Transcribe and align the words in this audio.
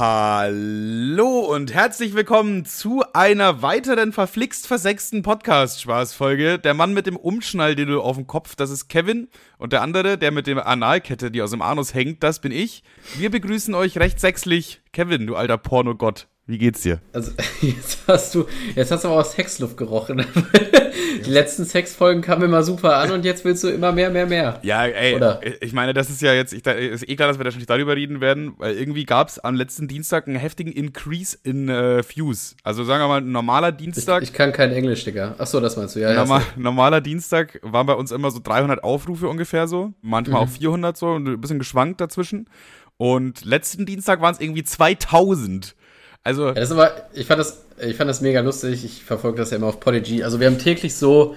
Hallo 0.00 1.40
und 1.40 1.74
herzlich 1.74 2.14
willkommen 2.14 2.64
zu 2.64 3.04
einer 3.12 3.60
weiteren 3.60 4.14
verflixt 4.14 4.66
versechsten 4.66 5.22
Podcast-Spaßfolge. 5.22 6.58
Der 6.58 6.72
Mann 6.72 6.94
mit 6.94 7.06
dem 7.06 7.16
Umschnalldildo 7.18 8.00
auf 8.00 8.16
dem 8.16 8.26
Kopf, 8.26 8.56
das 8.56 8.70
ist 8.70 8.88
Kevin. 8.88 9.28
Und 9.58 9.74
der 9.74 9.82
andere, 9.82 10.16
der 10.16 10.30
mit 10.30 10.46
der 10.46 10.66
Analkette, 10.66 11.30
die 11.30 11.42
aus 11.42 11.50
dem 11.50 11.60
Anus 11.60 11.92
hängt, 11.92 12.22
das 12.22 12.40
bin 12.40 12.50
ich. 12.50 12.82
Wir 13.18 13.30
begrüßen 13.30 13.74
euch 13.74 13.98
recht 13.98 14.20
sexlich. 14.20 14.80
Kevin, 14.94 15.26
du 15.26 15.36
alter 15.36 15.58
Pornogott. 15.58 16.28
Wie 16.50 16.58
geht's 16.58 16.80
dir? 16.80 16.98
Also, 17.12 17.30
jetzt 17.60 18.00
hast 18.08 18.34
du, 18.34 18.46
jetzt 18.74 18.90
hast 18.90 19.04
du 19.04 19.08
aber 19.08 19.20
auch 19.20 19.24
Sexluft 19.24 19.76
gerochen. 19.76 20.26
Die 21.24 21.30
letzten 21.30 21.64
Sexfolgen 21.64 22.22
kamen 22.22 22.42
immer 22.42 22.64
super 22.64 22.96
an 22.96 23.12
und 23.12 23.24
jetzt 23.24 23.44
willst 23.44 23.62
du 23.62 23.68
immer 23.68 23.92
mehr, 23.92 24.10
mehr, 24.10 24.26
mehr. 24.26 24.58
Ja, 24.62 24.84
ey, 24.84 25.14
Oder? 25.14 25.40
ich 25.60 25.72
meine, 25.72 25.94
das 25.94 26.10
ist 26.10 26.22
ja 26.22 26.34
jetzt, 26.34 26.52
ich, 26.52 26.66
ist 26.66 27.08
eh 27.08 27.14
klar, 27.14 27.28
dass 27.28 27.38
wir 27.38 27.44
da 27.44 27.52
schon 27.52 27.58
nicht 27.58 27.70
darüber 27.70 27.94
reden 27.94 28.20
werden, 28.20 28.54
weil 28.58 28.74
irgendwie 28.74 29.04
gab's 29.04 29.38
am 29.38 29.54
letzten 29.54 29.86
Dienstag 29.86 30.26
einen 30.26 30.36
heftigen 30.36 30.72
Increase 30.72 31.38
in 31.44 31.68
äh, 31.68 32.02
Views. 32.02 32.56
Also 32.64 32.82
sagen 32.82 33.00
wir 33.00 33.08
mal, 33.08 33.20
ein 33.20 33.30
normaler 33.30 33.70
Dienstag. 33.70 34.22
Ich, 34.22 34.30
ich 34.30 34.34
kann 34.34 34.52
kein 34.52 34.72
Englisch, 34.72 35.04
Digga. 35.04 35.36
Ach 35.38 35.46
so, 35.46 35.60
das 35.60 35.76
meinst 35.76 35.94
du, 35.94 36.00
ja. 36.00 36.12
Normal, 36.14 36.42
normaler 36.56 37.00
Dienstag 37.00 37.60
waren 37.62 37.86
bei 37.86 37.94
uns 37.94 38.10
immer 38.10 38.32
so 38.32 38.40
300 38.42 38.82
Aufrufe 38.82 39.28
ungefähr 39.28 39.68
so, 39.68 39.92
manchmal 40.02 40.42
mhm. 40.42 40.48
auch 40.48 40.52
400 40.52 40.96
so, 40.96 41.10
und 41.10 41.28
ein 41.28 41.40
bisschen 41.40 41.60
geschwankt 41.60 42.00
dazwischen. 42.00 42.48
Und 42.96 43.44
letzten 43.44 43.86
Dienstag 43.86 44.20
waren 44.20 44.34
es 44.34 44.40
irgendwie 44.40 44.64
2000. 44.64 45.76
Also. 46.22 46.48
Ja, 46.48 46.54
das 46.54 46.64
ist 46.64 46.72
aber, 46.72 46.92
ich 47.14 47.26
fand 47.26 47.40
das, 47.40 47.64
ich 47.80 47.96
fand 47.96 48.10
das 48.10 48.20
mega 48.20 48.40
lustig. 48.40 48.84
Ich 48.84 49.02
verfolge 49.04 49.38
das 49.38 49.50
ja 49.50 49.56
immer 49.56 49.68
auf 49.68 49.80
Podigy. 49.80 50.22
Also 50.22 50.40
wir 50.40 50.46
haben 50.46 50.58
täglich 50.58 50.94
so, 50.94 51.34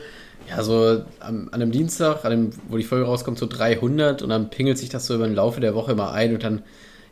ja, 0.49 0.61
so 0.61 1.03
an, 1.19 1.47
an 1.51 1.53
einem 1.53 1.71
Dienstag, 1.71 2.25
an 2.25 2.31
dem, 2.31 2.49
wo 2.67 2.77
die 2.77 2.83
Folge 2.83 3.05
rauskommt, 3.05 3.37
so 3.37 3.45
300 3.45 4.21
und 4.21 4.29
dann 4.29 4.49
pingelt 4.49 4.77
sich 4.77 4.89
das 4.89 5.05
so 5.05 5.15
über 5.15 5.25
den 5.25 5.35
Laufe 5.35 5.61
der 5.61 5.73
Woche 5.73 5.93
immer 5.93 6.11
ein 6.11 6.33
und 6.33 6.43
dann, 6.43 6.63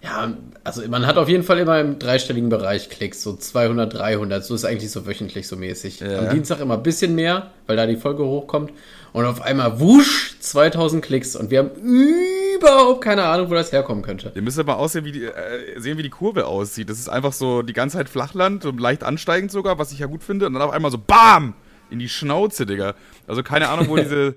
ja, 0.03 0.33
also 0.63 0.81
man 0.89 1.05
hat 1.05 1.17
auf 1.17 1.29
jeden 1.29 1.43
Fall 1.43 1.59
immer 1.59 1.79
im 1.79 1.99
dreistelligen 1.99 2.49
Bereich 2.49 2.89
Klicks, 2.89 3.21
so 3.21 3.35
200, 3.35 3.93
300. 3.93 4.43
So 4.43 4.55
ist 4.55 4.65
eigentlich 4.65 4.91
so 4.91 5.05
wöchentlich 5.05 5.47
so 5.47 5.55
mäßig. 5.55 5.99
Ja. 5.99 6.19
Am 6.19 6.29
Dienstag 6.29 6.59
immer 6.59 6.73
ein 6.73 6.83
bisschen 6.83 7.15
mehr, 7.15 7.51
weil 7.67 7.77
da 7.77 7.85
die 7.85 7.97
Folge 7.97 8.25
hochkommt. 8.25 8.71
Und 9.13 9.25
auf 9.25 9.41
einmal 9.41 9.79
wusch 9.79 10.35
2000 10.39 11.03
Klicks 11.03 11.35
und 11.35 11.51
wir 11.51 11.59
haben 11.59 11.71
überhaupt 11.75 13.01
keine 13.01 13.23
Ahnung, 13.23 13.49
wo 13.49 13.53
das 13.53 13.71
herkommen 13.71 14.03
könnte. 14.03 14.31
Ihr 14.35 14.41
müsst 14.41 14.57
aber 14.57 14.77
aussehen, 14.77 15.03
wie 15.03 15.11
die, 15.11 15.25
äh, 15.25 15.79
sehen, 15.79 15.97
wie 15.97 16.03
die 16.03 16.09
Kurve 16.09 16.47
aussieht. 16.47 16.89
Das 16.89 16.97
ist 16.97 17.09
einfach 17.09 17.33
so 17.33 17.61
die 17.61 17.73
ganze 17.73 17.97
Zeit 17.97 18.07
Flachland, 18.07 18.63
so 18.63 18.71
leicht 18.71 19.03
ansteigend 19.03 19.51
sogar, 19.51 19.77
was 19.79 19.91
ich 19.91 19.99
ja 19.99 20.07
gut 20.07 20.23
finde. 20.23 20.47
Und 20.47 20.53
dann 20.53 20.61
auf 20.61 20.71
einmal 20.71 20.91
so 20.91 20.97
BAM! 20.97 21.53
In 21.89 21.99
die 21.99 22.07
Schnauze, 22.07 22.65
Digga. 22.65 22.95
Also 23.27 23.43
keine 23.43 23.67
Ahnung, 23.67 23.89
wo 23.89 23.95
diese 23.97 24.35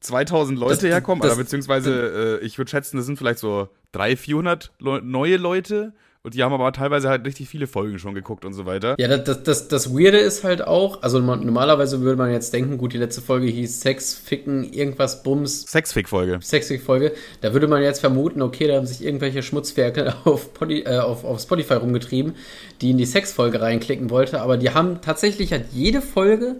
2000 0.00 0.58
Leute 0.58 0.74
das, 0.74 0.84
herkommen, 0.84 1.20
das, 1.20 1.32
oder 1.32 1.42
beziehungsweise 1.42 2.40
äh, 2.40 2.44
ich 2.46 2.56
würde 2.56 2.70
schätzen, 2.70 2.96
das 2.96 3.04
sind 3.04 3.18
vielleicht 3.18 3.38
so 3.38 3.68
300, 3.92 4.18
400 4.18 4.72
Le 4.78 5.02
neue 5.02 5.36
Leute 5.36 5.92
und 6.24 6.32
die 6.32 6.42
haben 6.42 6.54
aber 6.54 6.72
teilweise 6.72 7.10
halt 7.10 7.26
richtig 7.26 7.50
viele 7.50 7.66
Folgen 7.66 7.98
schon 7.98 8.14
geguckt 8.14 8.46
und 8.46 8.54
so 8.54 8.64
weiter. 8.64 8.96
Ja, 8.98 9.14
das, 9.14 9.42
das, 9.42 9.68
das 9.68 9.92
Weirde 9.92 10.16
ist 10.16 10.42
halt 10.42 10.66
auch, 10.66 11.02
also 11.02 11.18
normalerweise 11.18 12.00
würde 12.00 12.16
man 12.16 12.32
jetzt 12.32 12.54
denken, 12.54 12.78
gut, 12.78 12.94
die 12.94 12.98
letzte 12.98 13.20
Folge 13.20 13.46
hieß 13.46 13.82
Sex, 13.82 14.14
Ficken, 14.14 14.72
irgendwas, 14.72 15.22
Bums. 15.22 15.66
Sexfick-Folge. 15.66 16.38
Sexfick-Folge. 16.40 17.12
Da 17.42 17.52
würde 17.52 17.68
man 17.68 17.82
jetzt 17.82 18.00
vermuten, 18.00 18.40
okay, 18.40 18.66
da 18.66 18.76
haben 18.76 18.86
sich 18.86 19.04
irgendwelche 19.04 19.42
Schmutzwerke 19.42 20.14
auf, 20.24 20.54
Podi, 20.54 20.80
äh, 20.84 20.98
auf, 20.98 21.24
auf 21.24 21.40
Spotify 21.40 21.74
rumgetrieben, 21.74 22.34
die 22.80 22.92
in 22.92 22.96
die 22.96 23.04
Sexfolge 23.04 23.60
reinklicken 23.60 24.08
wollte, 24.08 24.40
aber 24.40 24.56
die 24.56 24.70
haben 24.70 25.02
tatsächlich 25.02 25.52
hat 25.52 25.64
jede 25.72 26.00
Folge 26.00 26.56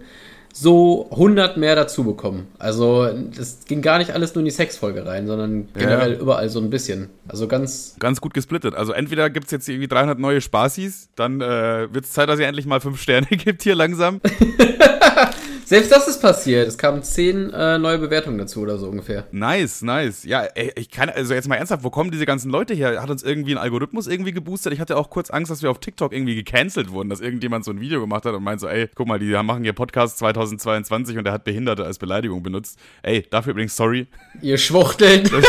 so 0.57 1.09
100 1.11 1.57
mehr 1.57 1.75
dazu 1.75 2.05
bekommen. 2.05 2.47
Also 2.61 3.09
das 3.37 3.65
ging 3.67 3.83
gar 3.83 3.99
nicht 3.99 4.13
alles 4.13 4.37
nur 4.37 4.41
in 4.41 4.45
die 4.45 4.53
Sexfolge 4.53 5.05
rein, 5.05 5.27
sondern 5.27 5.69
generell 5.75 6.13
ja. 6.13 6.21
überall 6.21 6.49
so 6.49 6.61
ein 6.61 6.71
bisschen. 6.71 7.11
Also 7.27 7.49
ganz... 7.49 7.97
Ganz 7.99 8.21
gut 8.21 8.35
gesplittet. 8.35 8.77
Also 8.77 8.93
entweder 8.93 9.31
gibt 9.31 9.47
es 9.47 9.51
jetzt 9.51 9.69
irgendwie 9.69 9.89
300 9.89 10.21
neue 10.21 10.41
Spaßis, 10.41 11.09
dann 11.17 11.41
äh, 11.41 11.93
wird 11.93 12.05
es 12.05 12.13
Zeit, 12.13 12.29
dass 12.29 12.39
ihr 12.39 12.47
endlich 12.47 12.67
mal 12.67 12.81
fünf 12.81 13.03
Sterne 13.03 13.27
gibt 13.31 13.65
hier 13.65 13.75
langsam. 13.75 14.21
Selbst 15.65 15.91
das 15.91 16.09
ist 16.09 16.21
passiert. 16.21 16.69
Es 16.69 16.77
kamen 16.77 17.03
zehn 17.03 17.53
äh, 17.53 17.79
neue 17.79 17.99
Bewertungen 17.99 18.39
dazu 18.39 18.61
oder 18.61 18.79
so 18.79 18.89
ungefähr. 18.89 19.27
Nice, 19.33 19.83
nice. 19.83 20.25
Ja, 20.25 20.43
ey, 20.43 20.73
ich 20.77 20.91
kann, 20.91 21.09
also 21.09 21.35
jetzt 21.35 21.49
mal 21.49 21.57
ernsthaft, 21.57 21.85
wo 21.85 21.91
kommen 21.91 22.11
diese 22.11 22.27
ganzen 22.27 22.51
Leute 22.51 22.75
her? 22.75 23.01
Hat 23.01 23.11
uns 23.11 23.23
irgendwie 23.23 23.53
ein 23.53 23.59
Algorithmus 23.59 24.07
irgendwie 24.07 24.33
geboostet? 24.33 24.73
Ich 24.73 24.81
hatte 24.81 24.97
auch 24.97 25.11
kurz 25.11 25.31
Angst, 25.31 25.51
dass 25.51 25.63
wir 25.63 25.71
auf 25.71 25.79
TikTok 25.79 26.13
irgendwie 26.13 26.35
gecancelt 26.35 26.91
wurden, 26.91 27.09
dass 27.09 27.21
irgendjemand 27.21 27.65
so 27.65 27.71
ein 27.71 27.81
Video 27.81 28.01
gemacht 28.01 28.25
hat 28.27 28.35
und 28.35 28.43
meint 28.43 28.61
so, 28.61 28.69
ey, 28.69 28.89
guck 28.95 29.07
mal, 29.07 29.19
die 29.19 29.31
machen 29.43 29.63
hier 29.65 29.73
Podcast 29.73 30.19
2022 30.19 31.17
und 31.19 31.25
der 31.25 31.33
hat 31.33 31.45
Behinderte 31.45 31.85
als 31.85 31.99
Beleidigung 31.99 32.43
benutzt. 32.43 32.79
Ey, 33.03 33.27
dafür 33.31 33.53
übrigens 33.53 33.77
sorry. 33.77 34.07
Ihr 34.43 34.59
Schwuchteln. 34.59 35.29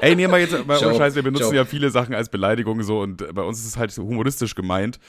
Ey, 0.00 0.14
nee, 0.14 0.28
mal 0.28 0.40
jetzt, 0.40 0.66
bei 0.66 0.78
uns 0.78 0.96
Scheiß, 0.96 1.14
wir 1.16 1.22
benutzen 1.22 1.44
Joke. 1.44 1.56
ja 1.56 1.64
viele 1.64 1.90
Sachen 1.90 2.14
als 2.14 2.28
Beleidigung 2.28 2.82
so 2.82 3.00
und 3.00 3.34
bei 3.34 3.42
uns 3.42 3.58
ist 3.58 3.66
es 3.66 3.76
halt 3.76 3.96
humoristisch 3.96 4.54
gemeint. 4.54 5.00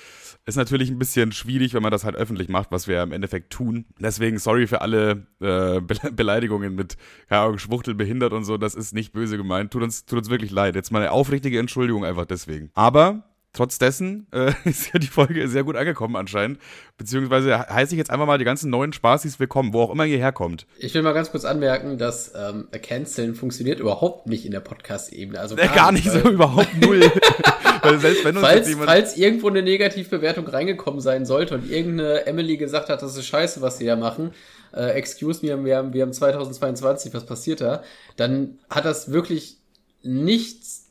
Ist 0.49 0.55
natürlich 0.55 0.89
ein 0.89 0.97
bisschen 0.97 1.31
schwierig, 1.31 1.75
wenn 1.75 1.83
man 1.83 1.91
das 1.91 2.03
halt 2.03 2.15
öffentlich 2.15 2.49
macht, 2.49 2.71
was 2.71 2.87
wir 2.87 3.03
im 3.03 3.11
Endeffekt 3.11 3.53
tun. 3.53 3.85
Deswegen 3.99 4.39
sorry 4.39 4.65
für 4.65 4.81
alle 4.81 5.27
äh, 5.39 5.79
Be 5.79 5.95
Beleidigungen 6.11 6.73
mit, 6.73 6.97
keine 7.27 7.41
Ahnung, 7.41 7.59
Schwuchtel, 7.59 7.93
behindert 7.93 8.33
und 8.33 8.45
so. 8.45 8.57
Das 8.57 8.73
ist 8.73 8.95
nicht 8.95 9.13
böse 9.13 9.37
gemeint. 9.37 9.69
Tut 9.69 9.83
uns, 9.83 10.05
tut 10.05 10.17
uns 10.17 10.31
wirklich 10.31 10.49
leid. 10.49 10.73
Jetzt 10.73 10.91
mal 10.91 11.03
eine 11.03 11.11
aufrichtige 11.11 11.59
Entschuldigung 11.59 12.03
einfach 12.03 12.25
deswegen. 12.25 12.71
Aber 12.73 13.28
Trotz 13.51 13.79
dessen 13.79 14.27
äh, 14.31 14.53
ist 14.69 14.93
ja 14.93 14.99
die 14.99 15.07
Folge 15.07 15.47
sehr 15.47 15.63
gut 15.63 15.75
angekommen 15.75 16.15
anscheinend. 16.15 16.59
Beziehungsweise 16.97 17.57
heiße 17.67 17.93
ich 17.93 17.97
jetzt 17.97 18.11
einfach 18.11 18.27
mal 18.27 18.37
die 18.37 18.45
ganzen 18.45 18.69
neuen 18.69 18.93
Spaßis 18.93 19.39
willkommen, 19.39 19.73
wo 19.73 19.81
auch 19.81 19.89
immer 19.89 20.05
ihr 20.05 20.17
herkommt. 20.17 20.67
Ich 20.77 20.93
will 20.93 21.01
mal 21.01 21.13
ganz 21.13 21.31
kurz 21.31 21.45
anmerken, 21.45 21.97
dass 21.97 22.33
ähm, 22.35 22.67
Canceln 22.71 23.33
funktioniert 23.33 23.79
überhaupt 23.79 24.27
nicht 24.27 24.45
in 24.45 24.51
der 24.51 24.59
Podcast-Ebene. 24.59 25.39
Also 25.39 25.55
gar, 25.55 25.65
äh, 25.65 25.75
gar 25.75 25.91
nicht, 25.91 26.05
nicht 26.05 26.23
so, 26.23 26.29
überhaupt 26.29 26.79
null. 26.79 27.01
weil 27.81 27.99
selbst 27.99 28.23
wenn 28.23 28.37
uns 28.37 28.45
falls, 28.45 28.67
jemand 28.67 28.89
falls 28.89 29.17
irgendwo 29.17 29.47
eine 29.47 29.63
Negativbewertung 29.63 30.47
reingekommen 30.47 31.01
sein 31.01 31.25
sollte 31.25 31.55
und 31.55 31.71
irgendeine 31.71 32.27
Emily 32.27 32.57
gesagt 32.57 32.89
hat, 32.89 33.01
das 33.01 33.17
ist 33.17 33.25
scheiße, 33.25 33.61
was 33.61 33.77
sie 33.77 33.85
da 33.85 33.95
machen, 33.95 34.31
äh, 34.73 34.91
excuse 34.91 35.45
me, 35.45 35.65
wir 35.65 35.77
haben, 35.77 35.93
wir 35.93 36.03
haben 36.03 36.13
2022, 36.13 37.13
was 37.13 37.25
passiert 37.25 37.61
da, 37.61 37.83
dann 38.15 38.59
hat 38.69 38.85
das 38.85 39.11
wirklich 39.11 39.57
nichts 40.03 40.88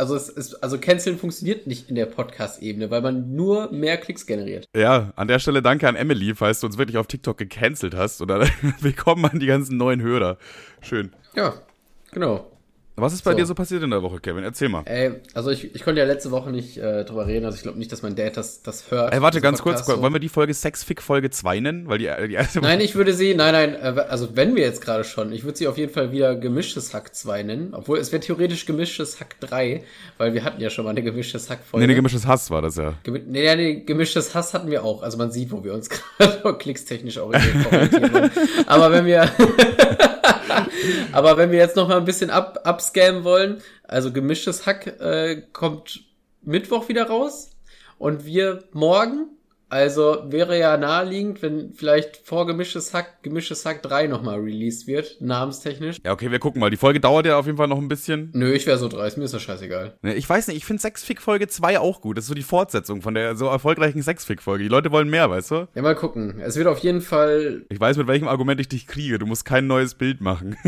also 0.00 0.16
es 0.16 0.30
ist, 0.30 0.54
also 0.62 0.78
Canceln 0.78 1.18
funktioniert 1.18 1.66
nicht 1.66 1.90
in 1.90 1.94
der 1.94 2.06
Podcast-Ebene, 2.06 2.90
weil 2.90 3.02
man 3.02 3.36
nur 3.36 3.70
mehr 3.70 3.98
Klicks 3.98 4.24
generiert. 4.24 4.64
Ja, 4.74 5.12
an 5.14 5.28
der 5.28 5.38
Stelle 5.38 5.60
danke 5.60 5.86
an 5.86 5.94
Emily, 5.94 6.34
falls 6.34 6.60
du 6.60 6.66
uns 6.66 6.78
wirklich 6.78 6.96
auf 6.96 7.06
TikTok 7.06 7.36
gecancelt 7.36 7.94
hast. 7.94 8.22
Oder 8.22 8.40
willkommen 8.80 9.26
an 9.26 9.38
die 9.38 9.46
ganzen 9.46 9.76
neuen 9.76 10.00
Hörer. 10.00 10.38
Schön. 10.80 11.12
Ja, 11.36 11.52
genau. 12.12 12.49
Was 13.00 13.12
ist 13.12 13.22
bei 13.22 13.32
so. 13.32 13.36
dir 13.38 13.46
so 13.46 13.54
passiert 13.54 13.82
in 13.82 13.90
der 13.90 14.02
Woche, 14.02 14.20
Kevin? 14.20 14.44
Erzähl 14.44 14.68
mal. 14.68 14.82
Ey, 14.86 15.12
also 15.34 15.50
ich, 15.50 15.74
ich 15.74 15.84
konnte 15.84 16.00
ja 16.00 16.06
letzte 16.06 16.30
Woche 16.30 16.50
nicht 16.50 16.76
äh, 16.78 17.04
drüber 17.04 17.26
reden, 17.26 17.44
also 17.44 17.56
ich 17.56 17.62
glaube 17.62 17.78
nicht, 17.78 17.90
dass 17.92 18.02
mein 18.02 18.14
Dad 18.14 18.36
das, 18.36 18.62
das 18.62 18.90
hört. 18.90 19.12
Ey, 19.12 19.22
warte, 19.22 19.40
ganz 19.40 19.62
kurz, 19.62 19.86
so. 19.86 20.00
wollen 20.00 20.12
wir 20.12 20.20
die 20.20 20.28
Folge 20.28 20.54
Sexfick 20.54 21.02
Folge 21.02 21.30
2 21.30 21.60
nennen? 21.60 21.88
Weil 21.88 21.98
die, 21.98 22.10
die 22.28 22.34
erste 22.34 22.60
Nein, 22.60 22.80
ich 22.80 22.94
würde 22.94 23.12
sie, 23.12 23.34
nein, 23.34 23.52
nein, 23.52 23.74
äh, 23.74 24.00
also 24.08 24.36
wenn 24.36 24.54
wir 24.54 24.62
jetzt 24.62 24.80
gerade 24.82 25.04
schon, 25.04 25.32
ich 25.32 25.44
würde 25.44 25.58
sie 25.58 25.68
auf 25.68 25.78
jeden 25.78 25.92
Fall 25.92 26.12
wieder 26.12 26.36
gemischtes 26.36 26.94
Hack 26.94 27.14
2 27.14 27.42
nennen, 27.42 27.74
obwohl 27.74 27.98
es 27.98 28.12
wäre 28.12 28.20
theoretisch 28.20 28.66
gemischtes 28.66 29.20
Hack 29.20 29.38
3, 29.40 29.82
weil 30.18 30.34
wir 30.34 30.44
hatten 30.44 30.60
ja 30.60 30.70
schon 30.70 30.84
mal 30.84 30.90
eine 30.90 31.02
gemischtes 31.02 31.50
Hack 31.50 31.60
Folge. 31.64 31.86
Nee, 31.86 31.92
eine 31.92 31.96
gemischtes 31.96 32.26
Hass 32.26 32.50
war 32.50 32.62
das 32.62 32.76
ja. 32.76 32.94
Gemi 33.02 33.22
nee, 33.26 33.54
nee, 33.56 33.80
gemischtes 33.80 34.34
Hass 34.34 34.54
hatten 34.54 34.70
wir 34.70 34.84
auch, 34.84 35.02
also 35.02 35.18
man 35.18 35.30
sieht, 35.30 35.50
wo 35.50 35.64
wir 35.64 35.74
uns 35.74 35.88
gerade 36.18 36.54
klickstechnisch 36.58 37.18
orientieren. 37.18 38.30
Aber 38.66 38.90
wenn 38.92 39.06
wir 39.06 39.30
Aber 41.12 41.36
wenn 41.36 41.50
wir 41.50 41.58
jetzt 41.58 41.76
noch 41.76 41.88
mal 41.88 41.96
ein 41.96 42.04
bisschen 42.04 42.30
ab, 42.30 42.60
abscammen 42.64 43.24
wollen, 43.24 43.62
also 43.84 44.12
gemischtes 44.12 44.66
Hack 44.66 44.86
äh, 45.00 45.42
kommt 45.52 46.04
Mittwoch 46.42 46.88
wieder 46.88 47.04
raus 47.06 47.50
und 47.98 48.24
wir 48.24 48.64
morgen 48.72 49.28
also 49.70 50.24
wäre 50.26 50.58
ja 50.58 50.76
naheliegend, 50.76 51.42
wenn 51.42 51.72
vielleicht 51.72 52.16
vor 52.18 52.46
gemischtes 52.46 52.92
Hack, 52.92 53.22
gemischtes 53.22 53.64
Hack 53.64 53.82
3 53.82 54.08
nochmal 54.08 54.40
released 54.40 54.86
wird, 54.86 55.20
namenstechnisch. 55.20 55.98
Ja, 56.04 56.12
okay, 56.12 56.30
wir 56.30 56.38
gucken 56.38 56.60
mal. 56.60 56.70
Die 56.70 56.76
Folge 56.76 57.00
dauert 57.00 57.26
ja 57.26 57.38
auf 57.38 57.46
jeden 57.46 57.56
Fall 57.56 57.68
noch 57.68 57.78
ein 57.78 57.88
bisschen. 57.88 58.30
Nö, 58.34 58.52
ich 58.52 58.66
wäre 58.66 58.78
so 58.78 58.88
dreist, 58.88 59.16
mir 59.16 59.24
ist 59.24 59.34
das 59.34 59.42
scheißegal. 59.42 59.96
Ne, 60.02 60.14
ich 60.14 60.28
weiß 60.28 60.48
nicht, 60.48 60.56
ich 60.56 60.64
finde 60.64 60.82
Sexfick 60.82 61.22
Folge 61.22 61.48
2 61.48 61.78
auch 61.78 62.00
gut. 62.00 62.18
Das 62.18 62.24
ist 62.24 62.28
so 62.28 62.34
die 62.34 62.42
Fortsetzung 62.42 63.00
von 63.00 63.14
der 63.14 63.36
so 63.36 63.46
erfolgreichen 63.46 64.02
Sexfick 64.02 64.42
Folge. 64.42 64.64
Die 64.64 64.68
Leute 64.68 64.90
wollen 64.90 65.08
mehr, 65.08 65.30
weißt 65.30 65.50
du? 65.52 65.68
Ja, 65.74 65.82
mal 65.82 65.94
gucken. 65.94 66.40
Es 66.40 66.56
wird 66.56 66.66
auf 66.66 66.78
jeden 66.80 67.00
Fall. 67.00 67.64
Ich 67.68 67.80
weiß, 67.80 67.96
mit 67.96 68.08
welchem 68.08 68.28
Argument 68.28 68.60
ich 68.60 68.68
dich 68.68 68.86
kriege. 68.86 69.18
Du 69.18 69.26
musst 69.26 69.44
kein 69.44 69.66
neues 69.66 69.94
Bild 69.94 70.20
machen. 70.20 70.56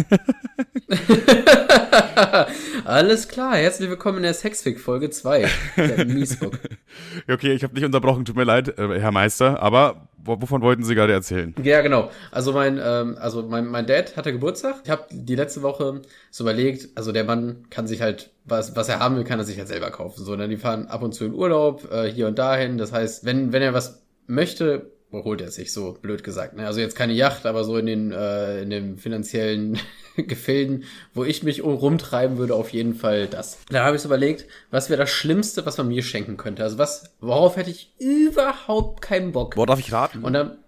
Alles 2.85 3.29
klar, 3.29 3.57
herzlich 3.57 3.89
willkommen 3.89 4.19
in 4.19 4.23
der 4.25 4.35
Sexfick 4.35 4.81
Folge 4.81 5.11
2. 5.11 5.49
Der 5.77 6.05
Miesbock. 6.07 6.59
okay, 7.31 7.53
ich 7.53 7.63
habe 7.63 7.75
nicht 7.75 7.85
unterbrochen, 7.85 8.25
tut 8.25 8.37
mir 8.37 8.45
leid. 8.45 8.79
Äh, 8.79 9.01
Herr 9.01 9.13
Meister, 9.13 9.63
aber 9.63 10.09
wovon 10.17 10.63
wollten 10.63 10.85
Sie 10.85 10.95
gerade 10.95 11.13
erzählen? 11.13 11.55
Ja, 11.63 11.83
genau. 11.83 12.11
Also 12.31 12.53
mein, 12.53 12.81
ähm, 12.83 13.17
also 13.21 13.43
mein, 13.43 13.67
mein 13.67 13.87
Dad 13.87 14.17
hatte 14.17 14.33
Geburtstag. 14.33 14.77
Ich 14.85 14.91
habe 14.91 15.05
die 15.11 15.35
letzte 15.35 15.63
Woche 15.63 16.03
so 16.31 16.45
überlegt, 16.45 16.89
also 16.95 17.13
der 17.13 17.25
Mann 17.25 17.67
kann 17.69 17.87
sich 17.87 18.01
halt, 18.01 18.31
was, 18.45 18.75
was 18.77 18.89
er 18.89 19.01
haben 19.01 19.17
will, 19.17 19.25
kann 19.25 19.39
er 19.39 19.45
sich 19.45 19.59
halt 19.59 19.69
selber 19.69 19.91
kaufen. 19.91 20.25
So, 20.25 20.35
dann 20.37 20.51
die 20.51 20.57
fahren 20.57 20.87
ab 20.87 21.03
und 21.03 21.13
zu 21.13 21.25
in 21.25 21.35
Urlaub, 21.35 21.93
äh, 21.93 22.11
hier 22.11 22.27
und 22.29 22.39
dahin. 22.39 22.79
Das 22.79 22.93
heißt, 22.93 23.25
wenn, 23.25 23.53
wenn 23.53 23.63
er 23.63 23.75
was 23.75 24.03
möchte, 24.27 24.92
holt 25.13 25.41
er 25.41 25.51
sich, 25.51 25.73
so 25.73 25.99
blöd 26.01 26.25
gesagt. 26.25 26.57
Ne? 26.57 26.67
Also 26.67 26.81
jetzt 26.81 26.97
keine 26.97 27.13
Yacht, 27.13 27.47
aber 27.47 27.65
so 27.65 27.77
in 27.77 27.87
den, 27.87 28.13
äh, 28.13 28.63
in 28.63 28.71
den 28.71 28.99
finanziellen 28.99 29.79
Gefilden, 30.17 30.85
wo 31.15 31.25
ich 31.25 31.43
mich 31.43 31.63
rumtreiben 31.63 32.39
würde, 32.39 32.55
auf 32.55 32.71
jeden 32.71 32.95
Fall 32.95 33.27
das. 33.29 33.59
Da 33.71 33.85
habe 33.85 33.97
ich 33.97 34.03
so 34.03 34.09
überlegt, 34.09 34.47
was 34.71 34.91
wäre 34.91 35.01
das 35.01 35.11
Schlimmste, 35.11 35.65
was 35.67 35.79
man 35.79 35.89
mir 35.89 36.03
schenken 36.03 36.37
könnte. 36.37 36.63
Also 36.63 36.79
was, 36.79 37.15
worauf 37.21 37.57
hätte 37.57 37.71
ich 37.71 37.93
überhaupt 37.99 39.03
keinen 39.03 39.33
Bock. 39.33 39.57
Wo 39.57 39.67
darf 39.67 39.79
ich 39.79 39.93
raten? 39.93 40.25
Und 40.25 40.33
dann, 40.33 40.59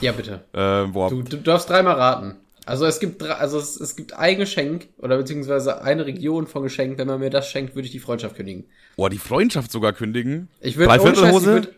ja 0.00 0.12
bitte. 0.12 0.40
Äh, 0.52 0.90
boah. 0.92 1.08
Du, 1.08 1.22
du 1.22 1.36
darfst 1.36 1.70
dreimal 1.70 1.94
raten. 1.94 2.36
Also 2.64 2.86
es 2.86 3.00
gibt 3.00 3.22
also 3.22 3.58
es, 3.58 3.80
es 3.80 3.96
gibt 3.96 4.12
ein 4.12 4.38
Geschenk 4.38 4.88
oder 4.98 5.16
beziehungsweise 5.16 5.82
eine 5.82 6.06
Region 6.06 6.46
von 6.46 6.62
Geschenk. 6.62 6.96
Wenn 6.98 7.08
man 7.08 7.18
mir 7.18 7.30
das 7.30 7.48
schenkt, 7.48 7.74
würde 7.74 7.86
ich 7.86 7.92
die 7.92 7.98
Freundschaft 7.98 8.36
kündigen. 8.36 8.64
Boah, 8.96 9.10
die 9.10 9.18
Freundschaft 9.18 9.72
sogar 9.72 9.92
kündigen. 9.92 10.48
Ich 10.60 10.76
würde 10.76 10.88
Dreiviertelhose. 10.96 11.68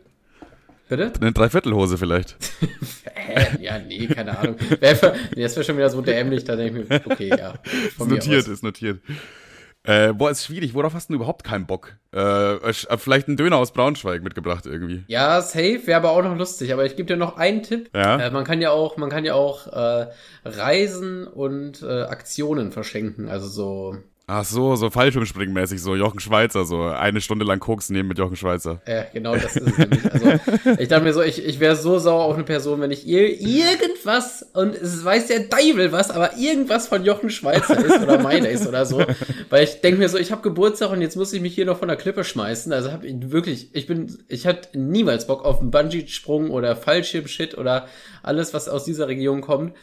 Bitte? 0.88 1.12
Eine 1.20 1.32
Dreiviertelhose 1.32 1.98
vielleicht. 1.98 2.36
Hä? 3.14 3.56
Ja, 3.60 3.78
nee, 3.78 4.06
keine 4.06 4.38
Ahnung. 4.38 4.56
das 4.80 5.02
wäre 5.56 5.64
schon 5.64 5.76
wieder 5.76 5.90
so 5.90 6.02
dämlich, 6.02 6.44
da 6.44 6.56
denke 6.56 6.82
ich 6.82 6.88
mir, 6.88 7.00
okay, 7.06 7.30
ja. 7.30 7.54
Ist 7.86 8.06
notiert, 8.06 8.48
ist 8.48 8.62
notiert. 8.62 9.00
Äh, 9.86 10.14
boah, 10.14 10.30
ist 10.30 10.46
schwierig. 10.46 10.72
Worauf 10.72 10.94
hast 10.94 11.10
du 11.10 11.14
überhaupt 11.14 11.44
keinen 11.44 11.66
Bock? 11.66 11.96
Äh, 12.14 12.54
äh 12.54 12.72
vielleicht 12.96 13.28
einen 13.28 13.36
Döner 13.36 13.58
aus 13.58 13.72
Braunschweig 13.72 14.22
mitgebracht 14.22 14.64
irgendwie. 14.64 15.04
Ja, 15.08 15.42
safe, 15.42 15.86
wäre 15.86 15.98
aber 15.98 16.12
auch 16.12 16.22
noch 16.22 16.36
lustig. 16.36 16.72
Aber 16.72 16.86
ich 16.86 16.96
gebe 16.96 17.06
dir 17.06 17.18
noch 17.18 17.36
einen 17.36 17.62
Tipp. 17.62 17.90
Ja. 17.94 18.18
Äh, 18.18 18.30
man 18.30 18.44
kann 18.44 18.62
ja 18.62 18.70
auch, 18.70 18.96
man 18.96 19.10
kann 19.10 19.26
ja 19.26 19.34
auch 19.34 19.66
äh, 19.66 20.06
Reisen 20.46 21.26
und 21.26 21.82
äh, 21.82 22.02
Aktionen 22.04 22.72
verschenken. 22.72 23.28
Also 23.28 23.46
so 23.46 23.96
Ach 24.26 24.42
so, 24.42 24.74
so 24.74 24.88
Fallschirmspringmäßig, 24.88 25.82
so 25.82 25.94
Jochen 25.94 26.18
Schweizer, 26.18 26.64
so 26.64 26.84
eine 26.84 27.20
Stunde 27.20 27.44
lang 27.44 27.60
Koks 27.60 27.90
nehmen 27.90 28.08
mit 28.08 28.16
Jochen 28.16 28.36
Schweizer. 28.36 28.80
Ja, 28.88 29.04
genau, 29.12 29.34
das 29.36 29.54
ist 29.54 29.68
es 29.68 29.76
nämlich. 29.76 30.10
Also, 30.10 30.26
ich 30.78 30.88
dachte 30.88 31.04
mir 31.04 31.12
so, 31.12 31.20
ich, 31.20 31.44
ich 31.44 31.60
wäre 31.60 31.76
so 31.76 31.98
sauer 31.98 32.24
auf 32.24 32.34
eine 32.34 32.44
Person, 32.44 32.80
wenn 32.80 32.90
ich 32.90 33.06
ihr 33.06 33.28
irgendwas, 33.28 34.46
und 34.54 34.74
es 34.74 35.04
weiß 35.04 35.26
der 35.26 35.40
Deibel 35.40 35.92
was, 35.92 36.10
aber 36.10 36.38
irgendwas 36.38 36.88
von 36.88 37.04
Jochen 37.04 37.28
Schweizer 37.28 37.78
ist 37.84 38.00
oder 38.00 38.18
meiner 38.18 38.48
ist 38.48 38.66
oder 38.66 38.86
so. 38.86 39.04
Weil 39.50 39.64
ich 39.64 39.82
denke 39.82 39.98
mir 39.98 40.08
so, 40.08 40.16
ich 40.16 40.32
habe 40.32 40.40
Geburtstag 40.40 40.90
und 40.90 41.02
jetzt 41.02 41.16
muss 41.16 41.34
ich 41.34 41.42
mich 41.42 41.54
hier 41.54 41.66
noch 41.66 41.78
von 41.78 41.88
der 41.88 41.98
Klippe 41.98 42.24
schmeißen. 42.24 42.72
Also 42.72 42.92
hab 42.92 43.04
ich 43.04 43.30
wirklich, 43.30 43.74
ich 43.74 43.86
bin, 43.86 44.16
ich 44.28 44.46
hatte 44.46 44.78
niemals 44.78 45.26
Bock 45.26 45.44
auf 45.44 45.60
einen 45.60 45.70
Bungee-Sprung 45.70 46.48
oder 46.48 46.76
Fallschirmshit 46.76 47.58
oder 47.58 47.88
alles, 48.22 48.54
was 48.54 48.70
aus 48.70 48.84
dieser 48.84 49.06
Region 49.06 49.42
kommt. 49.42 49.74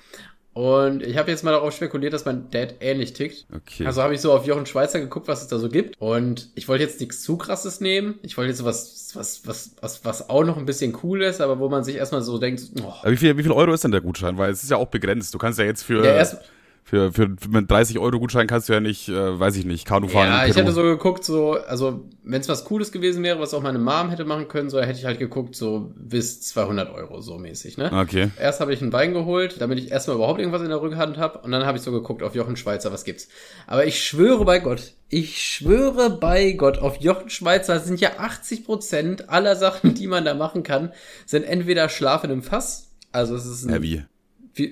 Und 0.53 1.01
ich 1.01 1.17
habe 1.17 1.31
jetzt 1.31 1.43
mal 1.43 1.51
darauf 1.51 1.73
spekuliert, 1.73 2.11
dass 2.11 2.25
mein 2.25 2.49
Dad 2.51 2.75
ähnlich 2.81 3.13
tickt. 3.13 3.45
Okay. 3.55 3.85
Also 3.85 4.01
habe 4.01 4.13
ich 4.13 4.21
so 4.21 4.33
auf 4.33 4.45
Jochen 4.45 4.65
Schweizer 4.65 4.99
geguckt, 4.99 5.29
was 5.29 5.41
es 5.41 5.47
da 5.47 5.57
so 5.57 5.69
gibt. 5.69 5.95
Und 5.99 6.49
ich 6.55 6.67
wollte 6.67 6.83
jetzt 6.83 6.99
nichts 6.99 7.21
zu 7.21 7.37
krasses 7.37 7.79
nehmen. 7.79 8.19
Ich 8.21 8.37
wollte 8.37 8.49
jetzt 8.49 8.57
so 8.57 8.65
was, 8.65 9.11
was, 9.13 9.41
was, 9.45 9.71
was, 9.79 10.03
was 10.03 10.29
auch 10.29 10.43
noch 10.43 10.57
ein 10.57 10.65
bisschen 10.65 10.97
cool 11.03 11.21
ist, 11.21 11.39
aber 11.39 11.59
wo 11.59 11.69
man 11.69 11.85
sich 11.85 11.95
erstmal 11.95 12.21
so 12.21 12.37
denkt, 12.37 12.63
oh. 12.83 12.93
Wie 13.09 13.15
viel, 13.15 13.37
wie 13.37 13.43
viel 13.43 13.53
Euro 13.53 13.73
ist 13.73 13.85
denn 13.85 13.91
der 13.91 14.01
Gutschein? 14.01 14.37
Weil 14.37 14.51
es 14.51 14.61
ist 14.61 14.69
ja 14.69 14.77
auch 14.77 14.87
begrenzt. 14.87 15.33
Du 15.33 15.37
kannst 15.37 15.57
ja 15.57 15.65
jetzt 15.65 15.83
für. 15.83 16.03
Ja, 16.03 16.15
erst, 16.15 16.37
für, 16.83 17.13
für, 17.13 17.29
mit 17.49 17.69
30 17.69 17.99
Euro 17.99 18.19
Gutschein 18.19 18.47
kannst 18.47 18.67
du 18.67 18.73
ja 18.73 18.79
nicht, 18.79 19.07
äh, 19.07 19.39
weiß 19.39 19.55
ich 19.55 19.65
nicht, 19.65 19.85
Kanu 19.85 20.07
fahren. 20.07 20.27
Ja, 20.27 20.45
ich 20.45 20.55
hätte 20.55 20.71
so 20.71 20.81
geguckt, 20.81 21.23
so, 21.23 21.53
also, 21.53 22.05
wenn 22.23 22.41
es 22.41 22.49
was 22.49 22.65
Cooles 22.65 22.91
gewesen 22.91 23.23
wäre, 23.23 23.39
was 23.39 23.53
auch 23.53 23.61
meine 23.61 23.79
Mom 23.79 24.09
hätte 24.09 24.25
machen 24.25 24.47
können, 24.47 24.69
so, 24.69 24.81
hätte 24.81 24.99
ich 24.99 25.05
halt 25.05 25.19
geguckt, 25.19 25.55
so 25.55 25.93
bis 25.95 26.41
200 26.41 26.93
Euro, 26.93 27.21
so 27.21 27.37
mäßig, 27.37 27.77
ne? 27.77 27.91
Okay. 27.93 28.31
Erst 28.37 28.59
habe 28.59 28.73
ich 28.73 28.81
ein 28.81 28.89
Bein 28.89 29.13
geholt, 29.13 29.61
damit 29.61 29.79
ich 29.79 29.91
erstmal 29.91 30.17
überhaupt 30.17 30.39
irgendwas 30.39 30.63
in 30.63 30.69
der 30.69 30.81
Rückhand 30.81 31.17
habe, 31.17 31.39
und 31.39 31.51
dann 31.51 31.65
habe 31.65 31.77
ich 31.77 31.83
so 31.83 31.91
geguckt 31.91 32.23
auf 32.23 32.35
Jochen 32.35 32.57
Schweizer, 32.57 32.91
was 32.91 33.05
gibt's. 33.05 33.29
Aber 33.67 33.85
ich 33.85 34.03
schwöre 34.03 34.43
bei 34.43 34.59
Gott, 34.59 34.93
ich 35.07 35.41
schwöre 35.41 36.09
bei 36.09 36.51
Gott, 36.53 36.79
auf 36.79 36.97
Jochen 36.97 37.29
Schweizer 37.29 37.79
sind 37.79 38.01
ja 38.01 38.17
80 38.17 38.65
Prozent 38.65 39.29
aller 39.29 39.55
Sachen, 39.55 39.93
die 39.95 40.07
man 40.07 40.25
da 40.25 40.33
machen 40.33 40.63
kann, 40.63 40.91
sind 41.25 41.43
entweder 41.43 41.89
Schlafen 41.89 42.31
im 42.31 42.41
Fass, 42.41 42.89
also 43.11 43.35
es 43.35 43.45
ist 43.45 43.65
ein, 43.65 43.73
Heavy. 43.73 44.03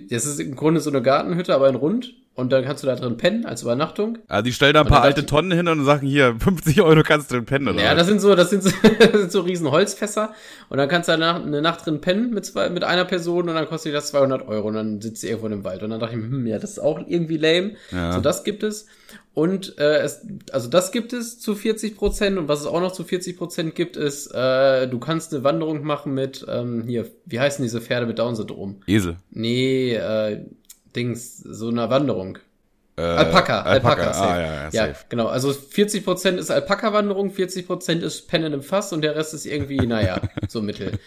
Es 0.09 0.25
ist 0.25 0.39
im 0.39 0.55
Grunde 0.55 0.81
so 0.81 0.89
eine 0.89 1.01
Gartenhütte, 1.01 1.53
aber 1.55 1.69
in 1.69 1.75
rund. 1.75 2.13
Und 2.39 2.51
dann 2.51 2.63
kannst 2.63 2.83
du 2.83 2.88
da 2.88 2.95
drin 2.95 3.18
pennen 3.18 3.45
als 3.45 3.63
Übernachtung. 3.63 4.18
Also 4.27 4.44
die 4.44 4.53
stellen 4.53 4.74
da 4.74 4.81
ein 4.81 4.88
paar 4.88 5.01
alte 5.01 5.25
Tonnen 5.25 5.51
hin 5.51 5.68
und 5.68 5.83
sagen, 5.83 6.07
hier, 6.07 6.36
50 6.39 6.81
Euro 6.81 7.03
kannst 7.03 7.30
du 7.30 7.36
drin 7.36 7.45
pennen, 7.45 7.68
oder? 7.68 7.83
Ja, 7.83 7.95
das 7.95 8.07
sind 8.07 8.21
so, 8.21 8.33
das 8.33 8.50
sind 8.50 8.63
so, 8.63 8.71
das 9.00 9.12
sind 9.12 9.31
so 9.31 9.41
riesen 9.41 9.69
Holzfässer. 9.69 10.33
Und 10.69 10.77
dann 10.77 10.88
kannst 10.88 11.09
du 11.09 11.18
da 11.18 11.36
eine 11.36 11.62
Nacht 11.62 11.86
drin 11.86 12.01
pennen 12.01 12.31
mit 12.31 12.45
zwei, 12.45 12.69
mit 12.69 12.83
einer 12.83 13.06
Person 13.06 13.50
und 13.50 13.56
dann 13.56 13.68
kostet 13.68 13.94
das 13.94 14.07
200 14.07 14.47
Euro 14.47 14.69
und 14.69 14.75
dann 14.75 15.01
sitzt 15.01 15.21
sie 15.21 15.27
irgendwo 15.27 15.47
im 15.47 15.63
Wald. 15.63 15.83
Und 15.83 15.89
dann 15.89 16.00
dachte 16.00 16.15
ich 16.15 16.21
mir, 16.21 16.30
hm, 16.30 16.47
ja, 16.47 16.59
das 16.59 16.71
ist 16.71 16.80
auch 16.80 17.00
irgendwie 17.06 17.38
lame. 17.38 17.74
Ja. 17.91 18.13
So, 18.13 18.21
das 18.21 18.44
gibt 18.44 18.63
es. 18.63 18.88
Und 19.33 19.77
äh, 19.77 20.00
es, 20.00 20.25
also 20.51 20.69
das 20.69 20.92
gibt 20.92 21.13
es 21.13 21.39
zu 21.39 21.56
40 21.56 21.95
Prozent 21.95 22.38
und 22.38 22.47
was 22.47 22.62
es 22.62 22.65
auch 22.65 22.81
noch 22.81 22.92
zu 22.92 23.03
40 23.03 23.38
Prozent 23.38 23.75
gibt, 23.75 23.95
ist, 23.95 24.27
äh, 24.33 24.88
du 24.88 25.00
kannst 25.00 25.33
eine 25.33 25.44
Wanderung 25.44 25.83
machen 25.83 26.13
mit, 26.13 26.45
ähm, 26.50 26.83
hier, 26.85 27.06
wie 27.25 27.39
heißen 27.39 27.63
diese 27.63 27.80
Pferde 27.80 28.06
mit 28.06 28.19
Down-Syndrom? 28.19 28.81
Esel. 28.88 29.18
Nee, 29.30 29.94
äh, 29.94 30.45
Dings, 30.99 31.37
so 31.37 31.69
einer 31.69 31.89
Wanderung. 31.89 32.39
Äh, 32.97 33.01
Alpaka, 33.01 33.61
Alpaka, 33.61 34.01
Alpaka 34.01 34.11
ah, 34.11 34.39
ja, 34.39 34.69
ja, 34.73 34.87
ja, 34.87 34.93
genau. 35.07 35.27
Also 35.27 35.51
40% 35.51 36.35
ist 36.35 36.51
Alpaka-Wanderung, 36.51 37.31
40% 37.31 38.01
ist 38.01 38.27
Pennen 38.27 38.51
im 38.51 38.61
Fass 38.61 38.91
und 38.91 39.01
der 39.01 39.15
Rest 39.15 39.33
ist 39.33 39.45
irgendwie, 39.45 39.77
naja, 39.87 40.19
so 40.49 40.61
mittel. 40.61 40.99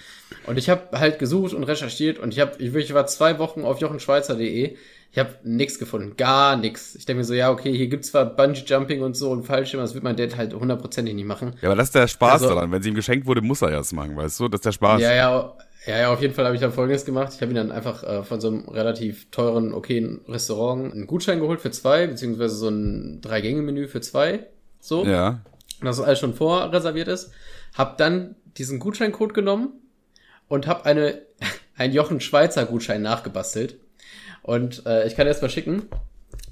Und 0.46 0.58
ich 0.58 0.70
habe 0.70 0.98
halt 0.98 1.18
gesucht 1.18 1.52
und 1.52 1.64
recherchiert 1.64 2.18
und 2.18 2.32
ich 2.32 2.40
habe, 2.40 2.52
ich, 2.58 2.74
ich 2.74 2.94
war 2.94 3.06
zwei 3.06 3.38
Wochen 3.38 3.64
auf 3.64 3.78
jochenschweizer.de. 3.80 4.76
Ich 5.14 5.18
habe 5.18 5.28
nichts 5.44 5.78
gefunden, 5.78 6.16
gar 6.16 6.56
nichts. 6.56 6.94
Ich 6.94 7.04
denke 7.04 7.18
mir 7.18 7.24
so, 7.24 7.34
ja, 7.34 7.50
okay, 7.50 7.76
hier 7.76 7.88
gibt's 7.88 8.10
zwar 8.10 8.24
Bungee 8.24 8.62
Jumping 8.64 9.02
und 9.02 9.14
so 9.14 9.30
und 9.30 9.44
Fallschirm, 9.44 9.82
das 9.82 9.92
wird 9.92 10.02
mein 10.02 10.16
Dad 10.16 10.38
halt 10.38 10.54
hundertprozentig 10.54 11.14
nicht 11.14 11.26
machen. 11.26 11.52
Ja, 11.60 11.68
aber 11.68 11.76
das 11.76 11.88
ist 11.88 11.94
der 11.94 12.08
Spaß 12.08 12.42
also, 12.42 12.54
daran. 12.54 12.72
Wenn 12.72 12.80
sie 12.80 12.88
ihm 12.88 12.94
geschenkt 12.94 13.26
wurde, 13.26 13.42
muss 13.42 13.60
er 13.60 13.70
ja 13.70 13.80
es 13.80 13.92
machen, 13.92 14.16
weißt 14.16 14.40
du? 14.40 14.48
Das 14.48 14.60
ist 14.60 14.64
der 14.64 14.72
Spaß. 14.72 15.02
Ja, 15.02 15.12
ja, 15.12 15.54
ja, 15.86 15.98
ja, 15.98 16.12
auf 16.12 16.20
jeden 16.20 16.32
Fall 16.34 16.44
habe 16.44 16.54
ich 16.54 16.60
dann 16.60 16.72
Folgendes 16.72 17.04
gemacht. 17.04 17.32
Ich 17.34 17.40
habe 17.40 17.50
ihn 17.52 17.56
dann 17.56 17.72
einfach 17.72 18.04
äh, 18.04 18.22
von 18.22 18.40
so 18.40 18.48
einem 18.48 18.68
relativ 18.68 19.30
teuren, 19.30 19.74
okayen 19.74 20.20
Restaurant 20.28 20.92
einen 20.92 21.06
Gutschein 21.06 21.40
geholt 21.40 21.60
für 21.60 21.72
zwei, 21.72 22.06
beziehungsweise 22.06 22.54
so 22.54 22.68
ein 22.68 23.20
Drei-Gänge-Menü 23.20 23.88
für 23.88 24.00
zwei. 24.00 24.46
So. 24.80 25.04
Ja. 25.04 25.40
Das 25.80 26.00
alles 26.00 26.20
schon 26.20 26.34
vorreserviert 26.34 27.08
ist. 27.08 27.32
Hab 27.74 27.98
dann 27.98 28.36
diesen 28.56 28.78
Gutscheincode 28.78 29.34
genommen 29.34 29.72
und 30.46 30.68
habe 30.68 30.84
eine, 30.84 31.22
einen 31.76 31.92
Jochen 31.92 32.20
Schweizer 32.20 32.64
Gutschein 32.64 33.02
nachgebastelt. 33.02 33.76
Und 34.42 34.86
äh, 34.86 35.06
ich 35.06 35.16
kann 35.16 35.26
erst 35.26 35.42
mal 35.42 35.48
schicken. 35.48 35.88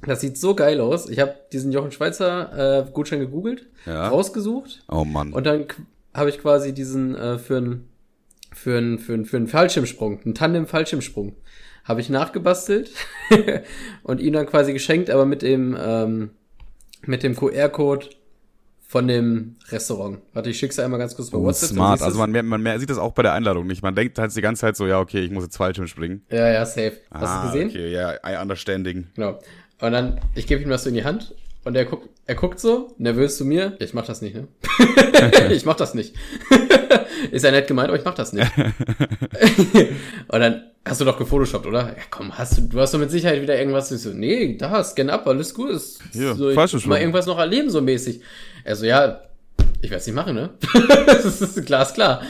Das 0.06 0.20
sieht 0.20 0.38
so 0.38 0.54
geil 0.54 0.80
aus. 0.80 1.08
Ich 1.08 1.20
habe 1.20 1.36
diesen 1.52 1.72
Jochen 1.72 1.92
Schweizer 1.92 2.86
äh, 2.86 2.90
Gutschein 2.90 3.20
gegoogelt, 3.20 3.66
ja. 3.86 4.08
rausgesucht. 4.08 4.82
Oh 4.88 5.04
Mann. 5.04 5.32
Und 5.32 5.44
dann 5.44 5.66
habe 6.14 6.30
ich 6.30 6.38
quasi 6.38 6.72
diesen 6.72 7.14
äh, 7.14 7.38
für 7.38 7.58
einen 7.58 7.89
für 8.52 8.78
einen 8.78 8.98
für 8.98 9.24
für 9.24 9.36
einen 9.36 9.48
Fallschirmsprung, 9.48 10.20
einen 10.24 10.34
Tandem-Fallschirmsprung, 10.34 11.36
habe 11.84 12.00
ich 12.00 12.08
nachgebastelt 12.08 12.90
und 14.02 14.20
ihm 14.20 14.32
dann 14.32 14.46
quasi 14.46 14.72
geschenkt, 14.72 15.10
aber 15.10 15.26
mit 15.26 15.42
dem 15.42 15.76
ähm, 15.80 16.30
mit 17.06 17.22
dem 17.22 17.34
QR-Code 17.36 18.06
von 18.90 19.06
dem 19.06 19.54
Restaurant. 19.68 20.18
Warte, 20.32 20.50
ich 20.50 20.58
schick's 20.58 20.76
einmal 20.80 20.98
ganz 20.98 21.14
kurz 21.14 21.30
bei 21.30 21.38
oh, 21.38 21.44
WhatsApp. 21.44 21.70
Smart. 21.70 22.02
Also 22.02 22.18
man, 22.18 22.32
man, 22.32 22.60
man 22.60 22.80
sieht 22.80 22.90
das 22.90 22.98
auch 22.98 23.12
bei 23.12 23.22
der 23.22 23.34
Einladung 23.34 23.68
nicht. 23.68 23.84
Man 23.84 23.94
denkt 23.94 24.18
halt 24.18 24.34
die 24.34 24.40
ganze 24.40 24.62
Zeit 24.62 24.76
so, 24.76 24.84
ja, 24.84 24.98
okay, 24.98 25.20
ich 25.20 25.30
muss 25.30 25.44
jetzt 25.44 25.56
Fallschirm 25.56 25.86
springen. 25.86 26.22
Ja, 26.28 26.50
ja, 26.50 26.66
safe. 26.66 26.94
Hast 27.08 27.28
ah, 27.28 27.42
du 27.42 27.52
gesehen? 27.52 27.68
Okay, 27.68 27.92
ja, 27.92 28.14
I 28.26 28.42
understanding. 28.42 29.06
Genau. 29.14 29.38
Und 29.80 29.92
dann, 29.92 30.20
ich 30.34 30.48
gebe 30.48 30.60
ihm 30.62 30.68
das 30.68 30.82
so 30.82 30.88
in 30.88 30.96
die 30.96 31.04
Hand 31.04 31.36
und 31.62 31.76
er 31.76 31.84
guckt, 31.84 32.08
er 32.26 32.34
guckt 32.34 32.58
so, 32.58 32.92
nervös 32.98 33.36
zu 33.36 33.44
mir. 33.44 33.76
Ich 33.78 33.94
mach 33.94 34.06
das 34.06 34.22
nicht, 34.22 34.34
ne? 34.34 34.48
ich 35.50 35.64
mach 35.64 35.76
das 35.76 35.94
nicht. 35.94 36.16
ist 37.30 37.44
ja 37.44 37.50
nett 37.50 37.66
gemeint, 37.66 37.88
aber 37.88 37.98
ich 37.98 38.04
mach 38.04 38.14
das 38.14 38.32
nicht. 38.32 38.50
und 40.28 40.40
dann 40.40 40.64
hast 40.84 41.00
du 41.00 41.04
doch 41.04 41.18
gefotoshoppt, 41.18 41.66
oder? 41.66 41.88
Ja, 41.88 42.02
komm, 42.10 42.36
hast 42.36 42.58
du, 42.58 42.62
du 42.62 42.80
hast 42.80 42.94
doch 42.94 42.98
mit 42.98 43.10
Sicherheit 43.10 43.42
wieder 43.42 43.58
irgendwas. 43.58 43.90
Ich 43.92 44.02
so, 44.02 44.10
nee, 44.10 44.56
da, 44.56 44.82
scan 44.82 45.10
up, 45.10 45.26
alles 45.26 45.54
gut. 45.54 45.70
Ist 45.70 46.00
Hier, 46.12 46.34
so, 46.34 46.50
ich 46.50 46.86
mal 46.86 47.00
irgendwas 47.00 47.26
noch 47.26 47.38
erleben, 47.38 47.70
so 47.70 47.80
mäßig. 47.80 48.20
Er 48.64 48.76
so, 48.76 48.86
ja, 48.86 49.20
ich 49.82 49.90
werde 49.90 50.00
es 50.00 50.06
nicht 50.06 50.16
machen, 50.16 50.34
ne? 50.34 50.50
das 51.06 51.40
ist 51.40 51.66
glasklar. 51.66 52.22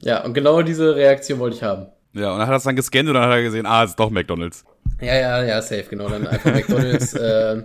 Ja, 0.00 0.24
und 0.24 0.34
genau 0.34 0.62
diese 0.62 0.94
Reaktion 0.94 1.38
wollte 1.38 1.56
ich 1.56 1.62
haben. 1.62 1.86
Ja, 2.14 2.32
und 2.32 2.38
dann 2.38 2.48
hat 2.48 2.54
er 2.54 2.56
es 2.56 2.62
dann 2.64 2.76
gescannt 2.76 3.08
und 3.08 3.14
dann 3.14 3.24
hat 3.24 3.30
er 3.30 3.42
gesehen, 3.42 3.66
ah, 3.66 3.84
es 3.84 3.90
ist 3.90 4.00
doch 4.00 4.10
McDonalds. 4.10 4.64
Ja, 5.00 5.16
ja, 5.16 5.44
ja, 5.44 5.62
safe, 5.62 5.84
genau. 5.88 6.08
Dann 6.08 6.26
einfach 6.26 6.52
McDonalds 6.52 7.12
äh, 7.14 7.62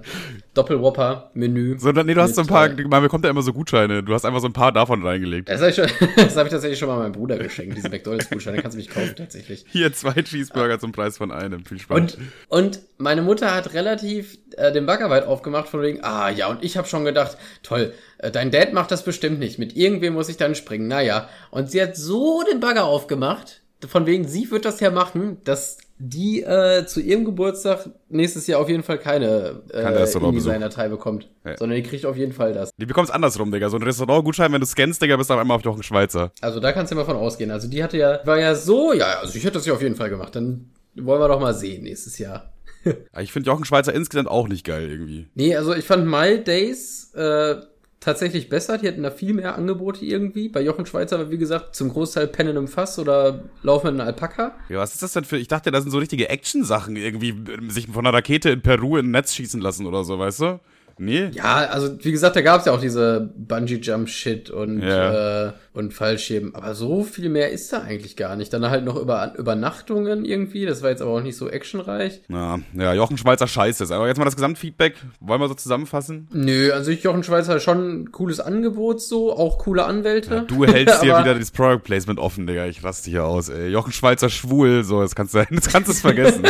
Doppelwhopper-Menü. 0.54 1.80
So, 1.80 1.92
nee, 1.92 2.14
du 2.14 2.22
hast 2.22 2.36
so 2.36 2.42
ein 2.42 2.48
paar, 2.48 2.70
man 2.70 3.02
bekommt 3.02 3.26
ja 3.26 3.32
immer 3.32 3.42
so 3.42 3.54
Gutscheine. 3.54 4.04
Du 4.04 4.14
hast 4.14 4.24
einfach 4.24 4.40
so 4.40 4.48
ein 4.48 4.54
paar 4.54 4.72
davon 4.72 5.04
reingelegt. 5.04 5.50
Das 5.50 5.60
habe 5.60 5.72
ich, 5.72 5.76
schon, 5.76 5.88
das 6.16 6.38
hab 6.38 6.46
ich 6.46 6.52
tatsächlich 6.52 6.78
schon 6.78 6.90
mal 6.90 7.00
meinem 7.00 7.14
Bruder 7.14 7.38
geschenkt, 7.38 7.76
diese 7.76 7.90
McDonalds-Gutscheine. 7.90 8.62
Kannst 8.62 8.76
du 8.76 8.80
mich 8.80 8.90
kaufen, 8.90 9.16
tatsächlich. 9.16 9.66
Hier 9.68 9.92
zwei 9.94 10.14
Cheeseburger 10.14 10.80
zum 10.80 10.92
Preis 10.92 11.18
von 11.18 11.32
einem. 11.32 11.66
Viel 11.66 11.80
Spaß. 11.80 11.98
Und, 11.98 12.18
und 12.50 12.80
meine 12.98 13.24
Mutter 13.24 13.54
hat 13.56 13.74
relativ 13.74 14.38
äh, 14.58 14.72
den 14.72 14.86
Bagger 14.86 15.10
weit 15.10 15.26
aufgemacht, 15.26 15.70
von 15.70 15.82
wegen, 15.82 16.04
ah 16.04 16.30
ja, 16.30 16.48
und 16.48 16.64
ich 16.64 16.78
habe 16.78 16.88
schon 16.88 17.04
gedacht, 17.04 17.38
toll, 17.64 17.94
äh, 18.20 18.30
dein 18.30 18.52
Dad 18.52 18.74
macht 18.74 18.92
das 18.92 19.04
bestimmt 19.04 19.40
nicht. 19.40 19.58
Mit 19.58 19.76
irgendwem 19.76 20.14
muss 20.14 20.30
ich 20.30 20.38
dann 20.38 20.54
springen. 20.54 20.88
Naja. 20.88 21.30
Und 21.50 21.72
sie 21.72 21.82
hat 21.82 21.98
so 21.98 22.44
den 22.44 22.60
Bagger 22.60 22.84
aufgemacht 22.84 23.63
von 23.88 24.06
wegen, 24.06 24.28
sie 24.28 24.50
wird 24.52 24.66
das 24.66 24.80
ja 24.80 24.92
machen, 24.92 25.38
dass 25.44 25.78
die 26.00 26.42
äh, 26.42 26.86
zu 26.86 27.00
ihrem 27.00 27.24
Geburtstag 27.24 27.90
nächstes 28.10 28.48
Jahr 28.48 28.60
auf 28.60 28.68
jeden 28.68 28.84
Fall 28.84 28.98
keine, 28.98 29.62
äh, 29.72 30.18
InDesign-Datei 30.18 30.90
bekommt. 30.90 31.30
Ja. 31.46 31.58
Sondern 31.58 31.78
die 31.78 31.84
kriegt 31.84 32.06
auf 32.06 32.18
jeden 32.18 32.34
Fall 32.34 32.54
das. 32.54 32.72
Die 32.78 32.86
bekommt's 32.86 33.12
andersrum, 33.12 33.52
Digga. 33.52 33.70
So 33.70 33.78
ein 33.78 33.84
Restaurantgutschein, 33.84 34.52
wenn 34.52 34.62
du 34.62 34.68
scannst, 34.68 35.02
Digga, 35.02 35.16
bist 35.16 35.30
du 35.30 35.36
auf 35.36 35.40
einmal 35.40 35.58
auf 35.58 35.64
Jochen 35.64 35.84
Schweizer. 35.84 36.32
Also 36.42 36.60
da 36.60 36.72
kannst 36.72 36.92
du 36.92 36.96
immer 36.96 37.06
von 37.06 37.16
ausgehen. 37.16 37.52
Also 37.52 37.70
die 37.70 37.84
hatte 37.84 37.98
ja, 37.98 38.20
war 38.26 38.40
ja 38.40 38.56
so, 38.56 38.94
ja, 38.94 39.20
also 39.20 39.38
ich 39.38 39.44
hätte 39.44 39.56
das 39.56 39.66
ja 39.66 39.74
auf 39.74 39.82
jeden 39.82 39.96
Fall 39.96 40.10
gemacht. 40.10 40.36
Dann 40.36 40.72
wollen 40.96 41.22
wir 41.22 41.28
doch 41.28 41.40
mal 41.40 41.54
sehen 41.54 41.84
nächstes 41.84 42.18
Jahr. 42.18 42.54
ich 43.20 43.32
finde 43.32 43.50
Jochen 43.50 43.66
Schweizer 43.66 43.94
insgesamt 43.94 44.28
auch 44.28 44.48
nicht 44.48 44.66
geil 44.66 44.90
irgendwie. 44.90 45.28
Nee, 45.36 45.56
also 45.56 45.74
ich 45.74 45.86
fand 45.86 46.06
My 46.06 46.44
Days 46.44 47.14
äh, 47.14 47.56
tatsächlich 48.04 48.50
besser. 48.50 48.78
Die 48.78 48.88
hatten 48.88 49.04
da 49.04 49.12
viel 49.12 49.34
mehr 49.34 49.56
Angebote 49.56 50.06
irgendwie. 50.06 50.50
Bei 50.50 50.62
Jochen 50.62 50.86
Schweizer 50.86 51.20
war, 51.20 51.32
wie 51.32 51.38
gesagt, 51.38 51.76
zum 51.76 51.90
Großteil 51.90 52.28
Pennen 52.28 52.58
im 52.58 52.68
Fass 52.68 53.00
oder 53.00 53.44
Laufen 53.62 53.88
mit 53.88 54.02
einem 54.02 54.08
Alpaka. 54.08 54.56
Ja, 54.70 54.80
was 54.80 54.94
ist 54.94 55.04
das 55.04 55.14
denn 55.14 55.24
für? 55.24 55.38
Ich 55.38 55.48
dachte, 55.48 55.72
das 55.72 55.84
sind 55.84 55.92
so 55.92 55.98
richtige 55.98 56.30
Action-Sachen. 56.30 56.96
Irgendwie 56.96 57.36
sich 57.70 57.88
von 57.88 58.06
einer 58.06 58.16
Rakete 58.16 58.50
in 58.50 58.62
Peru 58.62 58.98
in 58.98 59.08
ein 59.08 59.12
Netz 59.12 59.34
schießen 59.34 59.62
lassen 59.62 59.86
oder 59.86 60.04
so, 60.04 60.20
weißt 60.20 60.40
du? 60.42 60.60
Nee. 61.04 61.32
Ja, 61.34 61.56
also 61.70 61.98
wie 62.02 62.12
gesagt, 62.12 62.38
da 62.38 62.42
gab 62.42 62.62
es 62.62 62.66
ja 62.66 62.72
auch 62.72 62.80
diese 62.80 63.30
Bungee-Jump-Shit 63.36 64.50
und, 64.50 64.82
ja. 64.82 65.48
äh, 65.48 65.52
und 65.74 65.94
Fallschirm. 65.94 66.56
Aber 66.56 66.76
so 66.76 67.04
viel 67.04 67.28
mehr 67.28 67.52
ist 67.52 67.74
da 67.74 67.82
eigentlich 67.82 68.16
gar 68.16 68.38
nicht. 68.38 68.54
Dann 68.54 68.70
halt 68.70 68.86
noch 68.86 68.96
über 68.96 69.34
Übernachtungen 69.38 70.24
irgendwie. 70.24 70.66
Das 70.66 70.82
war 70.82 70.92
jetzt 70.92 71.02
aber 71.02 71.12
auch 71.12 71.22
nicht 71.22 71.36
so 71.36 71.50
actionreich. 71.50 72.22
Ja, 72.30 72.60
ja 72.74 72.94
Jochen 72.94 73.18
Schweizer 73.18 73.48
scheiße 73.48 73.84
ist. 73.84 73.92
Aber 73.92 74.08
jetzt 74.08 74.18
mal 74.18 74.24
das 74.24 74.36
Gesamtfeedback. 74.36 74.96
Wollen 75.20 75.42
wir 75.42 75.50
so 75.50 75.56
zusammenfassen? 75.56 76.30
Nö, 76.32 76.72
also 76.72 76.92
ich, 76.92 77.04
Jochen 77.04 77.24
Schweizer 77.24 77.60
schon 77.60 78.04
ein 78.04 78.12
cooles 78.12 78.40
Angebot 78.40 79.02
so. 79.02 79.36
Auch 79.36 79.58
coole 79.58 79.84
Anwälte. 79.84 80.36
Ja, 80.36 80.42
du 80.42 80.66
hältst 80.66 81.02
dir 81.04 81.20
wieder 81.20 81.36
das 81.36 81.52
Product 81.52 81.84
Placement 81.84 82.20
offen, 82.20 82.48
Digga. 82.48 82.66
Ich 82.68 82.82
raste 82.82 83.10
hier 83.10 83.26
aus, 83.26 83.50
ey. 83.50 83.68
Jochen 83.68 83.92
Schweizer 83.92 84.30
schwul. 84.30 84.86
So, 84.86 85.02
jetzt 85.02 85.18
kannst 85.18 85.34
du, 85.34 85.40
jetzt 85.50 85.70
kannst 85.70 85.90
du 85.90 85.92
es 85.92 86.00
vergessen. 86.00 86.44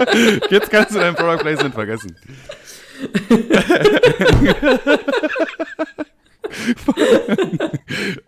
jetzt 0.50 0.68
kannst 0.70 0.96
du 0.96 0.98
dein 0.98 1.14
Product 1.14 1.38
Placement 1.42 1.74
vergessen. 1.74 2.16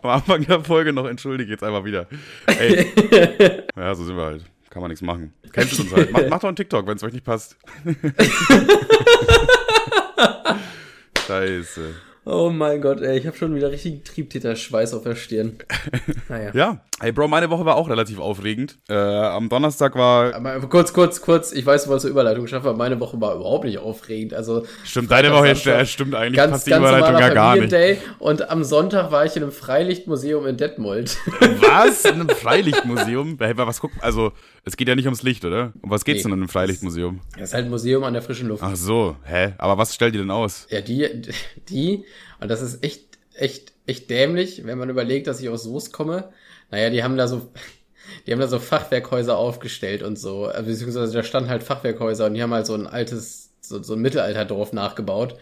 Am 0.01 0.09
Anfang 0.09 0.45
der 0.45 0.63
Folge 0.63 0.93
noch 0.93 1.05
entschuldige 1.07 1.51
jetzt 1.51 1.63
einfach 1.63 1.83
wieder. 1.83 2.07
Ey. 2.47 3.63
Ja, 3.75 3.93
so 3.95 4.03
sind 4.03 4.15
wir 4.15 4.23
halt. 4.23 4.45
Kann 4.69 4.81
man 4.81 4.89
nichts 4.89 5.03
machen. 5.03 5.33
Kennst 5.51 5.77
du 5.77 5.83
uns 5.83 5.93
halt. 5.93 6.11
Macht, 6.11 6.29
macht 6.29 6.43
doch 6.43 6.47
einen 6.47 6.55
TikTok, 6.55 6.87
wenn 6.87 6.95
es 6.97 7.03
euch 7.03 7.13
nicht 7.13 7.25
passt. 7.25 7.57
Scheiße. 11.27 11.93
Oh 12.25 12.49
mein 12.49 12.81
Gott, 12.81 13.01
ey, 13.01 13.17
ich 13.17 13.27
habe 13.27 13.35
schon 13.35 13.53
wieder 13.53 13.69
richtig 13.69 14.05
Triebtäter-Schweiß 14.05 14.93
auf 14.93 15.03
der 15.03 15.15
Stirn. 15.15 15.57
Naja. 16.29 16.51
ja, 16.53 16.81
hey 17.01 17.11
Bro, 17.11 17.27
meine 17.27 17.49
Woche 17.49 17.65
war 17.65 17.75
auch 17.75 17.89
relativ 17.89 18.19
aufregend. 18.19 18.77
Äh, 18.87 18.93
am 18.95 19.49
Donnerstag 19.49 19.95
war. 19.95 20.33
Aber 20.33 20.59
kurz, 20.61 20.93
kurz, 20.93 21.21
kurz, 21.21 21.51
ich 21.51 21.65
weiß, 21.65 21.83
du 21.83 21.89
wolltest 21.89 22.05
eine 22.05 22.11
Überleitung 22.11 22.47
schaffen, 22.47 22.67
aber 22.67 22.77
meine 22.77 22.99
Woche 22.99 23.19
war 23.19 23.35
überhaupt 23.35 23.65
nicht 23.65 23.77
aufregend. 23.77 24.33
Also, 24.33 24.65
stimmt, 24.85 25.11
deine 25.11 25.31
Woche 25.31 25.47
jetzt, 25.47 25.65
ja, 25.65 25.85
stimmt 25.85 26.15
eigentlich, 26.15 26.37
ganz, 26.37 26.51
passt 26.51 26.67
die 26.67 26.71
ganz 26.71 26.87
Überleitung 26.87 27.19
ja 27.19 27.33
gar 27.33 27.55
nicht. 27.57 27.71
Day 27.71 27.97
und 28.19 28.49
am 28.49 28.63
Sonntag 28.63 29.11
war 29.11 29.25
ich 29.25 29.35
in 29.35 29.43
einem 29.43 29.51
Freilichtmuseum 29.51 30.47
in 30.47 30.57
Detmold. 30.57 31.17
Was? 31.27 32.05
In 32.05 32.13
einem 32.13 32.29
Freilichtmuseum? 32.35 33.37
Hey, 33.39 33.53
was 33.57 33.81
gucken? 33.81 33.99
Also, 34.01 34.31
es 34.63 34.77
geht 34.77 34.87
ja 34.87 34.95
nicht 34.95 35.05
ums 35.05 35.23
Licht, 35.23 35.43
oder? 35.43 35.73
Um 35.81 35.89
was 35.89 36.05
geht's 36.05 36.19
nee, 36.19 36.23
denn 36.23 36.33
in 36.33 36.39
einem 36.43 36.49
Freilichtmuseum? 36.49 37.19
Das 37.33 37.49
ist 37.49 37.53
halt 37.53 37.65
ein 37.65 37.69
Museum 37.69 38.03
an 38.03 38.13
der 38.13 38.21
frischen 38.21 38.47
Luft. 38.47 38.63
Ach 38.63 38.75
so, 38.75 39.17
hä? 39.25 39.53
Aber 39.57 39.77
was 39.77 39.93
stellt 39.93 40.13
ihr 40.15 40.21
denn 40.21 40.31
aus? 40.31 40.67
Ja, 40.69 40.79
die, 40.79 41.21
die, 41.69 42.05
und 42.39 42.49
das 42.49 42.61
ist 42.61 42.83
echt, 42.83 43.03
echt, 43.35 43.73
echt 43.85 44.09
dämlich, 44.09 44.65
wenn 44.65 44.77
man 44.77 44.89
überlegt, 44.89 45.27
dass 45.27 45.41
ich 45.41 45.49
aus 45.49 45.63
Soest 45.63 45.93
komme. 45.93 46.29
Naja, 46.71 46.89
die 46.89 47.03
haben 47.03 47.17
da 47.17 47.27
so, 47.27 47.49
die 48.27 48.31
haben 48.31 48.39
da 48.39 48.47
so 48.47 48.59
Fachwerkhäuser 48.59 49.37
aufgestellt 49.37 50.03
und 50.03 50.17
so. 50.17 50.45
Also, 50.45 50.69
beziehungsweise 50.69 51.13
da 51.13 51.23
standen 51.23 51.49
halt 51.49 51.63
Fachwerkhäuser 51.63 52.25
und 52.25 52.33
die 52.33 52.43
haben 52.43 52.53
halt 52.53 52.65
so 52.65 52.75
ein 52.75 52.87
altes, 52.87 53.51
so, 53.61 53.81
so 53.81 53.93
ein 53.93 54.01
Mittelalterdorf 54.01 54.73
nachgebaut. 54.73 55.37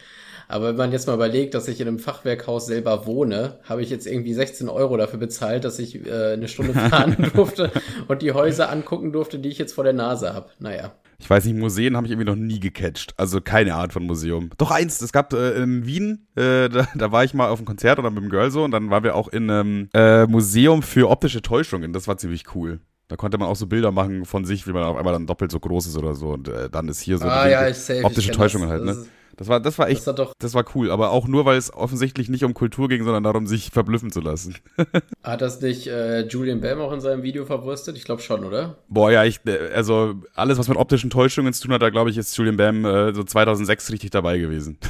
Aber 0.51 0.67
wenn 0.67 0.75
man 0.75 0.91
jetzt 0.91 1.07
mal 1.07 1.13
überlegt, 1.13 1.53
dass 1.53 1.69
ich 1.69 1.79
in 1.79 1.87
einem 1.87 1.97
Fachwerkhaus 1.97 2.65
selber 2.65 3.05
wohne, 3.05 3.59
habe 3.63 3.81
ich 3.81 3.89
jetzt 3.89 4.05
irgendwie 4.05 4.33
16 4.33 4.67
Euro 4.67 4.97
dafür 4.97 5.17
bezahlt, 5.17 5.63
dass 5.63 5.79
ich 5.79 6.05
äh, 6.05 6.33
eine 6.33 6.49
Stunde 6.49 6.73
fahren 6.89 7.31
durfte 7.33 7.71
und 8.09 8.21
die 8.21 8.33
Häuser 8.33 8.69
angucken 8.69 9.13
durfte, 9.13 9.39
die 9.39 9.47
ich 9.47 9.57
jetzt 9.57 9.73
vor 9.73 9.85
der 9.85 9.93
Nase 9.93 10.33
habe. 10.33 10.49
Naja. 10.59 10.91
Ich 11.21 11.29
weiß 11.29 11.45
nicht, 11.45 11.55
Museen 11.55 11.95
habe 11.95 12.07
ich 12.07 12.11
irgendwie 12.11 12.29
noch 12.29 12.35
nie 12.35 12.59
gecatcht. 12.59 13.13
Also 13.15 13.41
keine 13.41 13.75
Art 13.75 13.93
von 13.93 14.05
Museum. 14.05 14.49
Doch 14.57 14.71
eins, 14.71 14.99
es 15.01 15.13
gab 15.13 15.31
äh, 15.33 15.61
in 15.61 15.85
Wien, 15.85 16.27
äh, 16.35 16.67
da, 16.69 16.87
da, 16.95 17.11
war 17.11 17.23
ich 17.23 17.35
mal 17.35 17.49
auf 17.49 17.59
einem 17.59 17.67
Konzert 17.67 17.99
oder 17.99 18.09
mit 18.09 18.23
dem 18.23 18.29
Girl 18.29 18.49
so 18.49 18.63
und 18.63 18.71
dann 18.71 18.89
waren 18.89 19.03
wir 19.03 19.15
auch 19.15 19.27
in 19.27 19.49
einem 19.49 19.89
äh, 19.93 20.25
Museum 20.25 20.81
für 20.81 21.09
optische 21.09 21.43
Täuschungen. 21.43 21.93
Das 21.93 22.07
war 22.07 22.17
ziemlich 22.17 22.55
cool. 22.55 22.79
Da 23.07 23.17
konnte 23.17 23.37
man 23.37 23.47
auch 23.49 23.55
so 23.55 23.67
Bilder 23.67 23.91
machen 23.91 24.25
von 24.25 24.45
sich, 24.45 24.65
wie 24.67 24.71
man 24.71 24.83
auf 24.83 24.97
einmal 24.97 25.13
dann 25.13 25.27
doppelt 25.27 25.51
so 25.51 25.59
groß 25.59 25.85
ist 25.85 25.97
oder 25.97 26.15
so. 26.15 26.29
Und 26.29 26.47
äh, 26.47 26.69
dann 26.69 26.87
ist 26.87 27.01
hier 27.01 27.17
so 27.17 27.25
ah, 27.25 27.47
ja, 27.47 27.71
safe, 27.73 28.03
optische 28.03 28.31
Täuschungen 28.31 28.69
halt, 28.69 28.83
ne? 28.83 29.05
Das 29.38 29.47
war, 29.47 29.59
das 29.59 29.77
war 29.79 29.89
echt, 29.89 30.05
das, 30.07 30.15
doch 30.15 30.33
das 30.39 30.53
war 30.53 30.65
cool, 30.75 30.91
aber 30.91 31.11
auch 31.11 31.27
nur, 31.27 31.45
weil 31.45 31.57
es 31.57 31.73
offensichtlich 31.73 32.29
nicht 32.29 32.43
um 32.43 32.53
Kultur 32.53 32.89
ging, 32.89 33.03
sondern 33.03 33.23
darum, 33.23 33.47
sich 33.47 33.69
verblüffen 33.71 34.11
zu 34.11 34.21
lassen. 34.21 34.55
Hat 35.23 35.41
das 35.41 35.61
nicht 35.61 35.88
äh, 35.88 36.27
Julian 36.27 36.61
Bam 36.61 36.79
auch 36.79 36.91
in 36.91 37.01
seinem 37.01 37.23
Video 37.23 37.45
verwurstet? 37.45 37.97
Ich 37.97 38.03
glaube 38.03 38.21
schon, 38.21 38.43
oder? 38.43 38.77
Boah, 38.88 39.11
ja, 39.11 39.23
ich, 39.23 39.39
äh, 39.45 39.71
also 39.73 40.15
alles, 40.35 40.57
was 40.57 40.67
mit 40.67 40.77
optischen 40.77 41.09
Täuschungen 41.09 41.53
zu 41.53 41.63
tun 41.63 41.73
hat, 41.73 41.81
da 41.81 41.89
glaube 41.89 42.09
ich, 42.09 42.17
ist 42.17 42.35
Julian 42.38 42.57
Bam 42.57 42.85
äh, 42.85 43.13
so 43.13 43.23
2006 43.23 43.91
richtig 43.91 44.09
dabei 44.11 44.38
gewesen. 44.38 44.77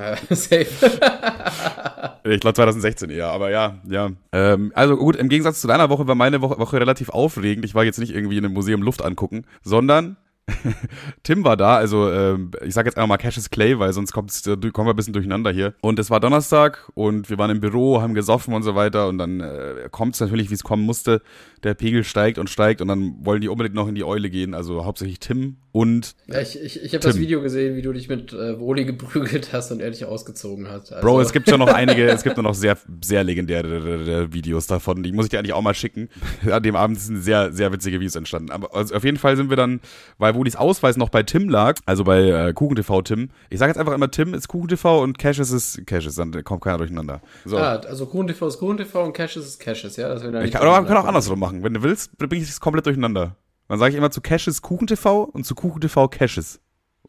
Ja, 0.00 0.16
safe. 0.30 0.66
ich 2.24 2.40
glaube 2.40 2.54
2016 2.54 3.10
eher, 3.10 3.28
aber 3.28 3.50
ja, 3.50 3.80
ja. 3.88 4.10
Ähm, 4.32 4.72
also 4.74 4.96
gut, 4.96 5.16
im 5.16 5.28
Gegensatz 5.28 5.60
zu 5.60 5.68
deiner 5.68 5.90
Woche 5.90 6.06
war 6.06 6.14
meine 6.14 6.40
Woche, 6.40 6.58
Woche 6.58 6.80
relativ 6.80 7.10
aufregend. 7.10 7.64
Ich 7.64 7.74
war 7.74 7.84
jetzt 7.84 7.98
nicht 7.98 8.14
irgendwie 8.14 8.38
in 8.38 8.44
einem 8.44 8.54
Museum 8.54 8.82
Luft 8.82 9.02
angucken, 9.02 9.44
sondern 9.62 10.16
Tim 11.22 11.44
war 11.44 11.56
da, 11.56 11.76
also 11.76 12.08
äh, 12.08 12.38
ich 12.64 12.74
sag 12.74 12.86
jetzt 12.86 12.96
einfach 12.96 13.08
mal 13.08 13.16
Cassius 13.16 13.50
Clay, 13.50 13.78
weil 13.78 13.92
sonst 13.92 14.12
kommt's, 14.12 14.46
äh, 14.46 14.56
kommen 14.72 14.88
wir 14.88 14.92
ein 14.92 14.96
bisschen 14.96 15.12
durcheinander 15.12 15.50
hier. 15.50 15.74
Und 15.80 15.98
es 15.98 16.10
war 16.10 16.20
Donnerstag 16.20 16.88
und 16.94 17.30
wir 17.30 17.38
waren 17.38 17.50
im 17.50 17.60
Büro, 17.60 18.00
haben 18.00 18.14
gesoffen 18.14 18.54
und 18.54 18.62
so 18.62 18.74
weiter 18.74 19.08
und 19.08 19.18
dann 19.18 19.40
äh, 19.40 19.88
kommt 19.90 20.14
es 20.14 20.20
natürlich, 20.20 20.50
wie 20.50 20.54
es 20.54 20.62
kommen 20.62 20.84
musste. 20.84 21.22
Der 21.62 21.74
Pegel 21.74 22.04
steigt 22.04 22.38
und 22.38 22.48
steigt 22.48 22.80
und 22.80 22.88
dann 22.88 23.14
wollen 23.22 23.40
die 23.40 23.48
unbedingt 23.48 23.74
noch 23.74 23.88
in 23.88 23.94
die 23.94 24.04
Eule 24.04 24.30
gehen, 24.30 24.54
also 24.54 24.84
hauptsächlich 24.84 25.20
Tim 25.20 25.56
und. 25.72 26.14
Ja, 26.26 26.40
ich 26.40 26.60
ich, 26.60 26.82
ich 26.82 26.94
habe 26.94 27.02
das 27.02 27.18
Video 27.18 27.42
gesehen, 27.42 27.76
wie 27.76 27.82
du 27.82 27.92
dich 27.92 28.08
mit 28.08 28.32
äh, 28.32 28.58
Woli 28.58 28.84
geprügelt 28.86 29.52
hast 29.52 29.70
und 29.70 29.80
er 29.80 29.90
dich 29.90 30.04
ausgezogen 30.04 30.68
hat. 30.68 30.92
Also. 30.92 31.06
Bro, 31.06 31.20
es 31.20 31.32
gibt 31.32 31.48
schon 31.48 31.60
noch 31.60 31.72
einige, 31.72 32.08
es 32.08 32.22
gibt 32.22 32.36
nur 32.36 32.44
noch 32.44 32.54
sehr, 32.54 32.76
sehr 33.02 33.24
legendäre 33.24 34.32
Videos 34.32 34.66
davon, 34.66 35.02
die 35.02 35.12
muss 35.12 35.26
ich 35.26 35.30
dir 35.30 35.38
eigentlich 35.38 35.52
auch 35.52 35.62
mal 35.62 35.74
schicken. 35.74 36.08
An 36.50 36.62
dem 36.62 36.76
Abend 36.76 36.98
sind 36.98 37.22
sehr, 37.22 37.52
sehr 37.52 37.72
witzige 37.72 38.00
Videos 38.00 38.16
entstanden. 38.16 38.50
Aber 38.50 38.74
also 38.74 38.94
auf 38.94 39.04
jeden 39.04 39.16
Fall 39.16 39.36
sind 39.36 39.50
wir 39.50 39.56
dann, 39.56 39.80
weil 40.18 40.34
Wolis 40.34 40.56
Ausweis 40.56 40.96
noch 40.96 41.08
bei 41.08 41.22
Tim 41.22 41.48
lag, 41.48 41.78
also 41.86 42.04
bei 42.04 42.48
äh, 42.48 42.52
KuchenTV 42.52 43.02
Tim. 43.02 43.30
Ich 43.48 43.58
sage 43.58 43.70
jetzt 43.70 43.78
einfach 43.78 43.94
immer 43.94 44.10
Tim 44.10 44.34
ist 44.34 44.48
KuchenTV 44.48 45.02
und 45.02 45.18
Cashes 45.18 45.50
ist 45.50 45.86
Cashes, 45.86 46.16
dann 46.16 46.32
kommt 46.44 46.62
keiner 46.62 46.78
durcheinander. 46.78 47.20
So. 47.44 47.58
Ah, 47.58 47.76
also 47.76 48.06
KuchenTV 48.06 48.46
ist 48.46 48.58
KuchenTV 48.58 48.94
und 49.04 49.12
Cashes 49.12 49.46
ist 49.46 49.60
Cashes, 49.60 49.96
ja? 49.96 50.08
Das 50.08 50.22
ich 50.22 50.50
kann, 50.50 50.62
oder 50.62 50.72
man 50.72 50.86
kann 50.86 50.96
auch 50.96 51.04
andersrum 51.04 51.38
machen. 51.38 51.49
Wenn 51.52 51.74
du 51.74 51.82
willst, 51.82 52.16
bringe 52.18 52.42
ich 52.42 52.48
es 52.48 52.60
komplett 52.60 52.86
durcheinander. 52.86 53.36
Dann 53.68 53.78
sage 53.78 53.92
ich 53.92 53.98
immer 53.98 54.10
zu 54.10 54.20
Cashes 54.20 54.62
KuchenTV 54.62 55.24
und 55.24 55.44
zu 55.44 55.54
KuchenTV 55.54 56.08
Cashes. 56.08 56.60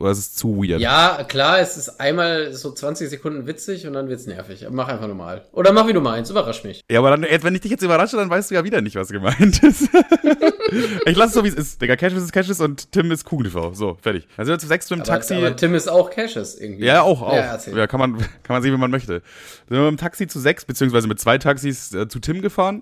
Oder 0.02 0.12
ist 0.12 0.18
es 0.18 0.34
zu 0.34 0.58
weird? 0.58 0.82
Ja, 0.82 1.24
klar, 1.28 1.60
es 1.60 1.78
ist 1.78 2.00
einmal 2.00 2.54
so 2.54 2.72
20 2.72 3.08
Sekunden 3.08 3.46
witzig 3.46 3.86
und 3.86 3.94
dann 3.94 4.10
wird's 4.10 4.26
nervig. 4.26 4.66
Mach 4.72 4.88
einfach 4.88 5.08
normal. 5.08 5.46
Oder 5.52 5.72
mach 5.74 5.88
wie 5.88 5.94
du 5.94 6.02
meinst, 6.02 6.32
überrasch 6.32 6.64
mich. 6.64 6.82
Ja, 6.90 7.00
aber 7.00 7.12
dann, 7.12 7.22
wenn 7.24 7.54
ich 7.54 7.62
dich 7.62 7.70
jetzt 7.70 7.84
überrasche, 7.84 8.18
dann 8.18 8.30
weißt 8.30 8.50
du 8.50 8.56
ja 8.56 8.64
wieder 8.64 8.82
nicht, 8.82 8.96
was 8.96 9.10
gemeint 9.10 9.62
ist. 9.62 9.84
ich 11.06 11.16
lasse 11.16 11.28
es 11.28 11.34
so, 11.34 11.44
wie 11.44 11.50
es 11.50 11.54
ist. 11.54 11.82
Digga, 11.82 11.96
Cashes 11.98 12.24
ist 12.24 12.32
Cashes 12.32 12.60
und 12.60 12.92
Tim 12.92 13.12
ist 13.12 13.26
KuchenTV. 13.26 13.76
So, 13.76 13.98
fertig. 14.02 14.28
Dann 14.38 14.48
sind 14.48 14.54
wir 14.54 14.60
zu 14.60 14.68
sechs 14.68 14.90
im 14.90 15.04
Taxi. 15.04 15.36
Aber 15.36 15.56
Tim 15.56 15.76
ist 15.76 15.88
auch 15.88 16.10
Cashes 16.10 16.60
irgendwie. 16.60 16.86
Ja, 16.86 17.04
auch, 17.04 17.22
auch. 17.22 17.36
Ja, 17.36 17.60
ja, 17.76 17.86
kann, 17.86 18.00
man, 18.00 18.18
kann 18.18 18.56
man 18.56 18.64
sehen, 18.64 18.74
wie 18.74 18.78
man 18.78 18.90
möchte. 18.90 19.22
Dann 19.68 19.78
sind 19.78 19.84
wir 19.84 19.88
im 19.88 19.98
Taxi 19.98 20.26
zu 20.26 20.40
sechs, 20.40 20.66
beziehungsweise 20.66 21.08
mit 21.08 21.20
zwei 21.20 21.38
Taxis 21.38 21.94
äh, 21.94 22.08
zu 22.08 22.20
Tim 22.20 22.42
gefahren 22.42 22.82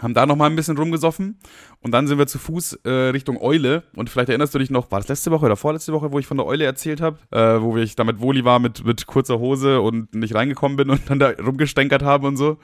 haben 0.00 0.14
da 0.14 0.26
noch 0.26 0.36
mal 0.36 0.46
ein 0.46 0.56
bisschen 0.56 0.76
rumgesoffen 0.76 1.38
und 1.80 1.92
dann 1.92 2.06
sind 2.06 2.18
wir 2.18 2.26
zu 2.26 2.38
Fuß 2.38 2.80
äh, 2.84 2.90
Richtung 2.90 3.40
Eule 3.40 3.84
und 3.94 4.10
vielleicht 4.10 4.28
erinnerst 4.28 4.54
du 4.54 4.58
dich 4.58 4.70
noch, 4.70 4.90
war 4.90 5.00
das 5.00 5.08
letzte 5.08 5.30
Woche 5.30 5.46
oder 5.46 5.56
vorletzte 5.56 5.92
Woche, 5.92 6.12
wo 6.12 6.18
ich 6.18 6.26
von 6.26 6.36
der 6.36 6.46
Eule 6.46 6.64
erzählt 6.64 7.00
habe, 7.00 7.18
äh, 7.30 7.60
wo 7.60 7.76
ich 7.76 7.96
da 7.96 8.04
mit 8.04 8.20
Woli 8.20 8.44
war 8.44 8.58
mit, 8.58 8.84
mit 8.84 9.06
kurzer 9.06 9.38
Hose 9.38 9.80
und 9.80 10.14
nicht 10.14 10.34
reingekommen 10.34 10.76
bin 10.76 10.90
und 10.90 11.08
dann 11.08 11.18
da 11.18 11.30
rumgestänkert 11.30 12.02
habe 12.02 12.26
und 12.26 12.36
so. 12.36 12.58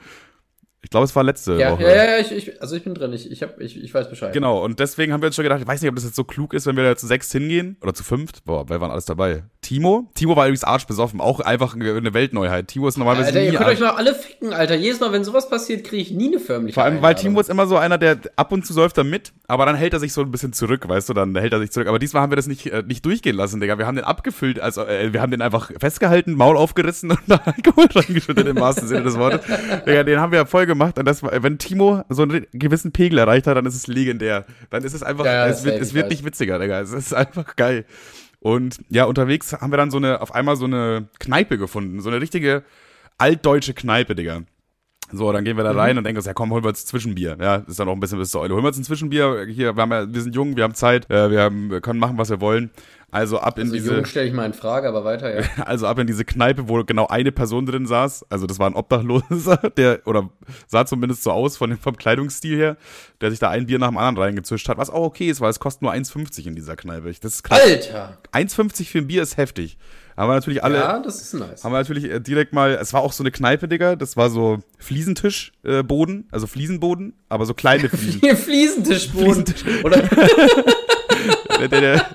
Ich 0.83 0.91
glaube, 0.91 1.05
es 1.05 1.15
war 1.15 1.23
letzte 1.23 1.55
ja, 1.55 1.71
Woche. 1.71 1.83
Ja, 1.83 1.95
ja, 1.95 2.17
ich, 2.19 2.31
ich, 2.31 2.61
also 2.61 2.75
ich 2.75 2.83
bin 2.83 2.93
drin, 2.93 3.11
ich, 3.11 3.29
ich, 3.31 3.41
hab, 3.41 3.59
ich, 3.59 3.81
ich 3.83 3.93
weiß 3.93 4.09
Bescheid. 4.09 4.31
Genau, 4.31 4.63
und 4.63 4.79
deswegen 4.79 5.11
haben 5.11 5.21
wir 5.21 5.27
uns 5.27 5.35
schon 5.35 5.43
gedacht, 5.43 5.59
ich 5.59 5.67
weiß 5.67 5.81
nicht, 5.81 5.89
ob 5.89 5.95
das 5.95 6.05
jetzt 6.05 6.15
so 6.15 6.23
klug 6.23 6.53
ist, 6.53 6.67
wenn 6.67 6.77
wir 6.77 6.83
da 6.83 6.95
zu 6.95 7.07
sechs 7.07 7.31
hingehen 7.31 7.77
oder 7.81 7.93
zu 7.95 8.03
fünft. 8.03 8.45
Boah, 8.45 8.69
wer 8.69 8.79
waren 8.79 8.91
alles 8.91 9.05
dabei? 9.05 9.43
Timo? 9.61 10.09
Timo 10.13 10.35
war 10.35 10.45
übrigens 10.45 10.63
arschbesoffen, 10.63 11.19
auch 11.19 11.39
einfach 11.39 11.75
eine 11.75 12.13
Weltneuheit. 12.13 12.67
Timo 12.67 12.87
ist 12.87 12.97
normalerweise 12.97 13.29
Alter, 13.29 13.39
nie 13.39 13.47
ihr 13.47 13.57
könnt 13.57 13.69
euch 13.69 13.79
mal 13.79 13.89
alle 13.89 14.13
ficken, 14.13 14.53
Alter. 14.53 14.75
Jedes 14.75 14.99
Mal, 14.99 15.11
wenn 15.11 15.23
sowas 15.23 15.49
passiert, 15.49 15.83
kriege 15.83 16.01
ich 16.01 16.11
nie 16.11 16.27
eine 16.27 16.39
förmliche 16.39 16.75
Vor 16.75 16.83
allem, 16.83 17.01
weil 17.01 17.15
Timo 17.15 17.39
ist 17.39 17.49
immer 17.49 17.65
so 17.65 17.75
einer, 17.75 17.97
der 17.97 18.19
ab 18.35 18.51
und 18.51 18.65
zu 18.65 18.71
säuft 18.73 18.97
er 18.99 19.03
mit, 19.03 19.33
aber 19.47 19.65
dann 19.65 19.75
hält 19.75 19.93
er 19.93 19.99
sich 19.99 20.13
so 20.13 20.21
ein 20.21 20.31
bisschen 20.31 20.53
zurück, 20.53 20.87
weißt 20.87 21.09
du, 21.09 21.13
dann 21.13 21.35
hält 21.35 21.53
er 21.53 21.59
sich 21.59 21.71
zurück. 21.71 21.87
Aber 21.87 21.99
diesmal 21.99 22.21
haben 22.21 22.31
wir 22.31 22.35
das 22.35 22.47
nicht, 22.47 22.67
äh, 22.67 22.83
nicht 22.85 23.03
durchgehen 23.03 23.35
lassen, 23.35 23.59
Digga. 23.59 23.77
Wir 23.77 23.87
haben 23.87 23.95
den 23.95 24.05
abgefüllt, 24.05 24.59
also 24.59 24.85
äh, 24.85 25.11
wir 25.11 25.21
haben 25.21 25.31
den 25.31 25.41
einfach 25.41 25.71
festgehalten, 25.79 26.35
Maul 26.35 26.55
aufgerissen 26.55 27.11
und 27.11 27.19
da 27.25 27.35
Alkohol 27.45 27.87
reingeschüttet 27.93 28.47
im 28.47 28.57
wahrsten 28.57 28.87
Sinne 28.87 29.03
des 29.03 29.17
Wortes. 29.17 29.41
Digga, 29.85 30.03
den 30.03 30.19
haben 30.19 30.31
wir 30.31 30.45
voll 30.45 30.66
gemacht 30.67 30.99
und 30.99 31.05
das 31.05 31.23
war, 31.23 31.31
wenn 31.41 31.57
Timo 31.57 32.03
so 32.09 32.23
einen 32.23 32.45
gewissen 32.53 32.91
Pegel 32.91 33.17
erreicht 33.17 33.47
hat, 33.47 33.57
dann 33.57 33.65
ist 33.65 33.75
es 33.75 33.87
legendär. 33.87 34.45
Dann 34.69 34.83
ist 34.83 34.93
es 34.93 35.03
einfach, 35.03 35.25
ja, 35.25 35.47
es 35.47 35.63
wird, 35.63 35.81
es 35.81 35.93
wird 35.93 36.09
nicht 36.09 36.23
witziger, 36.23 36.59
Digga. 36.59 36.79
Es 36.81 36.91
ist 36.91 37.13
einfach 37.13 37.55
geil. 37.55 37.85
Und 38.39 38.79
ja, 38.89 39.05
unterwegs 39.05 39.53
haben 39.53 39.71
wir 39.71 39.77
dann 39.77 39.91
so 39.91 39.97
eine, 39.97 40.21
auf 40.21 40.33
einmal 40.33 40.55
so 40.55 40.65
eine 40.65 41.07
Kneipe 41.19 41.57
gefunden. 41.57 42.01
So 42.01 42.09
eine 42.09 42.21
richtige 42.21 42.63
altdeutsche 43.17 43.73
Kneipe, 43.73 44.15
Digga. 44.15 44.43
So, 45.11 45.31
dann 45.31 45.45
gehen 45.45 45.55
wir 45.55 45.63
da 45.63 45.73
mhm. 45.73 45.79
rein 45.79 45.91
mhm. 45.93 45.97
und 45.99 46.03
denken 46.03 46.17
uns, 46.17 46.25
ja 46.25 46.33
komm, 46.33 46.51
holen 46.51 46.63
wir 46.63 46.69
uns 46.69 46.83
ein 46.83 46.87
Zwischenbier. 46.87 47.37
Ja, 47.39 47.55
ist 47.55 47.79
dann 47.79 47.87
auch 47.87 47.93
ein 47.93 47.99
bisschen 47.99 48.19
bis 48.19 48.31
zur 48.31 48.41
Eule. 48.41 48.53
Holen 48.53 48.63
wir 48.63 48.67
uns 48.67 48.77
ein 48.77 48.83
Zwischenbier. 48.83 49.45
Hier, 49.49 49.75
wir, 49.75 49.81
haben 49.81 49.91
ja, 49.91 50.13
wir 50.13 50.21
sind 50.21 50.35
jung, 50.35 50.57
wir 50.57 50.63
haben 50.63 50.73
Zeit, 50.73 51.09
äh, 51.09 51.31
wir, 51.31 51.41
haben, 51.41 51.71
wir 51.71 51.81
können 51.81 51.99
machen, 51.99 52.17
was 52.17 52.29
wir 52.29 52.41
wollen. 52.41 52.71
Also 53.09 53.39
ab 53.39 53.57
also 53.57 53.61
in 53.61 53.73
diese. 53.73 53.95
Jung 53.95 54.05
stelle 54.05 54.27
ich 54.27 54.33
mal 54.33 54.45
in 54.45 54.53
Frage, 54.53 54.87
aber 54.87 55.05
weiter, 55.05 55.33
ja. 55.33 55.47
Also 55.65 55.87
ab 55.87 55.97
in 55.97 56.07
diese 56.07 56.25
Kneipe, 56.25 56.67
wo 56.67 56.83
genau 56.83 57.07
eine 57.07 57.31
Person 57.31 57.65
drin 57.65 57.85
saß. 57.85 58.25
Also 58.29 58.47
das 58.47 58.59
war 58.59 58.69
ein 58.69 58.75
Obdachloser, 58.75 59.57
der, 59.77 60.01
oder 60.05 60.29
sah 60.67 60.85
zumindest 60.85 61.23
so 61.23 61.31
aus 61.31 61.55
von 61.55 61.69
dem, 61.69 61.79
vom 61.79 61.95
Kleidungsstil 61.95 62.57
her, 62.57 62.77
der 63.21 63.31
sich 63.31 63.39
da 63.39 63.49
ein 63.49 63.67
Bier 63.67 63.79
nach 63.79 63.87
dem 63.87 63.97
anderen 63.97 64.17
reingezischt 64.17 64.67
hat, 64.67 64.77
was 64.77 64.89
auch 64.89 65.03
okay 65.03 65.29
ist, 65.29 65.39
weil 65.39 65.49
es 65.49 65.59
kostet 65.59 65.83
nur 65.83 65.93
1,50 65.93 66.47
in 66.47 66.55
dieser 66.55 66.75
Kneipe. 66.75 67.09
Das 67.21 67.35
ist 67.35 67.43
krass. 67.43 67.61
Alter! 67.63 68.17
1,50 68.33 68.89
für 68.89 68.97
ein 68.97 69.07
Bier 69.07 69.23
ist 69.23 69.37
heftig. 69.37 69.77
Haben 70.17 70.29
wir 70.29 70.33
natürlich 70.33 70.63
alle. 70.63 70.79
Ja, 70.79 70.99
das 70.99 71.21
ist 71.21 71.33
nice. 71.33 71.63
Haben 71.63 71.73
wir 71.73 71.77
natürlich 71.77 72.05
äh, 72.05 72.19
direkt 72.19 72.51
mal, 72.51 72.71
es 72.71 72.91
war 72.91 73.01
auch 73.01 73.13
so 73.13 73.23
eine 73.23 73.31
Kneipe, 73.31 73.67
Digga. 73.67 73.95
Das 73.95 74.17
war 74.17 74.31
so 74.31 74.59
Fliesentischboden, 74.79 76.21
äh, 76.21 76.33
also 76.33 76.47
Fliesenboden, 76.47 77.13
aber 77.29 77.45
so 77.45 77.53
kleine 77.53 77.87
Fliesen. 77.89 78.35
Fliesentischboden. 78.35 79.45
Fliesentisch. 79.45 79.83
Oder? 79.85 80.03
Der, 81.59 81.67
der, 81.67 82.05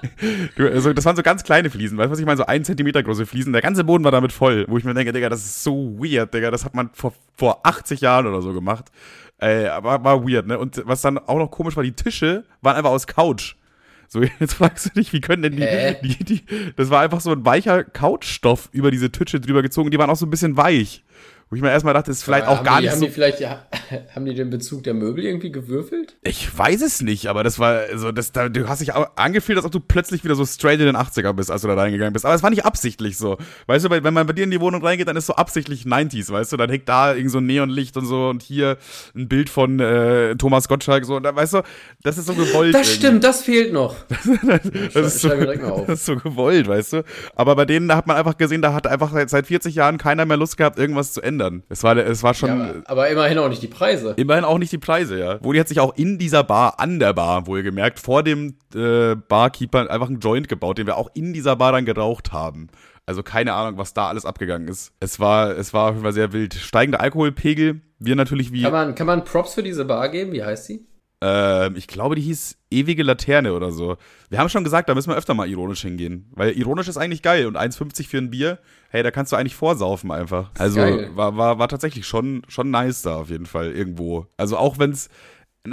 der, 0.56 0.72
also 0.72 0.92
das 0.92 1.04
waren 1.04 1.16
so 1.16 1.22
ganz 1.22 1.44
kleine 1.44 1.70
Fliesen, 1.70 1.98
weißt 1.98 2.08
du, 2.08 2.12
was 2.12 2.18
ich 2.18 2.26
meine? 2.26 2.38
So 2.38 2.46
ein 2.46 2.64
Zentimeter 2.64 3.02
große 3.02 3.26
Fliesen. 3.26 3.52
Der 3.52 3.62
ganze 3.62 3.84
Boden 3.84 4.04
war 4.04 4.12
damit 4.12 4.32
voll, 4.32 4.64
wo 4.68 4.78
ich 4.78 4.84
mir 4.84 4.94
denke, 4.94 5.12
Digga, 5.12 5.28
das 5.28 5.40
ist 5.40 5.62
so 5.62 5.96
weird, 5.98 6.32
Digga. 6.32 6.50
Das 6.50 6.64
hat 6.64 6.74
man 6.74 6.90
vor, 6.92 7.12
vor 7.36 7.60
80 7.64 8.00
Jahren 8.00 8.26
oder 8.26 8.42
so 8.42 8.52
gemacht. 8.52 8.90
Äh, 9.38 9.66
aber 9.66 10.04
war 10.04 10.26
weird, 10.26 10.46
ne? 10.46 10.58
Und 10.58 10.82
was 10.86 11.02
dann 11.02 11.18
auch 11.18 11.38
noch 11.38 11.50
komisch 11.50 11.76
war, 11.76 11.82
die 11.82 11.92
Tische 11.92 12.44
waren 12.60 12.76
einfach 12.76 12.90
aus 12.90 13.06
Couch. 13.06 13.56
So, 14.08 14.22
jetzt 14.40 14.54
fragst 14.54 14.86
du 14.86 14.90
dich, 14.90 15.12
wie 15.12 15.20
können 15.20 15.42
denn 15.42 15.56
die, 15.56 16.16
die, 16.16 16.24
die, 16.24 16.42
das 16.76 16.90
war 16.90 17.00
einfach 17.00 17.20
so 17.20 17.32
ein 17.32 17.44
weicher 17.44 17.82
Couchstoff 17.82 18.68
über 18.72 18.90
diese 18.90 19.10
Tische 19.10 19.40
drüber 19.40 19.62
gezogen, 19.62 19.90
die 19.90 19.98
waren 19.98 20.10
auch 20.10 20.16
so 20.16 20.26
ein 20.26 20.30
bisschen 20.30 20.56
weich. 20.56 21.02
Wo 21.52 21.56
ich 21.56 21.60
mir 21.60 21.70
erstmal 21.70 21.92
dachte, 21.92 22.10
ist 22.10 22.22
vielleicht 22.22 22.46
ja, 22.46 22.50
auch 22.50 22.64
gar 22.64 22.78
die, 22.78 22.84
nicht 22.84 22.92
haben 22.92 23.00
so. 23.00 23.04
Die 23.04 23.12
vielleicht, 23.12 23.38
ja, 23.38 23.66
haben 24.14 24.24
die 24.24 24.32
den 24.32 24.48
Bezug 24.48 24.84
der 24.84 24.94
Möbel 24.94 25.22
irgendwie 25.22 25.52
gewürfelt? 25.52 26.16
Ich 26.22 26.56
weiß 26.56 26.80
es 26.80 27.02
nicht, 27.02 27.26
aber 27.26 27.44
das 27.44 27.58
war, 27.58 27.74
also 27.90 28.10
das, 28.10 28.32
da, 28.32 28.48
du 28.48 28.70
hast 28.70 28.80
dich 28.80 28.94
angefühlt, 28.94 29.58
als 29.58 29.66
ob 29.66 29.72
du 29.72 29.78
plötzlich 29.78 30.24
wieder 30.24 30.34
so 30.34 30.46
straight 30.46 30.80
in 30.80 30.86
den 30.86 30.96
80er 30.96 31.34
bist, 31.34 31.50
als 31.50 31.60
du 31.60 31.68
da 31.68 31.74
reingegangen 31.74 32.14
bist. 32.14 32.24
Aber 32.24 32.34
es 32.34 32.42
war 32.42 32.48
nicht 32.48 32.64
absichtlich 32.64 33.18
so. 33.18 33.36
Weißt 33.66 33.84
du, 33.84 33.90
wenn 33.90 34.14
man 34.14 34.26
bei 34.26 34.32
dir 34.32 34.44
in 34.44 34.50
die 34.50 34.62
Wohnung 34.62 34.82
reingeht, 34.82 35.06
dann 35.06 35.16
ist 35.18 35.26
so 35.26 35.34
absichtlich 35.34 35.84
90s, 35.84 36.32
weißt 36.32 36.54
du, 36.54 36.56
dann 36.56 36.70
hängt 36.70 36.88
da 36.88 37.12
irgend 37.12 37.30
so 37.30 37.36
ein 37.36 37.44
Neonlicht 37.44 37.98
und 37.98 38.06
so 38.06 38.30
und 38.30 38.40
hier 38.40 38.78
ein 39.14 39.28
Bild 39.28 39.50
von 39.50 39.78
äh, 39.78 40.34
Thomas 40.36 40.68
Gottschalk 40.68 41.04
so 41.04 41.16
und 41.16 41.24
da, 41.24 41.36
weißt 41.36 41.52
du, 41.52 41.62
das 42.02 42.16
ist 42.16 42.28
so 42.28 42.32
gewollt. 42.32 42.74
Das 42.74 42.88
irgendwie. 42.88 43.06
stimmt, 43.06 43.24
das 43.24 43.42
fehlt 43.42 43.74
noch. 43.74 43.94
das, 44.08 44.62
das, 44.94 45.16
ist 45.16 45.20
so, 45.20 45.28
das 45.86 45.98
ist 45.98 46.06
so 46.06 46.16
gewollt, 46.16 46.66
weißt 46.66 46.94
du. 46.94 47.04
Aber 47.36 47.56
bei 47.56 47.66
denen 47.66 47.88
da 47.88 47.96
hat 47.96 48.06
man 48.06 48.16
einfach 48.16 48.38
gesehen, 48.38 48.62
da 48.62 48.72
hat 48.72 48.86
einfach 48.86 49.12
seit 49.26 49.46
40 49.46 49.74
Jahren 49.74 49.98
keiner 49.98 50.24
mehr 50.24 50.38
Lust 50.38 50.56
gehabt, 50.56 50.78
irgendwas 50.78 51.12
zu 51.12 51.20
ändern. 51.20 51.41
Es 51.68 51.82
war, 51.82 51.96
es 51.96 52.22
war 52.22 52.34
schon. 52.34 52.48
Ja, 52.48 52.70
aber, 52.70 52.82
aber, 52.86 53.08
immerhin 53.08 53.38
auch 53.38 53.48
nicht 53.48 53.62
die 53.62 53.68
Preise. 53.68 54.14
Immerhin 54.16 54.44
auch 54.44 54.58
nicht 54.58 54.72
die 54.72 54.78
Preise, 54.78 55.18
ja. 55.18 55.42
Woli 55.42 55.58
hat 55.58 55.68
sich 55.68 55.80
auch 55.80 55.94
in 55.96 56.18
dieser 56.18 56.44
Bar, 56.44 56.78
an 56.78 56.98
der 56.98 57.12
Bar, 57.12 57.46
wohlgemerkt, 57.46 57.98
vor 58.00 58.22
dem 58.22 58.56
äh, 58.74 59.14
Barkeeper 59.14 59.90
einfach 59.90 60.08
einen 60.08 60.20
Joint 60.20 60.48
gebaut, 60.48 60.78
den 60.78 60.86
wir 60.86 60.96
auch 60.96 61.10
in 61.14 61.32
dieser 61.32 61.56
Bar 61.56 61.72
dann 61.72 61.84
geraucht 61.84 62.32
haben. 62.32 62.68
Also 63.04 63.22
keine 63.22 63.54
Ahnung, 63.54 63.78
was 63.78 63.94
da 63.94 64.08
alles 64.08 64.24
abgegangen 64.24 64.68
ist. 64.68 64.92
Es 65.00 65.18
war, 65.18 65.56
es 65.56 65.74
war 65.74 65.88
auf 65.88 65.90
jeden 65.92 66.02
Fall 66.02 66.12
sehr 66.12 66.32
wild. 66.32 66.54
Steigender 66.54 67.00
Alkoholpegel. 67.00 67.80
Wir 67.98 68.16
natürlich 68.16 68.52
wie. 68.52 68.62
Kann 68.62 68.72
man, 68.72 68.94
kann 68.94 69.06
man 69.06 69.24
Props 69.24 69.54
für 69.54 69.62
diese 69.62 69.84
Bar 69.84 70.08
geben? 70.08 70.32
Wie 70.32 70.44
heißt 70.44 70.66
sie? 70.66 70.86
Ähm, 71.22 71.76
ich 71.76 71.86
glaube, 71.86 72.16
die 72.16 72.22
hieß 72.22 72.56
Ewige 72.70 73.04
Laterne 73.04 73.52
oder 73.52 73.70
so. 73.70 73.96
Wir 74.28 74.38
haben 74.38 74.48
schon 74.48 74.64
gesagt, 74.64 74.88
da 74.88 74.94
müssen 74.94 75.10
wir 75.10 75.16
öfter 75.16 75.34
mal 75.34 75.48
ironisch 75.48 75.82
hingehen. 75.82 76.26
Weil 76.32 76.50
ironisch 76.58 76.88
ist 76.88 76.96
eigentlich 76.96 77.22
geil 77.22 77.46
und 77.46 77.56
1,50 77.56 78.08
für 78.08 78.18
ein 78.18 78.30
Bier, 78.30 78.58
hey, 78.90 79.04
da 79.04 79.12
kannst 79.12 79.30
du 79.30 79.36
eigentlich 79.36 79.54
vorsaufen 79.54 80.10
einfach. 80.10 80.50
Also 80.58 80.80
war, 80.80 81.36
war, 81.36 81.58
war 81.60 81.68
tatsächlich 81.68 82.06
schon, 82.06 82.42
schon 82.48 82.70
nice 82.70 83.02
da 83.02 83.16
auf 83.16 83.30
jeden 83.30 83.46
Fall 83.46 83.70
irgendwo. 83.70 84.26
Also 84.36 84.56
auch 84.56 84.80
wenn 84.80 84.90
es 84.90 85.10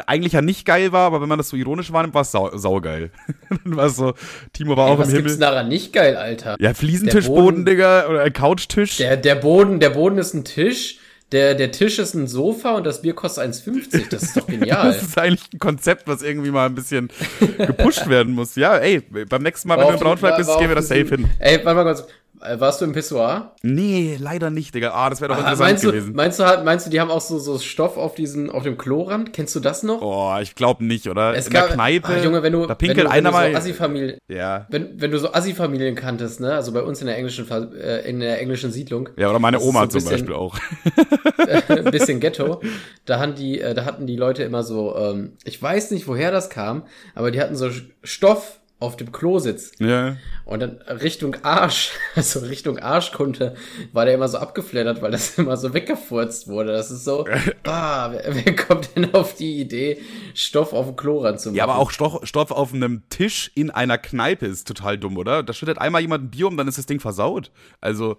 eigentlich 0.05 0.33
ja 0.33 0.43
nicht 0.43 0.65
geil 0.65 0.91
war, 0.91 1.07
aber 1.07 1.19
wenn 1.19 1.29
man 1.29 1.39
das 1.39 1.49
so 1.49 1.57
ironisch 1.57 1.91
wahrnimmt, 1.91 2.13
war 2.13 2.21
es 2.21 2.31
sau, 2.31 2.55
saugeil. 2.55 3.09
Dann 3.49 3.75
war 3.75 3.87
es 3.87 3.95
so, 3.95 4.13
Timo 4.53 4.77
war 4.77 4.85
hey, 4.85 4.93
auch 4.93 4.99
im 4.99 5.05
Himmel. 5.05 5.15
Was 5.15 5.23
gibt's 5.23 5.39
daran 5.39 5.67
nicht 5.67 5.93
geil, 5.93 6.15
Alter? 6.15 6.57
Ja, 6.59 6.75
Fliesentischboden, 6.75 7.65
Digga, 7.65 8.07
oder 8.07 8.21
ein 8.21 8.33
Couchtisch. 8.33 8.97
Der, 8.97 9.17
der 9.17 9.33
Boden, 9.33 9.79
der 9.79 9.89
Boden 9.89 10.19
ist 10.19 10.35
ein 10.35 10.45
Tisch 10.45 10.99
der, 11.31 11.53
der 11.53 11.71
Tisch 11.71 11.99
ist 11.99 12.15
ein 12.15 12.27
Sofa 12.27 12.75
und 12.75 12.85
das 12.85 13.01
Bier 13.01 13.13
kostet 13.13 13.43
1,50. 13.43 14.09
Das 14.09 14.23
ist 14.23 14.37
doch 14.37 14.47
genial. 14.47 14.87
das 14.93 15.03
ist 15.03 15.17
eigentlich 15.17 15.53
ein 15.53 15.59
Konzept, 15.59 16.07
was 16.07 16.21
irgendwie 16.21 16.51
mal 16.51 16.65
ein 16.65 16.75
bisschen 16.75 17.09
gepusht 17.57 18.07
werden 18.09 18.33
muss. 18.33 18.55
Ja, 18.55 18.77
ey, 18.77 19.01
beim 19.01 19.43
nächsten 19.43 19.67
Mal, 19.67 19.77
war 19.77 19.85
wenn 19.85 19.93
du 19.93 19.97
in 19.99 20.03
Braunschweig 20.03 20.37
bist, 20.37 20.57
gehen 20.57 20.69
wir 20.69 20.75
das 20.75 20.87
safe 20.87 21.05
hin. 21.05 21.29
Ey, 21.39 21.63
warte 21.63 21.75
mal 21.75 21.83
kurz. 21.83 22.07
Äh, 22.41 22.59
warst 22.59 22.79
du 22.79 22.85
im 22.85 22.93
Pissoir? 22.93 23.53
Nee, 23.63 24.17
leider 24.19 24.49
nicht, 24.49 24.73
Digga. 24.73 24.91
Ah, 24.93 25.09
das 25.09 25.19
wäre 25.19 25.29
doch 25.29 25.37
ah, 25.37 25.39
interessant 25.41 25.69
meinst 25.69 25.83
gewesen. 25.83 26.07
Du, 26.11 26.15
meinst, 26.15 26.39
du, 26.39 26.45
halt, 26.45 26.63
meinst 26.63 26.85
du, 26.85 26.89
die 26.89 27.01
haben 27.01 27.11
auch 27.11 27.21
so, 27.21 27.37
so 27.37 27.59
Stoff 27.59 27.97
auf, 27.97 28.15
diesen, 28.15 28.49
auf 28.49 28.63
dem 28.63 28.77
Klorand? 28.77 29.33
Kennst 29.33 29.55
du 29.55 29.59
das 29.59 29.83
noch? 29.83 30.01
Oh, 30.01 30.37
ich 30.41 30.55
glaube 30.55 30.85
nicht, 30.85 31.07
oder? 31.07 31.35
Es 31.35 31.47
In 31.47 31.53
gab, 31.53 31.67
der 31.67 31.75
Kneipe. 31.75 32.15
Ach, 32.17 32.23
Junge, 32.23 32.41
wenn 32.41 32.53
du, 32.53 32.65
da 32.65 32.75
pinkelt 32.75 32.99
wenn 32.99 33.05
du, 33.05 33.11
einer 33.11 33.33
wenn 33.33 33.45
du 33.45 33.51
so 33.51 33.57
Assi-Familie, 33.57 34.17
ja. 34.29 34.67
wenn, 34.69 35.01
wenn 35.01 35.11
du 35.11 35.19
so 35.19 35.33
Assi-Familien 35.33 35.95
kanntest, 35.95 36.39
ne? 36.39 36.53
Also 36.53 36.71
bei 36.71 36.81
uns 36.81 37.01
in 37.01 37.07
der 37.07 37.17
englischen, 37.17 37.49
äh, 37.49 38.09
in 38.09 38.21
der 38.21 38.39
englischen 38.39 38.71
Siedlung. 38.71 39.09
Ja, 39.17 39.29
oder 39.29 39.39
meine 39.39 39.59
Oma 39.59 39.81
so 39.81 39.87
zum 39.87 40.09
bisschen, 40.09 40.11
Beispiel 40.11 40.35
auch. 40.35 40.57
ein 41.69 41.91
bisschen 41.91 42.19
Ghetto. 42.21 42.61
Da 43.05 43.19
hatten 43.19 43.35
die, 43.35 43.59
äh, 43.59 43.73
da 43.73 43.83
hatten 43.83 44.07
die 44.07 44.15
Leute 44.15 44.43
immer 44.43 44.63
so, 44.63 44.95
ähm, 44.95 45.33
ich 45.43 45.61
weiß 45.61 45.91
nicht, 45.91 46.07
woher 46.07 46.31
das 46.31 46.49
kam, 46.49 46.83
aber 47.15 47.31
die 47.31 47.41
hatten 47.41 47.55
so 47.55 47.69
Stoff 48.03 48.58
auf 48.79 48.95
dem 48.95 49.11
Klo 49.11 49.39
sitzt. 49.39 49.79
Ja. 49.81 50.15
Und 50.45 50.61
dann 50.61 50.81
Richtung 50.87 51.35
Arsch, 51.43 51.91
also 52.15 52.39
Richtung 52.39 52.79
Arschkunde, 52.79 53.55
war 53.91 54.05
der 54.05 54.13
immer 54.13 54.29
so 54.29 54.37
abgeflattert, 54.37 55.01
weil 55.01 55.11
das 55.11 55.29
immer 55.37 55.57
so 55.57 55.73
weggefurzt 55.73 56.47
wurde. 56.47 56.71
Das 56.71 56.89
ist 56.89 57.03
so, 57.03 57.25
ah, 57.65 58.11
wer, 58.11 58.45
wer 58.45 58.55
kommt 58.55 58.95
denn 58.95 59.13
auf 59.13 59.35
die 59.35 59.59
Idee, 59.59 60.01
Stoff 60.33 60.71
auf 60.71 60.85
dem 60.87 60.95
Klo 60.95 61.19
ranzumachen? 61.19 61.57
Ja, 61.57 61.65
aber 61.65 61.75
auch 61.75 61.91
Stoff, 61.91 62.21
Stoff 62.23 62.51
auf 62.51 62.73
einem 62.73 63.03
Tisch 63.09 63.51
in 63.53 63.69
einer 63.69 63.97
Kneipe 63.97 64.45
ist 64.45 64.67
total 64.67 64.97
dumm, 64.97 65.17
oder? 65.17 65.43
Da 65.43 65.51
schüttet 65.51 65.77
einmal 65.77 66.01
jemand 66.01 66.25
ein 66.25 66.29
Bier 66.29 66.47
um, 66.47 66.55
dann 66.55 66.67
ist 66.67 66.77
das 66.77 66.85
Ding 66.85 67.01
versaut. 67.01 67.51
Also, 67.81 68.17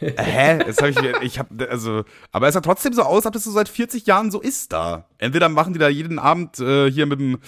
hä? 0.00 0.58
Das 0.66 0.78
hab 0.78 0.88
ich, 0.88 0.98
ich 1.22 1.38
hab, 1.38 1.48
also, 1.70 2.04
aber 2.32 2.48
es 2.48 2.54
sah 2.54 2.60
trotzdem 2.60 2.92
so 2.92 3.02
aus, 3.02 3.18
als 3.18 3.26
ob 3.26 3.32
das 3.34 3.44
so 3.44 3.52
seit 3.52 3.68
40 3.68 4.04
Jahren 4.06 4.32
so 4.32 4.40
ist 4.40 4.72
da. 4.72 5.06
Entweder 5.18 5.48
machen 5.48 5.74
die 5.74 5.78
da 5.78 5.88
jeden 5.88 6.18
Abend 6.18 6.58
äh, 6.58 6.90
hier 6.90 7.06
mit 7.06 7.20
dem, 7.20 7.38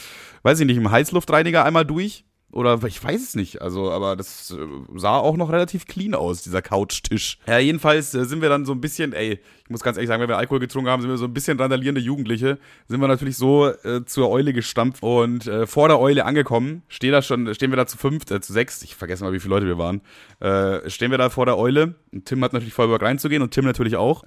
weiß 0.44 0.60
ich 0.60 0.66
nicht, 0.66 0.76
im 0.76 0.92
Heißluftreiniger 0.92 1.64
einmal 1.64 1.84
durch 1.84 2.24
oder 2.54 2.78
ich 2.86 3.02
weiß 3.02 3.20
es 3.20 3.34
nicht. 3.34 3.60
Also, 3.60 3.90
aber 3.90 4.16
das 4.16 4.52
äh, 4.52 4.56
sah 4.96 5.18
auch 5.18 5.36
noch 5.36 5.50
relativ 5.50 5.86
clean 5.86 6.14
aus, 6.14 6.42
dieser 6.42 6.62
Couchtisch. 6.62 7.38
Ja, 7.46 7.58
jedenfalls 7.58 8.14
äh, 8.14 8.24
sind 8.24 8.42
wir 8.42 8.48
dann 8.48 8.64
so 8.64 8.72
ein 8.72 8.80
bisschen, 8.80 9.12
ey, 9.12 9.40
ich 9.64 9.70
muss 9.70 9.80
ganz 9.80 9.96
ehrlich 9.96 10.08
sagen, 10.08 10.22
wenn 10.22 10.28
wir 10.28 10.36
Alkohol 10.36 10.60
getrunken 10.60 10.90
haben, 10.90 11.02
sind 11.02 11.10
wir 11.10 11.16
so 11.16 11.24
ein 11.24 11.34
bisschen 11.34 11.58
randalierende 11.58 12.00
Jugendliche. 12.00 12.58
Sind 12.86 13.00
wir 13.00 13.08
natürlich 13.08 13.36
so 13.36 13.68
äh, 13.68 14.04
zur 14.04 14.30
Eule 14.30 14.52
gestampft 14.52 15.02
und 15.02 15.46
äh, 15.46 15.66
vor 15.66 15.88
der 15.88 15.98
Eule 15.98 16.26
angekommen. 16.26 16.82
Steh 16.88 17.10
da 17.10 17.22
schon, 17.22 17.52
stehen 17.54 17.72
wir 17.72 17.76
da 17.76 17.86
zu 17.86 17.96
fünf, 17.96 18.30
äh, 18.30 18.40
zu 18.40 18.52
sechs, 18.52 18.82
ich 18.82 18.94
vergesse 18.94 19.24
mal, 19.24 19.32
wie 19.32 19.40
viele 19.40 19.54
Leute 19.54 19.66
wir 19.66 19.78
waren. 19.78 20.02
Äh, 20.40 20.88
stehen 20.90 21.10
wir 21.10 21.18
da 21.18 21.30
vor 21.30 21.46
der 21.46 21.58
Eule. 21.58 21.94
Und 22.12 22.26
Tim 22.26 22.44
hat 22.44 22.52
natürlich 22.52 22.74
voll 22.74 22.88
Bock 22.88 23.02
reinzugehen 23.02 23.42
und 23.42 23.50
Tim 23.50 23.64
natürlich 23.64 23.96
auch. 23.96 24.22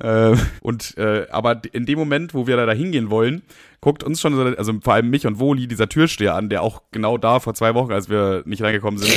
Und 0.61 0.97
aber 0.97 1.61
in 1.71 1.85
dem 1.85 1.97
Moment, 1.97 2.33
wo 2.33 2.47
wir 2.47 2.57
da 2.57 2.71
hingehen 2.73 3.09
wollen, 3.09 3.43
guckt 3.79 4.03
uns 4.03 4.19
schon, 4.19 4.57
also 4.57 4.73
vor 4.81 4.93
allem 4.93 5.09
mich 5.09 5.25
und 5.25 5.39
Woli, 5.39 5.67
dieser 5.67 5.87
Türsteher 5.87 6.35
an, 6.35 6.49
der 6.49 6.63
auch 6.63 6.81
genau 6.91 7.17
da 7.17 7.39
vor 7.39 7.53
zwei 7.53 7.73
Wochen, 7.75 7.91
als 7.91 8.09
wir 8.09 8.16
nicht 8.45 8.61
reingekommen 8.61 8.99
sind, 8.99 9.13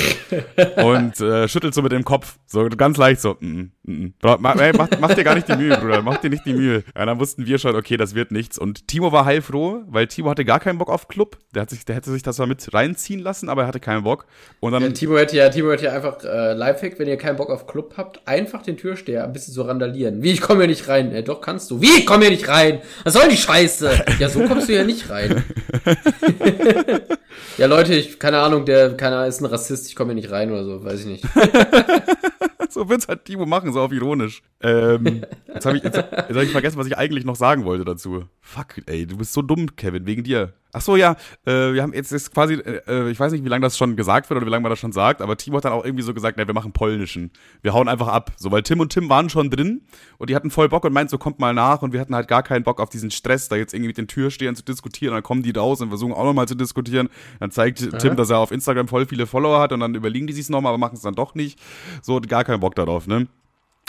und 0.77 1.21
äh, 1.21 1.49
schüttelt 1.49 1.75
so 1.75 1.83
mit 1.83 1.93
dem 1.93 2.05
Kopf, 2.05 2.39
so 2.47 2.69
ganz 2.69 2.97
leicht 2.97 3.21
so, 3.21 3.37
mm, 3.41 3.71
mm, 3.85 3.93
mm. 3.93 4.15
Mach, 4.23 4.39
mach, 4.39 4.89
mach 5.01 5.15
dir 5.15 5.25
gar 5.25 5.35
nicht 5.35 5.49
die 5.49 5.57
Mühe, 5.57 5.77
Bruder, 5.77 6.03
mach 6.03 6.19
dir 6.19 6.31
nicht 6.31 6.45
die 6.47 6.53
Mühe. 6.53 6.85
Ja, 6.97 7.07
dann 7.07 7.19
wussten 7.19 7.47
wir 7.47 7.59
schon, 7.59 7.75
okay, 7.77 7.97
das 7.97 8.15
wird 8.15 8.31
nichts. 8.31 8.59
Und 8.59 8.87
Timo 8.89 9.13
war 9.13 9.25
heilfroh, 9.25 9.83
weil 9.89 10.07
Timo 10.07 10.31
hatte 10.31 10.45
gar 10.45 10.61
keinen 10.61 10.79
Bock 10.79 10.89
auf 10.89 11.09
Club. 11.09 11.39
Der, 11.55 11.63
hat 11.63 11.71
sich, 11.71 11.85
der 11.85 11.97
hätte 11.97 12.11
sich 12.11 12.23
das 12.23 12.39
mal 12.39 12.47
mit 12.47 12.73
reinziehen 12.73 13.21
lassen, 13.21 13.49
aber 13.49 13.63
er 13.63 13.69
hatte 13.69 13.81
keinen 13.81 14.05
Bock. 14.05 14.27
Und 14.61 14.73
dann, 14.73 14.83
ja, 14.83 14.91
Timo 14.91 15.19
hätte 15.19 15.37
ja, 15.37 15.49
Timo 15.49 15.73
hätte 15.73 15.85
ja 15.85 15.93
einfach 15.93 16.23
äh, 16.25 16.53
Lifehack, 16.55 16.99
wenn 16.99 17.09
ihr 17.09 17.17
keinen 17.17 17.37
Bock 17.37 17.51
auf 17.51 17.67
Club 17.67 17.95
habt, 17.97 18.27
einfach 18.27 18.63
den 18.63 18.77
Türsteher 18.77 19.25
ein 19.25 19.33
bisschen 19.33 19.55
so 19.55 19.63
randalieren. 19.63 20.23
Wie, 20.23 20.31
ich 20.31 20.41
komme 20.41 20.61
hier 20.61 20.69
nicht 20.69 20.89
rein. 20.89 21.13
Äh, 21.13 21.23
doch, 21.23 21.41
kannst 21.41 21.71
du. 21.71 21.81
Wie, 21.81 21.99
ich 21.99 22.07
komme 22.07 22.23
hier 22.23 22.31
nicht 22.31 22.49
rein. 22.49 22.81
Was 23.05 23.15
soll 23.15 23.29
die 23.29 23.37
Scheiße? 23.37 23.91
Ja, 24.19 24.29
so 24.29 24.41
kommst 24.47 24.69
du 24.69 24.75
ja 24.75 24.85
nicht 24.85 25.09
rein. 25.09 25.45
ja, 27.59 27.67
Leute, 27.67 27.95
ich, 27.95 28.19
keine 28.19 28.39
Ahnung, 28.41 28.67
der, 28.67 28.90
keiner 28.97 29.27
ist 29.27 29.41
ein 29.41 29.47
Rassist, 29.47 29.89
ich 29.89 29.97
komme 29.97 30.13
hier 30.13 30.23
nicht 30.23 30.31
rein 30.31 30.51
oder 30.51 30.65
so, 30.65 30.85
weiß 30.85 31.01
ich 31.01 31.07
nicht. 31.07 31.25
so 32.69 32.89
wird's 32.89 33.09
halt 33.09 33.25
Timo 33.25 33.47
machen, 33.47 33.73
so 33.73 33.81
auf 33.81 33.93
ironisch. 33.93 34.43
Ähm, 34.61 35.23
jetzt 35.47 35.67
habe 35.67 35.79
ich, 35.79 35.85
hab 35.85 36.31
ich 36.31 36.51
vergessen, 36.51 36.79
was 36.79 36.87
ich 36.87 36.97
eigentlich 36.97 37.25
noch 37.25 37.37
sagen 37.37 37.65
wollte 37.65 37.85
dazu. 37.85 38.25
Fuck, 38.41 38.83
ey, 38.87 39.07
du 39.07 39.17
bist 39.17 39.33
so 39.33 39.43
dumm, 39.43 39.77
Kevin, 39.77 40.07
wegen 40.07 40.25
dir. 40.25 40.55
Ach 40.73 40.81
so, 40.81 40.97
ja, 40.97 41.17
äh, 41.47 41.73
wir 41.73 41.83
haben 41.83 41.93
jetzt 41.93 42.13
ist 42.13 42.33
quasi, 42.33 42.55
äh, 42.55 42.83
äh, 42.87 43.11
ich 43.11 43.19
weiß 43.19 43.33
nicht, 43.33 43.45
wie 43.45 43.49
lange 43.49 43.63
das 43.63 43.77
schon 43.77 43.97
gesagt 43.97 44.31
wird 44.31 44.37
oder 44.37 44.47
wie 44.47 44.51
lange 44.51 44.63
man 44.63 44.71
das 44.71 44.79
schon 44.79 44.93
sagt, 44.93 45.21
aber 45.21 45.37
Timo 45.37 45.57
hat 45.57 45.65
dann 45.65 45.73
auch 45.73 45.85
irgendwie 45.85 46.03
so 46.03 46.15
gesagt, 46.15 46.37
ne, 46.37 46.47
wir 46.47 46.55
machen 46.55 46.73
polnischen. 46.73 47.31
Wir 47.63 47.75
hauen 47.75 47.89
einfach 47.89 48.09
ab. 48.09 48.33
So, 48.37 48.51
weil 48.51 48.63
Tim 48.63 48.81
und 48.81 48.93
Tim 48.93 49.09
waren 49.09 49.29
schon 49.31 49.51
drin 49.51 49.83
und 50.19 50.31
die 50.31 50.37
hatten 50.37 50.51
voll 50.51 50.69
Bock 50.69 50.85
und 50.85 50.93
meint 50.93 51.11
so, 51.11 51.19
kommt 51.19 51.39
mal 51.39 51.55
nach 51.55 51.83
und 51.83 51.93
wir 51.93 52.01
hatten 52.01 52.15
halt 52.15 52.29
gar 52.29 52.43
keinen 52.43 52.63
Bock 52.63 52.81
auf 52.81 52.89
diesen 52.89 53.11
Stress, 53.11 53.49
da 53.49 53.57
jetzt 53.57 53.75
irgendwie 53.75 53.89
mit 53.89 53.99
den 53.99 54.07
Türstehern 54.09 54.55
zu 54.55 54.65
diskutieren. 54.65 55.13
Und 55.13 55.17
dann 55.17 55.23
kommen 55.23 55.43
die 55.43 55.51
raus 55.51 55.81
und 55.81 55.89
versuchen 55.89 56.13
auch 56.13 56.25
nochmal 56.25 56.47
zu 56.47 56.55
diskutieren. 56.55 57.09
Dann 57.41 57.51
zeigt 57.51 57.81
ja. 57.81 57.99
Tim, 57.99 58.17
dass 58.17 58.31
er 58.31 58.39
auf 58.39 58.53
Instagram 58.53 58.89
voll 58.89 59.07
viele 59.07 59.27
Follower 59.27 59.61
hat 59.61 59.73
und 59.73 59.81
dann 59.81 59.95
überlegen 59.95 60.27
die 60.27 60.33
sich's 60.33 60.51
nochmal, 60.51 60.71
aber 60.71 60.79
machen 60.79 60.95
es 60.95 61.03
dann 61.03 61.15
doch 61.15 61.35
nicht. 61.35 61.59
So, 62.03 62.21
gar 62.21 62.45
keinen 62.45 62.61
Bock 62.61 62.75
darauf, 62.75 63.07
ne? 63.07 63.27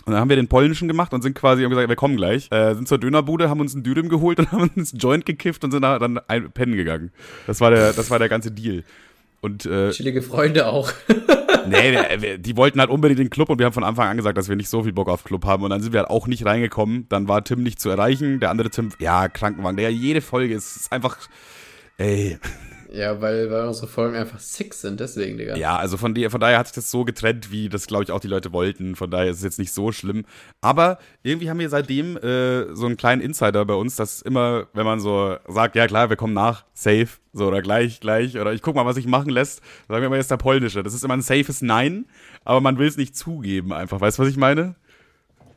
Und 0.05 0.13
dann 0.13 0.21
haben 0.21 0.29
wir 0.29 0.35
den 0.35 0.47
polnischen 0.47 0.87
gemacht 0.87 1.13
und 1.13 1.21
sind 1.21 1.35
quasi, 1.35 1.63
haben 1.63 1.69
gesagt, 1.69 1.89
wir 1.89 1.95
kommen 1.95 2.17
gleich. 2.17 2.51
Äh, 2.51 2.75
sind 2.75 2.87
zur 2.87 2.97
Dönerbude, 2.97 3.49
haben 3.49 3.59
uns 3.59 3.73
einen 3.73 3.83
Dürüm 3.83 4.09
geholt 4.09 4.39
und 4.39 4.51
haben 4.51 4.69
uns 4.75 4.93
einen 4.93 4.99
Joint 4.99 5.25
gekifft 5.25 5.63
und 5.63 5.71
sind 5.71 5.81
dann 5.81 6.19
ein 6.27 6.51
pennen 6.51 6.75
gegangen. 6.75 7.11
Das 7.47 7.61
war 7.61 7.71
der, 7.71 7.93
das 7.93 8.09
war 8.09 8.19
der 8.19 8.29
ganze 8.29 8.51
Deal. 8.51 8.83
Und, 9.41 9.65
äh, 9.65 9.89
Chillige 9.89 10.21
Freunde 10.21 10.67
auch. 10.67 10.91
nee, 11.67 11.97
wir, 12.19 12.37
die 12.37 12.55
wollten 12.57 12.79
halt 12.79 12.91
unbedingt 12.91 13.19
den 13.19 13.29
Club 13.31 13.49
und 13.49 13.57
wir 13.57 13.65
haben 13.65 13.73
von 13.73 13.83
Anfang 13.83 14.07
an 14.07 14.17
gesagt, 14.17 14.37
dass 14.37 14.49
wir 14.49 14.55
nicht 14.55 14.69
so 14.69 14.83
viel 14.83 14.93
Bock 14.93 15.09
auf 15.09 15.23
Club 15.23 15.45
haben. 15.45 15.63
Und 15.63 15.71
dann 15.71 15.81
sind 15.81 15.93
wir 15.93 16.01
halt 16.01 16.09
auch 16.11 16.27
nicht 16.27 16.45
reingekommen. 16.45 17.07
Dann 17.09 17.27
war 17.27 17.43
Tim 17.43 17.63
nicht 17.63 17.79
zu 17.79 17.89
erreichen. 17.89 18.39
Der 18.39 18.51
andere 18.51 18.69
Tim, 18.69 18.91
ja, 18.99 19.27
Krankenwagen, 19.29 19.77
der 19.77 19.91
jede 19.91 20.21
Folge 20.21 20.53
ist, 20.53 20.75
ist 20.75 20.91
einfach, 20.91 21.17
ey. 21.97 22.37
Ja, 22.93 23.21
weil, 23.21 23.49
weil 23.49 23.67
unsere 23.67 23.87
Folgen 23.87 24.17
einfach 24.17 24.39
sick 24.39 24.73
sind, 24.73 24.99
deswegen, 24.99 25.37
Digga. 25.37 25.55
Ja, 25.55 25.77
also 25.77 25.95
von, 25.95 26.13
die, 26.13 26.29
von 26.29 26.41
daher 26.41 26.57
hat 26.57 26.67
sich 26.67 26.75
das 26.75 26.91
so 26.91 27.05
getrennt, 27.05 27.49
wie 27.49 27.69
das, 27.69 27.87
glaube 27.87 28.03
ich, 28.03 28.11
auch 28.11 28.19
die 28.19 28.27
Leute 28.27 28.51
wollten. 28.51 28.97
Von 28.97 29.09
daher 29.09 29.31
ist 29.31 29.37
es 29.37 29.43
jetzt 29.43 29.59
nicht 29.59 29.71
so 29.71 29.93
schlimm. 29.93 30.25
Aber 30.59 30.97
irgendwie 31.23 31.49
haben 31.49 31.59
wir 31.59 31.69
seitdem 31.69 32.17
äh, 32.17 32.75
so 32.75 32.85
einen 32.85 32.97
kleinen 32.97 33.21
Insider 33.21 33.63
bei 33.63 33.75
uns, 33.75 33.95
dass 33.95 34.21
immer, 34.21 34.67
wenn 34.73 34.85
man 34.85 34.99
so 34.99 35.37
sagt, 35.47 35.77
ja 35.77 35.87
klar, 35.87 36.09
wir 36.09 36.17
kommen 36.17 36.33
nach, 36.33 36.65
safe, 36.73 37.07
so 37.31 37.47
oder 37.47 37.61
gleich, 37.61 38.01
gleich, 38.01 38.37
oder 38.37 38.51
ich 38.51 38.61
guck 38.61 38.75
mal, 38.75 38.85
was 38.85 38.97
ich 38.97 39.07
machen 39.07 39.29
lässt, 39.29 39.61
sagen 39.87 40.01
wir 40.01 40.09
mal 40.09 40.17
jetzt 40.17 40.31
der 40.31 40.37
polnische. 40.37 40.83
Das 40.83 40.93
ist 40.93 41.05
immer 41.05 41.13
ein 41.13 41.21
safes 41.21 41.61
Nein, 41.61 42.07
aber 42.43 42.59
man 42.59 42.77
will 42.77 42.87
es 42.87 42.97
nicht 42.97 43.15
zugeben 43.15 43.71
einfach. 43.71 44.01
Weißt 44.01 44.17
du, 44.17 44.23
was 44.23 44.29
ich 44.29 44.37
meine? 44.37 44.75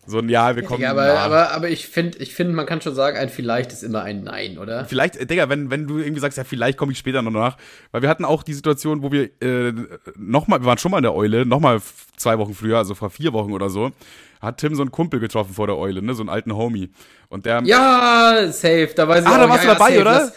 So 0.07 0.19
ein 0.19 0.29
Ja, 0.29 0.55
wir 0.55 0.62
kommen. 0.62 0.83
Ja, 0.83 0.90
aber, 0.90 1.19
aber, 1.19 1.51
aber 1.53 1.69
ich 1.69 1.88
finde, 1.88 2.19
ich 2.19 2.35
find, 2.35 2.53
man 2.55 2.67
kann 2.67 2.81
schon 2.81 2.95
sagen, 2.95 3.17
ein 3.17 3.29
Vielleicht 3.29 3.73
ist 3.73 3.83
immer 3.83 4.03
ein 4.03 4.23
Nein, 4.23 4.59
oder? 4.59 4.85
Vielleicht, 4.85 5.17
äh, 5.17 5.27
Digga, 5.27 5.49
wenn, 5.49 5.71
wenn 5.71 5.87
du 5.87 5.99
irgendwie 5.99 6.21
sagst, 6.21 6.37
ja, 6.38 6.45
vielleicht 6.45 6.79
komme 6.79 6.93
ich 6.93 6.99
später 6.99 7.23
noch 7.23 7.31
nach. 7.31 7.57
Weil 7.93 8.03
wir 8.03 8.09
hatten 8.09 8.25
auch 8.25 8.43
die 8.43 8.55
Situation, 8.55 9.03
wo 9.03 9.11
wir 9.12 9.31
äh, 9.43 9.73
nochmal, 10.17 10.61
wir 10.61 10.67
waren 10.67 10.79
schon 10.79 10.90
mal 10.90 10.99
in 10.99 11.05
der 11.05 11.14
Eule, 11.14 11.47
nochmal 11.47 11.81
zwei 12.17 12.38
Wochen 12.38 12.55
früher, 12.55 12.79
also 12.79 12.95
vor 12.95 13.11
vier 13.11 13.33
Wochen 13.33 13.53
oder 13.53 13.71
so, 13.71 13.93
hat 14.40 14.59
Tim 14.59 14.75
so 14.75 14.83
einen 14.83 14.90
Kumpel 14.90 15.21
getroffen 15.21 15.55
vor 15.55 15.67
der 15.67 15.77
Eule, 15.77 16.03
ne, 16.03 16.14
so 16.14 16.23
einen 16.23 16.29
alten 16.29 16.55
Homie. 16.55 16.90
Und 17.29 17.47
der. 17.47 17.62
Ja, 17.64 18.47
safe, 18.53 18.90
da 18.95 19.09
weiß 19.09 19.25
ich 19.25 19.31
Ah, 19.31 19.38
da 19.38 19.49
warst 19.49 19.64
ja, 19.64 19.73
du 19.73 19.79
dabei, 19.79 19.90
safe, 19.90 20.01
oder? 20.01 20.33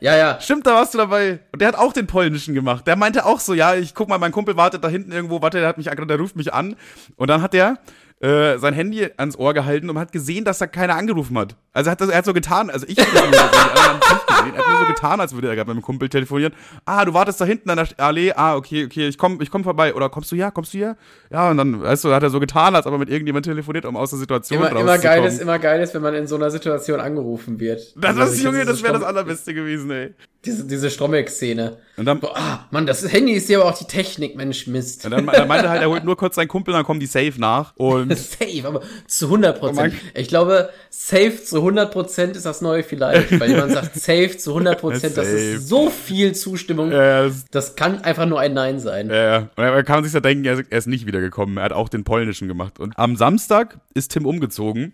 Ja, 0.00 0.16
ja. 0.16 0.40
Stimmt, 0.40 0.66
da 0.66 0.74
warst 0.74 0.94
du 0.94 0.98
dabei. 0.98 1.38
Und 1.52 1.62
der 1.62 1.68
hat 1.68 1.76
auch 1.76 1.92
den 1.92 2.08
polnischen 2.08 2.54
gemacht. 2.54 2.88
Der 2.88 2.96
meinte 2.96 3.24
auch 3.24 3.38
so, 3.38 3.54
ja, 3.54 3.76
ich 3.76 3.94
guck 3.94 4.08
mal, 4.08 4.18
mein 4.18 4.32
Kumpel 4.32 4.56
wartet 4.56 4.82
da 4.82 4.88
hinten 4.88 5.12
irgendwo, 5.12 5.42
warte, 5.42 5.60
der 5.60 5.68
hat 5.68 5.78
mich, 5.78 5.86
der 5.86 6.18
ruft 6.18 6.34
mich 6.34 6.52
an. 6.52 6.74
Und 7.14 7.30
dann 7.30 7.40
hat 7.40 7.52
der 7.52 7.78
äh, 8.22 8.56
sein 8.58 8.72
Handy 8.72 9.08
ans 9.16 9.36
Ohr 9.36 9.52
gehalten 9.52 9.90
und 9.90 9.98
hat 9.98 10.12
gesehen, 10.12 10.44
dass 10.44 10.58
da 10.58 10.66
keiner 10.68 10.94
angerufen 10.94 11.36
hat. 11.36 11.56
Also 11.72 11.90
hat 11.90 12.00
das, 12.00 12.08
er 12.08 12.18
hat 12.18 12.24
so 12.24 12.32
getan, 12.32 12.70
also 12.70 12.86
ich 12.88 12.96
habe 12.98 13.10
das 13.10 13.20
gesehen, 13.20 13.32
gesehen, 13.32 14.54
er 14.54 14.58
hat 14.58 14.68
nur 14.68 14.78
so 14.78 14.86
getan, 14.86 15.20
als 15.20 15.34
würde 15.34 15.48
er 15.48 15.56
gerade 15.56 15.70
mit 15.74 15.82
dem 15.82 15.84
Kumpel 15.84 16.08
telefonieren. 16.08 16.54
Ah, 16.84 17.04
du 17.04 17.14
wartest 17.14 17.40
da 17.40 17.44
hinten 17.44 17.68
an 17.70 17.76
der 17.76 17.88
Allee, 17.98 18.32
ah, 18.32 18.54
okay, 18.54 18.84
okay, 18.84 19.08
ich 19.08 19.18
komm, 19.18 19.40
ich 19.40 19.50
komm 19.50 19.64
vorbei. 19.64 19.94
Oder 19.94 20.08
kommst 20.08 20.30
du 20.30 20.36
hier, 20.36 20.52
kommst 20.52 20.72
du 20.72 20.78
hier? 20.78 20.96
Ja, 21.30 21.50
und 21.50 21.56
dann, 21.56 21.82
weißt 21.82 22.04
du, 22.04 22.12
hat 22.12 22.22
er 22.22 22.30
so 22.30 22.38
getan, 22.38 22.76
als 22.76 22.86
ob 22.86 22.92
er 22.92 22.98
mit 22.98 23.10
irgendjemand 23.10 23.44
telefoniert, 23.44 23.86
um 23.86 23.96
aus 23.96 24.10
der 24.10 24.20
Situation 24.20 24.60
immer, 24.60 24.70
immer 24.70 24.98
geil 24.98 25.24
ist, 25.24 25.40
Immer 25.40 25.58
geil 25.58 25.80
ist, 25.80 25.92
wenn 25.94 26.02
man 26.02 26.14
in 26.14 26.28
so 26.28 26.36
einer 26.36 26.50
Situation 26.50 27.00
angerufen 27.00 27.58
wird. 27.58 27.94
Das, 27.96 28.16
also, 28.16 28.32
ist, 28.32 28.42
Junge, 28.42 28.64
das 28.64 28.82
wäre 28.82 28.92
das 28.92 29.02
Allerbeste 29.02 29.52
gewesen, 29.52 29.90
ey. 29.90 30.14
Diese, 30.44 30.66
diese 30.66 30.90
Stromberg-Szene. 30.90 31.76
Und 31.96 32.04
dann, 32.04 32.18
Boah, 32.18 32.36
ah, 32.36 32.66
Mann, 32.72 32.84
das 32.84 33.10
Handy 33.12 33.32
ist 33.34 33.48
ja 33.48 33.60
aber 33.60 33.68
auch 33.68 33.78
die 33.78 33.84
Technik, 33.84 34.34
Mensch, 34.34 34.66
Mist. 34.66 35.04
Und 35.04 35.12
dann, 35.12 35.26
dann 35.26 35.46
meinte 35.46 35.70
halt, 35.70 35.82
er 35.82 35.88
holt 35.88 36.02
nur 36.04 36.16
kurz 36.16 36.34
seinen 36.34 36.48
Kumpel, 36.48 36.74
dann 36.74 36.82
kommen 36.82 36.98
die 36.98 37.06
safe 37.06 37.34
nach. 37.36 37.76
Und 37.76 38.16
safe, 38.18 38.62
aber 38.64 38.80
zu 39.06 39.26
100 39.26 39.60
Prozent. 39.60 39.94
Ich 40.14 40.26
glaube, 40.26 40.70
safe 40.90 41.44
zu 41.44 41.58
100 41.58 41.92
Prozent 41.92 42.34
ist 42.34 42.44
das 42.44 42.60
neue 42.60 42.82
vielleicht, 42.82 43.38
weil 43.38 43.50
jemand 43.50 43.70
sagt 43.70 43.94
safe 44.00 44.36
zu 44.36 44.50
100 44.50 44.80
Prozent, 44.80 45.16
das 45.16 45.28
ist 45.28 45.68
so 45.68 45.90
viel 45.90 46.34
Zustimmung. 46.34 46.90
Ja, 46.90 47.24
das, 47.24 47.44
das, 47.52 47.76
kann 47.76 48.02
einfach 48.02 48.26
nur 48.26 48.40
ein 48.40 48.52
Nein 48.52 48.80
sein. 48.80 49.10
Ja. 49.10 49.48
Und 49.54 49.62
er 49.62 49.84
kann 49.84 50.02
sich 50.02 50.12
ja 50.12 50.20
denken, 50.20 50.44
er 50.44 50.76
ist 50.76 50.88
nicht 50.88 51.06
wiedergekommen. 51.06 51.56
Er 51.58 51.64
hat 51.64 51.72
auch 51.72 51.88
den 51.88 52.02
polnischen 52.02 52.48
gemacht. 52.48 52.80
Und 52.80 52.98
am 52.98 53.14
Samstag 53.14 53.78
ist 53.94 54.10
Tim 54.10 54.26
umgezogen. 54.26 54.92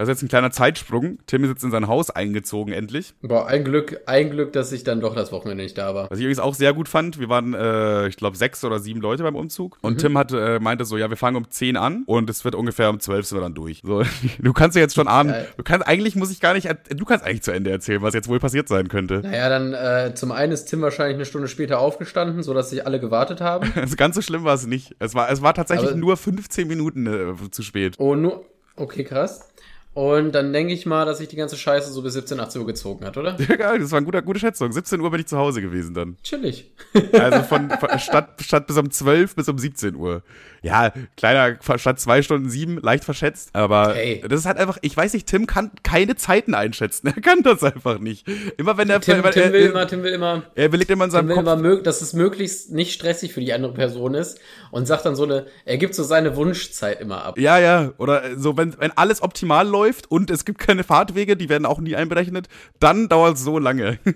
Das 0.00 0.08
ist 0.08 0.14
jetzt 0.14 0.22
ein 0.22 0.28
kleiner 0.28 0.50
Zeitsprung. 0.50 1.18
Tim 1.26 1.44
ist 1.44 1.50
jetzt 1.50 1.62
in 1.62 1.70
sein 1.70 1.86
Haus 1.86 2.08
eingezogen, 2.08 2.72
endlich. 2.72 3.12
Boah, 3.20 3.46
ein 3.48 3.64
Glück, 3.64 4.00
ein 4.06 4.30
Glück, 4.30 4.54
dass 4.54 4.72
ich 4.72 4.82
dann 4.82 5.02
doch 5.02 5.14
das 5.14 5.30
Wochenende 5.30 5.62
nicht 5.62 5.76
da 5.76 5.94
war. 5.94 6.10
Was 6.10 6.18
ich 6.18 6.24
übrigens 6.24 6.38
auch 6.38 6.54
sehr 6.54 6.72
gut 6.72 6.88
fand, 6.88 7.20
wir 7.20 7.28
waren, 7.28 7.52
äh, 7.52 8.08
ich 8.08 8.16
glaube, 8.16 8.34
sechs 8.38 8.64
oder 8.64 8.78
sieben 8.78 9.02
Leute 9.02 9.24
beim 9.24 9.36
Umzug. 9.36 9.76
Und 9.82 9.96
mhm. 9.96 9.98
Tim 9.98 10.16
hat, 10.16 10.32
äh, 10.32 10.58
meinte 10.58 10.86
so, 10.86 10.96
ja, 10.96 11.10
wir 11.10 11.18
fangen 11.18 11.36
um 11.36 11.50
zehn 11.50 11.76
an 11.76 12.04
und 12.06 12.30
es 12.30 12.46
wird 12.46 12.54
ungefähr 12.54 12.88
um 12.88 12.98
zwölf 12.98 13.26
sind 13.26 13.36
wir 13.36 13.42
dann 13.42 13.52
durch. 13.52 13.82
So, 13.84 14.02
du 14.38 14.52
kannst 14.54 14.74
ja 14.74 14.80
jetzt 14.80 14.94
schon 14.94 15.06
ahnen, 15.06 15.34
du 15.58 15.62
kannst, 15.64 15.86
eigentlich 15.86 16.16
muss 16.16 16.30
ich 16.30 16.40
gar 16.40 16.54
nicht, 16.54 16.66
du 16.88 17.04
kannst 17.04 17.26
eigentlich 17.26 17.42
zu 17.42 17.50
Ende 17.50 17.70
erzählen, 17.70 18.00
was 18.00 18.14
jetzt 18.14 18.26
wohl 18.26 18.40
passiert 18.40 18.68
sein 18.68 18.88
könnte. 18.88 19.20
Naja, 19.22 19.50
dann, 19.50 19.74
äh, 19.74 20.14
zum 20.14 20.32
einen 20.32 20.52
ist 20.52 20.64
Tim 20.64 20.80
wahrscheinlich 20.80 21.16
eine 21.16 21.26
Stunde 21.26 21.46
später 21.46 21.78
aufgestanden, 21.78 22.42
sodass 22.42 22.70
sich 22.70 22.86
alle 22.86 23.00
gewartet 23.00 23.42
haben. 23.42 23.70
also 23.74 23.96
ganz 23.96 24.14
so 24.14 24.22
schlimm 24.22 24.44
war 24.44 24.54
es 24.54 24.66
nicht. 24.66 24.96
Es 24.98 25.14
war, 25.14 25.30
es 25.30 25.42
war 25.42 25.52
tatsächlich 25.52 25.90
Aber 25.90 25.98
nur 25.98 26.16
15 26.16 26.66
Minuten 26.66 27.06
äh, 27.06 27.50
zu 27.50 27.62
spät. 27.62 27.96
Oh, 27.98 28.14
nur, 28.14 28.46
okay, 28.76 29.04
krass. 29.04 29.50
Und 29.92 30.32
dann 30.32 30.52
denke 30.52 30.72
ich 30.72 30.86
mal, 30.86 31.04
dass 31.04 31.18
sich 31.18 31.26
die 31.26 31.34
ganze 31.34 31.56
Scheiße 31.56 31.92
so 31.92 32.02
bis 32.02 32.12
17, 32.12 32.38
18 32.38 32.60
Uhr 32.60 32.66
gezogen 32.66 33.04
hat, 33.04 33.16
oder? 33.16 33.36
Ja, 33.50 33.56
geil, 33.56 33.80
das 33.80 33.90
war 33.90 33.96
eine 33.96 34.06
gute, 34.06 34.22
gute 34.22 34.38
Schätzung. 34.38 34.70
17 34.70 35.00
Uhr 35.00 35.10
bin 35.10 35.20
ich 35.20 35.26
zu 35.26 35.36
Hause 35.36 35.60
gewesen 35.60 35.94
dann. 35.94 36.16
Chillig. 36.22 36.70
Also 37.12 37.42
von, 37.42 37.70
von 37.70 37.98
statt, 37.98 38.40
statt 38.40 38.66
bis 38.66 38.76
um 38.76 38.90
12 38.90 39.34
bis 39.34 39.48
um 39.48 39.58
17 39.58 39.96
Uhr. 39.96 40.22
Ja, 40.62 40.92
kleiner, 41.16 41.58
statt 41.76 41.98
zwei 41.98 42.22
Stunden 42.22 42.50
sieben, 42.50 42.78
leicht 42.78 43.04
verschätzt. 43.04 43.50
Aber 43.54 43.94
hey. 43.94 44.22
das 44.28 44.40
ist 44.40 44.46
halt 44.46 44.58
einfach, 44.58 44.78
ich 44.82 44.96
weiß 44.96 45.12
nicht, 45.14 45.26
Tim 45.26 45.46
kann 45.46 45.70
keine 45.82 46.16
Zeiten 46.16 46.54
einschätzen. 46.54 47.08
Er 47.20 47.22
kann 47.22 47.42
das 47.42 47.62
einfach 47.62 47.98
nicht. 47.98 48.26
Immer 48.56 48.78
wenn 48.78 48.88
er. 48.88 49.00
Tim, 49.00 49.22
Tim 49.22 49.42
er, 49.42 49.52
will 49.52 49.66
immer, 49.66 49.86
Tim 49.86 50.02
will 50.02 50.12
immer. 50.12 50.44
Er 50.54 50.66
überlegt 50.66 50.90
immer 50.90 51.04
in 51.06 51.10
seinem 51.10 51.28
Tim 51.28 51.36
will 51.36 51.44
Kopf. 51.44 51.58
Immer, 51.58 51.82
dass 51.82 52.00
es 52.02 52.12
möglichst 52.12 52.70
nicht 52.70 52.92
stressig 52.92 53.32
für 53.32 53.40
die 53.40 53.52
andere 53.52 53.74
Person 53.74 54.14
ist 54.14 54.38
und 54.70 54.86
sagt 54.86 55.04
dann 55.06 55.16
so 55.16 55.24
eine, 55.24 55.46
er 55.64 55.76
gibt 55.76 55.94
so 55.94 56.02
seine 56.04 56.36
Wunschzeit 56.36 57.00
immer 57.00 57.24
ab. 57.24 57.38
Ja, 57.38 57.58
ja. 57.58 57.92
Oder 57.98 58.38
so, 58.38 58.56
wenn, 58.56 58.78
wenn 58.78 58.92
alles 58.96 59.22
optimal 59.22 59.66
läuft 59.66 59.79
und 60.08 60.30
es 60.30 60.44
gibt 60.44 60.58
keine 60.58 60.84
Fahrtwege, 60.84 61.36
die 61.36 61.48
werden 61.48 61.66
auch 61.66 61.80
nie 61.80 61.96
einberechnet, 61.96 62.48
dann 62.78 63.08
dauert 63.08 63.36
es 63.36 63.44
so 63.44 63.58
lange. 63.58 63.98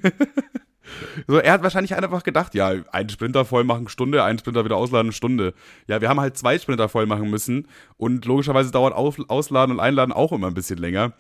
So, 1.27 1.39
er 1.39 1.53
hat 1.53 1.63
wahrscheinlich 1.63 1.95
einfach 1.95 2.23
gedacht, 2.23 2.55
ja, 2.55 2.75
einen 2.93 3.09
Sprinter 3.09 3.45
voll 3.45 3.65
machen, 3.65 3.89
Stunde, 3.89 4.23
einen 4.23 4.39
Sprinter 4.39 4.65
wieder 4.65 4.77
ausladen, 4.77 5.13
Stunde. 5.13 5.55
Ja, 5.87 6.01
wir 6.01 6.09
haben 6.09 6.21
halt 6.21 6.37
zwei 6.37 6.59
Sprinter 6.59 6.89
voll 6.89 7.07
machen 7.07 7.31
müssen 7.31 7.69
und 7.97 8.27
logischerweise 8.27 8.71
dauert 8.71 8.95
Auf, 8.95 9.19
Ausladen 9.29 9.75
und 9.75 9.81
Einladen 9.81 10.13
auch 10.13 10.33
immer 10.33 10.49
ein 10.49 10.55
bisschen 10.55 10.79
länger. 10.79 11.15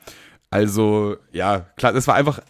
Also, 0.51 1.17
ja, 1.33 1.61
klar, 1.77 1.93
das 1.93 2.07
war 2.07 2.15
einfach, 2.15 2.41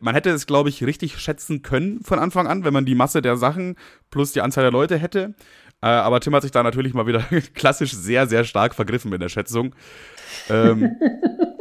man 0.00 0.14
hätte 0.14 0.30
es, 0.30 0.46
glaube 0.46 0.68
ich, 0.68 0.84
richtig 0.84 1.18
schätzen 1.18 1.62
können 1.62 2.02
von 2.04 2.18
Anfang 2.18 2.46
an, 2.46 2.64
wenn 2.64 2.74
man 2.74 2.84
die 2.84 2.94
Masse 2.94 3.22
der 3.22 3.36
Sachen 3.36 3.76
plus 4.10 4.32
die 4.32 4.42
Anzahl 4.42 4.62
der 4.62 4.72
Leute 4.72 4.98
hätte. 4.98 5.34
Äh, 5.80 5.86
aber 5.86 6.20
Tim 6.20 6.34
hat 6.34 6.42
sich 6.42 6.52
da 6.52 6.62
natürlich 6.62 6.94
mal 6.94 7.06
wieder 7.06 7.20
klassisch 7.54 7.92
sehr, 7.92 8.26
sehr 8.26 8.44
stark 8.44 8.74
vergriffen 8.74 9.12
in 9.12 9.20
der 9.20 9.28
Schätzung. 9.28 9.74
Ähm, 10.48 10.96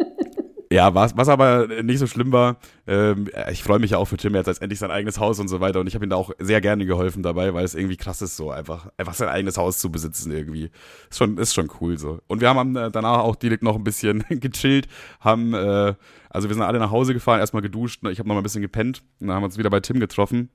Ja, 0.71 0.95
was, 0.95 1.17
was 1.17 1.27
aber 1.27 1.67
nicht 1.83 1.99
so 1.99 2.07
schlimm 2.07 2.31
war, 2.31 2.55
ähm, 2.87 3.27
ich 3.51 3.61
freue 3.61 3.79
mich 3.79 3.91
ja 3.91 3.97
auch 3.97 4.05
für 4.05 4.15
Tim, 4.15 4.33
er 4.35 4.39
hat 4.39 4.47
jetzt 4.47 4.61
endlich 4.61 4.79
sein 4.79 4.89
eigenes 4.89 5.19
Haus 5.19 5.37
und 5.41 5.49
so 5.49 5.59
weiter 5.59 5.81
und 5.81 5.87
ich 5.87 5.95
habe 5.95 6.05
ihm 6.05 6.09
da 6.09 6.15
auch 6.15 6.31
sehr 6.39 6.61
gerne 6.61 6.85
geholfen 6.85 7.23
dabei, 7.23 7.53
weil 7.53 7.65
es 7.65 7.75
irgendwie 7.75 7.97
krass 7.97 8.21
ist, 8.21 8.37
so 8.37 8.51
einfach, 8.51 8.87
einfach 8.95 9.13
sein 9.13 9.27
eigenes 9.27 9.57
Haus 9.57 9.79
zu 9.79 9.91
besitzen 9.91 10.31
irgendwie. 10.31 10.69
Ist 11.09 11.17
schon, 11.17 11.37
ist 11.37 11.53
schon 11.53 11.69
cool 11.81 11.97
so. 11.97 12.21
Und 12.27 12.39
wir 12.39 12.47
haben 12.47 12.77
äh, 12.77 12.89
danach 12.89 13.19
auch 13.19 13.35
direkt 13.35 13.63
noch 13.63 13.75
ein 13.75 13.83
bisschen 13.83 14.23
gechillt, 14.29 14.87
haben, 15.19 15.53
äh, 15.53 15.93
also 16.29 16.47
wir 16.47 16.53
sind 16.53 16.63
alle 16.63 16.79
nach 16.79 16.91
Hause 16.91 17.13
gefahren, 17.13 17.41
erstmal 17.41 17.61
geduscht, 17.61 17.99
ich 18.09 18.19
habe 18.19 18.29
noch 18.29 18.35
mal 18.35 18.39
ein 18.39 18.43
bisschen 18.43 18.61
gepennt 18.61 19.03
und 19.19 19.27
dann 19.27 19.35
haben 19.35 19.43
wir 19.43 19.47
uns 19.47 19.57
wieder 19.57 19.69
bei 19.69 19.81
Tim 19.81 19.99
getroffen 19.99 20.51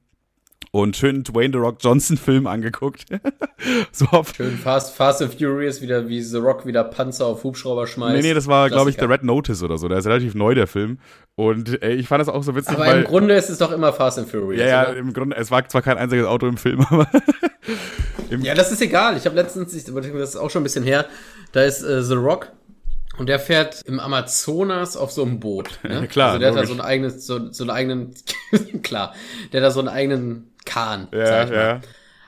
und 0.73 0.97
schön 0.97 1.25
Dwayne 1.25 1.53
The 1.53 1.59
Rock 1.59 1.79
Johnson 1.81 2.17
Film 2.17 2.47
angeguckt. 2.47 3.07
so 3.93 4.07
oft. 4.13 4.37
Schön 4.37 4.59
Fast, 4.59 4.95
Fast 4.95 5.23
and 5.23 5.35
Furious 5.35 5.81
wieder, 5.81 6.09
wie 6.09 6.21
The 6.21 6.37
Rock 6.39 6.67
wieder 6.67 6.85
Panzer 6.85 7.27
auf 7.27 7.45
Hubschrauber 7.45 7.87
schmeißt. 7.87 8.17
Nee, 8.17 8.29
nee, 8.29 8.35
das 8.35 8.47
war, 8.47 8.69
glaube 8.69 8.91
ich, 8.91 8.97
The 8.99 9.07
Red 9.07 9.23
Notice 9.25 9.63
oder 9.63 9.79
so. 9.79 9.89
Der 9.89 9.99
ist 9.99 10.07
relativ 10.07 10.35
neu, 10.35 10.55
der 10.55 10.67
Film. 10.67 10.99
Und 11.35 11.83
ey, 11.83 11.95
ich 11.95 12.09
fand 12.09 12.21
das 12.21 12.29
auch 12.29 12.43
so 12.43 12.55
witzig. 12.55 12.75
Aber 12.75 12.87
weil, 12.87 12.99
im 13.01 13.05
Grunde 13.05 13.35
ist 13.35 13.49
es 13.49 13.59
doch 13.59 13.73
immer 13.73 13.93
Fast 13.93 14.19
and 14.19 14.29
Furious. 14.29 14.61
Ja, 14.61 14.67
ja, 14.67 14.89
oder? 14.91 14.97
im 14.97 15.13
Grunde, 15.13 15.37
es 15.37 15.51
war 15.51 15.67
zwar 15.69 15.83
kein 15.83 15.99
einziges 15.99 16.27
Auto 16.27 16.47
im 16.47 16.57
Film, 16.57 16.81
aber. 16.91 17.09
ja, 18.41 18.55
das 18.55 18.73
ist 18.73 18.83
egal. 18.83 19.17
Ich 19.17 19.25
habe 19.25 19.37
letztens, 19.37 19.73
das 19.73 19.85
ist 19.85 20.37
auch 20.37 20.51
schon 20.51 20.61
ein 20.61 20.65
bisschen 20.65 20.85
her, 20.85 21.07
da 21.53 21.63
ist 21.63 21.83
äh, 21.83 22.03
The 22.03 22.15
Rock 22.15 22.53
und 23.19 23.29
der 23.29 23.39
fährt 23.39 23.83
im 23.87 24.01
Amazonas 24.01 24.97
auf 24.97 25.11
so 25.11 25.23
einem 25.23 25.41
Boot. 25.41 25.71
Ne? 25.83 26.09
klar. 26.09 26.33
Also 26.33 26.41
der 26.41 26.51
logisch. 26.51 26.63
hat 26.63 26.71
da 26.71 26.75
so 26.75 26.83
ein 26.83 26.87
eigenes, 26.87 27.27
so, 27.27 27.53
so 27.53 27.65
einen 27.65 27.71
eigenen, 27.71 28.15
klar, 28.83 29.15
der 29.53 29.61
hat 29.61 29.69
da 29.69 29.71
so 29.71 29.81
einen 29.81 29.89
eigenen 29.89 30.53
Kahn. 30.65 31.09
Ja, 31.13 31.45
ja. 31.45 31.81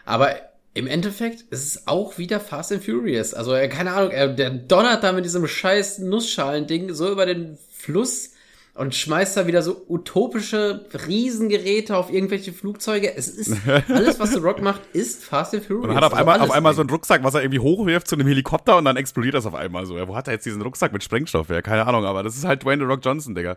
Aber 0.05 0.37
im 0.74 0.87
Endeffekt 0.87 1.42
ist 1.51 1.66
es 1.66 1.88
auch 1.88 2.18
wieder 2.18 2.40
Fast 2.40 2.72
and 2.72 2.85
Furious. 2.85 3.35
Also, 3.35 3.53
keine 3.68 3.92
Ahnung, 3.92 4.11
er, 4.11 4.29
der 4.29 4.51
donnert 4.51 5.03
da 5.03 5.12
mit 5.12 5.24
diesem 5.24 5.46
scheiß 5.46 5.98
Nussschalen-Ding 5.98 6.94
so 6.94 7.11
über 7.11 7.27
den 7.27 7.59
Fluss 7.70 8.31
und 8.79 8.95
schmeißt 8.95 9.37
da 9.37 9.47
wieder 9.49 9.62
so 9.62 9.85
utopische 9.88 10.87
Riesengeräte 11.07 11.97
auf 11.97 12.12
irgendwelche 12.12 12.53
Flugzeuge. 12.53 13.14
Es 13.17 13.29
ist 13.29 13.57
alles, 13.88 14.21
was 14.21 14.33
The 14.33 14.38
Rock 14.38 14.62
macht, 14.62 14.83
ist 14.93 15.25
Fast 15.25 15.53
and 15.55 15.64
Furious. 15.64 15.88
Und 15.88 15.95
hat 15.97 16.05
auf 16.05 16.12
also 16.12 16.21
einmal, 16.21 16.41
auf 16.41 16.51
einmal 16.53 16.75
so 16.75 16.83
einen 16.83 16.91
Rucksack, 16.91 17.25
was 17.25 17.35
er 17.35 17.43
irgendwie 17.43 17.59
hochwirft 17.59 18.07
zu 18.07 18.14
einem 18.14 18.29
Helikopter 18.29 18.77
und 18.77 18.85
dann 18.85 18.97
explodiert 18.97 19.35
das 19.35 19.47
auf 19.47 19.55
einmal 19.55 19.85
so. 19.85 19.99
Ja, 19.99 20.07
wo 20.07 20.14
hat 20.14 20.29
er 20.29 20.35
jetzt 20.35 20.47
diesen 20.47 20.62
Rucksack 20.62 20.93
mit 20.93 21.03
Sprengstoff? 21.03 21.49
Ja, 21.49 21.61
keine 21.61 21.88
Ahnung, 21.88 22.05
aber 22.05 22.23
das 22.23 22.37
ist 22.37 22.45
halt 22.45 22.62
Dwayne 22.62 22.85
The 22.85 22.88
Rock 22.88 23.01
Johnson, 23.05 23.35
Digga. 23.35 23.57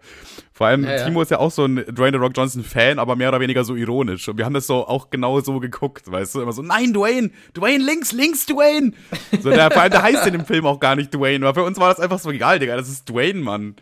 Vor 0.54 0.68
allem, 0.68 0.84
ja, 0.86 1.06
Timo 1.06 1.22
ist 1.22 1.30
ja 1.30 1.38
auch 1.38 1.52
so 1.52 1.66
ein 1.66 1.76
Dwayne 1.76 2.18
The 2.18 2.24
Rock 2.24 2.34
Johnson 2.36 2.64
Fan, 2.64 2.98
aber 2.98 3.16
mehr 3.16 3.30
oder 3.30 3.40
weniger 3.40 3.64
so 3.64 3.76
ironisch. 3.76 4.28
Und 4.28 4.40
wir 4.40 4.46
haben 4.46 4.56
das 4.56 4.66
so 4.66 4.88
auch 4.88 5.12
genau 5.12 5.40
so 5.42 5.60
geguckt, 5.60 6.12
weißt 6.12 6.34
du? 6.34 6.42
Immer 6.42 6.54
so, 6.54 6.64
nein, 6.64 6.94
Dwayne! 6.94 7.30
Dwayne 7.56 7.84
links, 7.84 8.12
links, 8.12 8.48
Dwayne! 8.48 8.94
So, 9.40 9.52
der, 9.52 9.70
vor 9.70 9.84
allem, 9.84 9.92
der 9.92 10.02
heißt 10.02 10.26
in 10.26 10.34
dem 10.34 10.46
Film 10.46 10.66
auch 10.66 10.80
gar 10.80 10.96
nicht 10.96 11.14
Dwayne, 11.14 11.46
aber 11.46 11.62
für 11.62 11.68
uns 11.68 11.80
war 11.80 11.90
das 11.90 12.00
einfach 12.00 12.18
so 12.18 12.32
egal, 12.32 12.58
Digga. 12.58 12.76
Das 12.76 12.90
ist 12.90 13.08
Dwayne, 13.08 13.40
Mann. 13.40 13.76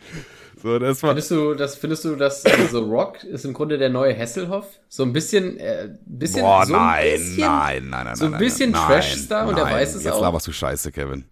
So, 0.61 0.77
das 0.77 1.01
war 1.03 1.11
findest 1.11 1.31
du, 1.31 1.53
das 1.53 1.75
findest 1.75 2.05
du, 2.05 2.15
dass 2.15 2.41
The 2.43 2.51
also 2.51 2.83
Rock 2.83 3.23
ist 3.23 3.45
im 3.45 3.53
Grunde 3.53 3.77
der 3.77 3.89
neue 3.89 4.17
Hasselhoff? 4.17 4.65
So 4.89 5.03
ein 5.03 5.13
bisschen, 5.13 5.57
äh, 5.57 5.89
bisschen, 6.05 6.41
Boah, 6.41 6.65
so 6.65 6.73
nein, 6.73 7.05
ein 7.05 7.19
bisschen, 7.19 7.39
nein, 7.39 7.89
nein, 7.89 8.05
nein, 8.05 8.15
so 8.15 8.25
ein 8.25 8.37
bisschen 8.37 8.73
Trash-Star 8.73 9.47
und 9.47 9.57
er 9.57 9.65
weiß 9.65 9.95
es 9.95 10.03
jetzt 10.03 10.11
auch. 10.11 10.17
Jetzt 10.17 10.21
laberst 10.23 10.47
du 10.47 10.51
Scheiße, 10.51 10.91
Kevin. 10.91 11.25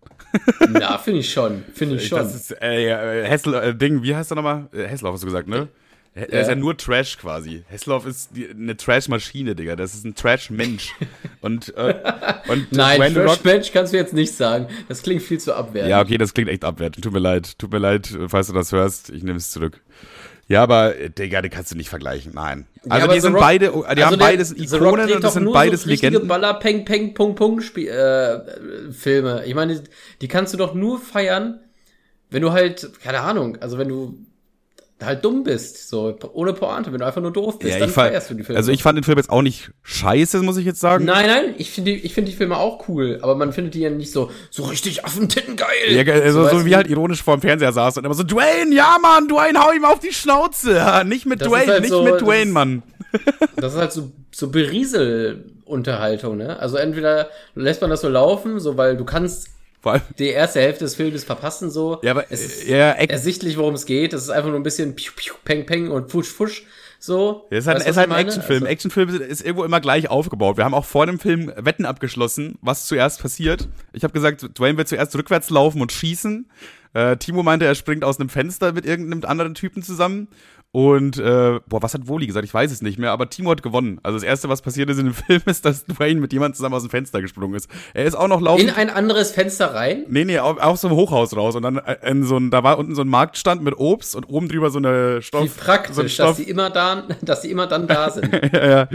Ja, 0.80 0.98
finde 0.98 1.20
ich 1.22 1.32
schon, 1.32 1.64
finde 1.74 1.96
ich 1.96 2.08
schon. 2.08 2.20
Das 2.20 2.36
ist, 2.36 2.52
äh, 2.62 3.26
Hessel, 3.26 3.54
äh, 3.54 3.76
Ding, 3.76 4.04
wie 4.04 4.16
heißt 4.16 4.32
er 4.32 4.36
nochmal? 4.36 4.68
Äh, 4.74 4.88
Hasselhoff 4.88 5.14
hast 5.16 5.24
du 5.24 5.28
gesagt, 5.28 5.48
ne? 5.48 5.68
Er 6.18 6.34
ja. 6.34 6.40
ist 6.42 6.48
ja 6.48 6.56
nur 6.56 6.76
Trash 6.76 7.20
quasi. 7.20 7.64
Hessloff 7.68 8.08
ist 8.08 8.32
die, 8.36 8.50
eine 8.50 8.76
Trash-Maschine, 8.76 9.54
Digga. 9.54 9.76
Das 9.76 9.94
ist 9.94 10.04
ein 10.04 10.16
Trash-Mensch. 10.16 10.96
und, 11.42 11.76
äh, 11.78 11.94
und 12.48 12.72
Nein, 12.72 13.14
Trash-Mensch 13.14 13.72
kannst 13.72 13.94
du 13.94 13.98
jetzt 13.98 14.14
nicht 14.14 14.34
sagen. 14.34 14.68
Das 14.88 15.04
klingt 15.04 15.22
viel 15.22 15.40
zu 15.40 15.54
abwertend. 15.54 15.92
Ja, 15.92 16.02
okay, 16.02 16.18
das 16.18 16.34
klingt 16.34 16.50
echt 16.50 16.64
abwertend. 16.66 17.04
Tut 17.04 17.14
mir 17.14 17.20
leid. 17.20 17.60
Tut 17.60 17.72
mir 17.72 17.78
leid, 17.78 18.18
falls 18.30 18.48
du 18.48 18.54
das 18.54 18.72
hörst. 18.72 19.12
Ich 19.12 19.22
nehme 19.22 19.38
es 19.38 19.52
zurück. 19.52 19.80
Ja, 20.48 20.64
aber 20.64 20.94
Digga, 20.94 21.44
die 21.44 21.50
kannst 21.50 21.72
du 21.72 21.76
nicht 21.76 21.90
vergleichen. 21.90 22.32
Nein. 22.34 22.66
Also 22.90 23.08
ja, 23.08 23.14
die 23.14 23.20
sind 23.20 23.34
Rock, 23.34 23.42
beide, 23.42 23.66
die 23.68 23.86
also 23.86 24.02
haben 24.04 24.18
beides 24.18 24.52
Ikonen 24.58 25.12
und 25.12 25.24
das 25.24 25.34
sind 25.34 25.52
beides 25.52 25.84
so 25.84 25.90
Legenden. 25.90 26.28
Baller 26.28 26.54
Peng 26.56 26.84
Peng 26.86 27.14
Pung 27.14 27.36
Pung 27.36 27.62
Spiel, 27.62 27.90
äh, 27.90 28.92
Filme. 28.92 29.44
Ich 29.46 29.54
meine, 29.54 29.84
die 30.22 30.28
kannst 30.28 30.54
du 30.54 30.58
doch 30.58 30.74
nur 30.74 31.00
feiern, 31.00 31.60
wenn 32.32 32.42
du 32.42 32.54
halt 32.54 32.90
keine 33.04 33.20
Ahnung, 33.20 33.58
also 33.58 33.78
wenn 33.78 33.90
du 33.90 34.18
halt 35.04 35.24
dumm 35.24 35.44
bist, 35.44 35.90
so 35.90 36.18
ohne 36.34 36.54
Pointe, 36.54 36.92
wenn 36.92 37.00
du 37.00 37.06
einfach 37.06 37.22
nur 37.22 37.32
doof 37.32 37.60
bist, 37.60 37.74
ja, 37.74 37.80
dann 37.80 37.90
feierst 37.90 38.30
du 38.30 38.34
die 38.34 38.44
Filme. 38.44 38.58
Also 38.58 38.72
ich 38.72 38.82
fand 38.82 38.98
den 38.98 39.04
Film 39.04 39.18
jetzt 39.18 39.30
auch 39.30 39.44
nicht 39.44 39.72
scheiße, 39.84 40.42
muss 40.42 40.58
ich 40.58 40.66
jetzt 40.66 40.80
sagen. 40.80 41.06
Nein, 41.06 41.28
nein, 41.28 41.56
ich 41.58 41.72
finde 41.72 41.92
die, 41.92 41.98
ich 41.98 42.14
finde 42.14 42.32
die 42.32 42.38
Filme 42.38 42.58
auch 42.58 42.88
cool, 42.88 43.20
aber 43.22 43.36
man 43.36 43.54
findet 43.54 43.76
die 43.76 43.82
ja 43.82 43.90
nicht 43.90 44.12
so 44.12 44.32
so 44.50 44.64
richtig 44.64 45.06
Affentitten 45.06 45.56
geil. 45.56 45.68
Ja, 45.90 46.14
also 46.14 46.44
so, 46.44 46.60
so 46.60 46.66
wie 46.66 46.76
halt 46.76 46.88
ironisch 46.88 47.22
vor 47.22 47.38
dem 47.38 47.42
Fernseher 47.42 47.72
saß 47.74 47.98
und 47.98 48.06
immer 48.06 48.16
so 48.16 48.24
Dwayne, 48.24 48.74
ja 48.74 48.98
Mann, 49.02 49.28
Dwayne, 49.28 49.60
hau 49.60 49.72
ihm 49.72 49.86
auf 49.86 50.00
die 50.00 50.14
Schnauze, 50.14 50.84
nicht 51.06 51.26
mit 51.26 51.42
das 51.42 51.48
Dwayne, 51.48 51.72
halt 51.74 51.82
nicht 51.82 51.92
so, 51.92 52.04
mit 52.04 52.22
Dwayne, 52.22 52.52
Mann. 52.52 52.84
Das 53.56 53.74
ist 53.74 53.80
halt 53.80 53.92
so 53.94 54.12
so 54.32 54.50
Berieselunterhaltung, 54.50 56.38
ne? 56.38 56.60
Also 56.60 56.78
entweder 56.78 57.30
lässt 57.56 57.82
man 57.82 57.90
das 57.90 58.02
so 58.02 58.10
laufen, 58.10 58.60
so 58.60 58.78
weil 58.78 58.98
du 58.98 59.06
kannst 59.06 59.50
vor 59.80 59.94
allem 59.94 60.02
die 60.18 60.30
erste 60.30 60.60
Hälfte 60.60 60.86
des 60.86 60.96
Films 60.96 61.24
verpassen 61.24 61.70
so. 61.70 62.00
Ja, 62.04 62.12
aber 62.12 62.32
es 62.32 62.44
ist 62.44 62.68
ja, 62.68 62.92
ersichtlich, 62.92 63.58
worum 63.58 63.76
es 63.76 63.86
geht. 63.86 64.14
Es 64.14 64.24
ist 64.24 64.30
einfach 64.30 64.50
nur 64.50 64.60
ein 64.60 64.64
bisschen 64.64 64.96
piu, 64.96 65.12
piu, 65.16 65.34
peng, 65.46 65.66
peng 65.66 65.90
und 65.92 66.12
fusch, 66.12 66.30
fusch. 66.30 66.66
So. 67.00 67.46
Ja, 67.52 67.58
es 67.58 67.66
ist 67.66 67.68
halt, 67.68 67.82
es 67.82 67.88
ist 67.88 67.98
halt 67.98 68.12
ein 68.12 68.18
Actionfilm. 68.18 68.64
Also, 68.64 68.72
Actionfilm 68.72 69.10
ist 69.22 69.42
irgendwo 69.42 69.64
immer 69.64 69.80
gleich 69.80 70.10
aufgebaut. 70.10 70.58
Wir 70.58 70.66
haben 70.66 70.74
auch 70.74 70.86
vor 70.86 71.06
dem 71.06 71.20
Film 71.20 71.52
Wetten 71.56 71.86
abgeschlossen, 71.86 72.58
was 72.62 72.88
zuerst 72.88 73.22
passiert. 73.22 73.68
Ich 73.94 74.04
habe 74.04 74.14
gesagt, 74.14 74.58
Dwayne 74.58 74.78
wird 74.78 74.88
zuerst 74.88 75.16
rückwärts 75.16 75.50
laufen 75.50 75.82
und 75.82 75.92
schießen. 75.92 76.50
Äh, 76.94 77.18
Timo 77.18 77.44
meinte, 77.44 77.66
er 77.66 77.76
springt 77.76 78.04
aus 78.04 78.20
einem 78.20 78.30
Fenster 78.30 78.74
mit 78.74 78.86
irgendeinem 78.86 79.24
anderen 79.26 79.54
Typen 79.54 79.84
zusammen. 79.84 80.28
Und, 80.74 81.18
äh, 81.18 81.60
boah, 81.68 81.82
was 81.82 81.94
hat 81.94 82.08
Woli 82.08 82.28
gesagt? 82.28 82.46
Ich 82.46 82.54
weiß 82.54 82.72
es 82.72 82.82
nicht 82.82 83.00
mehr, 83.00 83.12
aber 83.12 83.30
Timo 83.30 83.52
hat 83.52 83.64
gewonnen. 83.64 84.00
Also 84.04 84.18
das 84.18 84.24
Erste, 84.24 84.50
was 84.50 84.62
passiert 84.62 84.90
ist 84.90 85.00
in 85.00 85.06
dem 85.06 85.14
Film, 85.16 85.42
ist, 85.46 85.66
dass 85.66 85.86
Dwayne 85.86 86.20
mit 86.20 86.34
jemandem 86.34 86.56
zusammen 86.56 86.76
aus 86.76 86.84
dem 86.84 86.92
Fenster 86.92 87.22
gesprungen 87.22 87.56
ist. 87.56 87.70
Er 87.94 88.06
ist 88.06 88.16
auch 88.16 88.28
noch 88.28 88.42
laufen. 88.42 88.62
In 88.62 88.70
ein 88.70 88.90
anderes 88.90 89.32
Fenster 89.32 89.74
rein? 89.74 90.06
Nee, 90.10 90.26
nee, 90.26 90.40
auch, 90.40 90.60
auch 90.60 90.78
so 90.78 90.90
ein 90.90 90.94
Hochhaus 90.94 91.36
raus. 91.36 91.56
Und 91.56 91.64
dann 91.64 91.78
äh, 91.78 91.96
in 92.10 92.24
so 92.24 92.38
ein, 92.38 92.52
da 92.52 92.64
war 92.64 92.78
unten 92.78 92.96
so 92.96 93.02
ein 93.02 93.08
Marktstand 93.08 93.64
mit 93.64 93.78
Obst 93.78 94.16
und 94.16 94.26
oben 94.26 94.50
drüber 94.50 94.70
so 94.70 94.78
eine 94.78 95.22
Stoff. 95.22 95.46
Wie 95.46 95.48
praktisch, 95.48 95.96
so 95.96 96.08
Stoff. 96.08 96.28
dass 96.28 96.38
sie 96.38 96.44
immer 96.44 96.70
da, 96.70 97.08
dass 97.22 97.42
sie 97.42 97.50
immer 97.50 97.68
dann 97.68 97.88
da 97.88 98.10
sind. 98.12 98.32
ja, 98.34 98.68
ja. 98.68 98.88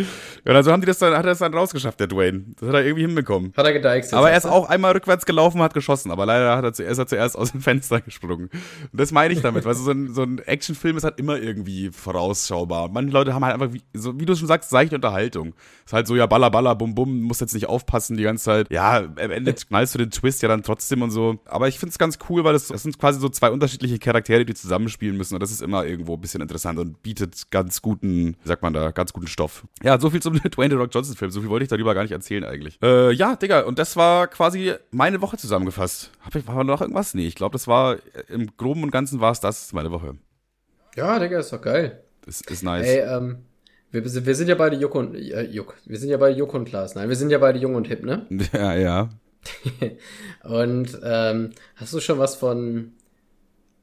Ja, 0.44 0.52
also 0.52 0.72
haben 0.72 0.82
die 0.82 0.86
das 0.86 0.98
dann, 0.98 1.14
hat 1.14 1.24
er 1.24 1.30
das 1.30 1.38
dann 1.38 1.54
rausgeschafft, 1.54 1.98
der 1.98 2.06
Dwayne. 2.06 2.44
Das 2.60 2.68
hat 2.68 2.74
er 2.74 2.84
irgendwie 2.84 3.06
hinbekommen. 3.06 3.52
Hat 3.56 3.64
er 3.64 3.72
gedeichselt. 3.72 4.14
Aber 4.14 4.30
er 4.30 4.36
ist 4.36 4.46
auch 4.46 4.68
einmal 4.68 4.92
rückwärts 4.92 5.24
gelaufen 5.24 5.58
und 5.58 5.64
hat 5.64 5.74
geschossen. 5.74 6.10
Aber 6.10 6.26
leider 6.26 6.56
hat 6.56 6.64
er 6.64 6.72
zuerst, 6.72 6.98
er 6.98 7.06
zuerst 7.06 7.36
aus 7.36 7.52
dem 7.52 7.60
Fenster 7.62 8.00
gesprungen. 8.00 8.50
Und 8.92 9.00
das 9.00 9.10
meine 9.10 9.32
ich 9.32 9.40
damit, 9.40 9.64
weil 9.64 9.74
so 9.74 9.90
ein, 9.90 10.12
so 10.14 10.22
ein 10.22 10.38
Actionfilm 10.38 10.96
ist 10.96 11.04
halt 11.04 11.18
immer 11.18 11.38
irgendwie 11.38 11.61
voraus 11.90 12.46
durchschaubar. 12.52 12.88
Manche 12.88 13.12
Leute 13.12 13.34
haben 13.34 13.44
halt 13.44 13.54
einfach, 13.54 13.72
wie, 13.72 13.82
so, 13.94 14.18
wie 14.18 14.26
du 14.26 14.34
schon 14.34 14.48
sagst, 14.48 14.70
seichte 14.70 14.94
Unterhaltung. 14.94 15.54
Ist 15.84 15.92
halt 15.92 16.06
so, 16.06 16.14
ja, 16.14 16.26
baller, 16.26 16.50
baller, 16.50 16.74
bum, 16.74 16.94
bum, 16.94 17.22
musst 17.22 17.40
jetzt 17.40 17.54
nicht 17.54 17.68
aufpassen 17.68 18.16
die 18.16 18.22
ganze 18.22 18.44
Zeit. 18.44 18.70
Ja, 18.70 18.98
am 18.98 19.30
Ende 19.30 19.54
knallst 19.54 19.94
du 19.94 19.98
den 19.98 20.10
Twist 20.10 20.42
ja 20.42 20.48
dann 20.48 20.62
trotzdem 20.62 21.02
und 21.02 21.10
so. 21.10 21.38
Aber 21.46 21.68
ich 21.68 21.78
finde 21.78 21.90
es 21.90 21.98
ganz 21.98 22.18
cool, 22.28 22.44
weil 22.44 22.52
das, 22.52 22.68
das 22.68 22.82
sind 22.82 22.98
quasi 22.98 23.20
so 23.20 23.28
zwei 23.28 23.50
unterschiedliche 23.50 23.98
Charaktere, 23.98 24.44
die 24.44 24.54
zusammenspielen 24.54 25.16
müssen. 25.16 25.34
Und 25.34 25.40
das 25.40 25.50
ist 25.50 25.62
immer 25.62 25.84
irgendwo 25.84 26.14
ein 26.14 26.20
bisschen 26.20 26.40
interessant 26.40 26.78
und 26.78 27.02
bietet 27.02 27.50
ganz 27.50 27.82
guten, 27.82 28.36
wie 28.42 28.48
sagt 28.48 28.62
man 28.62 28.72
da, 28.72 28.90
ganz 28.90 29.12
guten 29.12 29.26
Stoff. 29.26 29.64
Ja, 29.82 29.98
so 29.98 30.10
viel 30.10 30.22
zum 30.22 30.34
Dwayne 30.50 30.70
The 30.70 30.76
Rock 30.76 30.90
Johnson 30.92 31.16
Film. 31.16 31.30
So 31.30 31.40
viel 31.40 31.50
wollte 31.50 31.64
ich 31.64 31.70
darüber 31.70 31.94
gar 31.94 32.02
nicht 32.02 32.12
erzählen 32.12 32.44
eigentlich. 32.44 32.78
Äh, 32.82 33.12
ja, 33.12 33.36
Digga, 33.36 33.62
und 33.62 33.78
das 33.78 33.96
war 33.96 34.26
quasi 34.26 34.74
meine 34.90 35.20
Woche 35.20 35.36
zusammengefasst. 35.36 36.10
Hab 36.20 36.34
ich, 36.34 36.46
war 36.46 36.64
noch 36.64 36.80
irgendwas? 36.80 37.14
Nee, 37.14 37.26
ich 37.26 37.34
glaube, 37.34 37.52
das 37.52 37.66
war 37.66 37.96
im 38.28 38.56
Groben 38.56 38.82
und 38.82 38.90
Ganzen 38.90 39.20
war 39.20 39.32
es 39.32 39.40
das, 39.40 39.72
meine 39.72 39.90
Woche. 39.90 40.16
Ja, 40.96 41.18
Digga, 41.18 41.38
ist 41.38 41.52
doch 41.52 41.62
geil. 41.62 42.02
Ist, 42.26 42.50
ist 42.50 42.62
nice. 42.62 42.86
Ey, 42.86 43.00
ähm, 43.00 43.38
wir, 43.90 44.04
wir 44.04 44.34
sind 44.34 44.48
ja 44.48 44.54
beide 44.54 44.76
Juck 44.76 44.94
und 44.94 45.14
äh, 45.14 45.42
Juck. 45.42 45.76
Wir 45.84 45.98
sind 45.98 46.10
ja 46.10 46.16
beide 46.16 46.36
Juck 46.36 46.54
und 46.54 46.66
Klaas. 46.66 46.94
Nein, 46.94 47.08
wir 47.08 47.16
sind 47.16 47.30
ja 47.30 47.38
beide 47.38 47.58
jung 47.58 47.74
und 47.74 47.86
hip, 47.88 48.04
ne? 48.04 48.26
Ja, 48.52 48.74
ja. 48.74 49.08
und 50.44 50.98
ähm, 51.02 51.50
hast 51.76 51.92
du 51.92 52.00
schon 52.00 52.18
was 52.18 52.36
von. 52.36 52.92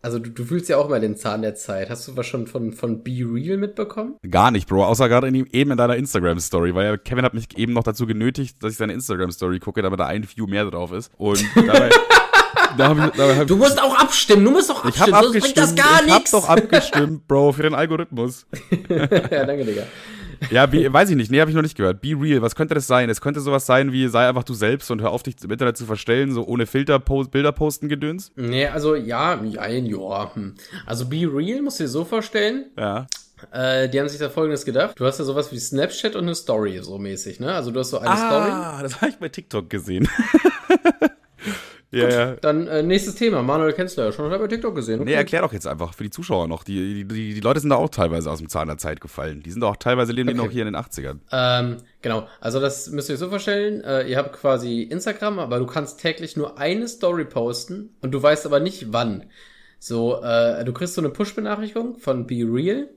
Also 0.02 0.18
du, 0.18 0.30
du 0.30 0.46
fühlst 0.46 0.70
ja 0.70 0.78
auch 0.78 0.88
immer 0.88 1.02
den 1.02 1.18
Zahn 1.18 1.42
der 1.42 1.56
Zeit. 1.56 1.90
Hast 1.90 2.08
du 2.08 2.16
was 2.16 2.26
schon 2.26 2.48
von, 2.48 2.72
von 2.72 3.04
Be 3.04 3.20
Real 3.22 3.58
mitbekommen? 3.58 4.16
Gar 4.30 4.52
nicht, 4.52 4.70
Bro. 4.70 4.86
Außer 4.86 5.10
gerade 5.10 5.28
in, 5.28 5.36
eben 5.36 5.72
in 5.72 5.78
deiner 5.78 5.98
Instagram-Story, 5.98 6.74
weil 6.74 6.98
Kevin 6.98 7.26
hat 7.26 7.34
mich 7.34 7.58
eben 7.58 7.74
noch 7.74 7.84
dazu 7.84 8.08
genötigt, 8.08 8.64
dass 8.64 8.72
ich 8.72 8.78
seine 8.78 8.94
Instagram-Story 8.94 9.60
gucke, 9.60 9.82
damit 9.82 10.00
da 10.00 10.06
ein 10.06 10.26
View 10.26 10.48
mehr 10.48 10.64
drauf 10.64 10.94
ist. 10.94 11.12
Und 11.18 11.44
dabei 11.56 11.90
da 12.78 12.88
hab 12.90 12.98
ich, 12.98 13.18
da 13.18 13.36
hab 13.36 13.48
du 13.48 13.56
musst 13.56 13.82
auch 13.82 13.98
abstimmen, 13.98 14.46
du 14.46 14.52
musst 14.52 14.72
auch 14.72 14.84
abstimmen, 14.84 15.10
ich 15.10 15.14
hab 15.14 15.26
abgestimmt, 15.26 15.58
das 15.58 15.76
gar 15.76 16.04
Ich 16.06 16.12
hab 16.12 16.32
doch 16.32 16.50
abgestimmt, 16.50 17.28
Bro, 17.28 17.54
für 17.54 17.64
den 17.64 17.74
Algorithmus. 17.74 18.46
ja, 18.90 19.46
danke, 19.46 19.66
Digga. 19.66 19.84
Ja, 20.52 20.72
wie, 20.72 20.92
weiß 20.92 21.10
ich 21.10 21.16
nicht. 21.16 21.32
Nee, 21.32 21.42
habe 21.42 21.52
ich 21.52 21.56
noch 21.56 21.64
nicht 21.64 21.76
gehört. 21.76 22.02
Be 22.02 22.16
real. 22.20 22.42
Was 22.42 22.56
könnte 22.56 22.74
das 22.74 22.88
sein? 22.88 23.10
Es 23.10 23.22
könnte 23.22 23.42
sowas 23.42 23.66
sein 23.66 23.92
wie, 23.92 24.08
sei 24.08 24.28
einfach 24.28 24.44
du 24.44 24.54
selbst 24.54 24.90
und 24.90 25.02
hör 25.02 25.12
auf, 25.12 25.24
dich 25.24 25.36
im 25.44 25.52
Internet 25.52 25.78
zu 25.78 25.86
verstellen, 25.86 26.32
so 26.32 26.46
ohne 26.46 26.66
Filter 26.66 27.00
post, 27.00 27.32
Bilder 27.32 27.52
posten 27.52 27.90
gedöns? 27.90 28.32
Nee, 28.36 28.68
also 28.68 28.96
ja, 28.96 29.42
ja, 29.44 29.68
ja. 29.68 30.36
Hm. 30.36 30.56
Also 30.86 31.06
Be 31.06 31.30
real 31.32 31.62
musst 31.62 31.80
du 31.80 31.84
dir 31.84 31.90
so 31.90 32.06
vorstellen. 32.06 32.66
Ja. 32.78 33.08
Äh, 33.52 33.90
die 33.90 34.00
haben 34.00 34.10
sich 34.10 34.20
da 34.20 34.30
folgendes 34.30 34.66
gedacht. 34.66 35.00
Du 35.00 35.06
hast 35.06 35.20
ja 35.20 35.26
sowas 35.26 35.52
wie 35.52 35.60
Snapchat 35.60 36.16
und 36.16 36.24
eine 36.24 36.36
Story 36.36 36.80
so 36.82 36.98
mäßig, 36.98 37.40
ne? 37.40 37.54
Also 37.54 37.72
du 37.72 37.80
hast 37.80 37.92
so 37.92 38.00
eine 38.00 38.10
ah, 38.10 38.18
Story. 38.18 38.52
Ah, 38.52 38.80
das 38.82 39.02
habe 39.02 39.12
ich 39.12 39.18
bei 39.18 39.30
TikTok 39.30 39.70
gesehen. 39.70 40.08
Ja, 41.92 42.04
Gut, 42.04 42.14
ja. 42.14 42.36
Dann 42.36 42.68
äh, 42.68 42.84
nächstes 42.84 43.16
Thema. 43.16 43.42
Manuel 43.42 43.74
kennst 43.74 43.98
du 43.98 44.02
ja 44.02 44.12
schon, 44.12 44.30
hat 44.32 44.40
bei 44.40 44.48
TikTok 44.48 44.76
gesehen. 44.76 45.00
Okay. 45.00 45.10
Nee, 45.10 45.16
erklär 45.16 45.42
doch 45.42 45.54
jetzt 45.54 45.66
einfach 45.66 45.94
für 45.96 46.04
die 46.04 46.12
Zuschauer 46.12 46.48
noch. 46.48 46.64
Die, 46.64 47.04
die, 47.04 47.34
die 47.34 47.40
Leute 47.40 47.60
sind 47.60 47.72
da 47.72 47.78
auch 47.78 47.90
teilweise 47.90 48.30
aus 48.30 48.38
dem 48.38 48.48
Zahn 48.48 48.68
der 48.68 48.78
Zeit 48.78 49.02
gefallen. 49.02 49.42
Die 49.42 49.50
sind 49.50 49.64
auch 49.64 49.76
teilweise 49.76 50.12
leben 50.12 50.30
okay. 50.30 50.38
die 50.38 50.44
noch 50.44 50.52
hier 50.52 50.68
in 50.68 50.74
den 50.74 50.82
80ern. 50.82 51.18
Ähm, 51.32 51.78
genau. 52.02 52.28
Also 52.40 52.60
das 52.60 52.90
müsst 52.92 53.10
ihr 53.10 53.14
euch 53.14 53.20
so 53.20 53.30
vorstellen. 53.30 53.84
Äh, 53.84 54.08
ihr 54.08 54.18
habt 54.18 54.34
quasi 54.34 54.84
Instagram, 54.84 55.40
aber 55.40 55.58
du 55.58 55.66
kannst 55.66 56.00
täglich 56.00 56.38
nur 56.38 56.60
eine 56.60 56.88
Story 56.88 57.26
posten 57.26 57.96
und 58.02 58.12
du 58.12 58.22
weißt 58.22 58.46
aber 58.46 58.60
nicht 58.60 58.94
wann. 58.94 59.26
So, 59.80 60.22
äh, 60.22 60.64
du 60.66 60.74
kriegst 60.74 60.94
so 60.94 61.02
eine 61.02 61.10
Push-Benachrichtigung 61.10 61.98
von 61.98 62.28
Be 62.28 62.46
Real 62.48 62.90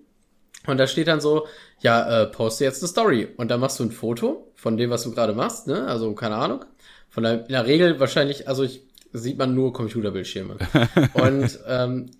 und 0.66 0.78
da 0.78 0.87
steht 0.87 1.09
dann 1.09 1.20
so, 1.20 1.46
ja, 1.81 2.22
äh, 2.22 2.26
poste 2.26 2.64
jetzt 2.64 2.83
eine 2.83 2.88
Story. 2.88 3.28
Und 3.37 3.50
dann 3.50 3.61
machst 3.61 3.81
du 3.81 3.85
ein 3.85 3.90
Foto 3.90 4.52
von 4.55 4.76
dem, 4.76 4.90
was 4.90 5.02
du 5.02 5.12
gerade 5.12 5.33
machst, 5.33 5.66
ne? 5.66 5.87
Also, 5.87 6.14
keine 6.14 6.37
Ahnung. 6.37 6.64
Von 7.12 7.25
der, 7.25 7.40
in 7.40 7.53
der 7.53 7.66
Regel 7.66 8.01
wahrscheinlich, 8.01 8.48
also 8.48 8.62
ich 8.62 8.83
sieht 9.12 9.37
man 9.37 9.55
nur 9.55 9.75
Computerbildschirme. 9.75 10.57
und 11.12 11.61
ähm, 11.68 12.11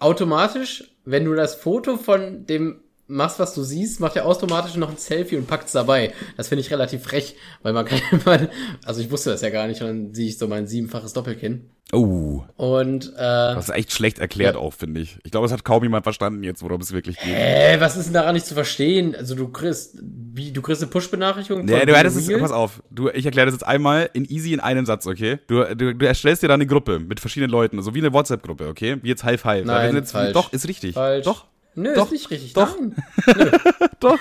automatisch, 0.00 0.90
wenn 1.04 1.24
du 1.24 1.34
das 1.34 1.54
Foto 1.54 1.96
von 1.96 2.46
dem 2.46 2.80
machst, 3.10 3.38
was 3.38 3.54
du 3.54 3.62
siehst, 3.62 4.00
macht 4.00 4.16
er 4.16 4.26
automatisch 4.26 4.76
noch 4.76 4.90
ein 4.90 4.96
Selfie 4.96 5.36
und 5.36 5.46
packt's 5.46 5.72
dabei. 5.72 6.12
Das 6.36 6.48
finde 6.48 6.62
ich 6.62 6.70
relativ 6.70 7.02
frech, 7.02 7.36
weil 7.62 7.72
man 7.72 7.84
kann, 7.84 8.00
also 8.84 9.00
ich 9.00 9.10
wusste 9.10 9.30
das 9.30 9.42
ja 9.42 9.50
gar 9.50 9.66
nicht 9.66 9.82
und 9.82 9.86
dann 9.88 10.14
sehe 10.14 10.28
ich 10.28 10.38
so 10.38 10.48
mein 10.48 10.66
siebenfaches 10.66 11.12
Doppelkinn. 11.12 11.68
Oh. 11.92 12.44
Und 12.56 13.12
äh, 13.16 13.18
das 13.18 13.68
ist 13.68 13.74
echt 13.74 13.92
schlecht 13.92 14.20
erklärt 14.20 14.54
ja. 14.54 14.60
auch, 14.60 14.72
finde 14.72 15.00
ich. 15.00 15.18
Ich 15.24 15.32
glaube, 15.32 15.46
es 15.46 15.52
hat 15.52 15.64
kaum 15.64 15.82
jemand 15.82 16.04
verstanden 16.04 16.44
jetzt, 16.44 16.62
worum 16.62 16.80
es 16.80 16.92
wirklich 16.92 17.18
geht. 17.18 17.34
Hä, 17.34 17.80
was 17.80 17.96
ist 17.96 18.06
denn 18.06 18.14
daran 18.14 18.34
nicht 18.34 18.46
zu 18.46 18.54
verstehen? 18.54 19.16
Also 19.16 19.34
du 19.34 19.48
kriegst, 19.48 19.98
wie, 20.00 20.52
du 20.52 20.62
kriegst 20.62 20.82
eine 20.82 20.90
Push-Benachrichtigung. 20.90 21.64
Nee, 21.64 21.84
du 21.84 21.96
hättest 21.96 22.16
es, 22.16 22.40
pass 22.40 22.52
auf, 22.52 22.80
du, 22.90 23.08
ich 23.08 23.26
erkläre 23.26 23.46
das 23.46 23.54
jetzt 23.54 23.66
einmal 23.66 24.08
in 24.12 24.24
easy 24.24 24.52
in 24.52 24.60
einem 24.60 24.86
Satz, 24.86 25.06
okay? 25.06 25.40
Du, 25.48 25.64
du, 25.74 25.94
du 25.94 26.06
erstellst 26.06 26.44
dir 26.44 26.48
da 26.48 26.54
eine 26.54 26.66
Gruppe 26.66 27.00
mit 27.00 27.18
verschiedenen 27.18 27.50
Leuten, 27.50 27.82
so 27.82 27.92
wie 27.92 27.98
eine 27.98 28.12
WhatsApp-Gruppe, 28.12 28.68
okay? 28.68 28.98
Wie 29.02 29.08
jetzt 29.08 29.24
High 29.24 29.40
Five. 29.40 29.64
Nein, 29.64 29.96
jetzt, 29.96 30.12
falsch. 30.12 30.32
Doch, 30.32 30.52
ist 30.52 30.68
richtig. 30.68 30.94
Falsch. 30.94 31.24
Doch. 31.24 31.46
Nö, 31.74 31.94
doch, 31.94 32.06
ist 32.06 32.12
nicht 32.12 32.30
richtig. 32.30 32.52
Doch. 32.54 32.76
doch. 34.00 34.18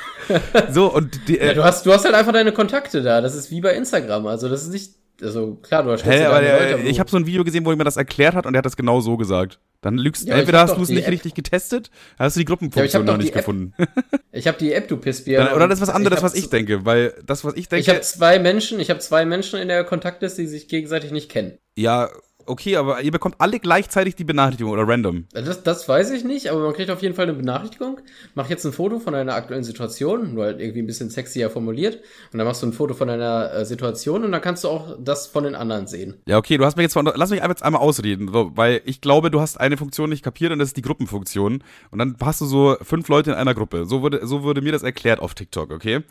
So, 0.72 0.94
und 0.94 1.28
die, 1.28 1.40
äh, 1.40 1.48
ja, 1.48 1.54
du, 1.54 1.64
hast, 1.64 1.86
du 1.86 1.92
hast 1.92 2.06
halt 2.06 2.16
einfach 2.16 2.34
deine 2.34 2.52
Kontakte 2.52 3.02
da. 3.02 3.22
Das 3.22 3.36
ist 3.36 3.52
wie 3.52 3.62
bei 3.62 3.74
Instagram. 3.74 4.28
Also, 4.28 4.50
das 4.50 4.64
ist 4.64 4.72
nicht. 4.72 4.94
Also, 5.22 5.56
klar, 5.56 5.84
du 5.84 5.92
hast 5.92 6.06
hey, 6.06 6.24
aber 6.24 6.40
der, 6.40 6.78
Leute, 6.78 6.88
Ich 6.88 7.00
habe 7.00 7.10
so 7.10 7.18
ein 7.18 7.26
Video 7.26 7.44
gesehen, 7.44 7.66
wo 7.66 7.72
jemand 7.72 7.88
das 7.88 7.98
erklärt 7.98 8.36
hat 8.36 8.46
und 8.46 8.56
er 8.56 8.60
hat 8.60 8.66
das 8.66 8.78
genau 8.78 9.02
so 9.02 9.18
gesagt. 9.18 9.60
Dann 9.82 9.98
lügst 9.98 10.28
ja, 10.28 10.36
entweder 10.36 10.60
hast 10.60 10.78
du 10.78 10.82
es 10.82 10.90
nicht 10.90 11.06
App. 11.06 11.12
richtig 11.12 11.34
getestet, 11.34 11.90
hast 12.18 12.36
du 12.36 12.40
die 12.40 12.46
Gruppenfunktion 12.46 13.06
ja, 13.06 13.12
noch 13.12 13.18
nicht 13.18 13.34
gefunden. 13.34 13.74
ich 14.32 14.48
habe 14.48 14.58
die 14.58 14.74
App, 14.74 14.88
du 14.90 14.98
Pissbier. 14.98 15.52
Oder 15.56 15.68
das 15.68 15.80
ist 15.80 15.88
was 15.88 15.94
anderes, 15.94 16.22
was 16.22 16.36
ich 16.36 16.50
denke, 16.50 16.86
weil 16.86 17.14
das, 17.26 17.46
was 17.46 17.56
ich 17.56 17.70
denke. 17.70 17.82
Ich 17.82 17.90
habe 17.90 18.02
zwei 18.02 18.40
Menschen, 18.40 18.80
ich 18.80 18.90
habe 18.90 19.00
zwei 19.00 19.26
Menschen 19.26 19.60
in 19.60 19.70
der 19.70 19.84
Kontaktliste, 19.86 20.42
die 20.42 20.48
sich 20.48 20.68
gegenseitig 20.68 21.12
nicht 21.12 21.30
kennen. 21.30 21.58
Ja, 21.76 22.10
okay, 22.50 22.76
aber 22.76 23.02
ihr 23.02 23.12
bekommt 23.12 23.36
alle 23.40 23.60
gleichzeitig 23.60 24.16
die 24.16 24.24
Benachrichtigung 24.24 24.74
oder 24.74 24.88
random. 24.88 25.26
Das, 25.32 25.64
das 25.64 25.88
weiß 25.88 26.12
ich 26.12 26.24
nicht, 26.24 26.50
aber 26.50 26.62
man 26.62 26.74
kriegt 26.74 26.90
auf 26.90 27.02
jeden 27.02 27.16
Fall 27.16 27.28
eine 27.28 27.34
Benachrichtigung. 27.34 28.02
Mach 28.36 28.50
jetzt 28.50 28.66
ein 28.66 28.74
Foto 28.74 29.00
von 29.00 29.16
einer 29.16 29.36
aktuellen 29.36 29.64
Situation, 29.64 30.34
nur 30.34 30.46
halt 30.46 30.60
irgendwie 30.60 30.82
ein 30.82 30.88
bisschen 30.88 31.10
sexier 31.10 31.50
formuliert. 31.50 32.02
Und 32.32 32.40
dann 32.40 32.48
machst 32.48 32.62
du 32.64 32.68
ein 32.68 32.74
Foto 32.74 32.94
von 32.94 33.10
einer 33.10 33.54
äh, 33.54 33.66
Situation 33.66 34.24
und 34.24 34.32
dann 34.32 34.42
kannst 34.42 34.64
du 34.64 34.70
auch 34.70 34.98
das 35.00 35.28
von 35.28 35.44
den 35.44 35.56
anderen 35.56 35.88
sehen. 35.88 36.16
Ja, 36.26 36.38
okay, 36.38 36.58
du 36.58 36.66
hast 36.66 36.76
mich 36.76 36.84
jetzt 36.84 36.94
von, 36.94 37.10
lass 37.14 37.30
mich 37.30 37.42
einfach 37.42 37.62
einmal 37.62 37.82
ausreden, 37.82 38.30
so, 38.32 38.52
weil 38.56 38.82
ich 38.86 39.02
glaube, 39.02 39.32
du 39.32 39.40
hast 39.40 39.60
eine 39.60 39.78
Funktion 39.78 40.10
nicht 40.10 40.24
kapiert 40.24 40.52
und 40.52 40.60
das 40.60 40.70
ist 40.70 40.78
die 40.78 40.82
Gruppenfunktion. 40.82 41.64
Und 41.92 42.00
dann 42.00 42.16
hast 42.22 42.42
du 42.42 42.46
so 42.46 42.78
fünf 42.82 43.08
Leute 43.08 43.32
in 43.32 43.38
einer 43.38 43.54
Gruppe. 43.54 43.86
So 43.86 44.02
wurde, 44.02 44.26
so 44.26 44.44
wurde 44.44 44.62
mir 44.62 44.72
das 44.72 44.84
erklärt 44.84 45.20
auf 45.20 45.34
TikTok, 45.34 45.72
okay? 45.72 46.02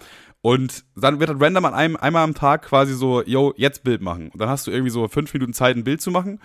Und 0.40 0.84
dann 0.96 1.18
wird 1.18 1.30
halt 1.30 1.42
random 1.42 1.64
an 1.64 1.74
einem, 1.74 1.96
einmal 1.96 2.22
am 2.22 2.34
Tag 2.34 2.62
quasi 2.62 2.94
so, 2.94 3.22
yo, 3.24 3.52
jetzt 3.56 3.82
Bild 3.82 4.00
machen. 4.02 4.30
Und 4.30 4.40
dann 4.40 4.48
hast 4.48 4.66
du 4.66 4.70
irgendwie 4.70 4.90
so 4.90 5.08
fünf 5.08 5.32
Minuten 5.34 5.52
Zeit, 5.52 5.76
ein 5.76 5.84
Bild 5.84 6.00
zu 6.00 6.10
machen. 6.10 6.38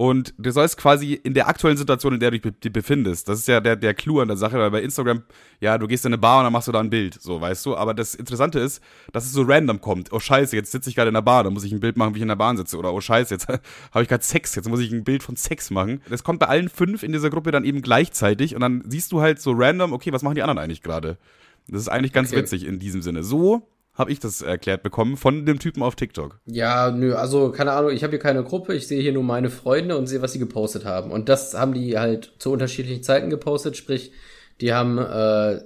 Und 0.00 0.32
du 0.38 0.52
sollst 0.52 0.76
quasi 0.76 1.14
in 1.14 1.34
der 1.34 1.48
aktuellen 1.48 1.76
Situation, 1.76 2.14
in 2.14 2.20
der 2.20 2.30
du 2.30 2.38
dich 2.38 2.72
befindest, 2.72 3.28
das 3.28 3.40
ist 3.40 3.48
ja 3.48 3.58
der, 3.58 3.74
der 3.74 3.94
Clou 3.94 4.20
an 4.20 4.28
der 4.28 4.36
Sache, 4.36 4.56
weil 4.56 4.70
bei 4.70 4.80
Instagram, 4.80 5.24
ja, 5.58 5.76
du 5.76 5.88
gehst 5.88 6.06
in 6.06 6.10
eine 6.10 6.18
Bar 6.18 6.38
und 6.38 6.44
dann 6.44 6.52
machst 6.52 6.68
du 6.68 6.72
da 6.72 6.78
ein 6.78 6.88
Bild, 6.88 7.20
so, 7.20 7.40
weißt 7.40 7.66
du. 7.66 7.76
Aber 7.76 7.94
das 7.94 8.14
Interessante 8.14 8.60
ist, 8.60 8.80
dass 9.12 9.24
es 9.24 9.32
so 9.32 9.42
random 9.42 9.80
kommt. 9.80 10.12
Oh 10.12 10.20
scheiße, 10.20 10.54
jetzt 10.54 10.70
sitze 10.70 10.88
ich 10.88 10.94
gerade 10.94 11.08
in 11.08 11.14
der 11.14 11.22
Bar, 11.22 11.42
dann 11.42 11.52
muss 11.52 11.64
ich 11.64 11.72
ein 11.72 11.80
Bild 11.80 11.96
machen, 11.96 12.14
wie 12.14 12.18
ich 12.18 12.22
in 12.22 12.28
der 12.28 12.36
Bahn 12.36 12.56
sitze. 12.56 12.78
Oder 12.78 12.94
oh 12.94 13.00
scheiße, 13.00 13.34
jetzt 13.34 13.48
habe 13.48 14.02
ich 14.02 14.08
gerade 14.08 14.22
Sex, 14.22 14.54
jetzt 14.54 14.68
muss 14.68 14.78
ich 14.78 14.92
ein 14.92 15.02
Bild 15.02 15.24
von 15.24 15.34
Sex 15.34 15.72
machen. 15.72 16.00
Das 16.08 16.22
kommt 16.22 16.38
bei 16.38 16.46
allen 16.46 16.68
fünf 16.68 17.02
in 17.02 17.10
dieser 17.10 17.30
Gruppe 17.30 17.50
dann 17.50 17.64
eben 17.64 17.82
gleichzeitig 17.82 18.54
und 18.54 18.60
dann 18.60 18.84
siehst 18.86 19.10
du 19.10 19.20
halt 19.20 19.40
so 19.40 19.50
random, 19.50 19.92
okay, 19.92 20.12
was 20.12 20.22
machen 20.22 20.36
die 20.36 20.42
anderen 20.42 20.58
eigentlich 20.58 20.82
gerade? 20.82 21.18
Das 21.68 21.80
ist 21.80 21.88
eigentlich 21.88 22.12
ganz 22.12 22.30
okay. 22.30 22.42
witzig 22.42 22.66
in 22.66 22.78
diesem 22.78 23.02
Sinne. 23.02 23.22
So 23.22 23.68
habe 23.98 24.12
ich 24.12 24.20
das 24.20 24.42
erklärt 24.42 24.84
bekommen 24.84 25.16
von 25.16 25.44
dem 25.44 25.58
Typen 25.58 25.82
auf 25.82 25.96
TikTok. 25.96 26.38
Ja, 26.46 26.90
nö, 26.90 27.14
also 27.14 27.50
keine 27.50 27.72
Ahnung, 27.72 27.90
ich 27.90 28.04
habe 28.04 28.12
hier 28.12 28.20
keine 28.20 28.44
Gruppe, 28.44 28.74
ich 28.74 28.86
sehe 28.86 29.02
hier 29.02 29.12
nur 29.12 29.24
meine 29.24 29.50
Freunde 29.50 29.98
und 29.98 30.06
sehe, 30.06 30.22
was 30.22 30.32
sie 30.32 30.38
gepostet 30.38 30.84
haben. 30.84 31.10
Und 31.10 31.28
das 31.28 31.54
haben 31.54 31.74
die 31.74 31.98
halt 31.98 32.32
zu 32.38 32.52
unterschiedlichen 32.52 33.02
Zeiten 33.02 33.28
gepostet, 33.28 33.76
sprich, 33.76 34.12
die 34.60 34.72
haben 34.72 34.98
äh, 34.98 35.62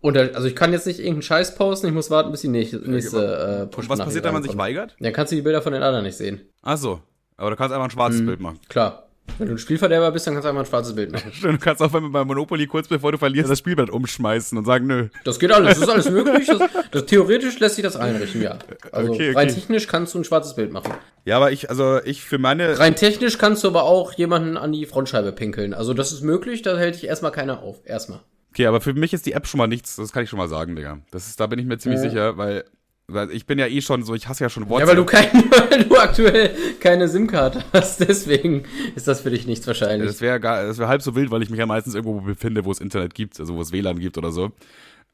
unter, 0.00 0.34
also 0.34 0.48
ich 0.48 0.56
kann 0.56 0.72
jetzt 0.72 0.86
nicht 0.86 0.98
irgendeinen 0.98 1.22
Scheiß 1.22 1.54
posten, 1.54 1.86
ich 1.86 1.92
muss 1.92 2.10
warten, 2.10 2.32
bis 2.32 2.40
die 2.40 2.48
nächste, 2.48 2.78
nächste 2.78 3.62
äh, 3.62 3.66
push 3.66 3.88
Was 3.88 4.00
passiert, 4.00 4.24
wenn 4.24 4.34
man 4.34 4.42
sich 4.42 4.56
weigert? 4.56 4.96
Dann 4.98 5.12
kannst 5.12 5.30
du 5.30 5.36
die 5.36 5.42
Bilder 5.42 5.62
von 5.62 5.72
den 5.72 5.82
anderen 5.82 6.04
nicht 6.04 6.16
sehen. 6.16 6.40
Ach 6.62 6.76
so, 6.76 7.00
aber 7.36 7.50
du 7.50 7.56
kannst 7.56 7.72
einfach 7.72 7.86
ein 7.86 7.90
schwarzes 7.90 8.20
mhm, 8.20 8.26
Bild 8.26 8.40
machen. 8.40 8.58
Klar. 8.68 9.07
Wenn 9.38 9.48
du 9.48 9.54
ein 9.54 9.58
Spielverderber 9.58 10.10
bist, 10.10 10.26
dann 10.26 10.34
kannst 10.34 10.46
du 10.46 10.48
einfach 10.48 10.62
ein 10.62 10.66
schwarzes 10.66 10.94
Bild 10.94 11.12
machen. 11.12 11.32
Du 11.40 11.58
kannst 11.58 11.82
auch 11.82 11.90
bei 11.90 12.24
Monopoly 12.24 12.66
kurz 12.66 12.88
bevor 12.88 13.12
du 13.12 13.18
verlierst 13.18 13.50
das 13.50 13.58
Spielbrett 13.58 13.90
umschmeißen 13.90 14.56
und 14.56 14.64
sagen, 14.64 14.86
nö. 14.86 15.08
Das 15.24 15.38
geht 15.38 15.52
alles, 15.52 15.74
das 15.74 15.82
ist 15.82 15.88
alles 15.88 16.10
möglich. 16.10 16.46
Das, 16.46 16.62
das, 16.90 17.06
theoretisch 17.06 17.58
lässt 17.58 17.76
sich 17.76 17.84
das 17.84 17.96
einrichten, 17.96 18.42
ja. 18.42 18.58
Also 18.90 19.12
okay, 19.12 19.30
okay. 19.30 19.38
rein 19.38 19.48
technisch 19.48 19.86
kannst 19.86 20.14
du 20.14 20.18
ein 20.18 20.24
schwarzes 20.24 20.54
Bild 20.54 20.72
machen. 20.72 20.92
Ja, 21.24 21.36
aber 21.36 21.52
ich, 21.52 21.70
also 21.70 22.00
ich 22.04 22.22
für 22.24 22.38
meine. 22.38 22.78
Rein 22.78 22.96
technisch 22.96 23.38
kannst 23.38 23.64
du 23.64 23.68
aber 23.68 23.84
auch 23.84 24.12
jemanden 24.14 24.56
an 24.56 24.72
die 24.72 24.86
Frontscheibe 24.86 25.32
pinkeln. 25.32 25.74
Also 25.74 25.94
das 25.94 26.12
ist 26.12 26.22
möglich, 26.22 26.62
da 26.62 26.76
hält 26.76 26.94
dich 26.94 27.06
erstmal 27.06 27.32
keiner 27.32 27.62
auf. 27.62 27.80
Erstmal. 27.84 28.20
Okay, 28.50 28.66
aber 28.66 28.80
für 28.80 28.94
mich 28.94 29.12
ist 29.12 29.26
die 29.26 29.32
App 29.32 29.46
schon 29.46 29.58
mal 29.58 29.66
nichts, 29.66 29.96
das 29.96 30.12
kann 30.12 30.24
ich 30.24 30.30
schon 30.30 30.38
mal 30.38 30.48
sagen, 30.48 30.74
Digga. 30.74 30.98
Das 31.10 31.28
ist, 31.28 31.38
da 31.38 31.46
bin 31.46 31.58
ich 31.58 31.66
mir 31.66 31.78
ziemlich 31.78 32.02
ja. 32.02 32.08
sicher, 32.08 32.36
weil 32.38 32.64
ich 33.30 33.46
bin 33.46 33.58
ja 33.58 33.66
eh 33.66 33.80
schon 33.80 34.02
so, 34.02 34.14
ich 34.14 34.28
hasse 34.28 34.44
ja 34.44 34.50
schon 34.50 34.68
WhatsApp. 34.68 34.80
Ja, 34.80 34.88
weil 34.88 34.96
du, 34.96 35.04
kein, 35.04 35.50
weil 35.70 35.84
du 35.84 35.96
aktuell 35.96 36.54
keine 36.78 37.08
SIM-Karte 37.08 37.64
hast, 37.72 38.00
deswegen 38.00 38.64
ist 38.96 39.08
das 39.08 39.22
für 39.22 39.30
dich 39.30 39.46
nichts 39.46 39.66
wahrscheinlich. 39.66 40.08
Das 40.08 40.20
wäre 40.20 40.42
wäre 40.42 40.88
halb 40.88 41.00
so 41.00 41.14
wild, 41.16 41.30
weil 41.30 41.42
ich 41.42 41.48
mich 41.48 41.58
ja 41.58 41.66
meistens 41.66 41.94
irgendwo 41.94 42.20
befinde, 42.20 42.66
wo 42.66 42.70
es 42.70 42.80
Internet 42.80 43.14
gibt, 43.14 43.40
also 43.40 43.54
wo 43.54 43.62
es 43.62 43.72
WLAN 43.72 43.98
gibt 43.98 44.18
oder 44.18 44.30
so. 44.30 44.52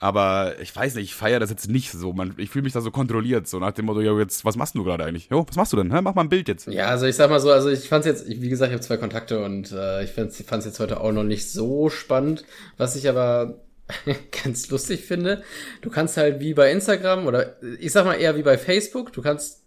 Aber 0.00 0.60
ich 0.60 0.74
weiß 0.74 0.96
nicht, 0.96 1.04
ich 1.04 1.14
feiere 1.14 1.38
das 1.38 1.50
jetzt 1.50 1.68
nicht 1.68 1.92
so. 1.92 2.12
Man, 2.12 2.34
ich 2.36 2.50
fühle 2.50 2.64
mich 2.64 2.72
da 2.72 2.80
so 2.80 2.90
kontrolliert, 2.90 3.46
so 3.46 3.60
nach 3.60 3.70
dem 3.72 3.86
Motto, 3.86 4.00
ja, 4.00 4.12
jetzt, 4.18 4.44
was 4.44 4.56
machst 4.56 4.74
du 4.74 4.82
gerade 4.82 5.04
eigentlich? 5.04 5.28
Jo, 5.30 5.46
was 5.46 5.54
machst 5.54 5.72
du 5.72 5.76
denn? 5.76 5.94
Hä? 5.94 6.00
Mach 6.02 6.16
mal 6.16 6.22
ein 6.22 6.28
Bild 6.28 6.48
jetzt. 6.48 6.66
Ja, 6.66 6.86
also 6.86 7.06
ich 7.06 7.14
sag 7.14 7.30
mal 7.30 7.38
so, 7.38 7.52
also 7.52 7.70
ich 7.70 7.88
fand's 7.88 8.06
jetzt, 8.06 8.28
wie 8.28 8.48
gesagt, 8.48 8.70
ich 8.70 8.74
habe 8.74 8.84
zwei 8.84 8.96
Kontakte 8.96 9.42
und 9.44 9.70
äh, 9.70 10.02
ich 10.02 10.10
fand's, 10.10 10.42
fand's 10.44 10.66
jetzt 10.66 10.80
heute 10.80 11.00
auch 11.00 11.12
noch 11.12 11.22
nicht 11.22 11.48
so 11.48 11.90
spannend. 11.90 12.44
Was 12.76 12.96
ich 12.96 13.08
aber 13.08 13.60
ganz 14.44 14.70
lustig 14.70 15.04
finde. 15.04 15.42
Du 15.82 15.90
kannst 15.90 16.16
halt 16.16 16.40
wie 16.40 16.54
bei 16.54 16.70
Instagram 16.70 17.26
oder 17.26 17.56
ich 17.78 17.92
sag 17.92 18.04
mal 18.04 18.14
eher 18.14 18.36
wie 18.36 18.42
bei 18.42 18.58
Facebook, 18.58 19.12
du 19.12 19.22
kannst 19.22 19.62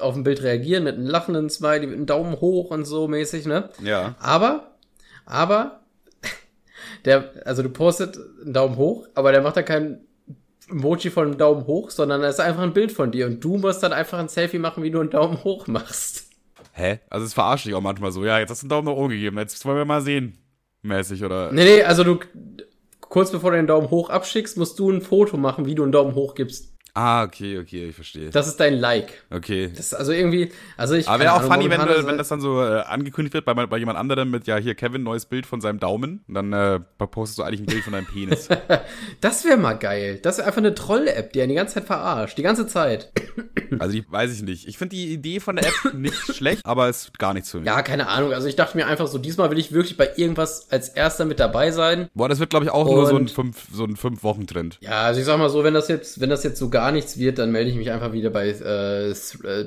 auf 0.00 0.16
ein 0.16 0.24
Bild 0.24 0.42
reagieren 0.42 0.84
mit 0.84 0.96
einem 0.96 1.06
lachenden 1.06 1.50
Smiley, 1.50 1.86
mit 1.86 1.96
einem 1.96 2.06
Daumen 2.06 2.40
hoch 2.40 2.70
und 2.70 2.84
so 2.84 3.08
mäßig, 3.08 3.46
ne? 3.46 3.70
Ja. 3.82 4.16
Aber, 4.18 4.72
aber, 5.24 5.80
der, 7.04 7.32
also 7.44 7.62
du 7.62 7.68
postet 7.68 8.18
einen 8.42 8.52
Daumen 8.52 8.76
hoch, 8.76 9.06
aber 9.14 9.32
der 9.32 9.42
macht 9.42 9.56
da 9.56 9.62
kein 9.62 10.00
Emoji 10.68 11.10
von 11.10 11.28
einem 11.28 11.38
Daumen 11.38 11.66
hoch, 11.66 11.90
sondern 11.90 12.22
da 12.22 12.28
ist 12.28 12.40
einfach 12.40 12.62
ein 12.62 12.72
Bild 12.72 12.90
von 12.90 13.12
dir 13.12 13.26
und 13.26 13.42
du 13.44 13.56
musst 13.58 13.82
dann 13.82 13.92
einfach 13.92 14.18
ein 14.18 14.28
Selfie 14.28 14.58
machen, 14.58 14.82
wie 14.82 14.90
du 14.90 15.00
einen 15.00 15.10
Daumen 15.10 15.44
hoch 15.44 15.66
machst. 15.66 16.30
Hä? 16.72 16.98
Also 17.08 17.26
es 17.26 17.34
verarscht 17.34 17.66
dich 17.66 17.74
auch 17.74 17.80
manchmal 17.80 18.10
so, 18.10 18.24
ja, 18.24 18.40
jetzt 18.40 18.50
hast 18.50 18.62
du 18.62 18.64
einen 18.64 18.70
Daumen 18.70 18.88
nach 18.88 18.94
oben 18.94 19.10
gegeben, 19.10 19.38
jetzt 19.38 19.64
wollen 19.64 19.76
wir 19.76 19.84
mal 19.84 20.00
sehen. 20.00 20.38
Mäßig, 20.82 21.24
oder? 21.24 21.52
Nee, 21.52 21.64
nee, 21.64 21.82
also 21.82 22.04
du, 22.04 22.18
kurz 23.14 23.30
bevor 23.30 23.52
du 23.52 23.58
den 23.58 23.68
Daumen 23.68 23.90
hoch 23.90 24.10
abschickst, 24.10 24.56
musst 24.56 24.76
du 24.80 24.90
ein 24.90 25.00
Foto 25.00 25.36
machen, 25.36 25.66
wie 25.66 25.76
du 25.76 25.84
einen 25.84 25.92
Daumen 25.92 26.16
hoch 26.16 26.34
gibst. 26.34 26.73
Ah, 26.96 27.24
okay, 27.24 27.58
okay, 27.58 27.88
ich 27.88 27.94
verstehe. 27.96 28.30
Das 28.30 28.46
ist 28.46 28.60
dein 28.60 28.74
Like. 28.74 29.24
Okay. 29.30 29.68
Das 29.68 29.86
ist 29.86 29.94
also 29.94 30.12
irgendwie, 30.12 30.52
also 30.76 30.94
ich. 30.94 31.08
Aber 31.08 31.18
wäre 31.24 31.34
auch 31.34 31.42
funny, 31.42 31.68
wenn, 31.68 31.80
du, 31.80 32.06
wenn 32.06 32.18
das 32.18 32.28
dann 32.28 32.40
so 32.40 32.62
äh, 32.62 32.82
angekündigt 32.82 33.34
wird 33.34 33.44
bei, 33.44 33.54
bei 33.54 33.78
jemand 33.78 33.98
anderem 33.98 34.30
mit, 34.30 34.46
ja, 34.46 34.58
hier 34.58 34.76
Kevin, 34.76 35.02
neues 35.02 35.26
Bild 35.26 35.44
von 35.44 35.60
seinem 35.60 35.80
Daumen. 35.80 36.24
Und 36.28 36.34
dann 36.34 36.52
äh, 36.52 36.78
postest 36.98 37.38
du 37.38 37.42
eigentlich 37.42 37.60
ein 37.60 37.66
Bild 37.66 37.82
von 37.82 37.94
deinem 37.94 38.06
Penis. 38.06 38.48
das 39.20 39.44
wäre 39.44 39.56
mal 39.56 39.72
geil. 39.72 40.20
Das 40.22 40.38
wäre 40.38 40.46
einfach 40.46 40.58
eine 40.58 40.72
Troll-App, 40.72 41.32
die 41.32 41.42
einen 41.42 41.48
die 41.48 41.56
ganze 41.56 41.74
Zeit 41.74 41.84
verarscht. 41.84 42.38
Die 42.38 42.42
ganze 42.42 42.68
Zeit. 42.68 43.10
also, 43.80 43.92
die 43.92 44.04
weiß 44.08 44.32
ich 44.32 44.42
nicht. 44.42 44.68
Ich 44.68 44.78
finde 44.78 44.94
die 44.94 45.12
Idee 45.12 45.40
von 45.40 45.56
der 45.56 45.66
App 45.66 45.94
nicht 45.94 46.14
schlecht, 46.34 46.64
aber 46.64 46.88
es 46.88 47.06
ist 47.06 47.18
gar 47.18 47.34
nichts 47.34 47.50
für 47.50 47.58
mich. 47.58 47.66
Ja, 47.66 47.82
keine 47.82 48.06
Ahnung. 48.06 48.32
Also, 48.32 48.46
ich 48.46 48.54
dachte 48.54 48.76
mir 48.76 48.86
einfach 48.86 49.08
so, 49.08 49.18
diesmal 49.18 49.50
will 49.50 49.58
ich 49.58 49.72
wirklich 49.72 49.96
bei 49.96 50.10
irgendwas 50.14 50.70
als 50.70 50.90
erster 50.90 51.24
mit 51.24 51.40
dabbei 51.40 51.72
sein. 51.72 52.08
Boah, 52.14 52.28
das 52.28 52.38
wird, 52.38 52.50
glaube 52.50 52.66
ich, 52.66 52.70
auch 52.70 52.86
Und 52.86 52.94
nur 52.94 53.06
so 53.06 53.16
ein 53.16 53.26
fünf, 53.26 53.66
so 53.72 53.84
ein 53.84 53.96
fünf 53.96 54.22
Wochen 54.22 54.46
Trend. 54.46 54.78
Ja, 54.80 55.02
also 55.02 55.18
ich 55.18 55.26
sag 55.26 55.38
mal 55.38 55.50
so, 55.50 55.64
wenn 55.64 55.74
das 55.74 55.88
jetzt, 55.88 56.20
wenn 56.20 56.30
das 56.30 56.44
jetzt 56.44 56.58
so 56.58 56.70
gar 56.84 56.92
nichts 56.92 57.18
wird, 57.18 57.38
dann 57.38 57.50
melde 57.50 57.70
ich 57.70 57.76
mich 57.76 57.90
einfach 57.90 58.12
wieder 58.12 58.28
bei 58.28 58.48
äh, 58.48 59.10
äh, 59.10 59.14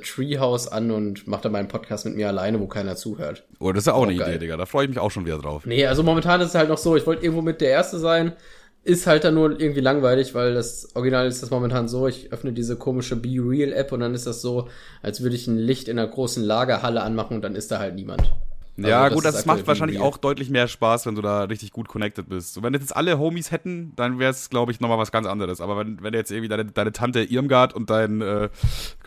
Treehouse 0.02 0.68
an 0.68 0.92
und 0.92 1.28
mache 1.28 1.42
dann 1.44 1.52
meinen 1.52 1.68
Podcast 1.68 2.06
mit 2.06 2.16
mir 2.16 2.28
alleine, 2.28 2.60
wo 2.60 2.68
keiner 2.68 2.96
zuhört. 2.96 3.44
Oh, 3.60 3.72
das 3.72 3.82
ist 3.82 3.88
ja 3.88 3.94
auch, 3.94 4.04
auch 4.04 4.08
eine 4.08 4.16
geil. 4.16 4.30
Idee, 4.30 4.40
Digga. 4.40 4.58
Da 4.58 4.68
freue 4.68 4.84
ich 4.86 4.90
mich 4.90 5.00
auch 5.00 5.10
schon 5.10 5.26
wieder 5.26 5.40
drauf. 5.40 5.66
Nee, 5.66 5.88
also 5.88 6.04
momentan 6.04 6.42
ist 6.42 6.50
es 6.50 6.56
halt 6.56 6.70
noch 6.70 6.78
so, 6.78 6.96
ich 6.96 7.08
wollte 7.08 7.24
irgendwo 7.24 7.42
mit 7.42 7.60
der 7.60 7.72
Erste 7.72 7.98
sein. 7.98 8.34
Ist 8.84 9.08
halt 9.08 9.24
dann 9.24 9.34
nur 9.34 9.60
irgendwie 9.60 9.82
langweilig, 9.82 10.36
weil 10.36 10.54
das 10.54 10.96
Original 10.96 11.28
ist 11.28 11.42
das 11.42 11.50
momentan 11.50 11.88
so, 11.88 12.08
ich 12.08 12.32
öffne 12.32 12.54
diese 12.54 12.76
komische 12.76 13.16
Be 13.16 13.40
Real 13.40 13.74
App 13.74 13.92
und 13.92 14.02
dann 14.02 14.14
ist 14.14 14.28
das 14.28 14.44
so, 14.44 14.70
als 15.02 15.22
würde 15.22 15.36
ich 15.36 15.48
ein 15.48 15.58
Licht 15.58 15.88
in 15.88 15.98
einer 15.98 16.08
großen 16.08 16.44
Lagerhalle 16.44 17.02
anmachen 17.02 17.38
und 17.38 17.42
dann 17.42 17.56
ist 17.56 17.72
da 17.72 17.80
halt 17.80 17.96
niemand. 17.96 18.32
Also 18.78 18.90
ja, 18.90 19.10
gut, 19.10 19.26
das, 19.26 19.36
das 19.36 19.46
macht 19.48 19.66
wahrscheinlich 19.66 20.00
auch 20.00 20.18
deutlich 20.18 20.52
mehr 20.52 20.68
Spaß, 20.68 21.08
wenn 21.08 21.16
du 21.16 21.24
da 21.24 21.44
richtig 21.44 21.72
gut 21.72 21.88
connected 21.88 22.30
bist. 22.30 22.54
So, 22.54 22.62
wenn 22.62 22.74
jetzt 22.74 22.96
alle 22.96 23.18
Homies 23.18 23.52
hätten, 23.52 23.94
dann 23.96 24.20
wäre 24.20 24.30
es, 24.30 24.52
glaube 24.52 24.72
ich, 24.72 24.80
nochmal 24.80 25.00
was 25.00 25.12
ganz 25.12 25.26
anderes. 25.26 25.62
Aber 25.62 25.78
wenn, 25.78 26.04
wenn 26.04 26.14
jetzt 26.14 26.32
irgendwie 26.32 26.48
deine, 26.48 26.66
deine 26.66 26.92
Tante 26.92 27.24
Irmgard 27.24 27.74
und 27.74 27.90
dein 27.90 28.22
äh, 28.22 28.50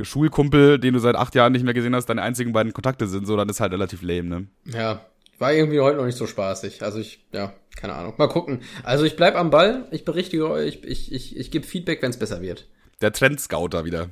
Schulkumpel, 0.03 0.81
den 0.81 0.95
du 0.95 0.99
seit 0.99 1.15
acht 1.15 1.37
Jahren 1.37 1.53
nicht 1.53 1.65
mehr 1.65 1.75
gesehen 1.75 1.95
hast, 1.95 2.07
deine 2.07 2.23
einzigen 2.23 2.53
beiden 2.53 2.73
Kontakte 2.73 3.07
sind, 3.07 3.27
so, 3.27 3.37
dann 3.37 3.49
ist 3.49 3.61
halt 3.61 3.73
relativ 3.73 4.03
lame, 4.03 4.29
ne? 4.29 4.47
Ja, 4.65 5.07
war 5.39 5.53
irgendwie 5.53 5.81
heute 5.81 5.99
noch 5.99 6.07
nicht 6.07 6.19
so 6.19 6.27
spaßig. 6.27 6.83
Also 6.83 6.99
ich, 6.99 7.25
ja, 7.33 7.53
keine 7.77 7.95
Ahnung. 7.95 8.15
Mal 8.19 8.29
gucken. 8.29 8.63
Also 8.83 9.05
ich 9.05 9.15
bleib 9.15 9.37
am 9.37 9.51
Ball, 9.51 9.87
ich 9.93 10.05
berichtige 10.05 10.51
euch, 10.51 10.81
ich, 10.83 10.85
ich, 10.85 11.13
ich, 11.13 11.37
ich 11.37 11.51
gebe 11.51 11.67
Feedback, 11.67 12.03
wenn 12.03 12.11
es 12.11 12.19
besser 12.19 12.43
wird. 12.43 12.67
Der 13.01 13.13
Trendscouter 13.13 13.85
wieder. 13.85 14.11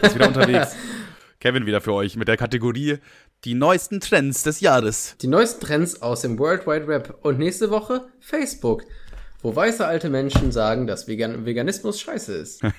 ist 0.00 0.14
wieder 0.14 0.28
unterwegs. 0.28 0.76
Kevin 1.40 1.66
wieder 1.66 1.80
für 1.80 1.92
euch 1.92 2.16
mit 2.16 2.28
der 2.28 2.36
Kategorie 2.36 2.98
die 3.44 3.54
neuesten 3.54 4.00
Trends 4.00 4.44
des 4.44 4.60
Jahres. 4.60 5.16
Die 5.20 5.26
neuesten 5.26 5.64
Trends 5.64 6.00
aus 6.00 6.20
dem 6.20 6.38
World 6.38 6.66
Wide 6.66 6.86
Web. 6.86 7.18
Und 7.22 7.38
nächste 7.38 7.70
Woche 7.70 8.06
Facebook, 8.20 8.84
wo 9.42 9.54
weiße 9.54 9.86
alte 9.86 10.10
Menschen 10.10 10.52
sagen, 10.52 10.86
dass 10.86 11.08
Vegan 11.08 11.44
Veganismus 11.44 12.00
scheiße 12.00 12.34
ist. 12.34 12.62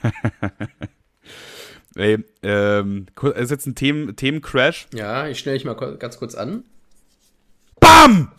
Ey, 1.96 2.24
ähm, 2.42 3.06
ist 3.36 3.52
jetzt 3.52 3.68
ein 3.68 3.76
Themen 3.76 4.16
Themencrash. 4.16 4.88
Ja, 4.94 5.28
ich 5.28 5.40
stelle 5.40 5.58
dich 5.58 5.66
mal 5.66 5.74
ganz 5.74 6.18
kurz 6.18 6.34
an. 6.34 6.64
BAM! 7.80 8.32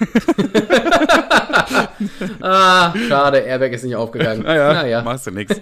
ah, 2.40 2.94
schade, 3.08 3.38
Airbag 3.40 3.72
ist 3.72 3.84
nicht 3.84 3.94
aufgegangen. 3.94 4.42
Naja, 4.44 4.72
naja. 4.72 5.02
machst 5.02 5.26
du 5.26 5.30
nix. 5.30 5.54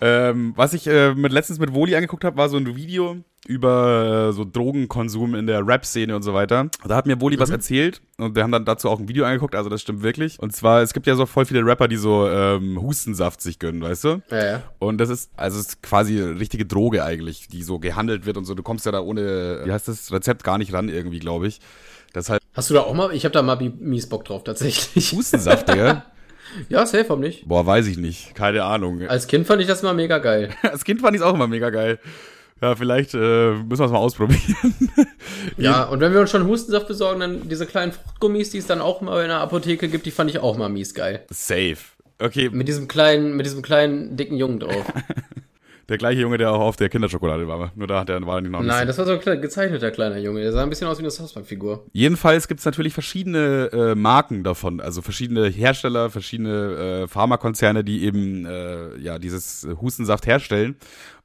Ähm, 0.00 0.52
was 0.56 0.72
ich 0.72 0.86
äh, 0.86 1.14
mit, 1.14 1.32
letztens 1.32 1.58
mit 1.58 1.74
Woli 1.74 1.94
angeguckt 1.94 2.24
habe, 2.24 2.36
war 2.36 2.48
so 2.48 2.56
ein 2.56 2.76
Video 2.76 3.18
über 3.46 4.28
äh, 4.28 4.32
so 4.32 4.44
Drogenkonsum 4.44 5.34
in 5.34 5.46
der 5.46 5.66
Rap-Szene 5.66 6.14
und 6.14 6.22
so 6.22 6.34
weiter. 6.34 6.68
Da 6.86 6.96
hat 6.96 7.06
mir 7.06 7.20
Woli 7.20 7.36
mhm. 7.36 7.40
was 7.40 7.50
erzählt 7.50 8.00
und 8.18 8.34
wir 8.34 8.42
haben 8.42 8.52
dann 8.52 8.64
dazu 8.64 8.88
auch 8.88 8.98
ein 8.98 9.08
Video 9.08 9.24
angeguckt, 9.24 9.54
also 9.54 9.68
das 9.68 9.82
stimmt 9.82 10.02
wirklich. 10.02 10.38
Und 10.38 10.54
zwar, 10.54 10.82
es 10.82 10.92
gibt 10.92 11.06
ja 11.06 11.14
so 11.14 11.26
voll 11.26 11.46
viele 11.46 11.64
Rapper, 11.64 11.88
die 11.88 11.96
so 11.96 12.28
ähm, 12.28 12.80
Hustensaft 12.80 13.40
sich 13.40 13.58
gönnen, 13.58 13.82
weißt 13.82 14.04
du? 14.04 14.22
Ja, 14.30 14.44
ja. 14.44 14.62
Und 14.78 14.98
das 14.98 15.08
ist, 15.08 15.30
also 15.36 15.58
es 15.58 15.68
ist 15.68 15.82
quasi 15.82 16.20
richtige 16.20 16.66
Droge 16.66 17.04
eigentlich, 17.04 17.48
die 17.48 17.62
so 17.62 17.78
gehandelt 17.78 18.26
wird 18.26 18.36
und 18.36 18.44
so. 18.44 18.54
Du 18.54 18.62
kommst 18.62 18.86
ja 18.86 18.92
da 18.92 19.00
ohne, 19.00 19.62
wie 19.64 19.72
heißt 19.72 19.88
das, 19.88 20.12
Rezept 20.12 20.44
gar 20.44 20.58
nicht 20.58 20.72
ran 20.72 20.88
irgendwie, 20.88 21.18
glaube 21.18 21.46
ich. 21.46 21.60
Das 22.12 22.28
halt 22.28 22.42
Hast 22.54 22.68
du 22.70 22.74
da 22.74 22.80
auch 22.80 22.94
mal, 22.94 23.14
ich 23.14 23.24
habe 23.24 23.32
da 23.32 23.42
mal 23.42 23.56
mies 23.60 24.08
Bock 24.08 24.24
drauf 24.24 24.44
tatsächlich. 24.44 25.12
Hustensaft, 25.12 25.68
Digga? 25.68 26.04
Ja, 26.68 26.86
safe, 26.86 27.08
warum 27.08 27.20
nicht? 27.20 27.46
Boah, 27.46 27.66
weiß 27.66 27.86
ich 27.86 27.98
nicht. 27.98 28.34
Keine 28.34 28.64
Ahnung. 28.64 29.02
Als 29.08 29.26
Kind 29.26 29.46
fand 29.46 29.60
ich 29.60 29.68
das 29.68 29.82
mal 29.82 29.94
mega 29.94 30.18
geil. 30.18 30.50
Als 30.62 30.84
Kind 30.84 31.00
fand 31.00 31.14
ich 31.14 31.22
es 31.22 31.26
auch 31.26 31.34
immer 31.34 31.46
mega 31.46 31.70
geil. 31.70 31.98
Ja, 32.60 32.76
vielleicht 32.76 33.14
äh, 33.14 33.52
müssen 33.52 33.78
wir 33.78 33.86
es 33.86 33.90
mal 33.90 33.98
ausprobieren. 33.98 34.74
ja, 35.56 35.84
und 35.84 36.00
wenn 36.00 36.12
wir 36.12 36.20
uns 36.20 36.30
schon 36.30 36.46
Hustensaft 36.46 36.88
besorgen, 36.88 37.20
dann 37.20 37.48
diese 37.48 37.64
kleinen 37.64 37.92
Fruchtgummis, 37.92 38.50
die 38.50 38.58
es 38.58 38.66
dann 38.66 38.82
auch 38.82 39.00
mal 39.00 39.22
in 39.22 39.28
der 39.28 39.40
Apotheke 39.40 39.88
gibt, 39.88 40.04
die 40.04 40.10
fand 40.10 40.30
ich 40.30 40.40
auch 40.40 40.58
mal 40.58 40.68
mies 40.68 40.92
geil. 40.92 41.24
Safe. 41.30 41.78
Okay. 42.18 42.50
Mit 42.50 42.68
diesem 42.68 42.86
kleinen, 42.86 43.34
mit 43.34 43.46
diesem 43.46 43.62
kleinen, 43.62 44.16
dicken 44.18 44.36
Jungen 44.36 44.60
drauf. 44.60 44.84
Der 45.90 45.98
gleiche 45.98 46.20
Junge, 46.20 46.38
der 46.38 46.52
auch 46.52 46.60
auf 46.60 46.76
der 46.76 46.88
Kinderschokolade 46.88 47.48
war. 47.48 47.72
Nur 47.74 47.88
da 47.88 48.00
hat 48.00 48.08
er 48.08 48.24
war 48.24 48.40
nicht 48.40 48.50
noch 48.50 48.62
Nein, 48.62 48.86
das 48.86 48.96
war 48.96 49.04
so 49.04 49.18
ein 49.18 49.40
gezeichneter 49.40 49.90
kleiner 49.90 50.18
Junge. 50.18 50.40
Der 50.40 50.52
sah 50.52 50.62
ein 50.62 50.70
bisschen 50.70 50.86
aus 50.86 50.98
wie 50.98 51.02
eine 51.02 51.10
Southpark-Figur. 51.10 51.84
Jedenfalls 51.92 52.46
gibt 52.46 52.60
es 52.60 52.66
natürlich 52.66 52.94
verschiedene 52.94 53.70
äh, 53.72 53.94
Marken 53.96 54.44
davon, 54.44 54.80
also 54.80 55.02
verschiedene 55.02 55.48
Hersteller, 55.48 56.08
verschiedene 56.08 57.02
äh, 57.02 57.08
Pharmakonzerne, 57.08 57.82
die 57.82 58.04
eben 58.04 58.46
äh, 58.46 58.96
ja 58.98 59.18
dieses 59.18 59.66
Hustensaft 59.80 60.26
herstellen. 60.26 60.76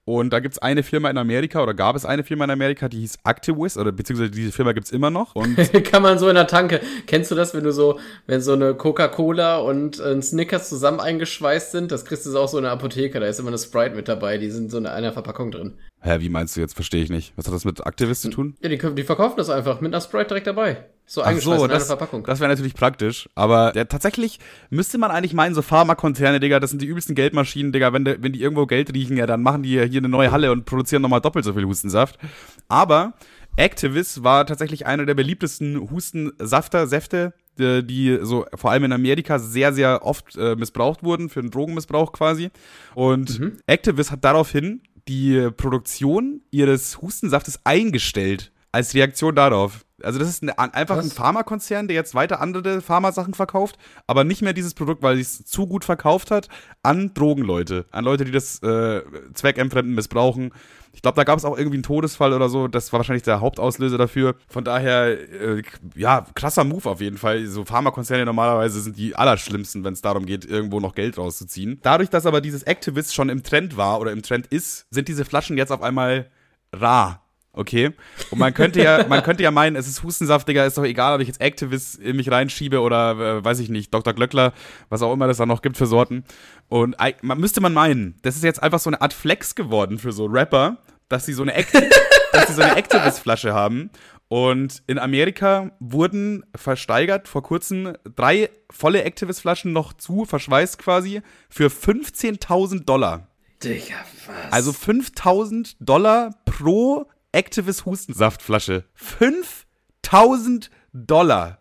Und 0.08 0.32
da 0.32 0.40
gibt 0.40 0.54
es 0.54 0.60
eine 0.60 0.84
Firma 0.84 1.10
in 1.10 1.18
Amerika 1.18 1.64
oder 1.64 1.74
gab 1.74 1.96
es 1.96 2.06
eine 2.06 2.24
Firma 2.24 2.46
in 2.46 2.52
Amerika, 2.52 2.88
die 2.88 3.00
hieß 3.00 3.18
Activis 3.24 3.76
oder 3.76 3.92
beziehungsweise 3.92 4.30
diese 4.30 4.52
Firma 4.52 4.74
gibt 4.74 4.86
es 4.86 4.92
immer 4.92 5.10
noch. 5.10 5.34
Und 5.34 5.56
Kann 5.84 6.04
man 6.04 6.20
so 6.20 6.30
in 6.30 6.36
der 6.36 6.46
Tanke. 6.46 6.80
Kennst 7.08 7.32
du 7.32 7.36
das, 7.36 7.56
wenn 7.56 7.64
du 7.64 7.72
so, 7.72 8.00
wenn 8.28 8.40
so 8.40 8.54
eine 8.54 8.76
Coca-Cola 8.76 9.58
und 9.58 10.00
ein 10.00 10.22
Snickers 10.22 10.70
zusammen 10.70 11.00
eingeschweißt 11.00 11.72
sind? 11.72 11.92
Das 11.92 12.06
kriegst 12.06 12.24
du 12.28 12.38
auch 12.38 12.48
so 12.48 12.58
in 12.58 12.66
der 12.66 12.72
Apotheke. 12.72 13.20
Da 13.20 13.26
ist 13.26 13.40
immer 13.40 13.50
eine 13.50 13.58
Sprite 13.58 13.96
mit 13.96 14.08
dabei. 14.08 14.38
Die 14.38 14.52
sind 14.52 14.70
so 14.70 14.78
in 14.78 14.86
einer 14.86 15.12
Verpackung 15.12 15.50
drin. 15.50 15.80
Hä, 16.06 16.20
wie 16.20 16.30
meinst 16.30 16.56
du 16.56 16.62
jetzt? 16.62 16.76
Verstehe 16.76 17.02
ich 17.02 17.10
nicht. 17.10 17.34
Was 17.36 17.48
hat 17.48 17.54
das 17.56 17.66
mit 17.66 17.80
Activist 17.80 18.22
zu 18.22 18.30
tun? 18.30 18.56
Ja, 18.62 18.70
die, 18.70 18.78
die 18.78 19.04
verkaufen 19.04 19.38
das 19.38 19.50
einfach 19.50 19.82
mit 19.82 19.92
einer 19.92 20.02
Sprite 20.02 20.28
direkt 20.28 20.46
dabei. 20.46 20.86
So 21.08 21.24
Ach 21.24 21.36
so, 21.40 21.64
in 21.64 21.70
das, 21.70 21.88
Verpackung. 21.88 22.24
Das 22.24 22.40
wäre 22.40 22.50
natürlich 22.52 22.76
praktisch. 22.76 23.28
Aber 23.34 23.76
ja, 23.76 23.86
tatsächlich 23.86 24.40
müsste 24.70 25.00
man 25.00 25.10
eigentlich 25.10 25.34
meinen, 25.34 25.56
so 25.56 25.64
Pharmakonzerne, 25.64 26.40
Digga, 26.40 26.60
das 26.60 26.70
sind 26.70 26.84
die 26.84 26.86
übelsten 26.86 27.16
Geldmaschinen, 27.16 27.72
Digga. 27.72 27.92
Wenn, 27.92 28.06
de, 28.06 28.18
wenn 28.22 28.34
die 28.34 28.42
irgendwo 28.44 28.68
Geld 28.68 28.94
riechen, 28.94 29.18
ja, 29.18 29.26
dann 29.26 29.42
machen 29.42 29.64
die 29.64 29.84
hier 29.88 30.00
eine 30.00 30.08
neue 30.08 30.32
Halle 30.32 30.52
und 30.52 30.66
produzieren 30.66 31.02
nochmal 31.02 31.22
doppelt 31.22 31.44
so 31.44 31.54
viel 31.54 31.66
Hustensaft. 31.66 32.20
Aber 32.68 33.14
Activist 33.56 34.24
war 34.24 34.46
tatsächlich 34.46 34.86
einer 34.86 35.08
der 35.08 35.16
beliebtesten 35.16 35.90
Hustensafter, 35.90 36.86
Säfte, 36.86 37.34
die, 37.58 37.84
die 37.84 38.20
so 38.22 38.46
vor 38.54 38.70
allem 38.70 38.84
in 38.84 38.92
Amerika 38.92 39.40
sehr, 39.40 39.74
sehr 39.74 40.06
oft 40.06 40.36
äh, 40.38 40.56
missbraucht 40.56 41.02
wurden, 41.02 41.30
für 41.30 41.42
den 41.42 41.50
Drogenmissbrauch 41.50 42.12
quasi. 42.12 42.52
Und 42.94 43.40
mhm. 43.40 43.58
Activist 43.66 44.12
hat 44.12 44.24
daraufhin 44.24 44.82
die 45.08 45.50
Produktion 45.52 46.42
ihres 46.52 47.02
Hustensaftes 47.02 47.60
eingestellt. 47.64 48.52
Als 48.76 48.94
Reaktion 48.94 49.34
darauf. 49.34 49.86
Also 50.04 50.20
das 50.20 50.28
ist 50.28 50.44
eine, 50.44 50.60
einfach 50.60 50.98
Was? 50.98 51.06
ein 51.06 51.12
Pharmakonzern, 51.12 51.88
der 51.88 51.96
jetzt 51.96 52.14
weiter 52.14 52.42
andere 52.42 52.82
Pharmasachen 52.82 53.34
verkauft, 53.34 53.78
aber 54.06 54.26
nicht 54.26 54.42
mehr 54.42 54.52
dieses 54.52 54.74
Produkt, 54.74 55.02
weil 55.02 55.18
es 55.18 55.46
zu 55.46 55.66
gut 55.66 55.86
verkauft 55.86 56.30
hat, 56.30 56.50
an 56.84 57.14
Drogenleute, 57.14 57.86
an 57.92 58.04
Leute, 58.04 58.26
die 58.26 58.34
das 58.34 58.62
äh, 58.64 59.02
zweckentfremden 59.34 59.96
missbrauchen. 59.96 60.52
Ich 60.92 61.02
glaube, 61.02 61.16
da 61.16 61.24
gab 61.24 61.40
es 61.40 61.46
auch 61.46 61.58
irgendwie 61.58 61.78
einen 61.78 61.84
Todesfall 61.84 62.34
oder 62.34 62.50
so. 62.50 62.68
Das 62.68 62.92
war 62.92 63.00
wahrscheinlich 63.00 63.24
der 63.24 63.40
Hauptauslöser 63.40 63.98
dafür. 63.98 64.36
Von 64.50 64.66
daher, 64.66 65.20
äh, 65.32 65.64
ja, 65.96 66.26
krasser 66.36 66.66
Move 66.66 66.90
auf 66.90 67.00
jeden 67.00 67.18
Fall. 67.18 67.46
So 67.46 67.64
Pharmakonzerne 67.64 68.26
normalerweise 68.26 68.82
sind 68.82 68.98
die 68.98 69.16
allerschlimmsten, 69.16 69.86
wenn 69.86 69.94
es 69.94 70.02
darum 70.02 70.26
geht, 70.26 70.44
irgendwo 70.44 70.82
noch 70.82 70.96
Geld 70.96 71.18
rauszuziehen. 71.18 71.80
Dadurch, 71.82 72.10
dass 72.10 72.26
aber 72.26 72.42
dieses 72.42 72.64
Activist 72.64 73.16
schon 73.16 73.30
im 73.30 73.42
Trend 73.42 73.78
war 73.78 74.02
oder 74.02 74.12
im 74.12 74.22
Trend 74.22 74.48
ist, 74.48 74.86
sind 74.90 75.08
diese 75.08 75.24
Flaschen 75.24 75.56
jetzt 75.56 75.72
auf 75.72 75.82
einmal 75.82 76.30
rar 76.74 77.25
okay? 77.56 77.92
Und 78.32 78.40
man 78.40 78.54
könnte 78.54 78.82
ja, 78.82 79.06
man 79.08 79.24
könnte 79.24 79.44
ja 79.44 79.52
meinen, 79.52 79.76
es 79.76 79.88
ist 79.88 80.04
Hustensaftiger, 80.04 80.66
ist 80.66 80.78
doch 80.78 80.84
egal, 80.84 81.16
ob 81.16 81.22
ich 81.22 81.28
jetzt 81.28 81.42
Activist 81.42 82.00
in 82.00 82.16
mich 82.16 82.30
reinschiebe 82.30 82.82
oder 82.82 83.12
äh, 83.12 83.44
weiß 83.44 83.60
ich 83.60 83.70
nicht, 83.70 83.94
Dr. 83.94 84.14
Glöckler, 84.14 84.54
was 84.90 85.02
auch 85.02 85.14
immer 85.14 85.28
das 85.28 85.38
da 85.38 85.46
noch 85.46 85.62
gibt 85.62 85.78
für 85.78 85.86
Sorten. 85.88 86.24
Und 86.68 86.96
man 87.22 87.40
müsste 87.40 87.62
man 87.62 87.74
meinen, 87.74 88.16
das 88.22 88.36
ist 88.36 88.44
jetzt 88.44 88.62
einfach 88.62 88.80
so 88.80 88.90
eine 88.90 89.02
Art 89.02 89.14
Flex 89.14 89.56
geworden 89.56 90.00
für 90.00 90.12
so 90.12 90.26
Rapper, 90.26 90.78
dass 91.10 91.26
sie 91.26 91.34
so 91.34 91.44
eine, 91.44 91.54
Act 91.54 91.74
dass 92.34 92.48
sie 92.48 92.54
so 92.54 92.62
eine 92.62 92.76
Activist-Flasche 92.76 93.54
haben. 93.54 93.90
Und 94.28 94.82
in 94.88 94.98
Amerika 94.98 95.72
wurden 95.80 96.44
versteigert 96.56 97.28
vor 97.28 97.44
kurzem 97.44 97.94
drei 98.16 98.50
volle 98.72 99.04
Activist-Flaschen 99.04 99.72
noch 99.72 99.94
zu, 99.94 100.26
verschweißt 100.26 100.80
quasi, 100.80 101.22
für 101.50 101.68
15.000 101.68 102.86
Dollar. 102.86 103.28
Digga, 103.64 103.96
was? 104.26 104.52
Also 104.52 104.74
5000 104.74 105.78
Dollar 105.80 106.32
pro 106.46 107.08
Activist 107.36 107.86
Hustensaftflasche. 107.86 108.86
5000 108.94 110.72
Dollar. 110.94 111.60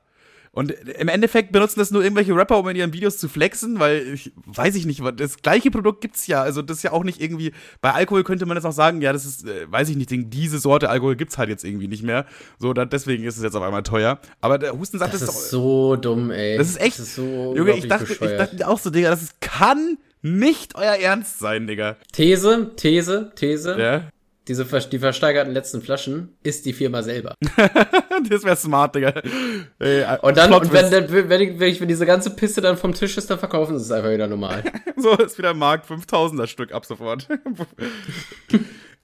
Und 0.52 0.70
im 0.70 1.08
Endeffekt 1.08 1.50
benutzen 1.50 1.80
das 1.80 1.90
nur 1.90 2.04
irgendwelche 2.04 2.32
Rapper, 2.32 2.58
um 2.60 2.68
in 2.68 2.76
ihren 2.76 2.92
Videos 2.92 3.18
zu 3.18 3.28
flexen, 3.28 3.80
weil 3.80 4.14
ich 4.14 4.30
weiß 4.46 4.76
ich 4.76 4.86
nicht, 4.86 5.02
das 5.16 5.38
gleiche 5.38 5.72
Produkt 5.72 6.00
gibt's 6.00 6.28
ja. 6.28 6.42
Also 6.42 6.62
das 6.62 6.76
ist 6.76 6.82
ja 6.84 6.92
auch 6.92 7.02
nicht 7.02 7.20
irgendwie. 7.20 7.52
Bei 7.80 7.92
Alkohol 7.92 8.22
könnte 8.22 8.46
man 8.46 8.56
jetzt 8.56 8.64
auch 8.64 8.72
sagen, 8.72 9.02
ja, 9.02 9.12
das 9.12 9.24
ist, 9.24 9.48
äh, 9.48 9.66
weiß 9.68 9.88
ich 9.88 9.96
nicht, 9.96 10.10
diese 10.12 10.60
Sorte 10.60 10.90
Alkohol 10.90 11.16
gibt's 11.16 11.38
halt 11.38 11.48
jetzt 11.48 11.64
irgendwie 11.64 11.88
nicht 11.88 12.04
mehr. 12.04 12.24
So, 12.60 12.72
da, 12.72 12.84
deswegen 12.84 13.24
ist 13.24 13.36
es 13.36 13.42
jetzt 13.42 13.56
auf 13.56 13.64
einmal 13.64 13.82
teuer. 13.82 14.20
Aber 14.40 14.58
der 14.58 14.78
Hustensaft 14.78 15.12
das 15.12 15.22
ist, 15.22 15.28
ist 15.28 15.50
so 15.50 15.96
dumm, 15.96 16.30
ey. 16.30 16.56
Das 16.56 16.68
ist 16.68 16.80
echt. 16.80 17.00
Das 17.00 17.06
ist 17.08 17.16
so 17.16 17.54
Junge, 17.56 17.72
ich 17.72 17.88
dachte, 17.88 18.12
ich 18.12 18.18
dachte 18.18 18.68
auch 18.68 18.78
so, 18.78 18.90
Digga, 18.90 19.10
das 19.10 19.22
ist, 19.22 19.40
kann 19.40 19.98
nicht 20.22 20.76
euer 20.76 20.94
Ernst 20.94 21.40
sein, 21.40 21.66
Digga. 21.66 21.96
These, 22.12 22.70
These, 22.76 23.32
These. 23.34 23.76
Ja 23.76 24.04
diese 24.46 24.64
die 24.64 24.98
versteigerten 24.98 25.52
letzten 25.52 25.80
Flaschen 25.80 26.36
ist 26.42 26.66
die 26.66 26.74
Firma 26.74 27.02
selber. 27.02 27.34
das 28.28 28.44
wäre 28.44 28.56
smart, 28.56 28.94
Digga. 28.94 29.14
Ey, 29.78 30.02
äh, 30.02 30.18
und 30.20 30.36
dann, 30.36 30.52
und 30.52 30.72
wenn, 30.72 30.90
wenn, 30.90 31.28
wenn, 31.58 31.70
ich, 31.70 31.80
wenn 31.80 31.88
diese 31.88 32.04
ganze 32.04 32.30
Piste 32.30 32.60
dann 32.60 32.76
vom 32.76 32.92
Tisch 32.92 33.16
ist, 33.16 33.30
dann 33.30 33.38
verkaufen 33.38 33.78
sie 33.78 33.84
es 33.84 33.90
einfach 33.90 34.10
wieder 34.10 34.26
normal. 34.26 34.62
so 34.96 35.16
ist 35.16 35.38
wieder 35.38 35.54
Markt, 35.54 35.90
5000er 35.90 36.46
Stück 36.46 36.72
ab 36.72 36.84
sofort. 36.84 37.26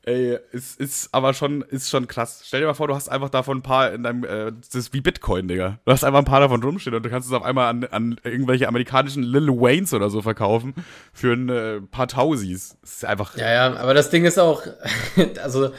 Ey, 0.02 0.38
ist, 0.52 0.80
ist 0.80 1.10
aber 1.12 1.34
schon, 1.34 1.62
ist 1.62 1.90
schon 1.90 2.06
krass. 2.06 2.42
Stell 2.46 2.60
dir 2.60 2.66
mal 2.66 2.74
vor, 2.74 2.88
du 2.88 2.94
hast 2.94 3.10
einfach 3.10 3.28
davon 3.28 3.58
ein 3.58 3.62
paar 3.62 3.92
in 3.92 4.02
deinem, 4.02 4.24
äh, 4.24 4.50
das 4.50 4.74
ist 4.74 4.94
wie 4.94 5.02
Bitcoin, 5.02 5.46
Digga. 5.46 5.78
Du 5.84 5.92
hast 5.92 6.04
einfach 6.04 6.20
ein 6.20 6.24
paar 6.24 6.40
davon 6.40 6.62
rumstehen 6.62 6.94
und 6.94 7.04
du 7.04 7.10
kannst 7.10 7.28
es 7.28 7.34
auf 7.34 7.42
einmal 7.42 7.68
an, 7.68 7.84
an 7.84 8.16
irgendwelche 8.24 8.66
amerikanischen 8.66 9.22
Lil 9.22 9.48
Waynes 9.48 9.92
oder 9.92 10.08
so 10.08 10.22
verkaufen 10.22 10.74
für 11.12 11.34
ein 11.34 11.48
äh, 11.50 11.80
paar 11.82 12.08
Tausis. 12.08 12.78
Das 12.80 12.92
ist 12.92 13.04
einfach. 13.04 13.36
Ja, 13.36 13.52
ja, 13.52 13.76
aber 13.76 13.92
das 13.92 14.08
Ding 14.08 14.24
ist 14.24 14.38
auch, 14.38 14.62
also 15.42 15.70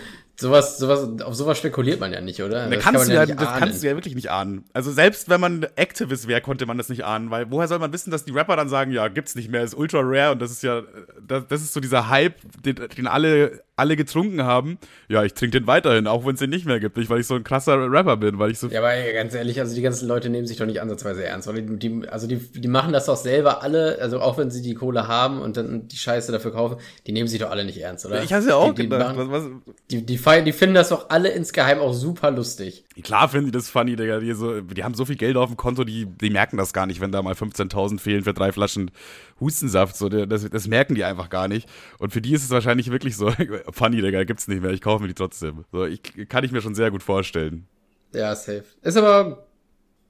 Sowas, 0.41 0.79
sowas, 0.79 1.07
auf 1.21 1.35
sowas 1.35 1.59
spekuliert 1.59 1.99
man 1.99 2.11
ja 2.11 2.19
nicht, 2.19 2.41
oder? 2.41 2.67
Das, 2.67 2.83
kannst, 2.83 3.01
kann 3.01 3.09
du 3.09 3.13
ja, 3.13 3.23
ja 3.25 3.35
das 3.35 3.59
kannst 3.59 3.83
du 3.83 3.87
ja 3.87 3.95
wirklich 3.95 4.15
nicht 4.15 4.31
ahnen. 4.31 4.65
Also 4.73 4.91
selbst 4.91 5.29
wenn 5.29 5.39
man 5.39 5.67
Activist 5.75 6.27
wäre, 6.27 6.41
konnte 6.41 6.65
man 6.65 6.79
das 6.79 6.89
nicht 6.89 7.05
ahnen, 7.05 7.29
weil 7.29 7.51
woher 7.51 7.67
soll 7.67 7.77
man 7.77 7.93
wissen, 7.93 8.09
dass 8.09 8.25
die 8.25 8.31
Rapper 8.31 8.55
dann 8.55 8.67
sagen, 8.67 8.91
ja, 8.91 9.07
gibt's 9.07 9.35
nicht 9.35 9.51
mehr, 9.51 9.61
ist 9.61 9.75
ultra 9.75 9.99
rare 10.01 10.31
und 10.31 10.41
das 10.41 10.49
ist 10.49 10.63
ja, 10.63 10.81
das, 11.21 11.45
das 11.47 11.61
ist 11.61 11.73
so 11.73 11.79
dieser 11.79 12.09
Hype, 12.09 12.37
den, 12.65 12.75
den 12.75 13.05
alle 13.05 13.61
alle 13.81 13.95
getrunken 13.95 14.43
haben, 14.43 14.77
ja, 15.09 15.23
ich 15.23 15.33
trinke 15.33 15.59
den 15.59 15.67
weiterhin, 15.67 16.05
auch 16.05 16.23
wenn 16.23 16.35
es 16.35 16.39
den 16.39 16.51
nicht 16.51 16.67
mehr 16.67 16.79
gibt. 16.79 16.97
Nicht, 16.97 17.09
weil 17.09 17.19
ich 17.19 17.25
so 17.25 17.33
ein 17.33 17.43
krasser 17.43 17.91
Rapper 17.91 18.15
bin, 18.15 18.37
weil 18.37 18.51
ich 18.51 18.59
so. 18.59 18.67
Ja, 18.67 18.79
aber 18.79 18.93
ganz 19.13 19.33
ehrlich, 19.33 19.59
also 19.59 19.73
die 19.75 19.81
ganzen 19.81 20.07
Leute 20.07 20.29
nehmen 20.29 20.45
sich 20.45 20.57
doch 20.57 20.67
nicht 20.67 20.81
ansatzweise 20.81 21.23
ernst. 21.23 21.47
Weil 21.47 21.63
die, 21.63 21.77
die, 21.77 22.07
also 22.07 22.27
die, 22.27 22.37
die 22.37 22.67
machen 22.67 22.93
das 22.93 23.07
doch 23.07 23.17
selber 23.17 23.63
alle, 23.63 23.97
also 23.99 24.19
auch 24.19 24.37
wenn 24.37 24.51
sie 24.51 24.61
die 24.61 24.75
Kohle 24.75 25.07
haben 25.07 25.41
und 25.41 25.57
dann 25.57 25.87
die 25.87 25.97
Scheiße 25.97 26.31
dafür 26.31 26.51
kaufen, 26.51 26.77
die 27.07 27.11
nehmen 27.11 27.27
sich 27.27 27.39
doch 27.39 27.49
alle 27.49 27.65
nicht 27.65 27.79
ernst, 27.79 28.05
oder? 28.05 28.23
Ich 28.23 28.31
hasse 28.31 28.49
ja 28.49 28.55
auch 28.55 28.75
die, 28.75 28.83
gedacht. 28.83 29.13
Die, 29.13 29.17
machen, 29.17 29.31
was, 29.31 29.43
was? 29.43 29.75
Die, 29.89 30.05
die, 30.05 30.17
feiern, 30.19 30.45
die 30.45 30.53
finden 30.53 30.75
das 30.75 30.89
doch 30.89 31.09
alle 31.09 31.29
insgeheim 31.29 31.79
auch 31.79 31.93
super 31.93 32.29
lustig. 32.29 32.85
Klar 33.01 33.29
finden 33.29 33.47
die 33.47 33.51
das 33.51 33.69
funny, 33.69 33.95
Digga. 33.95 34.19
Die, 34.19 34.33
so, 34.33 34.61
die 34.61 34.83
haben 34.83 34.93
so 34.93 35.05
viel 35.05 35.15
Geld 35.15 35.37
auf 35.37 35.49
dem 35.49 35.57
Konto, 35.57 35.83
die, 35.83 36.05
die 36.05 36.29
merken 36.29 36.57
das 36.57 36.71
gar 36.71 36.85
nicht, 36.85 37.01
wenn 37.01 37.11
da 37.11 37.21
mal 37.23 37.33
15.000 37.33 37.99
fehlen 37.99 38.23
für 38.23 38.33
drei 38.33 38.51
Flaschen 38.51 38.91
Hustensaft. 39.39 39.95
So, 39.97 40.07
das, 40.07 40.49
das 40.49 40.67
merken 40.67 40.95
die 40.95 41.03
einfach 41.03 41.29
gar 41.29 41.47
nicht. 41.47 41.67
Und 41.97 42.13
für 42.13 42.21
die 42.21 42.33
ist 42.33 42.43
es 42.43 42.49
wahrscheinlich 42.51 42.91
wirklich 42.91 43.17
so, 43.17 43.31
funny, 43.71 44.01
Digga, 44.01 44.23
gibt's 44.23 44.47
nicht 44.47 44.61
mehr, 44.61 44.71
ich 44.71 44.81
kaufe 44.81 45.01
mir 45.01 45.07
die 45.07 45.13
trotzdem. 45.13 45.65
So, 45.71 45.85
ich, 45.85 46.01
kann 46.29 46.43
ich 46.43 46.51
mir 46.51 46.61
schon 46.61 46.75
sehr 46.75 46.91
gut 46.91 47.03
vorstellen. 47.03 47.67
Ja, 48.13 48.35
safe. 48.35 48.65
Ist 48.81 48.97
aber 48.97 49.47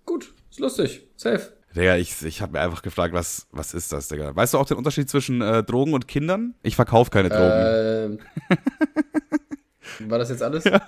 gut, 0.06 0.34
ist 0.50 0.60
lustig, 0.60 1.08
safe. 1.16 1.54
Digga, 1.76 1.96
ich, 1.96 2.22
ich 2.24 2.42
habe 2.42 2.54
mir 2.54 2.60
einfach 2.60 2.82
gefragt, 2.82 3.14
was, 3.14 3.48
was 3.52 3.74
ist 3.74 3.92
das, 3.94 4.10
Digga? 4.10 4.36
Weißt 4.36 4.54
du 4.54 4.58
auch 4.58 4.66
den 4.66 4.78
Unterschied 4.78 5.10
zwischen 5.10 5.42
äh, 5.42 5.64
Drogen 5.64 5.94
und 5.94 6.08
Kindern? 6.08 6.54
Ich 6.64 6.76
verkaufe 6.76 7.10
keine 7.12 7.30
Drogen. 7.30 8.20
Ähm, 10.00 10.10
war 10.10 10.20
das 10.20 10.30
jetzt 10.30 10.44
alles? 10.44 10.64
Ja. 10.66 10.82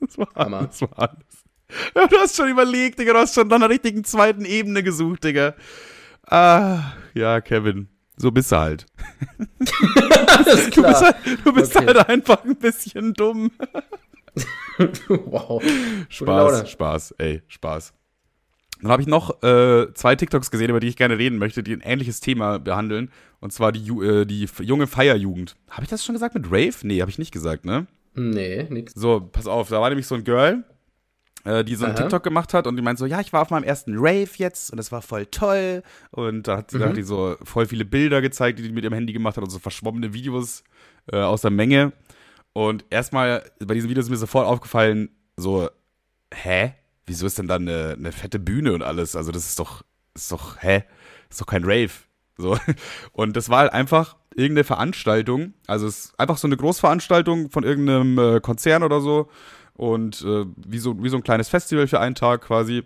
Das 0.00 0.18
war, 0.18 0.28
Hammer. 0.34 0.66
das 0.66 0.80
war 0.80 0.98
alles. 0.98 1.44
Ja, 1.94 2.06
du 2.06 2.16
hast 2.16 2.36
schon 2.36 2.48
überlegt, 2.48 2.98
Digga, 2.98 3.12
du 3.12 3.18
hast 3.18 3.34
schon 3.34 3.48
nach 3.48 3.56
einer 3.56 3.68
richtigen 3.68 4.04
zweiten 4.04 4.44
Ebene 4.44 4.82
gesucht, 4.82 5.24
Digga. 5.24 5.54
Ah, 6.26 6.92
ja, 7.14 7.40
Kevin. 7.40 7.88
So 8.16 8.30
bist 8.30 8.52
du 8.52 8.56
halt. 8.56 8.86
du 9.58 10.82
bist, 10.82 11.02
halt, 11.02 11.16
du 11.44 11.52
bist 11.52 11.76
okay. 11.76 11.86
halt 11.86 12.08
einfach 12.08 12.44
ein 12.44 12.56
bisschen 12.56 13.12
dumm. 13.14 13.50
wow. 15.08 15.62
Spaß, 16.08 16.70
Spaß, 16.70 17.14
ey, 17.18 17.42
Spaß. 17.48 17.92
Dann 18.80 18.90
habe 18.90 19.02
ich 19.02 19.08
noch 19.08 19.42
äh, 19.42 19.92
zwei 19.94 20.14
TikToks 20.14 20.50
gesehen, 20.50 20.70
über 20.70 20.80
die 20.80 20.88
ich 20.88 20.96
gerne 20.96 21.18
reden 21.18 21.38
möchte, 21.38 21.62
die 21.62 21.72
ein 21.72 21.80
ähnliches 21.80 22.20
Thema 22.20 22.58
behandeln. 22.58 23.10
Und 23.40 23.52
zwar 23.52 23.72
die, 23.72 23.88
äh, 23.88 24.24
die 24.26 24.48
junge 24.60 24.86
Feierjugend. 24.86 25.56
Habe 25.70 25.84
ich 25.84 25.88
das 25.88 26.04
schon 26.04 26.14
gesagt 26.14 26.34
mit 26.34 26.46
Rave? 26.46 26.74
Nee, 26.82 27.00
habe 27.00 27.10
ich 27.10 27.18
nicht 27.18 27.32
gesagt, 27.32 27.64
ne? 27.64 27.86
Nee, 28.14 28.66
nix. 28.70 28.92
So, 28.94 29.20
pass 29.20 29.46
auf, 29.46 29.68
da 29.70 29.80
war 29.80 29.88
nämlich 29.88 30.06
so 30.06 30.14
ein 30.14 30.24
Girl, 30.24 30.64
die 31.44 31.74
so 31.74 31.84
einen 31.84 31.94
Aha. 31.94 32.02
TikTok 32.02 32.22
gemacht 32.22 32.54
hat 32.54 32.66
und 32.66 32.76
die 32.76 32.82
meint 32.82 32.98
so, 32.98 33.06
ja, 33.06 33.20
ich 33.20 33.32
war 33.32 33.42
auf 33.42 33.50
meinem 33.50 33.64
ersten 33.64 33.94
Rave 33.98 34.30
jetzt 34.36 34.70
und 34.70 34.78
das 34.78 34.90
war 34.92 35.02
voll 35.02 35.26
toll. 35.26 35.82
Und 36.10 36.48
da 36.48 36.58
hat, 36.58 36.72
mhm. 36.72 36.78
da 36.78 36.88
hat 36.88 36.96
die 36.96 37.02
so 37.02 37.36
voll 37.42 37.66
viele 37.66 37.84
Bilder 37.84 38.22
gezeigt, 38.22 38.58
die 38.58 38.62
die 38.62 38.72
mit 38.72 38.84
ihrem 38.84 38.94
Handy 38.94 39.12
gemacht 39.12 39.36
hat 39.36 39.44
und 39.44 39.50
so 39.50 39.58
verschwommene 39.58 40.14
Videos 40.14 40.64
äh, 41.12 41.18
aus 41.18 41.42
der 41.42 41.50
Menge. 41.50 41.92
Und 42.54 42.84
erstmal 42.88 43.42
bei 43.58 43.74
diesen 43.74 43.90
Videos 43.90 44.06
ist 44.06 44.10
mir 44.10 44.16
sofort 44.16 44.46
aufgefallen, 44.46 45.10
so, 45.36 45.68
hä? 46.32 46.74
Wieso 47.06 47.26
ist 47.26 47.38
denn 47.38 47.48
da 47.48 47.56
eine, 47.56 47.96
eine 47.98 48.12
fette 48.12 48.38
Bühne 48.38 48.72
und 48.72 48.82
alles? 48.82 49.16
Also, 49.16 49.32
das 49.32 49.46
ist 49.46 49.58
doch, 49.58 49.84
ist 50.14 50.32
doch, 50.32 50.62
hä? 50.62 50.84
Ist 51.28 51.40
doch 51.40 51.46
kein 51.46 51.64
Rave. 51.64 51.90
So. 52.38 52.56
Und 53.12 53.36
das 53.36 53.48
war 53.48 53.58
halt 53.58 53.72
einfach 53.72 54.16
irgendeine 54.34 54.64
Veranstaltung. 54.64 55.54
Also, 55.66 55.86
es 55.86 56.06
ist 56.06 56.20
einfach 56.20 56.38
so 56.38 56.48
eine 56.48 56.56
Großveranstaltung 56.56 57.50
von 57.50 57.64
irgendeinem 57.64 58.18
äh, 58.18 58.40
Konzern 58.40 58.82
oder 58.82 59.00
so. 59.00 59.28
Und 59.76 60.22
äh, 60.22 60.46
wie, 60.56 60.78
so, 60.78 61.02
wie 61.02 61.08
so 61.08 61.16
ein 61.16 61.22
kleines 61.22 61.48
Festival 61.48 61.86
für 61.86 62.00
einen 62.00 62.14
Tag 62.14 62.42
quasi. 62.42 62.84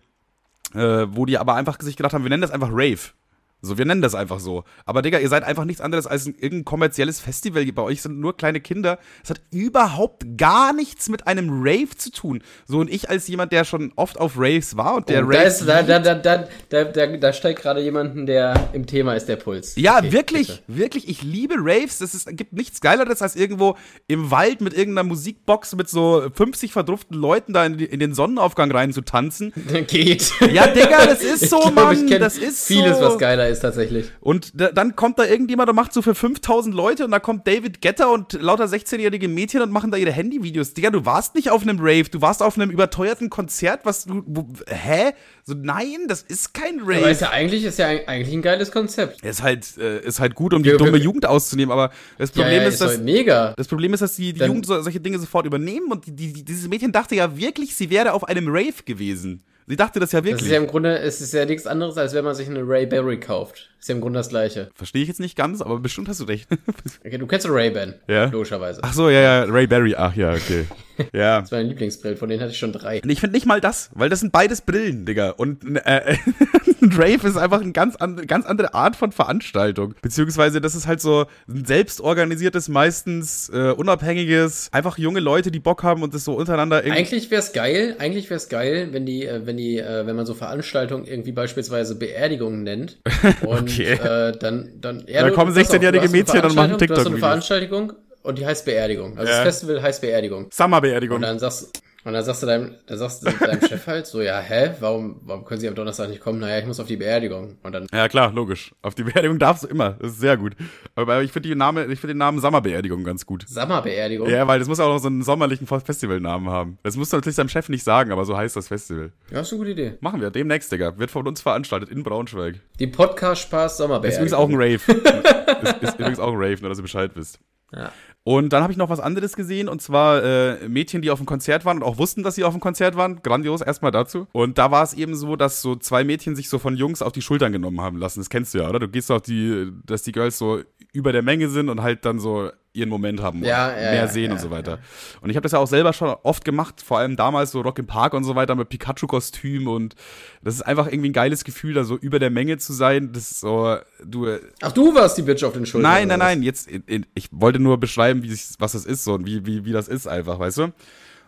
Äh, 0.75 1.07
wo 1.11 1.25
die 1.25 1.39
aber 1.39 1.55
einfach 1.55 1.81
sich 1.81 1.97
gedacht 1.97 2.13
haben, 2.13 2.25
wir 2.25 2.29
nennen 2.29 2.43
das 2.43 2.51
einfach 2.51 2.69
Rave. 2.71 3.13
So, 3.61 3.77
wir 3.77 3.85
nennen 3.85 4.03
das 4.03 4.15
einfach 4.15 4.39
so. 4.39 4.63
Aber 4.87 5.03
Digga, 5.03 5.19
ihr 5.19 5.29
seid 5.29 5.43
einfach 5.43 5.65
nichts 5.65 5.81
anderes 5.81 6.07
als 6.07 6.27
ein, 6.27 6.35
irgendein 6.35 6.65
kommerzielles 6.65 7.19
Festival. 7.19 7.65
Bei 7.73 7.83
euch 7.83 8.03
sind 8.03 8.21
nur 8.21 8.37
kleine 8.37 8.61
Kinder. 8.61 8.99
Es 9.25 9.31
hat 9.31 9.41
überhaupt 9.51 10.39
gar 10.39 10.73
nichts 10.73 11.09
mit 11.09 11.27
einem 11.27 11.49
Rave 11.51 11.97
zu 11.97 12.13
tun. 12.13 12.43
So, 12.67 12.79
und 12.79 12.89
ich 12.89 13.11
als 13.11 13.27
jemand, 13.27 13.51
der 13.51 13.65
schon 13.65 13.93
oft 13.97 14.21
auf 14.21 14.35
Raves 14.37 14.77
war 14.77 14.95
und 14.95 15.09
der 15.09 15.25
oh, 15.25 15.29
Raves. 15.29 15.67
Da, 15.67 15.83
da, 15.83 15.99
da, 15.99 16.15
da, 16.15 16.49
da, 16.69 16.85
da, 16.85 17.07
da 17.17 17.33
steigt 17.33 17.63
gerade 17.63 17.81
jemanden, 17.81 18.27
der 18.27 18.71
im 18.75 18.87
Thema 18.87 19.15
ist, 19.15 19.27
der 19.29 19.37
Puls. 19.37 19.75
Ja, 19.75 19.99
okay, 19.99 20.13
wirklich, 20.13 20.63
bitte. 20.67 20.79
wirklich. 20.79 21.09
Ich 21.09 21.23
liebe 21.23 21.55
Raves. 21.59 22.01
Es 22.01 22.27
gibt 22.31 22.53
nichts 22.53 22.81
Geileres, 22.81 23.23
als 23.23 23.35
irgendwo 23.35 23.77
im 24.07 24.31
Wald 24.31 24.61
mit 24.61 24.73
irgendeiner 24.73 25.09
Musikbox 25.09 25.75
mit 25.75 25.89
so 25.89 26.29
50 26.33 26.73
verdrufften 26.73 27.17
Leuten 27.17 27.55
da 27.55 27.67
in, 27.67 27.77
in 27.81 27.99
den 27.99 28.15
Sonnenaufgang 28.15 28.71
rein 28.71 28.93
zu 28.93 29.01
tanzen. 29.01 29.53
Geht. 29.89 30.33
Ja, 30.53 30.69
Digga, 30.69 31.07
das 31.07 31.25
ist 31.25 31.41
so, 31.51 31.59
glaub, 31.59 31.75
Mann. 31.75 32.09
Das 32.09 32.39
ist 32.39 32.65
vieles, 32.65 32.99
so. 32.99 33.05
was 33.05 33.19
geiler 33.19 33.48
ist 33.49 33.61
tatsächlich. 33.61 34.11
Und 34.21 34.61
da, 34.61 34.71
dann 34.71 34.97
kommt 34.97 35.19
da 35.19 35.25
irgendjemand 35.25 35.69
und 35.71 35.77
macht 35.77 35.93
so 35.93 36.03
für 36.03 36.15
5000 36.15 36.75
Leute 36.75 37.05
und 37.05 37.11
da 37.11 37.19
kommt 37.19 37.47
David 37.47 37.81
Getter 37.81 38.11
und 38.13 38.35
lauter 38.35 38.65
16-jährige 38.65 39.29
Mädchen 39.29 39.63
und 39.63 39.71
machen 39.71 39.91
da 39.91 39.97
ihre 39.97 40.13
Handyvideos. 40.13 40.75
Digga, 40.75 40.91
du 40.91 41.05
warst 41.05 41.35
nicht 41.35 41.51
auf 41.51 41.63
einem 41.63 41.79
Rave, 41.81 42.05
du 42.11 42.21
warst 42.21 42.43
auf 42.43 42.57
einem 42.57 42.71
überteuerten 42.71 43.31
Konzert, 43.31 43.81
was 43.85 44.05
du, 44.05 44.23
wo, 44.27 44.49
hä? 44.69 45.13
So, 45.45 45.55
nein, 45.55 46.07
das 46.09 46.23
ist 46.23 46.53
kein 46.53 46.81
Rave. 46.81 46.99
Aber 46.99 47.11
ist 47.11 47.23
ja 47.23 47.31
eigentlich, 47.31 47.65
ist 47.65 47.79
ja 47.79 47.87
eigentlich 47.87 48.33
ein 48.35 48.43
geiles 48.43 48.71
Konzept. 48.71 49.23
Ist 49.23 49.43
halt, 49.43 49.79
äh, 49.79 50.01
ist 50.01 50.21
halt 50.21 50.35
gut, 50.35 50.53
um 50.53 50.63
die 50.63 50.71
wir, 50.71 50.77
dumme 50.77 50.99
Jugend 50.99 51.27
auszunehmen, 51.27 51.73
aber 51.73 51.91
das 52.19 52.31
Problem 52.31 52.57
ja, 52.57 52.63
ja, 52.63 52.69
ist, 52.69 52.81
dass, 52.81 52.99
mega. 52.99 53.55
das 53.57 53.69
Problem 53.69 53.95
ist, 53.95 54.01
dass 54.01 54.17
die, 54.17 54.33
die 54.33 54.45
Jugend 54.45 54.67
so, 54.67 54.81
solche 54.83 55.01
Dinge 55.01 55.19
sofort 55.19 55.47
übernehmen 55.47 55.91
und 55.91 56.07
die, 56.07 56.13
die, 56.13 56.45
dieses 56.45 56.69
Mädchen 56.69 56.93
dachte 56.93 57.15
ja 57.15 57.37
wirklich, 57.37 57.75
sie 57.75 57.91
wäre 57.91 58.13
auf 58.13 58.25
einem 58.25 58.49
Rave 58.49 58.83
gewesen. 58.85 59.43
Sie 59.69 59.77
dachte 59.77 60.01
das 60.01 60.13
ja 60.13 60.25
wirklich. 60.25 60.37
Das 60.37 60.47
ist 60.47 60.53
ja 60.53 60.57
im 60.57 60.67
Grunde, 60.67 60.99
es 60.99 61.21
ist 61.21 61.35
ja 61.35 61.45
nichts 61.45 61.67
anderes, 61.67 61.99
als 61.99 62.15
wenn 62.15 62.25
man 62.25 62.35
sich 62.35 62.49
eine 62.49 62.67
Ray 62.67 62.87
Berry 62.87 63.21
kauft. 63.21 63.69
Ist 63.81 63.89
ja 63.89 63.95
im 63.95 64.01
Grunde 64.01 64.19
das 64.19 64.29
Gleiche. 64.29 64.71
Verstehe 64.75 65.03
ich 65.03 65.09
jetzt 65.09 65.21
nicht 65.21 65.37
ganz, 65.37 65.63
aber 65.63 65.79
bestimmt 65.79 66.09
hast 66.09 66.21
du 66.21 66.25
recht. 66.25 66.49
okay, 67.05 67.17
du 67.17 67.27
kennst 67.27 67.49
Ray-Ban. 67.49 67.95
Ja. 68.09 68.25
Logischerweise. 68.27 68.81
Ach 68.83 68.93
so, 68.93 69.09
ja, 69.09 69.21
ja, 69.21 69.43
Ray 69.45 69.67
Berry. 69.67 69.95
Ach 69.97 70.15
ja, 70.17 70.33
okay. 70.33 70.67
Ja. 71.13 71.43
das 71.43 71.53
war 71.53 71.61
mein 71.61 71.69
Lieblingsbrill, 71.69 72.17
von 72.17 72.29
denen 72.29 72.41
hatte 72.41 72.51
ich 72.51 72.59
schon 72.59 72.73
drei. 72.73 73.01
Ich 73.07 73.21
finde 73.21 73.37
nicht 73.37 73.47
mal 73.47 73.61
das, 73.61 73.89
weil 73.95 74.09
das 74.09 74.19
sind 74.19 74.33
beides 74.33 74.63
Brillen, 74.63 75.07
Digga. 75.07 75.31
Und 75.31 75.65
äh, 75.87 76.17
ein 76.83 76.93
Rave 76.93 77.29
ist 77.29 77.37
einfach 77.37 77.61
eine 77.61 77.71
ganz, 77.71 77.95
an, 77.95 78.27
ganz 78.27 78.47
andere 78.47 78.75
Art 78.75 78.97
von 78.97 79.13
Veranstaltung. 79.13 79.95
Beziehungsweise 80.03 80.61
das 80.61 80.75
ist 80.75 80.89
halt 80.89 81.01
so 81.01 81.27
ein 81.49 81.65
selbstorganisiertes, 81.65 82.69
meistens 82.69 83.49
äh, 83.49 83.71
unabhängiges, 83.71 84.71
einfach 84.73 84.99
junge 84.99 85.21
Leute, 85.21 85.53
die 85.53 85.61
Bock 85.61 85.85
haben 85.85 86.03
und 86.03 86.15
das 86.15 86.25
so 86.25 86.35
untereinander 86.35 86.83
irgendwie. 86.83 86.99
Eigentlich 86.99 87.31
wäre 87.31 87.43
es 87.43 87.53
geil, 87.53 87.95
eigentlich 88.01 88.29
wäre 88.29 88.39
es 88.39 88.49
geil, 88.49 88.89
wenn 88.91 89.07
die, 89.07 89.25
äh, 89.25 89.47
wenn 89.47 89.57
die, 89.57 89.79
äh, 89.79 90.05
wenn 90.05 90.17
man 90.17 90.27
so 90.27 90.35
Veranstaltungen 90.35 91.05
irgendwie 91.05 91.31
beispielsweise 91.31 91.95
Beerdigungen 91.95 92.65
nennt. 92.65 92.99
Und 93.43 93.68
okay. 93.73 93.93
äh, 93.93 94.33
dann, 94.39 94.73
dann, 94.81 95.05
ja, 95.07 95.23
dann 95.23 95.35
kommen 95.35 95.55
16-jährige 95.55 96.09
Mädchen 96.09 96.45
und 96.45 96.55
machen 96.55 96.79
TikTok. 96.79 96.89
Du 96.89 96.95
hast 96.97 97.03
so 97.05 97.11
eine 97.11 97.19
Veranstaltung 97.19 97.93
und 98.23 98.39
die 98.39 98.47
heißt 98.47 98.65
Beerdigung. 98.65 99.17
Also 99.19 99.31
ja. 99.31 99.45
das 99.45 99.55
Festival 99.55 99.83
heißt 99.83 100.01
Beerdigung. 100.01 100.49
Summer-Beerdigung. 100.51 101.17
Und 101.17 101.23
dann 101.23 101.39
sagst, 101.39 101.81
und 102.09 102.15
dann 102.15 102.25
sagst 102.25 102.43
du 102.43 102.47
deinem, 102.47 102.75
dann 102.87 102.97
sagst 102.97 103.23
du 103.23 103.31
deinem 103.31 103.61
Chef 103.61 103.87
halt 103.87 104.07
so, 104.07 104.23
ja, 104.23 104.41
hä, 104.41 104.71
warum, 104.81 105.21
warum 105.25 105.45
können 105.45 105.61
Sie 105.61 105.69
am 105.69 105.75
Donnerstag 105.75 106.09
nicht 106.09 106.23
kommen? 106.23 106.39
Naja, 106.39 106.59
ich 106.59 106.65
muss 106.65 106.81
auf 106.81 106.87
die 106.87 106.97
Beerdigung. 106.97 107.59
Und 107.63 107.73
dann. 107.73 107.87
Ja, 107.93 108.09
klar, 108.09 108.33
logisch. 108.33 108.75
Auf 108.81 108.95
die 108.95 109.03
Beerdigung 109.03 109.39
darfst 109.39 109.65
du 109.65 109.69
immer. 109.69 109.91
Das 110.01 110.13
ist 110.13 110.21
sehr 110.21 110.39
gut. 110.39 110.57
Aber 110.95 111.23
ich 111.23 111.33
finde 111.33 111.55
Name, 111.55 111.85
ich 111.85 112.01
finde 112.01 112.15
den 112.15 112.19
Namen 112.19 112.41
Sommerbeerdigung 112.41 113.05
ganz 113.05 113.27
gut. 113.27 113.45
Sommerbeerdigung? 113.47 114.27
Ja, 114.27 114.47
weil 114.47 114.59
das 114.59 114.69
muss 114.69 114.81
auch 114.81 114.89
noch 114.89 115.01
so 115.01 115.09
einen 115.09 115.21
sommerlichen 115.23 115.67
Festivalnamen 115.67 116.49
haben. 116.49 116.79
Das 116.83 116.97
musst 116.97 117.13
du 117.13 117.19
natürlich 117.19 117.37
deinem 117.37 117.51
Chef 117.51 117.69
nicht 117.69 117.85
sagen, 117.85 118.11
aber 118.11 118.25
so 118.25 118.39
heißt 118.39 118.57
das 118.57 118.69
Festival. 118.69 119.13
Ja, 119.31 119.41
ist 119.41 119.53
eine 119.53 119.59
gute 119.59 119.73
Idee. 119.73 119.99
Machen 120.01 120.23
wir. 120.23 120.31
Demnächst, 120.31 120.73
Digga. 120.73 120.97
Wird 120.97 121.11
von 121.11 121.29
uns 121.29 121.43
veranstaltet 121.43 121.91
in 121.91 122.05
Braunschweig. 122.05 122.55
Die 122.79 122.87
Podcast-Spaß 122.87 123.77
Sommerbeerdigung. 123.77 124.25
Ist 124.25 124.33
übrigens 124.33 124.33
auch 124.33 124.49
ein 124.49 124.55
Rave. 124.55 125.63
ist, 125.63 125.83
ist 125.83 125.99
übrigens 125.99 126.21
auch 126.21 126.33
ein 126.33 126.39
Rave, 126.39 126.57
nur 126.63 126.71
dass 126.71 126.79
du 126.79 126.83
Bescheid 126.83 127.11
wisst. 127.17 127.39
Ja. 127.75 127.93
Und 128.25 128.53
dann 128.53 128.63
habe 128.63 128.73
ich 128.73 128.77
noch 128.77 128.91
was 128.91 129.01
anderes 129.01 129.37
gesehen, 129.37 129.69
und 129.69 129.81
zwar 129.81 130.23
äh, 130.23 130.69
Mädchen, 130.69 131.01
die 131.01 131.11
auf 131.11 131.19
dem 131.19 131.27
Konzert 131.27 131.65
waren 131.65 131.79
und 131.79 131.83
auch 131.83 131.97
wussten, 131.97 132.23
dass 132.23 132.35
sie 132.35 132.45
auf 132.45 132.53
dem 132.53 132.61
Konzert 132.61 132.95
waren. 132.95 133.23
Grandios, 133.23 133.63
erstmal 133.63 133.91
dazu. 133.91 134.27
Und 134.33 134.59
da 134.59 134.71
war 134.71 134.83
es 134.83 134.93
eben 134.93 135.15
so, 135.15 135.35
dass 135.35 135.63
so 135.63 135.77
zwei 135.77 136.05
Mädchen 136.05 136.37
sich 136.37 136.51
so 136.51 136.59
von 136.59 136.77
Jungs 136.77 137.01
auf 137.01 137.13
die 137.13 137.23
Schultern 137.23 137.53
genommen 137.53 137.81
haben 137.81 137.97
lassen. 137.97 138.21
Das 138.21 138.29
kennst 138.29 138.53
du 138.53 138.59
ja, 138.59 138.69
oder? 138.69 138.81
Du 138.81 138.89
gehst 138.89 139.11
auf 139.11 139.23
die, 139.23 139.73
dass 139.87 140.03
die 140.03 140.13
Girls 140.13 140.37
so 140.37 140.61
über 140.93 141.13
der 141.13 141.23
Menge 141.23 141.49
sind 141.49 141.71
und 141.71 141.83
halt 141.83 142.05
dann 142.05 142.19
so 142.19 142.51
ihren 142.73 142.89
Moment 142.89 143.23
haben 143.23 143.43
ja, 143.45 143.71
ja, 143.71 143.91
mehr 143.91 144.09
sehen 144.09 144.27
ja, 144.27 144.33
und 144.33 144.41
so 144.41 144.51
weiter. 144.51 144.79
Und 145.21 145.31
ich 145.31 145.37
habe 145.37 145.43
das 145.43 145.53
ja 145.53 145.59
auch 145.59 145.67
selber 145.67 145.93
schon 145.93 146.15
oft 146.23 146.45
gemacht, 146.45 146.83
vor 146.83 146.99
allem 146.99 147.17
damals 147.17 147.51
so 147.51 147.61
Rock 147.61 147.79
im 147.79 147.87
Park 147.87 148.15
und 148.15 148.25
so 148.25 148.35
weiter 148.35 148.55
mit 148.55 148.69
Pikachu-Kostüm 148.69 149.67
und 149.67 149.95
das 150.43 150.55
ist 150.55 150.63
einfach 150.63 150.87
irgendwie 150.87 151.11
ein 151.11 151.15
geiles 151.15 151.45
Gefühl, 151.45 151.75
da 151.75 151.85
so 151.85 151.97
über 151.97 152.19
der 152.19 152.31
Menge 152.31 152.59
zu 152.59 152.73
sein. 152.73 153.13
Das 153.13 153.31
ist 153.31 153.41
so, 153.41 153.77
du. 154.05 154.39
Ach, 154.63 154.73
du 154.73 154.95
warst 154.95 155.19
die 155.19 155.23
Bitch 155.23 155.43
auf 155.45 155.55
den 155.55 155.67
Schultern. 155.67 155.91
Nein, 155.91 156.09
nein, 156.09 156.19
nein, 156.19 156.43
jetzt, 156.43 156.69
ich 157.15 157.29
wollte 157.33 157.59
nur 157.59 157.79
beschreiben, 157.79 158.23
wie, 158.23 158.31
was 158.59 158.73
das 158.73 158.85
ist 158.85 159.05
so 159.05 159.15
und 159.15 159.27
wie, 159.27 159.45
wie, 159.47 159.65
wie 159.65 159.73
das 159.73 159.89
ist 159.89 160.07
einfach, 160.07 160.39
weißt 160.39 160.59
du? 160.59 160.73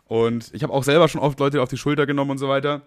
Und 0.05 0.51
ich 0.53 0.63
habe 0.63 0.73
auch 0.73 0.85
selber 0.85 1.09
schon 1.09 1.21
oft 1.21 1.39
Leute 1.39 1.63
auf 1.63 1.69
die 1.69 1.77
Schulter 1.77 2.07
genommen 2.07 2.33
und 2.33 2.39
so 2.39 2.49
weiter. 2.49 2.83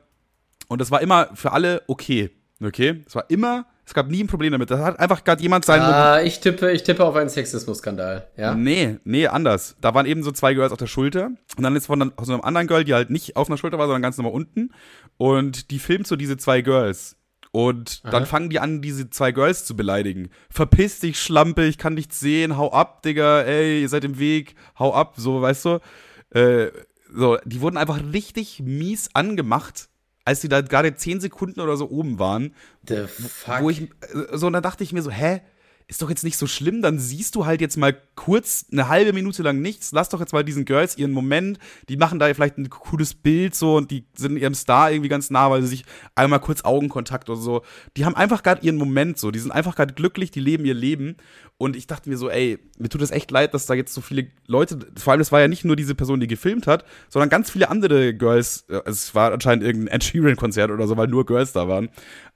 Und 0.68 0.82
das 0.82 0.92
war 0.92 1.02
immer 1.02 1.30
für 1.36 1.52
alle 1.52 1.82
okay. 1.88 2.32
Okay? 2.62 3.02
Es 3.06 3.16
war 3.16 3.30
immer 3.30 3.66
es 3.94 3.96
gab 3.96 4.10
nie 4.10 4.24
ein 4.24 4.28
Problem 4.28 4.52
damit. 4.52 4.72
Da 4.72 4.80
hat 4.80 5.00
einfach 5.00 5.24
gerade 5.24 5.40
jemand 5.44 5.66
sein. 5.66 5.80
Ah, 5.80 6.20
ich 6.20 6.40
tippe, 6.40 6.72
ich 6.72 6.82
tippe 6.82 7.06
auf 7.06 7.16
einen 7.16 7.30
Sexismus-Skandal, 7.30 8.28
ja? 8.36 8.56
Nee, 8.56 8.98
nee, 9.04 9.28
anders. 9.28 9.76
Da 9.82 9.94
waren 9.94 10.08
eben 10.08 10.24
so 10.24 10.32
zwei 10.32 10.56
Girls 10.56 10.72
auf 10.72 10.80
der 10.80 10.88
Schulter. 10.88 11.28
Und 11.56 11.62
dann 11.64 11.76
ist 11.76 11.86
von 11.86 12.12
so 12.24 12.34
einem 12.34 12.42
anderen 12.42 12.66
Girl, 12.66 12.84
die 12.84 12.96
halt 12.96 13.12
nicht 13.12 13.36
auf 13.36 13.50
einer 13.50 13.58
Schulter 13.58 13.78
war, 13.78 13.86
sondern 13.86 14.02
ganz 14.02 14.18
normal 14.18 14.34
unten. 14.34 14.72
Und 15.18 15.70
die 15.70 15.78
filmt 15.78 16.08
so 16.08 16.16
diese 16.16 16.38
zwei 16.38 16.62
Girls. 16.64 17.18
Und 17.52 18.02
Aha. 18.02 18.10
dann 18.10 18.26
fangen 18.26 18.50
die 18.50 18.60
an, 18.60 18.82
diese 18.82 19.12
zwei 19.12 19.32
Girls 19.32 19.64
zu 19.64 19.76
beleidigen. 19.76 20.32
Verpiss 20.50 21.00
dich, 21.00 21.20
Schlampe, 21.20 21.66
ich 21.66 21.78
kann 21.78 21.94
nichts 21.94 22.20
sehen, 22.20 22.58
hau 22.58 22.72
ab, 22.72 23.04
Digga, 23.04 23.42
ey, 23.42 23.82
ihr 23.82 23.90
seid 23.90 24.06
im 24.06 24.18
Weg, 24.18 24.56
hau 24.80 24.96
ab, 24.96 25.14
so, 25.18 25.40
weißt 25.40 25.66
du. 25.66 25.80
Äh, 26.32 26.72
so, 27.14 27.38
die 27.46 27.62
wurden 27.62 27.78
einfach 27.78 28.02
richtig 28.12 28.60
mies 28.60 29.12
angemacht 29.14 29.90
als 30.26 30.42
die 30.42 30.50
da 30.50 30.62
gerade 30.62 30.96
zehn 30.96 31.20
Sekunden 31.20 31.60
oder 31.60 31.78
so 31.78 31.90
oben 31.90 32.20
waren. 32.20 32.54
The 32.88 33.08
fuck? 33.08 33.62
Wo 33.62 33.70
ich, 33.70 33.82
äh, 33.82 33.88
so, 34.34 34.48
und 34.48 34.54
dann 34.54 34.64
dachte 34.64 34.84
ich 34.84 34.94
mir 34.94 35.02
so, 35.02 35.12
hä? 35.12 35.42
Ist 35.94 36.02
doch 36.02 36.10
jetzt 36.10 36.24
nicht 36.24 36.38
so 36.38 36.48
schlimm, 36.48 36.82
dann 36.82 36.98
siehst 36.98 37.36
du 37.36 37.46
halt 37.46 37.62
jetzt 37.62 37.78
mal 37.78 37.96
kurz 38.16 38.66
eine 38.72 38.88
halbe 38.88 39.14
Minute 39.14 39.44
lang 39.44 39.62
nichts. 39.62 39.92
Lass 39.92 40.10
doch 40.10 40.20
jetzt 40.20 40.34
mal 40.34 40.44
diesen 40.44 40.66
Girls 40.66 40.98
ihren 40.98 41.12
Moment. 41.12 41.60
Die 41.88 41.98
machen 41.98 42.18
da 42.18 42.34
vielleicht 42.34 42.58
ein 42.58 42.68
cooles 42.72 43.14
Bild 43.14 43.54
so 43.54 43.76
und 43.76 43.92
die 43.92 44.08
sind 44.16 44.38
ihrem 44.38 44.56
Star 44.56 44.90
irgendwie 44.90 45.10
ganz 45.10 45.30
nah, 45.30 45.52
weil 45.52 45.62
sie 45.62 45.68
sich 45.68 45.86
einmal 46.16 46.40
kurz 46.40 46.64
Augenkontakt 46.64 47.30
oder 47.30 47.40
so. 47.40 47.62
Die 47.96 48.06
haben 48.06 48.16
einfach 48.16 48.42
gerade 48.42 48.66
ihren 48.66 48.78
Moment 48.78 49.20
so. 49.20 49.30
Die 49.30 49.38
sind 49.38 49.52
einfach 49.52 49.76
gerade 49.76 49.94
glücklich, 49.94 50.32
die 50.32 50.40
leben 50.40 50.66
ihr 50.66 50.74
Leben. 50.74 51.16
Und 51.60 51.76
ich 51.76 51.86
dachte 51.86 52.10
mir 52.10 52.18
so, 52.18 52.30
ey, 52.30 52.58
mir 52.80 52.90
tut 52.90 53.02
es 53.02 53.12
echt 53.12 53.30
leid, 53.30 53.54
dass 53.54 53.68
da 53.68 53.76
jetzt 53.76 53.94
so 53.94 54.02
viele 54.02 54.28
Leute, 54.48 54.80
vor 54.98 55.14
allem, 55.14 55.22
es 55.22 55.32
war 55.32 55.40
ja 55.40 55.48
nicht 55.48 55.64
nur 55.64 55.76
diese 55.76 55.94
Person, 55.94 56.20
die 56.20 56.28
gefilmt 56.28 56.66
hat, 56.66 56.84
sondern 57.08 57.30
ganz 57.30 57.52
viele 57.52 57.70
andere 57.70 58.16
Girls, 58.16 58.66
äh, 58.70 58.82
es 58.86 59.14
war 59.14 59.32
anscheinend 59.32 59.64
irgendein 59.64 59.96
Ed 59.96 60.04
Sheeran-Konzert 60.04 60.72
oder 60.72 60.88
so, 60.88 60.98
weil 60.98 61.08
nur 61.08 61.26
Girls 61.26 61.54
da 61.54 61.68
waren. 61.68 61.90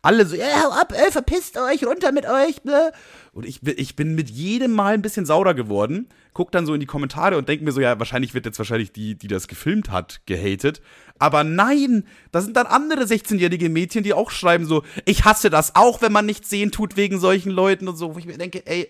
Alle 0.03 0.25
so, 0.25 0.35
ja, 0.35 0.45
hau 0.63 0.71
ab, 0.71 0.93
ey, 0.95 1.11
verpisst 1.11 1.57
euch, 1.57 1.83
runter 1.85 2.11
mit 2.11 2.25
euch, 2.25 2.63
ne? 2.63 2.91
Und 3.37 3.45
ich, 3.45 3.59
ich 3.67 3.95
bin 3.95 4.15
mit 4.15 4.31
jedem 4.31 4.71
Mal 4.71 4.95
ein 4.95 5.03
bisschen 5.03 5.27
saurer 5.27 5.53
geworden, 5.53 6.09
guck 6.33 6.51
dann 6.51 6.65
so 6.65 6.73
in 6.73 6.79
die 6.79 6.87
Kommentare 6.87 7.37
und 7.37 7.47
denke 7.47 7.63
mir 7.63 7.71
so, 7.71 7.79
ja, 7.79 7.99
wahrscheinlich 7.99 8.33
wird 8.33 8.47
jetzt 8.47 8.57
wahrscheinlich 8.57 8.91
die, 8.91 9.13
die 9.13 9.27
das 9.27 9.47
gefilmt 9.47 9.91
hat, 9.91 10.21
gehatet. 10.25 10.81
Aber 11.19 11.43
nein, 11.43 12.05
da 12.31 12.41
sind 12.41 12.57
dann 12.57 12.65
andere 12.65 13.03
16-jährige 13.03 13.69
Mädchen, 13.69 14.01
die 14.01 14.15
auch 14.15 14.31
schreiben 14.31 14.65
so, 14.65 14.81
ich 15.05 15.23
hasse 15.23 15.51
das 15.51 15.75
auch, 15.75 16.01
wenn 16.01 16.11
man 16.11 16.25
nichts 16.25 16.49
sehen 16.49 16.71
tut 16.71 16.97
wegen 16.97 17.19
solchen 17.19 17.51
Leuten 17.51 17.87
und 17.87 17.95
so, 17.95 18.15
wo 18.15 18.17
ich 18.17 18.25
mir 18.25 18.39
denke, 18.39 18.65
ey, 18.65 18.89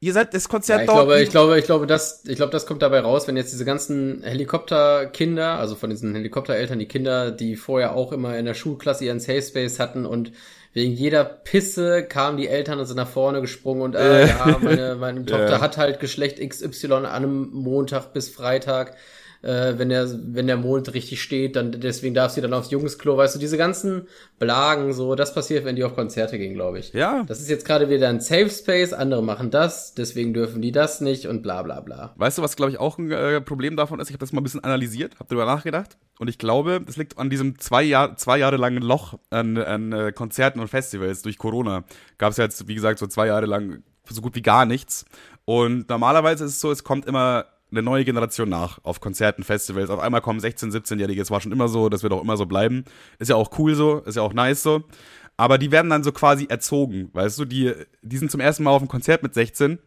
Ihr 0.00 0.12
seid 0.12 0.34
das 0.34 0.48
Konzert 0.48 0.78
ja, 0.78 0.82
ich 0.82 0.88
dort. 0.88 1.06
Glaube, 1.06 1.22
ich 1.22 1.30
glaube, 1.30 1.58
ich 1.60 1.64
glaube, 1.64 1.86
das, 1.86 2.24
ich 2.26 2.34
glaube, 2.34 2.50
das 2.50 2.66
kommt 2.66 2.82
dabei 2.82 2.98
raus, 2.98 3.28
wenn 3.28 3.36
jetzt 3.36 3.52
diese 3.52 3.64
ganzen 3.64 4.24
Helikopterkinder, 4.24 5.60
also 5.60 5.76
von 5.76 5.90
diesen 5.90 6.16
Helikoptereltern, 6.16 6.80
die 6.80 6.88
Kinder, 6.88 7.30
die 7.30 7.54
vorher 7.54 7.94
auch 7.94 8.10
immer 8.10 8.36
in 8.36 8.44
der 8.44 8.54
Schulklasse 8.54 9.04
ihren 9.04 9.20
Safe 9.20 9.40
Space 9.40 9.78
hatten 9.78 10.04
und 10.04 10.32
wegen 10.72 10.92
jeder 10.92 11.24
Pisse 11.24 12.02
kamen 12.02 12.38
die 12.38 12.48
Eltern 12.48 12.78
und 12.78 12.86
sind 12.86 12.96
nach 12.96 13.08
vorne 13.08 13.40
gesprungen 13.40 13.82
und 13.82 13.94
äh, 13.94 14.28
ja, 14.28 14.58
meine, 14.60 14.96
meine 14.96 15.24
Tochter 15.26 15.60
hat 15.60 15.76
halt 15.76 16.00
Geschlecht 16.00 16.38
XY 16.40 16.92
an 16.92 17.06
einem 17.06 17.50
Montag 17.52 18.12
bis 18.12 18.30
Freitag 18.30 18.96
äh, 19.42 19.74
wenn 19.76 19.88
der, 19.88 20.08
wenn 20.24 20.46
der 20.46 20.56
Mond 20.56 20.94
richtig 20.94 21.20
steht, 21.20 21.56
dann 21.56 21.72
deswegen 21.72 22.14
darf 22.14 22.32
sie 22.32 22.40
dann 22.40 22.54
aufs 22.54 22.70
Jungsklo, 22.70 23.16
weißt 23.16 23.34
du, 23.34 23.38
diese 23.38 23.56
ganzen 23.56 24.06
Blagen, 24.38 24.92
so, 24.92 25.14
das 25.14 25.34
passiert, 25.34 25.64
wenn 25.64 25.76
die 25.76 25.84
auf 25.84 25.94
Konzerte 25.94 26.38
gehen, 26.38 26.54
glaube 26.54 26.78
ich. 26.78 26.92
Ja. 26.92 27.24
Das 27.26 27.40
ist 27.40 27.50
jetzt 27.50 27.66
gerade 27.66 27.90
wieder 27.90 28.08
ein 28.08 28.20
Safe 28.20 28.48
Space, 28.48 28.92
andere 28.92 29.22
machen 29.22 29.50
das, 29.50 29.94
deswegen 29.94 30.32
dürfen 30.32 30.62
die 30.62 30.72
das 30.72 31.00
nicht 31.00 31.26
und 31.26 31.42
bla 31.42 31.62
bla 31.62 31.80
bla. 31.80 32.14
Weißt 32.16 32.38
du, 32.38 32.42
was, 32.42 32.56
glaube 32.56 32.72
ich, 32.72 32.78
auch 32.78 32.98
ein 32.98 33.10
äh, 33.10 33.40
Problem 33.40 33.76
davon 33.76 34.00
ist? 34.00 34.08
Ich 34.08 34.14
habe 34.14 34.20
das 34.20 34.32
mal 34.32 34.40
ein 34.40 34.44
bisschen 34.44 34.64
analysiert, 34.64 35.14
habe 35.18 35.28
darüber 35.28 35.46
nachgedacht 35.46 35.96
und 36.18 36.28
ich 36.28 36.38
glaube, 36.38 36.80
das 36.84 36.96
liegt 36.96 37.18
an 37.18 37.30
diesem 37.30 37.58
zwei, 37.58 37.82
Jahr, 37.82 38.16
zwei 38.16 38.38
Jahre 38.38 38.56
langen 38.56 38.82
Loch 38.82 39.18
an, 39.30 39.56
an 39.58 39.92
äh, 39.92 40.12
Konzerten 40.12 40.60
und 40.60 40.68
Festivals 40.68 41.22
durch 41.22 41.38
Corona. 41.38 41.84
Gab 42.18 42.30
es 42.30 42.36
ja 42.36 42.44
jetzt, 42.44 42.68
wie 42.68 42.74
gesagt, 42.74 42.98
so 42.98 43.06
zwei 43.06 43.26
Jahre 43.26 43.46
lang 43.46 43.82
so 44.08 44.20
gut 44.20 44.34
wie 44.34 44.42
gar 44.42 44.66
nichts. 44.66 45.04
Und 45.44 45.88
normalerweise 45.88 46.44
ist 46.44 46.52
es 46.52 46.60
so, 46.60 46.70
es 46.70 46.84
kommt 46.84 47.06
immer 47.06 47.46
eine 47.72 47.82
neue 47.82 48.04
Generation 48.04 48.48
nach 48.48 48.78
auf 48.84 49.00
Konzerten, 49.00 49.42
Festivals. 49.42 49.90
Auf 49.90 50.00
einmal 50.00 50.20
kommen 50.20 50.40
16-, 50.40 50.72
17-Jährige. 50.72 51.20
Es 51.20 51.30
war 51.30 51.40
schon 51.40 51.52
immer 51.52 51.68
so, 51.68 51.88
das 51.88 52.02
wird 52.02 52.12
auch 52.12 52.22
immer 52.22 52.36
so 52.36 52.46
bleiben. 52.46 52.84
Ist 53.18 53.28
ja 53.28 53.36
auch 53.36 53.58
cool 53.58 53.74
so, 53.74 53.98
ist 54.00 54.16
ja 54.16 54.22
auch 54.22 54.34
nice 54.34 54.62
so. 54.62 54.84
Aber 55.36 55.58
die 55.58 55.72
werden 55.72 55.90
dann 55.90 56.04
so 56.04 56.12
quasi 56.12 56.46
erzogen, 56.48 57.10
weißt 57.14 57.38
du? 57.38 57.44
Die, 57.46 57.72
die 58.02 58.18
sind 58.18 58.30
zum 58.30 58.40
ersten 58.40 58.62
Mal 58.62 58.70
auf 58.70 58.82
dem 58.82 58.88
Konzert 58.88 59.22
mit 59.22 59.34
16 59.34 59.78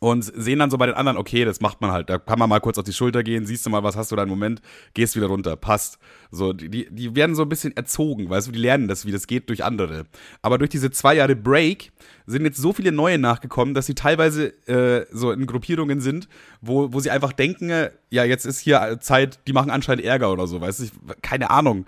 und 0.00 0.22
sehen 0.22 0.58
dann 0.58 0.70
so 0.70 0.78
bei 0.78 0.86
den 0.86 0.94
anderen, 0.94 1.18
okay, 1.18 1.44
das 1.44 1.60
macht 1.60 1.80
man 1.80 1.90
halt. 1.90 2.08
Da 2.08 2.18
kann 2.18 2.38
man 2.38 2.48
mal 2.48 2.60
kurz 2.60 2.78
auf 2.78 2.84
die 2.84 2.92
Schulter 2.92 3.22
gehen, 3.22 3.46
siehst 3.46 3.66
du 3.66 3.70
mal, 3.70 3.82
was 3.82 3.96
hast 3.96 4.12
du 4.12 4.16
da 4.16 4.22
im 4.22 4.28
Moment, 4.28 4.60
gehst 4.94 5.16
wieder 5.16 5.26
runter, 5.26 5.56
passt. 5.56 5.98
So, 6.30 6.52
die, 6.52 6.88
die 6.90 7.16
werden 7.16 7.34
so 7.34 7.42
ein 7.42 7.48
bisschen 7.48 7.76
erzogen, 7.76 8.30
weißt 8.30 8.48
du, 8.48 8.52
die 8.52 8.60
lernen 8.60 8.86
das, 8.86 9.06
wie 9.06 9.12
das 9.12 9.26
geht 9.26 9.48
durch 9.48 9.64
andere. 9.64 10.04
Aber 10.42 10.58
durch 10.58 10.70
diese 10.70 10.90
zwei 10.90 11.14
Jahre 11.14 11.34
Break 11.34 11.90
sind 12.26 12.44
jetzt 12.44 12.58
so 12.58 12.72
viele 12.72 12.92
neue 12.92 13.18
nachgekommen, 13.18 13.74
dass 13.74 13.86
sie 13.86 13.94
teilweise 13.94 14.48
äh, 14.68 15.06
so 15.10 15.32
in 15.32 15.46
Gruppierungen 15.46 16.00
sind, 16.00 16.28
wo, 16.60 16.92
wo 16.92 17.00
sie 17.00 17.10
einfach 17.10 17.32
denken, 17.32 17.70
äh, 17.70 17.90
ja, 18.10 18.24
jetzt 18.24 18.44
ist 18.44 18.60
hier 18.60 18.98
Zeit, 19.00 19.40
die 19.48 19.52
machen 19.52 19.70
anscheinend 19.70 20.04
Ärger 20.04 20.32
oder 20.32 20.46
so, 20.46 20.60
weißt 20.60 20.80
du, 20.80 20.84
keine 21.22 21.50
Ahnung. 21.50 21.86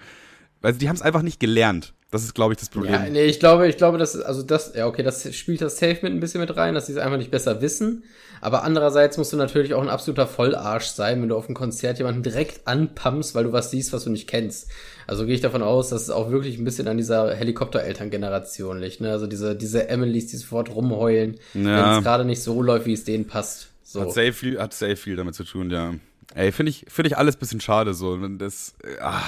Weil 0.62 0.74
die 0.74 0.88
haben 0.88 0.96
es 0.96 1.02
einfach 1.02 1.22
nicht 1.22 1.40
gelernt. 1.40 1.94
Das 2.10 2.24
ist, 2.24 2.34
glaube 2.34 2.52
ich, 2.52 2.58
das 2.58 2.70
Problem. 2.70 2.92
Ja, 2.92 3.08
nee, 3.08 3.24
ich 3.24 3.38
glaube, 3.38 3.68
ich 3.68 3.76
glaube, 3.76 3.96
dass, 3.96 4.20
also 4.20 4.42
das, 4.42 4.72
ja, 4.74 4.86
okay, 4.86 5.04
das 5.04 5.32
spielt 5.34 5.60
das 5.60 5.78
Safe 5.78 5.98
mit 6.02 6.12
ein 6.12 6.18
bisschen 6.18 6.40
mit 6.40 6.56
rein, 6.56 6.74
dass 6.74 6.86
sie 6.86 6.92
es 6.92 6.98
einfach 6.98 7.18
nicht 7.18 7.30
besser 7.30 7.60
wissen. 7.60 8.02
Aber 8.40 8.64
andererseits 8.64 9.16
musst 9.16 9.32
du 9.32 9.36
natürlich 9.36 9.74
auch 9.74 9.82
ein 9.82 9.88
absoluter 9.88 10.26
Vollarsch 10.26 10.86
sein, 10.86 11.20
wenn 11.22 11.28
du 11.28 11.36
auf 11.36 11.46
einem 11.46 11.54
Konzert 11.54 11.98
jemanden 11.98 12.22
direkt 12.22 12.66
anpumpst, 12.66 13.34
weil 13.34 13.44
du 13.44 13.52
was 13.52 13.70
siehst, 13.70 13.92
was 13.92 14.04
du 14.04 14.10
nicht 14.10 14.28
kennst. 14.28 14.70
Also 15.06 15.26
gehe 15.26 15.34
ich 15.34 15.40
davon 15.40 15.62
aus, 15.62 15.90
dass 15.90 16.02
es 16.02 16.10
auch 16.10 16.30
wirklich 16.30 16.58
ein 16.58 16.64
bisschen 16.64 16.88
an 16.88 16.96
dieser 16.96 17.34
Helikoptereltern-Generation 17.34 18.80
liegt, 18.80 19.00
ne? 19.00 19.12
Also 19.12 19.26
diese, 19.26 19.54
diese 19.54 19.88
Emilys, 19.88 20.28
die 20.28 20.36
sofort 20.36 20.70
rumheulen, 20.74 21.36
ja. 21.54 21.62
wenn 21.62 21.98
es 21.98 22.04
gerade 22.04 22.24
nicht 22.24 22.42
so 22.42 22.62
läuft, 22.62 22.86
wie 22.86 22.94
es 22.94 23.04
denen 23.04 23.26
passt. 23.26 23.68
So. 23.84 24.00
Hat 24.00 24.12
sehr 24.12 24.32
viel, 24.32 24.58
hat 24.58 24.72
sehr 24.72 24.96
viel 24.96 25.16
damit 25.16 25.34
zu 25.34 25.44
tun, 25.44 25.70
ja. 25.70 25.94
Ey, 26.34 26.52
finde 26.52 26.70
ich, 26.70 26.86
finde 26.88 27.08
ich 27.08 27.18
alles 27.18 27.36
bisschen 27.36 27.60
schade 27.60 27.92
so. 27.92 28.16
Das, 28.16 28.74
ah, 29.00 29.20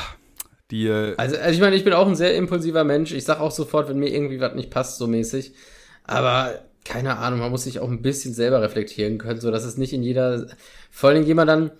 die, 0.72 0.90
also, 0.90 1.36
also 1.36 1.50
ich 1.50 1.60
meine, 1.60 1.76
ich 1.76 1.84
bin 1.84 1.92
auch 1.92 2.08
ein 2.08 2.16
sehr 2.16 2.34
impulsiver 2.34 2.82
Mensch. 2.82 3.12
Ich 3.12 3.24
sag 3.24 3.40
auch 3.40 3.50
sofort, 3.50 3.88
wenn 3.88 3.98
mir 3.98 4.08
irgendwie 4.08 4.40
was 4.40 4.54
nicht 4.54 4.70
passt, 4.70 4.96
so 4.96 5.06
mäßig. 5.06 5.52
Aber 6.04 6.58
keine 6.84 7.18
Ahnung, 7.18 7.40
man 7.40 7.50
muss 7.50 7.64
sich 7.64 7.78
auch 7.78 7.90
ein 7.90 8.02
bisschen 8.02 8.34
selber 8.34 8.62
reflektieren 8.62 9.18
können, 9.18 9.40
so 9.40 9.50
dass 9.50 9.64
es 9.64 9.76
nicht 9.76 9.92
in 9.92 10.02
jeder, 10.02 10.46
vor 10.90 11.10
allem 11.10 11.24
jemand 11.24 11.48
dann, 11.48 11.70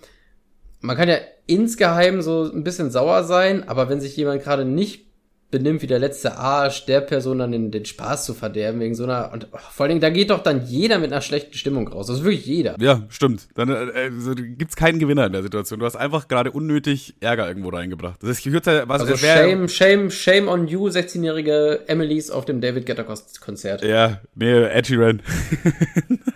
man 0.79 0.95
kann 0.95 1.09
ja 1.09 1.17
insgeheim 1.47 2.21
so 2.21 2.49
ein 2.53 2.63
bisschen 2.63 2.91
sauer 2.91 3.23
sein, 3.23 3.67
aber 3.67 3.89
wenn 3.89 3.99
sich 3.99 4.15
jemand 4.15 4.43
gerade 4.43 4.63
nicht 4.63 5.07
benimmt 5.53 5.83
wie 5.83 5.87
der 5.87 5.99
letzte 5.99 6.37
Arsch, 6.37 6.85
der 6.87 6.99
Person 6.99 7.37
dann 7.37 7.51
den, 7.51 7.69
den 7.69 7.85
Spaß 7.85 8.25
zu 8.25 8.33
verderben 8.33 8.79
wegen 8.79 8.95
so 8.95 9.03
einer 9.03 9.31
und 9.31 9.47
oh, 9.51 9.57
vor 9.71 9.83
allen 9.83 9.91
Dingen, 9.91 10.01
da 10.01 10.09
geht 10.09 10.31
doch 10.31 10.41
dann 10.41 10.65
jeder 10.65 10.97
mit 10.97 11.11
einer 11.11 11.21
schlechten 11.21 11.53
Stimmung 11.53 11.87
raus. 11.87 12.07
Das 12.07 12.17
ist 12.17 12.23
wirklich 12.23 12.45
jeder. 12.47 12.75
Ja, 12.79 13.03
stimmt. 13.09 13.47
Dann 13.53 13.69
äh, 13.69 14.09
also, 14.15 14.33
gibt's 14.33 14.75
keinen 14.75 14.97
Gewinner 14.97 15.27
in 15.27 15.31
der 15.31 15.43
Situation. 15.43 15.79
Du 15.79 15.85
hast 15.85 15.95
einfach 15.95 16.27
gerade 16.27 16.51
unnötig 16.51 17.13
Ärger 17.19 17.47
irgendwo 17.47 17.69
reingebracht. 17.69 18.23
Das 18.23 18.31
ist, 18.31 18.45
ich 18.45 18.51
was 18.53 19.01
also 19.01 19.15
shame, 19.15 19.69
shame, 19.69 20.09
shame 20.09 20.47
on 20.47 20.67
you, 20.67 20.87
16-jährige 20.87 21.81
Emilys 21.87 22.31
auf 22.31 22.45
dem 22.45 22.59
David 22.59 22.87
Guetta 22.87 23.03
Konzert. 23.03 23.83
Ja, 23.83 24.21
nee, 24.33 24.63
Edgy 24.63 24.95
Ren. 24.95 25.21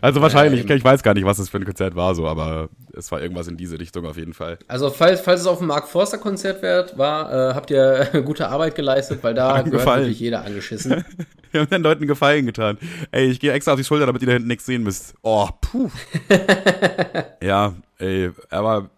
Also 0.00 0.20
wahrscheinlich, 0.20 0.64
ich, 0.64 0.70
ich 0.70 0.84
weiß 0.84 1.02
gar 1.02 1.14
nicht, 1.14 1.24
was 1.24 1.38
das 1.38 1.48
für 1.48 1.58
ein 1.58 1.64
Konzert 1.64 1.96
war, 1.96 2.14
so, 2.14 2.26
aber 2.26 2.68
es 2.92 3.10
war 3.10 3.20
irgendwas 3.20 3.48
in 3.48 3.56
diese 3.56 3.78
Richtung 3.78 4.06
auf 4.06 4.16
jeden 4.16 4.32
Fall. 4.32 4.58
Also 4.68 4.90
falls, 4.90 5.20
falls 5.20 5.40
es 5.40 5.46
auf 5.46 5.58
dem 5.58 5.66
Mark 5.66 5.88
Forster 5.88 6.18
Konzert 6.18 6.62
war, 6.96 7.50
äh, 7.50 7.54
habt 7.54 7.70
ihr 7.70 8.22
gute 8.24 8.48
Arbeit 8.48 8.74
geleistet, 8.74 9.20
weil 9.22 9.34
da 9.34 9.62
gehört 9.62 9.86
wirklich 9.86 10.20
jeder 10.20 10.44
angeschissen. 10.44 11.04
Wir 11.52 11.62
haben 11.62 11.70
den 11.70 11.82
Leuten 11.82 12.06
Gefallen 12.06 12.44
getan. 12.46 12.76
Ey, 13.12 13.30
ich 13.30 13.40
gehe 13.40 13.52
extra 13.52 13.72
auf 13.72 13.78
die 13.78 13.84
Schulter, 13.84 14.06
damit 14.06 14.20
ihr 14.20 14.26
da 14.26 14.34
hinten 14.34 14.48
nichts 14.48 14.66
sehen 14.66 14.82
müsst. 14.82 15.14
Oh, 15.22 15.48
puh. 15.60 15.90
ja, 17.42 17.74
ey, 17.98 18.30
aber 18.50 18.90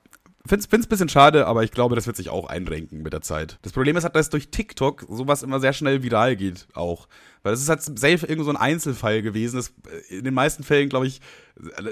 Find's, 0.49 0.66
find's 0.66 0.86
ein 0.86 0.88
bisschen 0.88 1.09
schade, 1.11 1.46
aber 1.46 1.62
ich 1.62 1.72
glaube, 1.72 1.94
das 1.94 2.07
wird 2.07 2.16
sich 2.16 2.30
auch 2.30 2.49
einrenken 2.49 3.03
mit 3.03 3.12
der 3.12 3.20
Zeit. 3.20 3.59
Das 3.62 3.72
Problem 3.72 3.96
ist 3.96 4.05
halt, 4.05 4.16
dass 4.16 4.30
durch 4.30 4.49
TikTok 4.49 5.05
sowas 5.09 5.42
immer 5.42 5.61
sehr 5.61 5.74
schnell 5.74 6.03
viral 6.03 6.36
geht 6.36 6.66
auch. 6.72 7.07
Weil 7.42 7.53
das 7.53 7.61
ist 7.61 7.68
halt 7.68 7.82
safe 7.82 8.26
irgend 8.26 8.46
so 8.46 8.51
ein 8.51 8.57
Einzelfall 8.57 9.20
gewesen. 9.20 9.57
Das, 9.57 9.74
äh, 10.11 10.16
in 10.18 10.24
den 10.24 10.34
meisten 10.34 10.64
Fällen, 10.64 10.88
glaube 10.88 11.07
ich, 11.07 11.20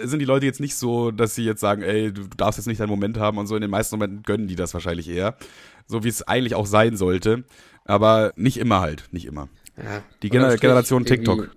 sind 0.05 0.21
die 0.21 0.25
Leute 0.25 0.47
jetzt 0.47 0.61
nicht 0.61 0.75
so, 0.77 1.11
dass 1.11 1.35
sie 1.35 1.45
jetzt 1.45 1.61
sagen, 1.61 1.83
ey, 1.83 2.13
du, 2.13 2.23
du 2.23 2.37
darfst 2.37 2.59
jetzt 2.59 2.67
nicht 2.67 2.81
deinen 2.81 2.89
Moment 2.89 3.19
haben 3.19 3.37
und 3.37 3.47
so. 3.47 3.55
In 3.55 3.61
den 3.61 3.71
meisten 3.71 3.97
Momenten 3.97 4.23
gönnen 4.23 4.49
die 4.49 4.57
das 4.57 4.73
wahrscheinlich 4.73 5.09
eher. 5.09 5.37
So 5.87 6.03
wie 6.03 6.09
es 6.09 6.23
eigentlich 6.23 6.55
auch 6.55 6.67
sein 6.67 6.97
sollte. 6.97 7.45
Aber 7.85 8.33
nicht 8.37 8.57
immer 8.57 8.81
halt, 8.81 9.09
nicht 9.13 9.27
immer. 9.27 9.49
Ja, 9.77 10.03
die 10.23 10.31
Gener 10.31 10.57
Generation 10.57 11.05
TikTok. 11.05 11.51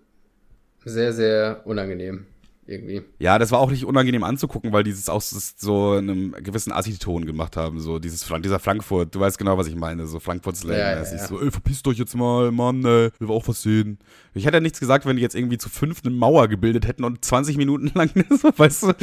Sehr, 0.84 1.14
sehr 1.14 1.62
unangenehm 1.66 2.26
irgendwie. 2.70 3.02
Ja, 3.20 3.40
das 3.40 3.52
war 3.52 3.60
auch 3.60 3.72
nicht 3.72 3.86
unangenehm 3.86 4.24
anzugucken, 4.24 4.72
weil 4.72 4.84
dieses 4.84 5.10
auch 5.10 5.22
so 5.22 5.96
in 5.96 6.10
einem 6.10 6.32
gewissen 6.44 6.72
Assi-Ton 6.72 7.26
gemacht 7.26 7.58
haben. 7.58 7.80
So 7.80 8.00
dieses, 8.00 8.26
dieser 8.44 8.60
Frankfurt, 8.60 9.14
du 9.16 9.20
weißt 9.20 9.38
genau, 9.38 9.58
was 9.58 9.68
ich 9.68 9.76
meine. 9.76 10.08
So 10.08 10.20
Frankfurt-Slang. 10.20 10.78
Ja, 10.78 10.92
ja, 10.92 11.04
ja. 11.04 11.28
So, 11.28 11.42
ey, 11.42 11.52
verpisst 11.52 11.88
euch 11.88 11.98
jetzt 11.98 12.16
mal, 12.16 12.52
Mann, 12.52 12.86
ey, 12.86 13.10
will 13.20 13.32
auch 13.32 13.48
was 13.48 13.62
sehen. 13.62 13.98
Ich 14.34 14.46
hätte 14.46 14.58
ja 14.58 14.62
nichts 14.62 14.80
gesagt, 14.80 15.06
wenn 15.06 15.16
die 15.16 15.22
jetzt 15.22 15.36
irgendwie 15.36 15.58
zu 15.58 15.70
fünf 15.70 16.02
eine 16.06 16.14
Mauer 16.14 16.48
gebildet 16.48 16.88
hätten 16.88 17.04
und 17.04 17.26
20 17.26 17.58
Minuten 17.58 17.92
lang, 17.96 18.12
so, 18.30 18.52
weißt 18.56 18.84
du. 18.84 18.94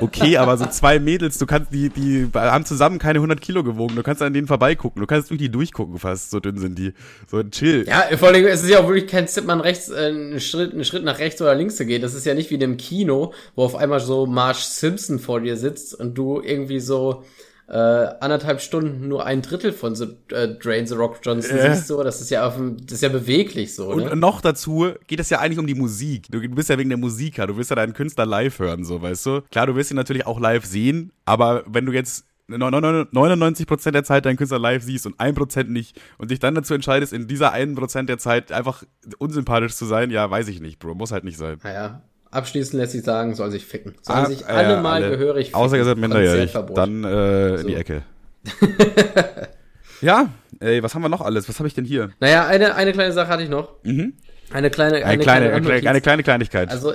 Okay, 0.00 0.38
aber 0.38 0.56
so 0.56 0.66
zwei 0.66 0.98
Mädels, 0.98 1.38
du 1.38 1.46
kannst, 1.46 1.72
die, 1.72 1.90
die 1.90 2.28
haben 2.34 2.64
zusammen 2.64 2.98
keine 2.98 3.18
100 3.18 3.40
Kilo 3.40 3.62
gewogen. 3.62 3.94
Du 3.94 4.02
kannst 4.02 4.22
an 4.22 4.32
denen 4.32 4.46
vorbeigucken. 4.46 5.00
Du 5.00 5.06
kannst 5.06 5.30
durch 5.30 5.38
die 5.38 5.50
durchgucken 5.50 5.98
fast. 5.98 6.30
So 6.30 6.40
dünn 6.40 6.58
sind 6.58 6.78
die. 6.78 6.92
So 7.30 7.42
chill. 7.42 7.84
Ja, 7.86 8.16
vor 8.16 8.28
allem, 8.28 8.46
es 8.46 8.62
ist 8.62 8.70
ja 8.70 8.80
auch 8.80 8.88
wirklich 8.88 9.06
kein 9.06 9.26
Tipp, 9.26 9.44
man 9.44 9.60
rechts, 9.60 9.90
äh, 9.90 10.06
einen 10.06 10.40
Schritt, 10.40 10.72
einen 10.72 10.84
Schritt 10.84 11.04
nach 11.04 11.18
rechts 11.18 11.40
oder 11.42 11.54
links 11.54 11.76
zu 11.76 11.86
gehen. 11.86 12.02
Das 12.02 12.14
ist 12.14 12.24
ja 12.24 12.34
nicht 12.34 12.50
wie 12.50 12.58
in 12.62 12.70
einem 12.70 12.76
Kino, 12.78 13.32
wo 13.54 13.64
auf 13.64 13.76
einmal 13.76 14.00
so 14.00 14.26
Marsh 14.26 14.62
Simpson 14.64 15.18
vor 15.18 15.40
dir 15.40 15.56
sitzt 15.56 15.94
und 15.94 16.14
du 16.14 16.40
irgendwie 16.40 16.80
so 16.80 17.24
äh, 17.68 17.76
anderthalb 18.20 18.60
Stunden 18.60 19.08
nur 19.08 19.24
ein 19.24 19.40
Drittel 19.40 19.72
von 19.72 19.94
so, 19.94 20.06
äh, 20.30 20.48
Drain 20.58 20.86
the 20.86 20.94
Rock 20.94 21.20
Johnson 21.22 21.56
äh. 21.56 21.74
siehst 21.74 21.86
so, 21.86 22.02
das 22.02 22.20
ist 22.20 22.30
ja 22.30 22.46
auf 22.46 22.56
dem, 22.56 22.76
das 22.84 22.94
ist 22.94 23.02
ja 23.02 23.08
beweglich 23.08 23.74
so. 23.74 23.94
Ne? 23.94 24.10
Und 24.10 24.20
noch 24.20 24.40
dazu 24.40 24.92
geht 25.06 25.20
es 25.20 25.30
ja 25.30 25.38
eigentlich 25.38 25.58
um 25.58 25.66
die 25.66 25.74
Musik. 25.74 26.26
Du 26.30 26.40
bist 26.40 26.68
ja 26.68 26.78
wegen 26.78 26.90
der 26.90 26.98
Musiker, 26.98 27.46
du 27.46 27.56
willst 27.56 27.70
ja 27.70 27.76
deinen 27.76 27.94
Künstler 27.94 28.26
live 28.26 28.58
hören, 28.58 28.84
so, 28.84 29.00
weißt 29.00 29.26
du? 29.26 29.40
Klar, 29.50 29.66
du 29.66 29.76
wirst 29.76 29.90
ihn 29.90 29.96
natürlich 29.96 30.26
auch 30.26 30.38
live 30.38 30.66
sehen, 30.66 31.12
aber 31.24 31.64
wenn 31.66 31.86
du 31.86 31.92
jetzt 31.92 32.26
99% 32.50 33.90
der 33.92 34.04
Zeit 34.04 34.26
deinen 34.26 34.36
Künstler 34.36 34.58
live 34.58 34.82
siehst 34.82 35.06
und 35.06 35.16
1% 35.18 35.64
nicht 35.64 36.00
und 36.18 36.30
dich 36.30 36.40
dann 36.40 36.54
dazu 36.54 36.74
entscheidest, 36.74 37.12
in 37.12 37.26
dieser 37.26 37.54
1% 37.54 38.02
der 38.04 38.18
Zeit 38.18 38.52
einfach 38.52 38.82
unsympathisch 39.18 39.74
zu 39.74 39.86
sein, 39.86 40.10
ja, 40.10 40.30
weiß 40.30 40.48
ich 40.48 40.60
nicht, 40.60 40.78
Bro. 40.78 40.94
Muss 40.94 41.12
halt 41.12 41.24
nicht 41.24 41.38
sein. 41.38 41.58
Naja, 41.62 42.02
abschließend 42.32 42.80
lässt 42.80 42.92
sich 42.92 43.04
sagen, 43.04 43.34
soll 43.34 43.50
sich 43.50 43.64
ficken. 43.64 43.94
Sollen 44.02 44.18
ah, 44.18 44.26
sich 44.26 44.46
alle 44.46 44.74
ja, 44.74 44.80
mal 44.80 44.94
alle. 44.94 45.10
gehörig 45.10 45.48
ficken. 45.48 45.60
Außer 45.60 45.76
ihr 45.76 45.84
seid 45.84 45.98
minderjährig. 45.98 46.52
Dann 46.74 47.04
äh, 47.04 47.58
so. 47.58 47.62
in 47.62 47.66
die 47.68 47.74
Ecke. 47.76 48.02
ja, 50.00 50.30
ey, 50.58 50.82
was 50.82 50.94
haben 50.94 51.02
wir 51.02 51.08
noch 51.08 51.20
alles? 51.20 51.48
Was 51.48 51.58
habe 51.58 51.68
ich 51.68 51.74
denn 51.74 51.84
hier? 51.84 52.10
Naja, 52.18 52.46
eine, 52.46 52.74
eine 52.74 52.92
kleine 52.92 53.12
Sache 53.12 53.28
hatte 53.28 53.44
ich 53.44 53.50
noch. 53.50 53.74
Mhm. 53.84 54.14
Eine 54.52 54.70
kleine, 54.70 54.96
eine, 54.96 55.06
eine 55.06 55.22
kleine, 55.22 55.48
kleine 55.60 55.88
eine, 55.88 56.00
kleine 56.00 56.22
Kleinigkeit. 56.22 56.70
Also 56.70 56.94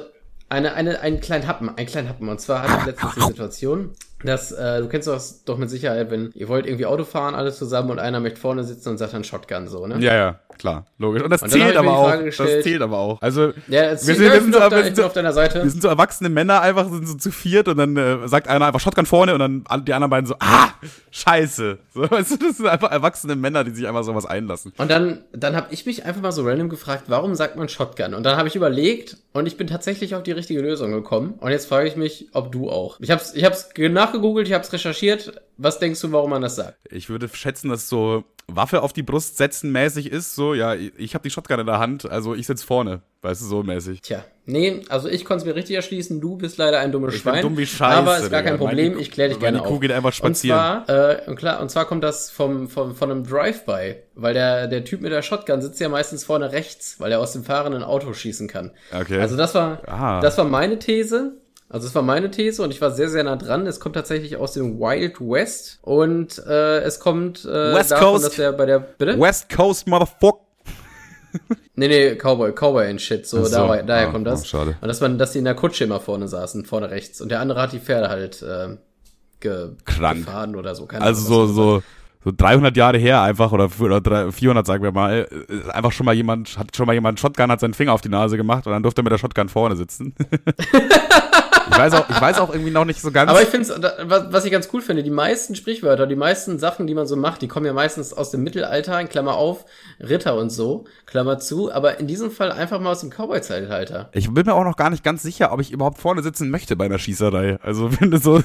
eine, 0.49 0.73
eine, 0.73 0.99
einen 0.99 1.21
kleinen 1.21 1.47
Happen, 1.47 1.69
einen 1.69 1.87
kleinen 1.87 2.09
Happen. 2.09 2.27
Und 2.29 2.41
zwar 2.41 2.63
hatte 2.63 2.79
ich 2.79 2.85
letztens 2.87 3.15
die 3.15 3.21
Situation, 3.21 3.91
Das, 4.23 4.51
äh, 4.51 4.81
du 4.81 4.87
kennst 4.87 5.07
das 5.07 5.43
doch 5.43 5.57
mit 5.57 5.69
Sicherheit, 5.69 6.09
wenn 6.09 6.31
ihr 6.33 6.47
wollt 6.47 6.65
irgendwie 6.65 6.87
Auto 6.87 7.03
fahren, 7.03 7.35
alles 7.35 7.57
zusammen 7.57 7.91
und 7.91 7.99
einer 7.99 8.19
möchte 8.19 8.39
vorne 8.39 8.63
sitzen 8.63 8.89
und 8.89 8.97
sagt 8.97 9.13
dann 9.13 9.23
Shotgun 9.23 9.67
so, 9.67 9.85
ne? 9.85 9.99
Ja, 9.99 10.15
ja, 10.15 10.39
klar, 10.57 10.87
logisch. 10.97 11.21
Und 11.21 11.29
das 11.29 11.43
und 11.43 11.49
zählt 11.49 11.77
aber 11.77 11.95
auch. 11.95 12.11
Das 12.11 12.35
zählt 12.35 12.81
aber 12.81 12.97
auch. 12.97 13.21
Also, 13.21 13.53
ja, 13.67 13.91
wir 13.91 13.97
sind, 13.97 14.19
wir 14.19 14.41
sind, 14.41 14.53
so, 14.55 14.59
wir 14.59 14.83
sind 14.83 14.97
so, 14.97 15.05
auf 15.05 15.13
deiner 15.13 15.33
Seite. 15.33 15.63
Wir 15.63 15.69
sind 15.69 15.83
so 15.83 15.87
erwachsene 15.87 16.29
Männer 16.29 16.61
einfach, 16.61 16.89
sind 16.89 17.07
so 17.07 17.15
zu 17.15 17.31
viert 17.31 17.67
und 17.67 17.77
dann 17.77 17.95
äh, 17.95 18.27
sagt 18.27 18.47
einer 18.47 18.65
einfach 18.65 18.79
Shotgun 18.79 19.05
vorne 19.05 19.35
und 19.35 19.39
dann 19.39 19.85
die 19.85 19.93
anderen 19.93 20.09
beiden 20.09 20.25
so, 20.25 20.35
ah, 20.39 20.69
scheiße. 21.11 21.77
So, 21.93 22.09
weißt 22.09 22.31
du, 22.31 22.37
das 22.37 22.57
sind 22.57 22.67
einfach 22.67 22.91
erwachsene 22.91 23.35
Männer, 23.35 23.63
die 23.63 23.71
sich 23.71 23.87
einfach 23.87 24.03
sowas 24.03 24.25
einlassen. 24.25 24.73
Und 24.77 24.89
dann, 24.89 25.19
dann 25.31 25.55
habe 25.55 25.67
ich 25.71 25.85
mich 25.85 26.05
einfach 26.05 26.21
mal 26.21 26.31
so 26.31 26.43
random 26.43 26.69
gefragt, 26.69 27.03
warum 27.07 27.35
sagt 27.35 27.55
man 27.55 27.69
Shotgun? 27.69 28.13
Und 28.13 28.23
dann 28.23 28.37
habe 28.37 28.47
ich 28.47 28.55
überlegt 28.55 29.17
und 29.33 29.45
ich 29.45 29.57
bin 29.57 29.67
tatsächlich 29.67 30.15
auf 30.15 30.23
die 30.23 30.31
richtige 30.31 30.61
Lösung 30.61 30.91
gekommen. 30.91 31.35
Und 31.39 31.51
jetzt 31.51 31.67
frage 31.67 31.87
ich 31.87 31.95
mich, 31.95 32.29
ob 32.33 32.51
du 32.51 32.69
auch. 32.69 32.99
Ich 32.99 33.11
hab's, 33.11 33.33
ich 33.35 33.43
hab's 33.43 33.69
nachgegoogelt, 34.07 34.47
ich 34.47 34.53
hab's 34.53 34.71
recherchiert. 34.71 35.41
Was 35.57 35.79
denkst 35.79 36.01
du, 36.01 36.11
warum 36.11 36.29
man 36.29 36.41
das 36.41 36.55
sagt? 36.55 36.77
Ich 36.91 37.09
würde 37.09 37.29
schätzen, 37.29 37.69
dass 37.69 37.89
so 37.89 38.23
Waffe 38.47 38.81
auf 38.81 38.93
die 38.93 39.03
Brust 39.03 39.37
setzen 39.37 39.71
mäßig 39.71 40.11
ist. 40.11 40.35
So, 40.35 40.53
ja, 40.53 40.73
ich 40.73 41.13
habe 41.13 41.23
die 41.23 41.29
Shotgun 41.29 41.59
in 41.59 41.65
der 41.65 41.79
Hand, 41.79 42.09
also 42.09 42.33
ich 42.33 42.47
sitze 42.47 42.65
vorne. 42.65 43.01
Weißt 43.21 43.41
du, 43.41 43.45
so 43.45 43.63
mäßig. 43.63 44.01
Tja, 44.01 44.23
nee, 44.45 44.81
also 44.89 45.09
ich 45.09 45.25
konnte 45.25 45.41
es 45.41 45.45
mir 45.45 45.55
richtig 45.55 45.75
erschließen. 45.75 46.21
Du 46.21 46.37
bist 46.37 46.57
leider 46.57 46.79
ein 46.79 46.91
dummes 46.91 47.15
ich 47.15 47.21
Schwein. 47.21 47.33
Bin 47.33 47.41
dumm 47.41 47.57
wie 47.57 47.65
Scheiße. 47.65 47.97
Aber 47.97 48.17
ist 48.19 48.29
gar 48.29 48.43
kein 48.43 48.57
Problem, 48.57 48.91
meine, 48.93 49.01
ich 49.01 49.11
kläre 49.11 49.29
dich 49.29 49.39
gerne 49.39 49.61
auf. 49.61 49.67
Kuh 49.67 49.79
geht 49.79 49.91
einfach 49.91 50.13
spazieren. 50.13 50.59
Und 50.59 50.85
zwar, 50.85 51.27
äh, 51.27 51.35
klar, 51.35 51.59
und 51.59 51.69
zwar 51.69 51.85
kommt 51.85 52.03
das 52.03 52.29
vom, 52.29 52.69
vom, 52.69 52.95
von 52.95 53.11
einem 53.11 53.23
Drive-By. 53.25 53.95
Weil 54.15 54.33
der, 54.33 54.67
der 54.67 54.85
Typ 54.85 55.01
mit 55.01 55.11
der 55.11 55.23
Shotgun 55.23 55.61
sitzt 55.61 55.79
ja 55.81 55.89
meistens 55.89 56.23
vorne 56.23 56.51
rechts, 56.51 56.99
weil 56.99 57.11
er 57.11 57.19
aus 57.19 57.33
dem 57.33 57.43
fahrenden 57.43 57.83
Auto 57.83 58.13
schießen 58.13 58.47
kann. 58.47 58.71
Okay. 58.93 59.19
Also 59.19 59.35
das 59.35 59.55
war, 59.55 59.81
Aha. 59.87 60.21
das 60.21 60.37
war 60.37 60.45
meine 60.45 60.79
These. 60.79 61.33
Also 61.69 61.87
es 61.87 61.95
war 61.95 62.01
meine 62.01 62.31
These 62.31 62.63
und 62.63 62.71
ich 62.71 62.79
war 62.79 62.91
sehr, 62.91 63.09
sehr 63.09 63.23
nah 63.25 63.35
dran. 63.35 63.67
Es 63.67 63.79
kommt 63.79 63.95
tatsächlich 63.95 64.37
aus 64.37 64.53
dem 64.53 64.79
Wild 64.79 65.19
West 65.19 65.79
und 65.81 66.37
äh, 66.47 66.79
es 66.79 66.99
kommt 66.99 67.43
äh, 67.43 67.73
West 67.73 67.91
davon, 67.91 68.07
Coast. 68.07 68.25
dass 68.25 68.39
er 68.39 68.53
bei 68.53 68.65
der 68.65 68.79
bitte? 68.79 69.19
West 69.19 69.53
Coast 69.53 69.85
Motherfucker. 69.85 70.39
nee, 71.75 71.87
nee, 71.89 72.15
Cowboy, 72.15 72.53
Cowboy 72.53 72.89
and 72.89 73.01
Shit, 73.01 73.27
so, 73.27 73.43
so. 73.43 73.49
Da, 73.49 73.81
daher 73.81 74.07
ah, 74.07 74.11
kommt 74.11 74.25
das. 74.25 74.43
Oh, 74.43 74.45
schade. 74.45 74.77
Und 74.79 74.87
dass 74.87 75.01
man, 75.01 75.17
dass 75.17 75.33
die 75.33 75.39
in 75.39 75.45
der 75.45 75.55
Kutsche 75.55 75.83
immer 75.83 75.99
vorne 75.99 76.29
saßen, 76.29 76.65
vorne 76.65 76.89
rechts 76.89 77.19
und 77.19 77.29
der 77.29 77.41
andere 77.41 77.61
hat 77.61 77.73
die 77.73 77.79
Pferde 77.79 78.07
halt 78.07 78.41
äh, 78.41 78.77
ge 79.41 79.71
Krank. 79.83 80.25
gefahren 80.25 80.55
oder 80.55 80.73
so. 80.73 80.85
Keine 80.85 81.03
also 81.03 81.35
Ahnung, 81.35 81.53
so, 81.53 81.53
so, 81.53 81.83
so 82.23 82.31
300 82.31 82.77
Jahre 82.77 82.97
her 82.97 83.21
einfach 83.21 83.51
oder, 83.51 83.69
oder 83.81 84.31
400 84.31 84.65
sagen 84.65 84.83
wir 84.83 84.93
mal, 84.93 85.27
einfach 85.73 85.91
schon 85.91 86.05
mal 86.05 86.15
jemand, 86.15 86.57
hat 86.57 86.73
schon 86.77 86.85
mal 86.85 86.93
jemand 86.93 87.19
Shotgun, 87.19 87.51
hat 87.51 87.59
seinen 87.59 87.73
Finger 87.73 87.91
auf 87.91 88.01
die 88.01 88.09
Nase 88.09 88.37
gemacht 88.37 88.65
und 88.67 88.71
dann 88.71 88.83
durfte 88.83 89.01
er 89.01 89.03
mit 89.03 89.11
der 89.11 89.17
Shotgun 89.17 89.49
vorne 89.49 89.75
sitzen. 89.75 90.15
Ich 91.69 91.77
weiß 91.77 91.93
auch, 91.93 92.09
ich 92.09 92.21
weiß 92.21 92.39
auch 92.39 92.51
irgendwie 92.51 92.71
noch 92.71 92.85
nicht 92.85 93.01
so 93.01 93.11
ganz. 93.11 93.29
Aber 93.29 93.41
ich 93.41 93.49
finde 93.49 93.67
was 94.07 94.45
ich 94.45 94.51
ganz 94.51 94.69
cool 94.73 94.81
finde, 94.81 95.03
die 95.03 95.09
meisten 95.09 95.55
Sprichwörter, 95.55 96.07
die 96.07 96.15
meisten 96.15 96.59
Sachen, 96.59 96.87
die 96.87 96.93
man 96.93 97.07
so 97.07 97.15
macht, 97.15 97.41
die 97.41 97.47
kommen 97.47 97.65
ja 97.65 97.73
meistens 97.73 98.13
aus 98.13 98.31
dem 98.31 98.43
Mittelalter, 98.43 98.99
in 98.99 99.09
Klammer 99.09 99.35
auf, 99.35 99.65
Ritter 99.99 100.35
und 100.37 100.49
so, 100.49 100.85
Klammer 101.05 101.39
zu, 101.39 101.71
aber 101.71 101.99
in 101.99 102.07
diesem 102.07 102.31
Fall 102.31 102.51
einfach 102.51 102.79
mal 102.79 102.91
aus 102.91 103.01
dem 103.01 103.09
Cowboy-Zeitalter. 103.09 104.09
Ich 104.13 104.31
bin 104.33 104.45
mir 104.45 104.53
auch 104.53 104.63
noch 104.63 104.75
gar 104.75 104.89
nicht 104.89 105.03
ganz 105.03 105.23
sicher, 105.23 105.51
ob 105.51 105.61
ich 105.61 105.71
überhaupt 105.71 105.99
vorne 105.99 106.23
sitzen 106.23 106.49
möchte 106.49 106.75
bei 106.75 106.85
einer 106.85 106.99
Schießerei. 106.99 107.57
Also 107.61 107.89
wenn 107.99 108.11
du 108.11 108.17
so 108.17 108.35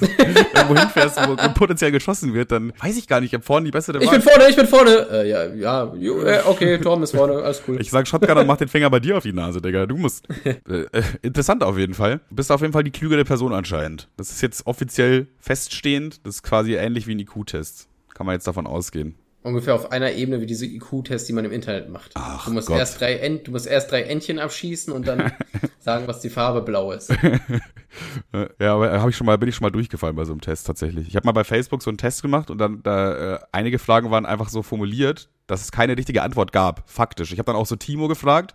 irgendwo 0.54 0.76
hinfährst, 0.78 1.18
wo 1.28 1.36
potenziell 1.54 1.92
geschossen 1.92 2.34
wird, 2.34 2.52
dann 2.52 2.72
weiß 2.80 2.96
ich 2.96 3.08
gar 3.08 3.20
nicht, 3.20 3.34
ob 3.34 3.44
vorne 3.44 3.66
die 3.66 3.70
bessere 3.70 4.02
Ich 4.02 4.10
bin 4.10 4.22
vorne, 4.22 4.48
ich 4.48 4.56
bin 4.56 4.66
vorne. 4.66 5.06
Äh, 5.10 5.28
ja, 5.28 5.46
ja, 5.46 5.94
äh, 5.94 6.40
okay, 6.46 6.78
Torben 6.78 7.04
ist 7.04 7.14
vorne, 7.14 7.34
alles 7.42 7.62
cool. 7.66 7.80
Ich 7.80 7.90
sag 7.90 8.06
Shotgun 8.06 8.38
und 8.38 8.46
mach 8.46 8.56
den 8.56 8.68
Finger 8.68 8.90
bei 8.90 9.00
dir 9.00 9.16
auf 9.16 9.22
die 9.22 9.32
Nase, 9.32 9.60
Digga. 9.60 9.86
Du 9.86 9.96
musst. 9.96 10.26
Äh, 10.68 10.86
äh, 10.92 11.02
interessant 11.22 11.62
auf 11.62 11.76
jeden 11.78 11.94
Fall. 11.94 12.20
Du 12.28 12.36
bist 12.36 12.52
auf 12.52 12.60
jeden 12.60 12.72
Fall 12.72 12.84
die 12.84 12.90
klügere 13.12 13.24
Person 13.26 13.52
anscheinend. 13.52 14.08
Das 14.16 14.30
ist 14.30 14.40
jetzt 14.40 14.66
offiziell 14.66 15.26
feststehend. 15.38 16.26
Das 16.26 16.36
ist 16.36 16.42
quasi 16.42 16.74
ähnlich 16.74 17.06
wie 17.06 17.14
ein 17.14 17.18
IQ-Test. 17.18 17.88
Kann 18.14 18.24
man 18.24 18.34
jetzt 18.34 18.46
davon 18.46 18.66
ausgehen 18.66 19.16
ungefähr 19.44 19.74
auf 19.74 19.90
einer 19.90 20.12
Ebene 20.12 20.40
wie 20.40 20.46
diese 20.46 20.66
IQ-Tests, 20.66 21.26
die 21.26 21.32
man 21.32 21.44
im 21.44 21.50
Internet 21.50 21.88
macht. 21.88 22.12
Ach, 22.14 22.44
du 22.44 22.52
musst 22.52 22.68
Gott. 22.68 22.78
erst 22.78 23.00
drei 23.00 23.14
Ent, 23.14 23.48
du 23.48 23.50
musst 23.50 23.66
erst 23.66 23.90
drei 23.90 24.02
Entchen 24.02 24.38
abschießen 24.38 24.92
und 24.92 25.08
dann 25.08 25.32
sagen, 25.80 26.06
was 26.06 26.20
die 26.20 26.30
Farbe 26.30 26.62
blau 26.62 26.92
ist. 26.92 27.10
ja, 28.60 28.74
aber 28.74 29.08
ich 29.08 29.16
schon 29.16 29.26
mal, 29.26 29.36
bin 29.38 29.48
ich 29.48 29.56
schon 29.56 29.64
mal 29.64 29.72
durchgefallen 29.72 30.14
bei 30.14 30.24
so 30.24 30.30
einem 30.30 30.40
Test 30.40 30.68
tatsächlich. 30.68 31.08
Ich 31.08 31.16
habe 31.16 31.26
mal 31.26 31.32
bei 31.32 31.42
Facebook 31.42 31.82
so 31.82 31.90
einen 31.90 31.98
Test 31.98 32.22
gemacht 32.22 32.52
und 32.52 32.58
dann 32.58 32.84
da 32.84 33.34
äh, 33.34 33.38
einige 33.50 33.80
Fragen 33.80 34.12
waren 34.12 34.26
einfach 34.26 34.48
so 34.48 34.62
formuliert, 34.62 35.28
dass 35.48 35.60
es 35.60 35.72
keine 35.72 35.96
richtige 35.96 36.22
Antwort 36.22 36.52
gab, 36.52 36.88
faktisch. 36.88 37.32
Ich 37.32 37.40
habe 37.40 37.46
dann 37.46 37.56
auch 37.56 37.66
so 37.66 37.74
Timo 37.74 38.06
gefragt 38.06 38.54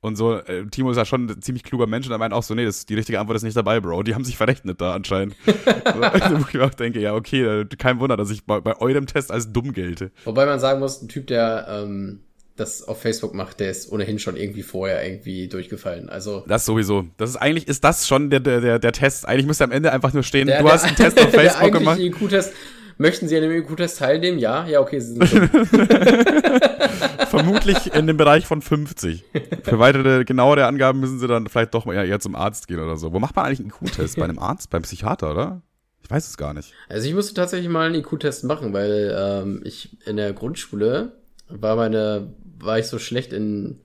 und 0.00 0.16
so, 0.16 0.34
äh, 0.34 0.66
Timo 0.66 0.90
ist 0.90 0.96
ja 0.96 1.04
schon 1.04 1.26
ein 1.28 1.42
ziemlich 1.42 1.64
kluger 1.64 1.86
Mensch 1.86 2.06
und 2.06 2.12
er 2.12 2.18
meint 2.18 2.32
auch 2.32 2.42
so, 2.42 2.54
nee, 2.54 2.64
das, 2.64 2.86
die 2.86 2.94
richtige 2.94 3.18
Antwort 3.18 3.36
ist 3.36 3.42
nicht 3.42 3.56
dabei, 3.56 3.80
Bro. 3.80 4.02
Die 4.02 4.14
haben 4.14 4.24
sich 4.24 4.36
verrechnet 4.36 4.80
da 4.80 4.94
anscheinend. 4.94 5.34
also, 5.84 6.40
wo 6.40 6.46
ich 6.52 6.60
auch 6.60 6.74
denke, 6.74 7.00
ja, 7.00 7.14
okay, 7.14 7.42
äh, 7.42 7.64
kein 7.78 7.98
Wunder, 7.98 8.16
dass 8.16 8.30
ich 8.30 8.44
bei, 8.44 8.60
bei 8.60 8.80
eurem 8.80 9.06
Test 9.06 9.32
als 9.32 9.52
dumm 9.52 9.72
gelte. 9.72 10.10
Wobei 10.24 10.46
man 10.46 10.60
sagen 10.60 10.80
muss, 10.80 11.02
ein 11.02 11.08
Typ, 11.08 11.26
der 11.26 11.66
ähm, 11.68 12.20
das 12.56 12.82
auf 12.86 13.00
Facebook 13.00 13.34
macht, 13.34 13.60
der 13.60 13.70
ist 13.70 13.92
ohnehin 13.92 14.18
schon 14.18 14.36
irgendwie 14.36 14.62
vorher 14.62 15.04
irgendwie 15.06 15.48
durchgefallen. 15.48 16.08
Also 16.08 16.44
das 16.46 16.64
sowieso. 16.64 17.06
Das 17.18 17.30
ist 17.30 17.36
eigentlich 17.36 17.68
ist 17.68 17.84
das 17.84 18.08
schon 18.08 18.30
der 18.30 18.40
der 18.40 18.78
der 18.78 18.92
Test. 18.92 19.28
Eigentlich 19.28 19.46
müsste 19.46 19.64
am 19.64 19.72
Ende 19.72 19.92
einfach 19.92 20.12
nur 20.12 20.22
stehen. 20.22 20.46
Der, 20.46 20.58
du 20.58 20.64
der, 20.64 20.72
hast 20.72 20.84
einen 20.84 20.96
Test 20.96 21.20
auf 21.20 21.30
Facebook 21.32 21.72
gemacht. 21.72 21.98
IQ-Test. 22.00 22.52
Möchten 22.98 23.28
Sie 23.28 23.36
an 23.36 23.42
dem 23.42 23.52
IQ-Test 23.52 23.98
teilnehmen? 23.98 24.38
Ja, 24.38 24.66
ja, 24.66 24.80
okay, 24.80 25.00
Sie 25.00 25.12
sind 25.12 25.22
Vermutlich 27.26 27.94
in 27.94 28.06
dem 28.06 28.16
Bereich 28.16 28.46
von 28.46 28.62
50. 28.62 29.24
Für 29.62 29.78
weitere 29.78 30.24
genauere 30.24 30.66
Angaben 30.66 31.00
müssen 31.00 31.18
Sie 31.18 31.26
dann 31.26 31.48
vielleicht 31.48 31.74
doch 31.74 31.84
mal 31.84 31.94
eher 31.94 32.20
zum 32.20 32.34
Arzt 32.34 32.68
gehen 32.68 32.80
oder 32.80 32.96
so. 32.96 33.12
Wo 33.12 33.18
macht 33.18 33.36
man 33.36 33.46
eigentlich 33.46 33.60
einen 33.60 33.70
IQ-Test? 33.70 34.16
Bei 34.16 34.24
einem 34.24 34.38
Arzt? 34.38 34.70
Beim 34.70 34.82
Psychiater, 34.82 35.30
oder? 35.30 35.62
Ich 36.02 36.10
weiß 36.10 36.28
es 36.28 36.36
gar 36.36 36.54
nicht. 36.54 36.72
Also 36.88 37.08
ich 37.08 37.14
musste 37.14 37.34
tatsächlich 37.34 37.68
mal 37.68 37.86
einen 37.86 37.96
IQ-Test 37.96 38.44
machen, 38.44 38.72
weil 38.72 39.14
ähm, 39.18 39.62
ich 39.64 39.96
in 40.06 40.16
der 40.16 40.32
Grundschule 40.32 41.12
war 41.48 41.76
meine, 41.76 42.32
war 42.58 42.78
ich 42.78 42.86
so 42.86 42.98
schlecht 42.98 43.32
in 43.32 43.80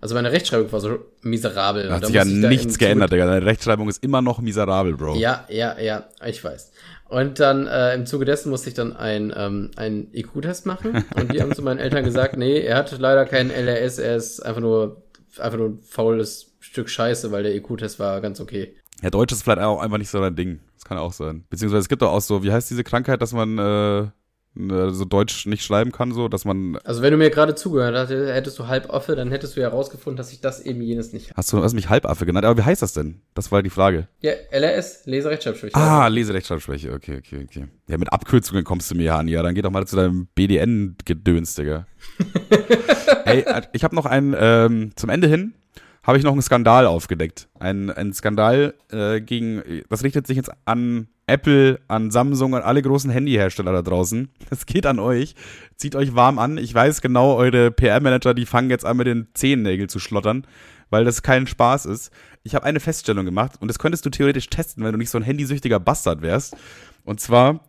also 0.00 0.14
meine 0.14 0.32
Rechtschreibung 0.32 0.72
war 0.72 0.80
so 0.80 0.98
miserabel. 1.20 1.88
Da 1.88 1.96
hat 1.96 2.06
sich 2.06 2.14
ja 2.14 2.24
nichts 2.24 2.78
geändert, 2.78 3.12
Digga. 3.12 3.26
Deine 3.26 3.44
Rechtschreibung 3.44 3.88
ist 3.88 4.02
immer 4.02 4.22
noch 4.22 4.40
miserabel, 4.40 4.96
Bro. 4.96 5.16
Ja, 5.16 5.44
ja, 5.50 5.78
ja, 5.78 6.08
ich 6.24 6.42
weiß. 6.42 6.72
Und 7.10 7.40
dann 7.40 7.66
äh, 7.66 7.94
im 7.94 8.06
Zuge 8.06 8.24
dessen 8.24 8.50
musste 8.50 8.68
ich 8.68 8.74
dann 8.74 8.96
ein, 8.96 9.32
ähm, 9.36 9.72
einen 9.76 10.14
IQ-Test 10.14 10.64
machen. 10.64 11.04
Und 11.16 11.32
die 11.32 11.42
haben 11.42 11.52
zu 11.52 11.62
meinen 11.62 11.80
Eltern 11.80 12.04
gesagt, 12.04 12.36
nee, 12.36 12.60
er 12.60 12.76
hat 12.76 12.96
leider 12.98 13.26
keinen 13.26 13.50
LRS, 13.50 13.98
er 13.98 14.16
ist 14.16 14.40
einfach 14.40 14.60
nur, 14.60 15.02
einfach 15.38 15.58
nur 15.58 15.70
ein 15.70 15.78
faules 15.82 16.52
Stück 16.60 16.88
Scheiße, 16.88 17.32
weil 17.32 17.42
der 17.42 17.54
IQ-Test 17.56 17.98
war 17.98 18.20
ganz 18.20 18.40
okay. 18.40 18.76
Ja, 19.02 19.10
Deutsch 19.10 19.32
ist 19.32 19.42
vielleicht 19.42 19.60
auch 19.60 19.80
einfach 19.80 19.98
nicht 19.98 20.10
so 20.10 20.20
dein 20.20 20.36
Ding. 20.36 20.60
Das 20.74 20.84
kann 20.84 20.98
auch 20.98 21.12
sein. 21.12 21.44
Beziehungsweise 21.50 21.80
es 21.80 21.88
gibt 21.88 22.02
doch 22.02 22.12
auch 22.12 22.20
so, 22.20 22.44
wie 22.44 22.52
heißt 22.52 22.70
diese 22.70 22.84
Krankheit, 22.84 23.20
dass 23.20 23.32
man 23.32 23.58
äh, 23.58 24.08
so 24.54 25.04
Deutsch 25.04 25.46
nicht 25.46 25.64
schreiben 25.64 25.92
kann, 25.92 26.12
so, 26.12 26.28
dass 26.28 26.44
man. 26.44 26.76
Also 26.84 27.02
wenn 27.02 27.12
du 27.12 27.16
mir 27.16 27.30
gerade 27.30 27.54
zugehört 27.54 27.94
hättest, 27.94 28.34
hättest 28.34 28.58
du 28.58 28.66
Halbaffe, 28.66 29.14
dann 29.14 29.30
hättest 29.30 29.56
du 29.56 29.60
ja 29.60 29.70
herausgefunden, 29.70 30.16
dass 30.16 30.32
ich 30.32 30.40
das 30.40 30.60
eben 30.60 30.82
jenes 30.82 31.12
nicht 31.12 31.26
habe. 31.26 31.36
Hast 31.36 31.52
du 31.52 31.62
hast 31.62 31.74
mich 31.74 31.88
Halbaffe 31.88 32.26
genannt, 32.26 32.44
aber 32.44 32.58
wie 32.58 32.64
heißt 32.64 32.82
das 32.82 32.92
denn? 32.92 33.22
Das 33.34 33.52
war 33.52 33.62
die 33.62 33.70
Frage. 33.70 34.08
Ja, 34.20 34.32
LRS, 34.50 35.06
Leserechtschreibschwäche. 35.06 35.76
Ah, 35.76 36.08
Leserechtschreibschwäche, 36.08 36.92
okay, 36.92 37.18
okay, 37.18 37.46
okay. 37.48 37.68
Ja, 37.88 37.96
mit 37.96 38.12
Abkürzungen 38.12 38.64
kommst 38.64 38.90
du 38.90 38.96
mir 38.96 39.04
ja 39.04 39.18
an, 39.18 39.28
ja, 39.28 39.42
dann 39.42 39.54
geh 39.54 39.62
doch 39.62 39.70
mal 39.70 39.86
zu 39.86 39.96
deinem 39.96 40.26
BDN-Gedöns, 40.34 41.54
Digga. 41.54 41.86
Ey, 43.24 43.44
ich 43.72 43.84
habe 43.84 43.94
noch 43.94 44.06
einen, 44.06 44.34
ähm, 44.38 44.90
zum 44.96 45.10
Ende 45.10 45.28
hin, 45.28 45.54
habe 46.02 46.18
ich 46.18 46.24
noch 46.24 46.32
einen 46.32 46.42
Skandal 46.42 46.86
aufgedeckt. 46.86 47.48
Ein, 47.60 47.90
ein 47.90 48.12
Skandal 48.12 48.74
äh, 48.90 49.20
gegen, 49.20 49.62
das 49.88 50.02
richtet 50.02 50.26
sich 50.26 50.36
jetzt 50.36 50.50
an 50.64 51.08
Apple, 51.30 51.80
an 51.88 52.10
Samsung, 52.10 52.54
an 52.54 52.62
alle 52.62 52.82
großen 52.82 53.10
Handyhersteller 53.10 53.72
da 53.72 53.82
draußen. 53.82 54.28
Es 54.50 54.66
geht 54.66 54.86
an 54.86 54.98
euch. 54.98 55.34
Zieht 55.76 55.94
euch 55.96 56.14
warm 56.14 56.38
an. 56.38 56.58
Ich 56.58 56.74
weiß 56.74 57.00
genau, 57.00 57.36
eure 57.36 57.70
PR-Manager, 57.70 58.34
die 58.34 58.46
fangen 58.46 58.70
jetzt 58.70 58.84
an 58.84 58.96
mit 58.96 59.06
den 59.06 59.28
Zehennägeln 59.34 59.88
zu 59.88 59.98
schlottern, 59.98 60.46
weil 60.90 61.04
das 61.04 61.22
kein 61.22 61.46
Spaß 61.46 61.86
ist. 61.86 62.10
Ich 62.42 62.54
habe 62.54 62.66
eine 62.66 62.80
Feststellung 62.80 63.24
gemacht 63.24 63.52
und 63.60 63.68
das 63.68 63.78
könntest 63.78 64.04
du 64.04 64.10
theoretisch 64.10 64.48
testen, 64.48 64.84
wenn 64.84 64.92
du 64.92 64.98
nicht 64.98 65.10
so 65.10 65.18
ein 65.18 65.24
handysüchtiger 65.24 65.80
Bastard 65.80 66.22
wärst. 66.22 66.56
Und 67.04 67.20
zwar, 67.20 67.60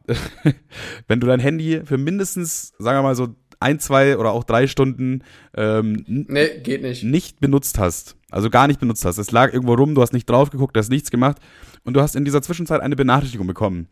wenn 1.07 1.19
du 1.19 1.27
dein 1.27 1.39
Handy 1.39 1.81
für 1.85 1.97
mindestens, 1.97 2.73
sagen 2.79 2.97
wir 2.97 3.03
mal 3.03 3.15
so 3.15 3.35
ein, 3.61 3.79
zwei 3.79 4.17
oder 4.17 4.31
auch 4.31 4.43
drei 4.43 4.67
Stunden 4.67 5.23
ähm, 5.55 6.03
nee, 6.07 6.59
geht 6.63 6.81
nicht. 6.81 7.03
nicht 7.03 7.39
benutzt 7.39 7.79
hast, 7.79 8.15
also 8.29 8.49
gar 8.49 8.67
nicht 8.67 8.79
benutzt 8.79 9.05
hast. 9.05 9.17
Es 9.17 9.31
lag 9.31 9.53
irgendwo 9.53 9.73
rum, 9.73 9.95
du 9.95 10.01
hast 10.01 10.13
nicht 10.13 10.29
drauf 10.29 10.49
geguckt, 10.49 10.75
du 10.75 10.79
hast 10.79 10.89
nichts 10.89 11.11
gemacht 11.11 11.37
und 11.83 11.95
du 11.95 12.01
hast 12.01 12.15
in 12.15 12.25
dieser 12.25 12.41
Zwischenzeit 12.41 12.81
eine 12.81 12.95
Benachrichtigung 12.95 13.47
bekommen 13.47 13.87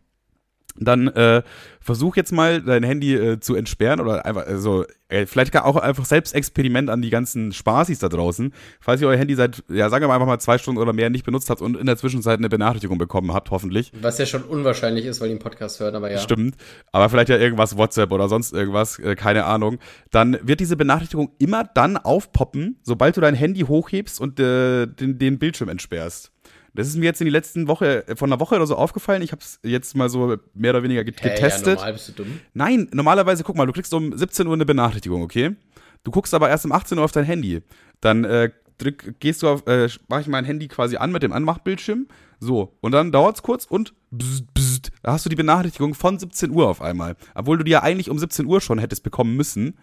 dann 0.76 1.08
äh, 1.08 1.42
versuch 1.80 2.16
jetzt 2.16 2.32
mal 2.32 2.62
dein 2.62 2.82
Handy 2.82 3.14
äh, 3.14 3.40
zu 3.40 3.54
entsperren 3.54 4.00
oder 4.00 4.24
einfach, 4.24 4.46
also 4.46 4.84
äh, 5.08 5.26
vielleicht 5.26 5.56
auch 5.56 5.76
einfach 5.76 6.04
selbst 6.04 6.34
Experiment 6.34 6.90
an 6.90 7.02
die 7.02 7.10
ganzen 7.10 7.52
Spaßis 7.52 7.98
da 7.98 8.08
draußen. 8.08 8.52
Falls 8.80 9.00
ihr 9.00 9.08
euer 9.08 9.16
Handy 9.16 9.34
seit, 9.34 9.64
ja, 9.68 9.88
sagen 9.88 10.04
wir 10.04 10.08
mal 10.08 10.14
einfach 10.14 10.26
mal 10.26 10.38
zwei 10.38 10.58
Stunden 10.58 10.80
oder 10.80 10.92
mehr 10.92 11.10
nicht 11.10 11.24
benutzt 11.24 11.50
habt 11.50 11.62
und 11.62 11.76
in 11.76 11.86
der 11.86 11.96
Zwischenzeit 11.96 12.38
eine 12.38 12.48
Benachrichtigung 12.48 12.98
bekommen 12.98 13.32
habt, 13.32 13.50
hoffentlich. 13.50 13.92
Was 14.00 14.18
ja 14.18 14.26
schon 14.26 14.42
unwahrscheinlich 14.42 15.06
ist, 15.06 15.20
weil 15.20 15.28
die 15.28 15.32
einen 15.32 15.42
Podcast 15.42 15.80
hören, 15.80 15.94
aber 15.94 16.10
ja. 16.10 16.18
Stimmt. 16.18 16.56
Aber 16.92 17.08
vielleicht 17.08 17.28
ja 17.28 17.38
irgendwas 17.38 17.76
WhatsApp 17.76 18.12
oder 18.12 18.28
sonst 18.28 18.52
irgendwas, 18.52 18.98
äh, 18.98 19.14
keine 19.16 19.44
Ahnung. 19.44 19.78
Dann 20.10 20.38
wird 20.42 20.60
diese 20.60 20.76
Benachrichtigung 20.76 21.32
immer 21.38 21.64
dann 21.64 21.96
aufpoppen, 21.96 22.78
sobald 22.82 23.16
du 23.16 23.20
dein 23.20 23.34
Handy 23.34 23.60
hochhebst 23.62 24.20
und 24.20 24.38
äh, 24.38 24.86
den, 24.86 25.18
den 25.18 25.38
Bildschirm 25.38 25.68
entsperrst. 25.68 26.32
Das 26.74 26.86
ist 26.86 26.96
mir 26.96 27.06
jetzt 27.06 27.20
in 27.20 27.24
die 27.24 27.32
letzten 27.32 27.68
Woche, 27.68 28.06
äh, 28.08 28.16
von 28.16 28.30
einer 28.30 28.40
Woche 28.40 28.56
oder 28.56 28.66
so 28.66 28.76
aufgefallen. 28.76 29.22
Ich 29.22 29.32
habe 29.32 29.42
es 29.42 29.58
jetzt 29.62 29.96
mal 29.96 30.08
so 30.08 30.36
mehr 30.54 30.70
oder 30.70 30.82
weniger 30.82 31.04
getestet. 31.04 31.40
Hey, 31.40 31.74
ja, 31.74 31.74
normal 31.74 31.92
bist 31.92 32.08
du 32.08 32.12
dumm. 32.12 32.40
Nein, 32.54 32.88
normalerweise, 32.92 33.44
guck 33.44 33.56
mal, 33.56 33.66
du 33.66 33.72
kriegst 33.72 33.92
um 33.94 34.16
17 34.16 34.46
Uhr 34.46 34.54
eine 34.54 34.66
Benachrichtigung, 34.66 35.22
okay? 35.22 35.56
Du 36.04 36.10
guckst 36.10 36.32
aber 36.32 36.48
erst 36.48 36.64
um 36.64 36.72
18 36.72 36.98
Uhr 36.98 37.04
auf 37.04 37.12
dein 37.12 37.24
Handy. 37.24 37.62
Dann 38.00 38.24
äh, 38.24 38.50
drück, 38.78 39.14
gehst 39.20 39.42
du 39.42 39.48
auf, 39.48 39.66
äh, 39.66 39.88
mach 40.08 40.20
ich 40.20 40.26
mein 40.26 40.44
Handy 40.44 40.68
quasi 40.68 40.96
an 40.96 41.12
mit 41.12 41.22
dem 41.22 41.32
Anmachbildschirm. 41.32 42.06
So, 42.38 42.76
und 42.80 42.92
dann 42.92 43.12
dauert 43.12 43.36
es 43.36 43.42
kurz 43.42 43.66
und 43.66 43.92
bzzt, 44.10 44.54
bzzt, 44.54 44.92
da 45.02 45.12
hast 45.12 45.26
du 45.26 45.30
die 45.30 45.36
Benachrichtigung 45.36 45.94
von 45.94 46.18
17 46.18 46.50
Uhr 46.50 46.68
auf 46.68 46.80
einmal. 46.80 47.16
Obwohl 47.34 47.58
du 47.58 47.64
die 47.64 47.72
ja 47.72 47.82
eigentlich 47.82 48.08
um 48.08 48.18
17 48.18 48.46
Uhr 48.46 48.60
schon 48.60 48.78
hättest 48.78 49.02
bekommen 49.02 49.36
müssen. 49.36 49.78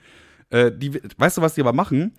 Äh, 0.50 0.72
die, 0.72 1.00
weißt 1.18 1.38
du, 1.38 1.42
was 1.42 1.56
die 1.56 1.62
aber 1.62 1.74
machen? 1.74 2.14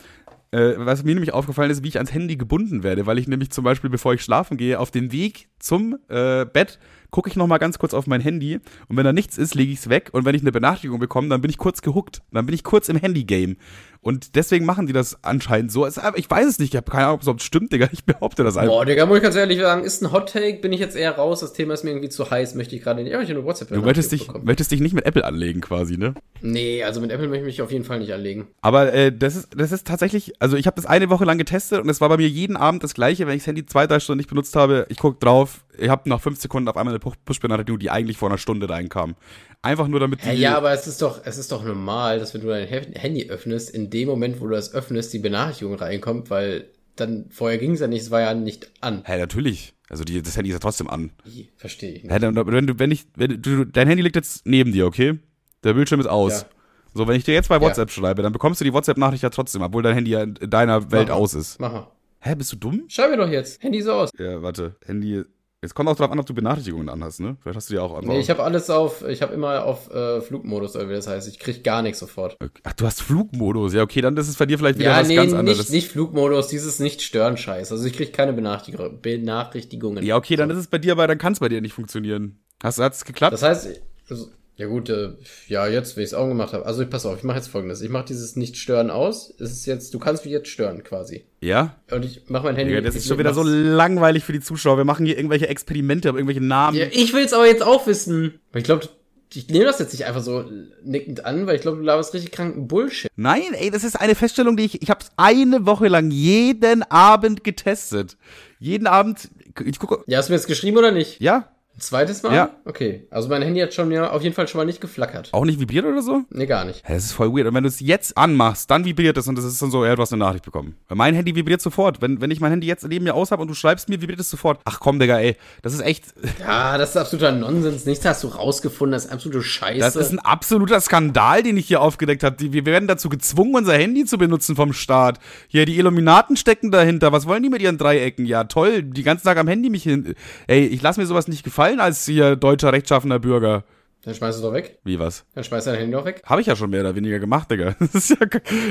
Äh, 0.50 0.74
was 0.78 1.04
mir 1.04 1.14
nämlich 1.14 1.34
aufgefallen 1.34 1.70
ist, 1.70 1.82
wie 1.82 1.88
ich 1.88 1.98
ans 1.98 2.12
Handy 2.12 2.36
gebunden 2.36 2.82
werde, 2.82 3.04
weil 3.04 3.18
ich 3.18 3.28
nämlich 3.28 3.50
zum 3.50 3.64
Beispiel, 3.64 3.90
bevor 3.90 4.14
ich 4.14 4.22
schlafen 4.22 4.56
gehe, 4.56 4.80
auf 4.80 4.90
dem 4.90 5.12
Weg 5.12 5.48
zum 5.58 5.98
äh, 6.08 6.46
Bett 6.46 6.78
gucke 7.10 7.28
ich 7.28 7.36
noch 7.36 7.46
mal 7.46 7.58
ganz 7.58 7.78
kurz 7.78 7.92
auf 7.94 8.06
mein 8.06 8.20
Handy 8.20 8.60
und 8.88 8.96
wenn 8.96 9.04
da 9.04 9.12
nichts 9.12 9.36
ist, 9.36 9.54
lege 9.54 9.72
ich 9.72 9.78
es 9.78 9.88
weg 9.88 10.10
und 10.12 10.24
wenn 10.24 10.34
ich 10.34 10.42
eine 10.42 10.52
Benachrichtigung 10.52 10.98
bekomme, 10.98 11.28
dann 11.28 11.42
bin 11.42 11.50
ich 11.50 11.58
kurz 11.58 11.82
gehuckt. 11.82 12.22
Dann 12.32 12.46
bin 12.46 12.54
ich 12.54 12.64
kurz 12.64 12.88
im 12.88 12.96
Handy-Game. 12.96 13.56
Und 14.00 14.36
deswegen 14.36 14.64
machen 14.64 14.86
die 14.86 14.92
das 14.92 15.22
anscheinend 15.24 15.72
so. 15.72 15.86
Ich 15.86 16.30
weiß 16.30 16.46
es 16.46 16.58
nicht, 16.58 16.72
ich 16.72 16.76
habe 16.76 16.90
keine 16.90 17.06
Ahnung, 17.06 17.20
ob 17.26 17.38
es 17.38 17.42
stimmt, 17.42 17.72
Digga. 17.72 17.88
Ich 17.92 18.04
behaupte 18.04 18.44
das 18.44 18.56
einfach. 18.56 18.72
Boah, 18.72 18.86
Digga, 18.86 19.06
muss 19.06 19.18
ich 19.18 19.22
ganz 19.22 19.34
ehrlich 19.34 19.58
sagen, 19.58 19.82
ist 19.84 20.02
ein 20.02 20.12
Hot-Take, 20.12 20.60
bin 20.60 20.72
ich 20.72 20.80
jetzt 20.80 20.96
eher 20.96 21.16
raus. 21.16 21.40
Das 21.40 21.52
Thema 21.52 21.74
ist 21.74 21.84
mir 21.84 21.90
irgendwie 21.90 22.08
zu 22.08 22.30
heiß, 22.30 22.54
möchte 22.54 22.76
ich 22.76 22.82
gerade 22.82 23.02
nicht. 23.02 23.12
Ich 23.12 23.18
habe 23.18 23.26
eine 23.26 23.44
WhatsApp. 23.44 23.68
Du 23.68 23.82
möchtest 23.82 24.12
dich, 24.12 24.28
möchtest 24.42 24.70
dich 24.70 24.80
nicht 24.80 24.94
mit 24.94 25.04
Apple 25.04 25.24
anlegen 25.24 25.60
quasi, 25.60 25.96
ne? 25.96 26.14
Nee, 26.40 26.84
also 26.84 27.00
mit 27.00 27.10
Apple 27.10 27.28
möchte 27.28 27.40
ich 27.40 27.46
mich 27.46 27.62
auf 27.62 27.72
jeden 27.72 27.84
Fall 27.84 27.98
nicht 27.98 28.12
anlegen. 28.12 28.46
Aber 28.60 28.92
äh, 28.92 29.12
das, 29.16 29.36
ist, 29.36 29.48
das 29.56 29.72
ist 29.72 29.86
tatsächlich, 29.86 30.40
also 30.40 30.56
ich 30.56 30.66
habe 30.66 30.76
das 30.76 30.86
eine 30.86 31.10
Woche 31.10 31.24
lang 31.24 31.38
getestet 31.38 31.80
und 31.82 31.88
es 31.88 32.00
war 32.00 32.08
bei 32.08 32.16
mir 32.16 32.28
jeden 32.28 32.56
Abend 32.56 32.84
das 32.84 32.94
gleiche, 32.94 33.26
wenn 33.26 33.34
ich 33.34 33.42
das 33.42 33.48
Handy 33.48 33.66
zwei, 33.66 33.86
drei 33.86 34.00
Stunden 34.00 34.18
nicht 34.18 34.30
benutzt 34.30 34.54
habe. 34.54 34.86
Ich 34.88 34.98
gucke 34.98 35.18
drauf, 35.18 35.64
ich 35.76 35.88
habe 35.88 36.08
nach 36.08 36.20
fünf 36.20 36.40
Sekunden 36.40 36.68
auf 36.68 36.76
einmal 36.76 36.94
eine 36.94 37.00
Push-Benachrichtigung, 37.00 37.78
die 37.78 37.90
eigentlich 37.90 38.16
vor 38.16 38.28
einer 38.28 38.38
Stunde 38.38 38.68
reinkam. 38.68 39.14
Einfach 39.62 39.88
nur 39.88 40.00
damit 40.00 40.24
die. 40.24 40.30
Ja, 40.30 40.56
aber 40.56 40.72
es 40.72 40.86
ist 40.86 41.02
doch, 41.02 41.20
es 41.24 41.36
ist 41.36 41.50
doch 41.50 41.64
normal, 41.64 42.20
dass 42.20 42.32
wenn 42.32 42.42
du 42.42 42.48
dein 42.48 42.66
Handy 42.66 43.28
öffnest, 43.28 43.70
in 43.70 43.90
dem 43.90 44.08
Moment, 44.08 44.40
wo 44.40 44.46
du 44.46 44.52
das 44.52 44.72
öffnest, 44.72 45.12
die 45.12 45.18
Benachrichtigung 45.18 45.74
reinkommt, 45.74 46.30
weil 46.30 46.70
dann 46.94 47.26
vorher 47.30 47.58
ging 47.58 47.72
es 47.72 47.80
ja 47.80 47.88
nicht, 47.88 48.02
es 48.02 48.10
war 48.10 48.20
ja 48.20 48.34
nicht 48.34 48.70
an. 48.80 48.98
Hä, 48.98 49.12
hey, 49.12 49.18
natürlich. 49.20 49.74
Also 49.88 50.04
die, 50.04 50.20
das 50.22 50.36
Handy 50.36 50.50
ist 50.50 50.54
ja 50.54 50.60
trotzdem 50.60 50.88
an. 50.88 51.10
Verstehe 51.56 51.92
ich 51.92 52.02
nicht. 52.04 52.12
Hey, 52.12 52.20
wenn 52.20 52.66
du, 52.66 52.78
wenn 52.78 52.90
ich, 52.90 53.06
wenn 53.16 53.40
du, 53.40 53.64
dein 53.64 53.88
Handy 53.88 54.02
liegt 54.02 54.16
jetzt 54.16 54.46
neben 54.46 54.72
dir, 54.72 54.86
okay? 54.86 55.18
Der 55.64 55.74
Bildschirm 55.74 56.00
ist 56.00 56.06
aus. 56.06 56.42
Ja. 56.42 56.48
So, 56.94 57.08
wenn 57.08 57.16
ich 57.16 57.24
dir 57.24 57.34
jetzt 57.34 57.48
bei 57.48 57.60
WhatsApp 57.60 57.88
ja. 57.90 57.94
schreibe, 57.94 58.22
dann 58.22 58.32
bekommst 58.32 58.60
du 58.60 58.64
die 58.64 58.72
WhatsApp-Nachricht 58.72 59.22
ja 59.22 59.30
trotzdem, 59.30 59.62
obwohl 59.62 59.82
dein 59.82 59.94
Handy 59.94 60.12
ja 60.12 60.22
in 60.22 60.34
deiner 60.50 60.90
Welt 60.90 61.08
Mach 61.08 61.16
aus 61.16 61.34
ist. 61.34 61.60
Mach. 61.60 61.88
Hä, 62.20 62.34
bist 62.34 62.52
du 62.52 62.56
dumm? 62.56 62.84
Schreib 62.88 63.10
mir 63.10 63.16
doch 63.16 63.28
jetzt. 63.28 63.62
Handy 63.62 63.78
ist 63.78 63.88
aus. 63.88 64.10
Ja, 64.18 64.42
warte. 64.42 64.76
Handy 64.84 65.24
Jetzt 65.60 65.74
kommt 65.74 65.88
auch 65.88 65.96
darauf 65.96 66.12
an, 66.12 66.20
ob 66.20 66.26
du 66.26 66.34
Benachrichtigungen 66.34 66.88
anhast, 66.88 67.18
ne? 67.18 67.36
Vielleicht 67.40 67.56
hast 67.56 67.68
du 67.68 67.74
die 67.74 67.80
auch 67.80 67.96
an. 67.96 68.04
Nee, 68.04 68.20
ich 68.20 68.30
habe 68.30 68.44
alles 68.44 68.70
auf, 68.70 69.04
ich 69.04 69.22
habe 69.22 69.34
immer 69.34 69.64
auf 69.64 69.90
äh, 69.90 70.20
Flugmodus, 70.20 70.76
oder 70.76 70.88
wie 70.88 70.92
das 70.92 71.08
heißt. 71.08 71.26
Ich 71.26 71.40
krieg 71.40 71.64
gar 71.64 71.82
nichts 71.82 71.98
sofort. 71.98 72.36
Ach, 72.62 72.72
du 72.74 72.86
hast 72.86 73.02
Flugmodus. 73.02 73.74
Ja, 73.74 73.82
okay, 73.82 74.00
dann 74.00 74.16
ist 74.16 74.28
es 74.28 74.36
bei 74.36 74.46
dir 74.46 74.56
vielleicht 74.56 74.78
wieder 74.78 74.90
ja, 74.90 75.00
was 75.00 75.08
nee, 75.08 75.16
ganz 75.16 75.32
anderes. 75.32 75.58
Nicht, 75.58 75.70
nicht 75.70 75.88
Flugmodus, 75.88 76.46
dieses 76.46 76.78
Nicht-Stören-Scheiß. 76.78 77.72
Also 77.72 77.84
ich 77.84 77.92
krieg 77.92 78.12
keine 78.12 78.32
Benachrichtigungen. 78.32 80.04
Ja, 80.04 80.16
okay, 80.16 80.36
dann 80.36 80.48
ist 80.50 80.58
es 80.58 80.68
bei 80.68 80.78
dir, 80.78 80.92
aber 80.92 81.08
dann 81.08 81.18
kann 81.18 81.32
es 81.32 81.40
bei 81.40 81.48
dir 81.48 81.60
nicht 81.60 81.72
funktionieren. 81.72 82.38
Hast, 82.62 82.78
es 82.78 83.04
geklappt? 83.04 83.32
Das 83.32 83.42
heißt, 83.42 83.68
also, 84.08 84.28
ja 84.54 84.66
gut, 84.66 84.88
äh, 84.90 85.14
ja, 85.48 85.66
jetzt, 85.66 85.96
wie 85.96 86.02
ich 86.02 86.06
es 86.06 86.14
auch 86.14 86.28
gemacht 86.28 86.52
habe. 86.52 86.66
Also 86.66 86.82
ich 86.82 86.90
pass 86.90 87.04
auf, 87.04 87.18
ich 87.18 87.24
mache 87.24 87.38
jetzt 87.38 87.48
folgendes. 87.48 87.80
Ich 87.82 87.90
mache 87.90 88.06
dieses 88.06 88.36
Nicht-Stören 88.36 88.90
aus. 88.90 89.34
Es 89.40 89.50
ist 89.50 89.66
jetzt, 89.66 89.92
du 89.92 89.98
kannst 89.98 90.24
mich 90.24 90.32
jetzt 90.32 90.48
stören 90.48 90.84
quasi. 90.84 91.26
Ja? 91.40 91.76
Und 91.90 92.04
ich 92.04 92.28
mache 92.28 92.44
mein 92.44 92.56
Handy. 92.56 92.74
Ja, 92.74 92.80
das 92.80 92.96
ist 92.96 93.06
schon 93.06 93.18
wieder 93.18 93.34
so 93.34 93.42
langweilig 93.42 94.24
für 94.24 94.32
die 94.32 94.40
Zuschauer. 94.40 94.76
Wir 94.76 94.84
machen 94.84 95.06
hier 95.06 95.16
irgendwelche 95.16 95.48
Experimente, 95.48 96.08
irgendwelche 96.08 96.40
Namen. 96.40 96.76
Ja, 96.76 96.86
ich 96.90 97.12
will 97.12 97.24
es 97.24 97.32
aber 97.32 97.46
jetzt 97.46 97.62
auch 97.62 97.86
wissen. 97.86 98.40
Ich 98.54 98.64
glaube, 98.64 98.88
ich 99.34 99.48
nehme 99.48 99.66
das 99.66 99.78
jetzt 99.78 99.92
nicht 99.92 100.06
einfach 100.06 100.22
so 100.22 100.44
nickend 100.82 101.24
an, 101.24 101.46
weil 101.46 101.56
ich 101.56 101.62
glaube, 101.62 101.78
du 101.78 101.82
laberst 101.84 102.14
richtig 102.14 102.32
kranken 102.32 102.66
Bullshit. 102.66 103.10
Nein, 103.16 103.52
ey, 103.52 103.70
das 103.70 103.84
ist 103.84 104.00
eine 104.00 104.14
Feststellung, 104.14 104.56
die 104.56 104.64
ich, 104.64 104.82
ich 104.82 104.90
habe 104.90 105.04
eine 105.16 105.66
Woche 105.66 105.88
lang 105.88 106.10
jeden 106.10 106.82
Abend 106.82 107.44
getestet. 107.44 108.16
Jeden 108.58 108.86
Abend, 108.86 109.28
ich 109.64 109.78
gucke. 109.78 110.02
Ja, 110.06 110.18
hast 110.18 110.28
du 110.28 110.32
mir 110.32 110.38
jetzt 110.38 110.46
geschrieben 110.46 110.78
oder 110.78 110.92
nicht? 110.92 111.20
Ja. 111.20 111.52
Ein 111.78 111.82
zweites 111.82 112.24
Mal? 112.24 112.34
Ja. 112.34 112.50
Okay. 112.64 113.06
Also 113.08 113.28
mein 113.28 113.40
Handy 113.40 113.60
hat 113.60 113.72
schon 113.72 113.92
ja 113.92 114.10
auf 114.10 114.22
jeden 114.22 114.34
Fall 114.34 114.48
schon 114.48 114.58
mal 114.58 114.64
nicht 114.64 114.80
geflackert. 114.80 115.28
Auch 115.30 115.44
nicht 115.44 115.60
vibriert 115.60 115.84
oder 115.84 116.02
so? 116.02 116.22
Nee, 116.30 116.46
gar 116.46 116.64
nicht. 116.64 116.82
Das 116.88 117.04
ist 117.04 117.12
voll 117.12 117.32
weird. 117.32 117.46
Und 117.46 117.54
wenn 117.54 117.62
du 117.62 117.68
es 117.68 117.78
jetzt 117.78 118.18
anmachst, 118.18 118.68
dann 118.68 118.84
vibriert 118.84 119.16
es 119.16 119.28
und 119.28 119.38
das 119.38 119.44
ist 119.44 119.62
dann 119.62 119.70
so, 119.70 119.84
ja, 119.84 119.94
du 119.94 120.02
hast 120.02 120.12
eine 120.12 120.18
Nachricht 120.18 120.44
bekommen. 120.44 120.74
Weil 120.88 120.96
mein 120.96 121.14
Handy 121.14 121.36
vibriert 121.36 121.60
sofort. 121.60 122.02
Wenn, 122.02 122.20
wenn 122.20 122.32
ich 122.32 122.40
mein 122.40 122.50
Handy 122.50 122.66
jetzt 122.66 122.84
neben 122.88 123.04
mir 123.04 123.14
aus 123.14 123.30
habe 123.30 123.42
und 123.42 123.48
du 123.48 123.54
schreibst 123.54 123.88
mir, 123.88 124.00
vibriert 124.00 124.18
es 124.18 124.28
sofort. 124.28 124.60
Ach 124.64 124.80
komm, 124.80 124.98
Digga, 124.98 125.20
ey. 125.20 125.36
Das 125.62 125.72
ist 125.72 125.80
echt. 125.80 126.06
Ja, 126.40 126.78
das 126.78 126.90
ist 126.90 126.96
absoluter 126.96 127.32
Nonsens. 127.32 127.84
Nichts 127.84 128.04
hast 128.06 128.24
du 128.24 128.28
rausgefunden. 128.28 128.92
Das 128.92 129.04
ist 129.06 129.12
absolute 129.12 129.42
Scheiße. 129.42 129.80
Das 129.80 129.96
ist 129.96 130.12
ein 130.12 130.18
absoluter 130.18 130.80
Skandal, 130.80 131.42
den 131.42 131.56
ich 131.56 131.66
hier 131.66 131.82
aufgedeckt 131.82 132.22
habe. 132.22 132.36
Wir 132.38 132.64
werden 132.64 132.88
dazu 132.88 133.08
gezwungen, 133.08 133.54
unser 133.54 133.74
Handy 133.74 134.04
zu 134.04 134.18
benutzen 134.18 134.56
vom 134.56 134.72
Staat. 134.72 135.18
Hier, 135.48 135.66
die 135.66 135.78
Illuminaten 135.78 136.36
stecken 136.36 136.70
dahinter. 136.70 137.12
Was 137.12 137.26
wollen 137.26 137.42
die 137.42 137.50
mit 137.50 137.60
ihren 137.60 137.76
Dreiecken? 137.76 138.24
Ja, 138.24 138.44
toll. 138.44 138.82
Die 138.82 139.02
ganzen 139.02 139.24
Tag 139.24 139.36
am 139.36 139.46
Handy 139.48 139.68
mich 139.68 139.82
hin. 139.82 140.14
Ey, 140.46 140.66
ich 140.66 140.80
lass 140.80 140.96
mir 140.96 141.06
sowas 141.06 141.28
nicht 141.28 141.44
gefallen 141.44 141.67
als 141.76 142.04
hier 142.04 142.36
deutscher 142.36 142.72
rechtschaffener 142.72 143.18
Bürger. 143.18 143.64
Dann 144.04 144.14
schmeißt 144.14 144.38
du 144.38 144.42
doch 144.42 144.52
weg. 144.54 144.78
Wie 144.84 144.98
was? 144.98 145.26
Dann 145.34 145.42
schmeißt 145.42 145.66
du 145.66 145.70
dein 145.72 145.80
Handy 145.80 145.92
doch 145.92 146.04
weg. 146.04 146.22
Habe 146.24 146.40
ich 146.40 146.46
ja 146.46 146.54
schon 146.54 146.70
mehr 146.70 146.80
oder 146.80 146.94
weniger 146.94 147.18
gemacht, 147.18 147.50
Digga. 147.50 147.74
Das 147.80 147.94
ist, 147.94 148.10
ja, 148.10 148.16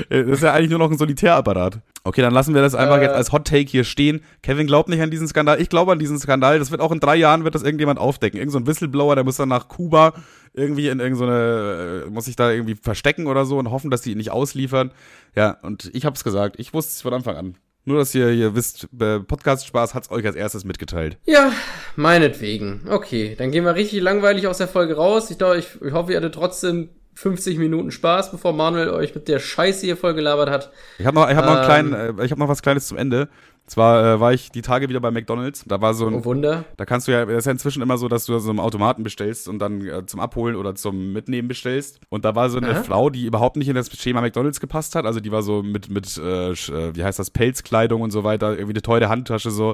das 0.09 0.27
ist 0.27 0.43
ja 0.43 0.53
eigentlich 0.53 0.69
nur 0.69 0.79
noch 0.79 0.89
ein 0.89 0.97
Solitärapparat. 0.97 1.79
Okay, 2.03 2.21
dann 2.21 2.33
lassen 2.33 2.55
wir 2.55 2.61
das 2.61 2.73
einfach 2.73 2.97
äh, 2.97 3.03
jetzt 3.03 3.13
als 3.13 3.31
Hot 3.33 3.45
Take 3.45 3.69
hier 3.69 3.83
stehen. 3.83 4.21
Kevin 4.41 4.67
glaubt 4.67 4.87
nicht 4.89 5.01
an 5.01 5.11
diesen 5.11 5.27
Skandal. 5.27 5.61
Ich 5.61 5.69
glaube 5.69 5.91
an 5.91 5.99
diesen 5.99 6.17
Skandal. 6.17 6.59
Das 6.59 6.71
wird 6.71 6.79
auch 6.79 6.93
in 6.93 7.01
drei 7.01 7.17
Jahren 7.17 7.43
wird 7.43 7.53
das 7.53 7.63
irgendjemand 7.63 7.99
aufdecken. 7.99 8.39
Irgend 8.39 8.53
so 8.53 8.57
ein 8.57 8.67
Whistleblower, 8.67 9.15
der 9.15 9.25
muss 9.25 9.35
dann 9.35 9.49
nach 9.49 9.67
Kuba 9.67 10.13
irgendwie 10.53 10.87
in 10.87 10.99
irgendeine, 10.99 12.03
so 12.05 12.09
muss 12.09 12.25
sich 12.25 12.35
da 12.35 12.49
irgendwie 12.49 12.75
verstecken 12.75 13.27
oder 13.27 13.45
so 13.45 13.59
und 13.59 13.69
hoffen, 13.69 13.91
dass 13.91 14.03
sie 14.03 14.13
ihn 14.13 14.17
nicht 14.17 14.31
ausliefern. 14.31 14.91
Ja, 15.35 15.57
und 15.61 15.91
ich 15.93 16.05
hab's 16.05 16.23
gesagt. 16.23 16.55
Ich 16.57 16.73
wusste 16.73 16.91
es 16.93 17.01
von 17.01 17.13
Anfang 17.13 17.35
an. 17.35 17.55
Nur, 17.87 17.99
dass 17.99 18.13
ihr, 18.13 18.31
ihr 18.31 18.53
wisst, 18.53 18.89
Podcast-Spaß 18.91 19.93
hat's 19.93 20.11
euch 20.11 20.25
als 20.25 20.35
erstes 20.35 20.65
mitgeteilt. 20.65 21.17
Ja, 21.25 21.53
meinetwegen. 21.95 22.81
Okay, 22.89 23.33
dann 23.37 23.49
gehen 23.49 23.63
wir 23.63 23.75
richtig 23.75 24.01
langweilig 24.01 24.45
aus 24.45 24.57
der 24.57 24.67
Folge 24.67 24.97
raus. 24.97 25.31
Ich, 25.31 25.37
glaube, 25.37 25.59
ich, 25.59 25.67
ich 25.81 25.93
hoffe, 25.93 26.11
ihr 26.11 26.17
hattet 26.17 26.35
trotzdem 26.35 26.89
50 27.17 27.57
Minuten 27.57 27.89
Spaß, 27.89 28.29
bevor 28.29 28.53
Manuel 28.53 28.91
euch 28.91 29.15
mit 29.15 29.27
der 29.27 29.39
Scheiße 29.39 29.83
hier 29.83 29.97
voll 29.97 30.13
gelabert 30.13 30.51
hat. 30.51 30.71
Ich 30.99 31.05
habe 31.07 31.15
noch, 31.15 31.27
ich 31.27 31.35
hab 31.35 31.45
noch, 31.45 31.55
einen 31.55 31.65
kleinen, 31.65 32.19
äh, 32.19 32.25
ich 32.25 32.31
hab 32.31 32.37
noch 32.37 32.47
was 32.47 32.61
Kleines 32.61 32.87
zum 32.87 32.97
Ende. 32.97 33.27
Zwar 33.65 34.05
äh, 34.05 34.19
war 34.19 34.33
ich 34.33 34.51
die 34.51 34.61
Tage 34.61 34.87
wieder 34.87 34.99
bei 34.99 35.09
McDonalds. 35.09 35.65
Da 35.67 35.81
war 35.81 35.95
so 35.95 36.05
ein. 36.05 36.13
Oh 36.13 36.25
Wunder. 36.25 36.63
Da 36.77 36.85
kannst 36.85 37.07
du 37.07 37.11
ja, 37.11 37.25
das 37.25 37.39
ist 37.39 37.45
ja 37.45 37.51
inzwischen 37.51 37.81
immer 37.81 37.97
so, 37.97 38.07
dass 38.07 38.25
du 38.25 38.37
so 38.37 38.51
einen 38.51 38.59
Automaten 38.59 39.01
bestellst 39.01 39.49
und 39.49 39.57
dann 39.57 39.85
äh, 39.85 40.05
zum 40.05 40.19
Abholen 40.19 40.55
oder 40.55 40.75
zum 40.75 41.11
Mitnehmen 41.11 41.47
bestellst. 41.47 41.99
Und 42.09 42.23
da 42.23 42.35
war 42.35 42.51
so 42.51 42.59
eine 42.59 42.69
Aha. 42.69 42.83
Frau, 42.83 43.09
die 43.09 43.25
überhaupt 43.25 43.57
nicht 43.57 43.67
in 43.67 43.75
das 43.75 43.91
Schema 43.91 44.21
McDonalds 44.21 44.59
gepasst 44.59 44.93
hat. 44.93 45.05
Also 45.05 45.19
die 45.19 45.31
war 45.31 45.41
so 45.41 45.63
mit, 45.63 45.89
mit 45.89 46.17
äh, 46.17 46.51
äh, 46.51 46.95
wie 46.95 47.03
heißt 47.03 47.17
das, 47.17 47.31
Pelzkleidung 47.31 48.01
und 48.03 48.11
so 48.11 48.23
weiter, 48.23 48.51
irgendwie 48.51 48.73
eine 48.73 48.83
teure 48.83 49.09
Handtasche 49.09 49.49
so, 49.49 49.73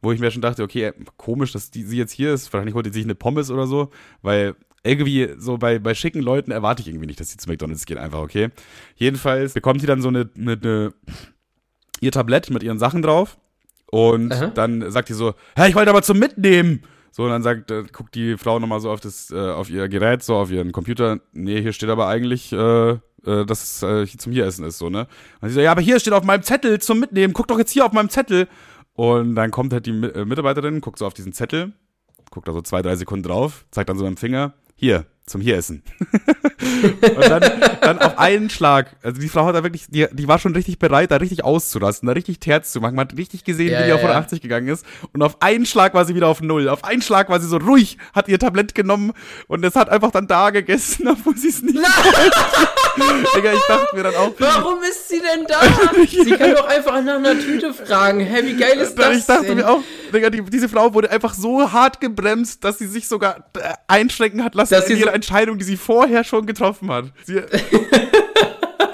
wo 0.00 0.10
ich 0.10 0.20
mir 0.20 0.30
schon 0.30 0.42
dachte, 0.42 0.62
okay, 0.62 0.92
komisch, 1.18 1.52
dass 1.52 1.70
die, 1.70 1.82
sie 1.82 1.98
jetzt 1.98 2.12
hier 2.12 2.32
ist. 2.32 2.50
Wahrscheinlich 2.52 2.74
holt 2.74 2.86
sie 2.86 2.92
sich 2.92 3.04
eine 3.04 3.14
Pommes 3.14 3.50
oder 3.50 3.66
so, 3.66 3.90
weil 4.22 4.56
irgendwie 4.88 5.34
so 5.38 5.58
bei, 5.58 5.78
bei 5.78 5.94
schicken 5.94 6.20
Leuten 6.20 6.50
erwarte 6.50 6.82
ich 6.82 6.88
irgendwie 6.88 7.06
nicht, 7.06 7.20
dass 7.20 7.30
sie 7.30 7.36
zu 7.36 7.48
McDonalds 7.48 7.86
gehen, 7.86 7.98
einfach, 7.98 8.20
okay. 8.20 8.48
Jedenfalls 8.96 9.54
bekommt 9.54 9.80
sie 9.80 9.86
dann 9.86 10.02
so 10.02 10.08
eine, 10.08 10.28
eine, 10.36 10.52
eine 10.52 10.94
ihr 12.00 12.12
Tablett 12.12 12.50
mit 12.50 12.62
ihren 12.62 12.78
Sachen 12.78 13.02
drauf 13.02 13.38
und 13.90 14.32
Aha. 14.32 14.48
dann 14.48 14.90
sagt 14.90 15.08
die 15.08 15.14
so, 15.14 15.34
hä, 15.56 15.68
ich 15.68 15.74
wollte 15.74 15.90
aber 15.90 16.02
zum 16.02 16.18
Mitnehmen. 16.18 16.82
So, 17.10 17.24
und 17.24 17.30
dann 17.30 17.42
sagt, 17.42 17.70
äh, 17.70 17.84
guckt 17.90 18.14
die 18.14 18.36
Frau 18.36 18.58
nochmal 18.58 18.80
so 18.80 18.90
auf 18.90 19.00
das, 19.00 19.30
äh, 19.30 19.36
auf 19.36 19.70
ihr 19.70 19.88
Gerät, 19.88 20.22
so 20.22 20.36
auf 20.36 20.50
ihren 20.50 20.72
Computer. 20.72 21.20
Nee, 21.32 21.60
hier 21.62 21.72
steht 21.72 21.88
aber 21.88 22.06
eigentlich, 22.06 22.52
äh, 22.52 22.90
äh, 22.90 22.98
dass 23.24 23.82
es 23.82 23.82
äh, 23.82 24.18
zum 24.18 24.32
Hieressen 24.32 24.64
ist, 24.64 24.78
so, 24.78 24.90
ne? 24.90 25.08
Und 25.40 25.48
sie 25.48 25.54
so, 25.54 25.60
ja, 25.60 25.72
aber 25.72 25.80
hier 25.80 25.98
steht 25.98 26.12
auf 26.12 26.24
meinem 26.24 26.42
Zettel 26.42 26.80
zum 26.80 27.00
Mitnehmen, 27.00 27.32
guck 27.32 27.48
doch 27.48 27.58
jetzt 27.58 27.72
hier 27.72 27.86
auf 27.86 27.92
meinem 27.92 28.10
Zettel. 28.10 28.46
Und 28.92 29.36
dann 29.36 29.50
kommt 29.50 29.72
halt 29.72 29.86
die 29.86 29.90
äh, 29.90 30.24
Mitarbeiterin, 30.24 30.80
guckt 30.80 30.98
so 30.98 31.06
auf 31.06 31.14
diesen 31.14 31.32
Zettel, 31.32 31.72
guckt 32.30 32.46
da 32.46 32.52
so 32.52 32.60
zwei, 32.62 32.82
drei 32.82 32.94
Sekunden 32.96 33.24
drauf, 33.24 33.64
zeigt 33.70 33.88
dann 33.88 33.96
so 33.96 34.04
mit 34.04 34.14
dem 34.14 34.16
Finger, 34.18 34.54
hier, 34.80 35.06
zum 35.28 35.40
hier 35.40 35.56
essen. 35.56 35.82
und 36.60 37.28
dann, 37.28 37.42
dann 37.80 37.98
auf 37.98 38.18
einen 38.18 38.50
Schlag, 38.50 38.96
also 39.02 39.20
die 39.20 39.28
Frau 39.28 39.46
hat 39.46 39.54
da 39.54 39.62
wirklich, 39.62 39.86
die, 39.88 40.06
die 40.12 40.28
war 40.28 40.38
schon 40.38 40.54
richtig 40.54 40.78
bereit, 40.78 41.10
da 41.10 41.16
richtig 41.16 41.44
auszurasten, 41.44 42.06
da 42.06 42.12
richtig 42.12 42.40
Terz 42.40 42.72
zu 42.72 42.80
machen. 42.80 42.96
Man 42.96 43.08
hat 43.08 43.16
richtig 43.16 43.44
gesehen, 43.44 43.72
ja, 43.72 43.80
wie 43.80 43.82
die 43.84 43.88
ja, 43.90 43.94
auf 43.94 44.00
180 44.00 44.38
ja. 44.38 44.42
gegangen 44.42 44.68
ist. 44.68 44.84
Und 45.12 45.22
auf 45.22 45.40
einen 45.40 45.66
Schlag 45.66 45.94
war 45.94 46.04
sie 46.04 46.14
wieder 46.14 46.28
auf 46.28 46.40
Null. 46.40 46.68
Auf 46.68 46.84
einen 46.84 47.02
Schlag 47.02 47.28
war 47.28 47.40
sie 47.40 47.48
so 47.48 47.58
ruhig, 47.58 47.98
hat 48.12 48.28
ihr 48.28 48.38
Tablett 48.38 48.74
genommen 48.74 49.12
und 49.46 49.64
es 49.64 49.76
hat 49.76 49.88
einfach 49.88 50.10
dann 50.10 50.26
da 50.26 50.50
gegessen, 50.50 51.08
obwohl 51.08 51.36
sie 51.36 51.48
es 51.48 51.62
nicht 51.62 51.78
Digga, 53.36 53.52
ich 53.52 53.66
dachte 53.68 53.96
mir 53.96 54.02
dann 54.02 54.14
auch. 54.16 54.32
Warum 54.38 54.82
ist 54.82 55.08
sie 55.08 55.20
denn 55.20 55.46
da? 55.46 55.60
sie 56.06 56.30
kann 56.32 56.54
doch 56.54 56.66
einfach 56.66 57.02
nach 57.02 57.16
einer 57.16 57.38
Tüte 57.38 57.72
fragen. 57.72 58.20
Hä, 58.20 58.42
wie 58.44 58.56
geil 58.56 58.78
ist 58.78 58.96
das? 58.96 59.16
Ich 59.16 59.26
dachte 59.26 59.46
denn? 59.46 59.56
mir 59.58 59.68
auch, 59.68 59.82
Digga, 60.12 60.30
die, 60.30 60.42
diese 60.42 60.68
Frau 60.68 60.94
wurde 60.94 61.10
einfach 61.10 61.34
so 61.34 61.72
hart 61.72 62.00
gebremst, 62.00 62.64
dass 62.64 62.78
sie 62.78 62.86
sich 62.86 63.08
sogar 63.08 63.50
äh, 63.54 63.74
einschränken 63.86 64.44
hat 64.44 64.54
lassen 64.54 64.74
dass 64.74 64.88
ihre 64.88 65.00
so 65.00 65.08
Entscheidung, 65.18 65.58
die 65.58 65.64
sie 65.64 65.76
vorher 65.76 66.24
schon 66.24 66.46
getroffen 66.46 66.90
hat. 66.90 67.06
Sie, 67.24 67.34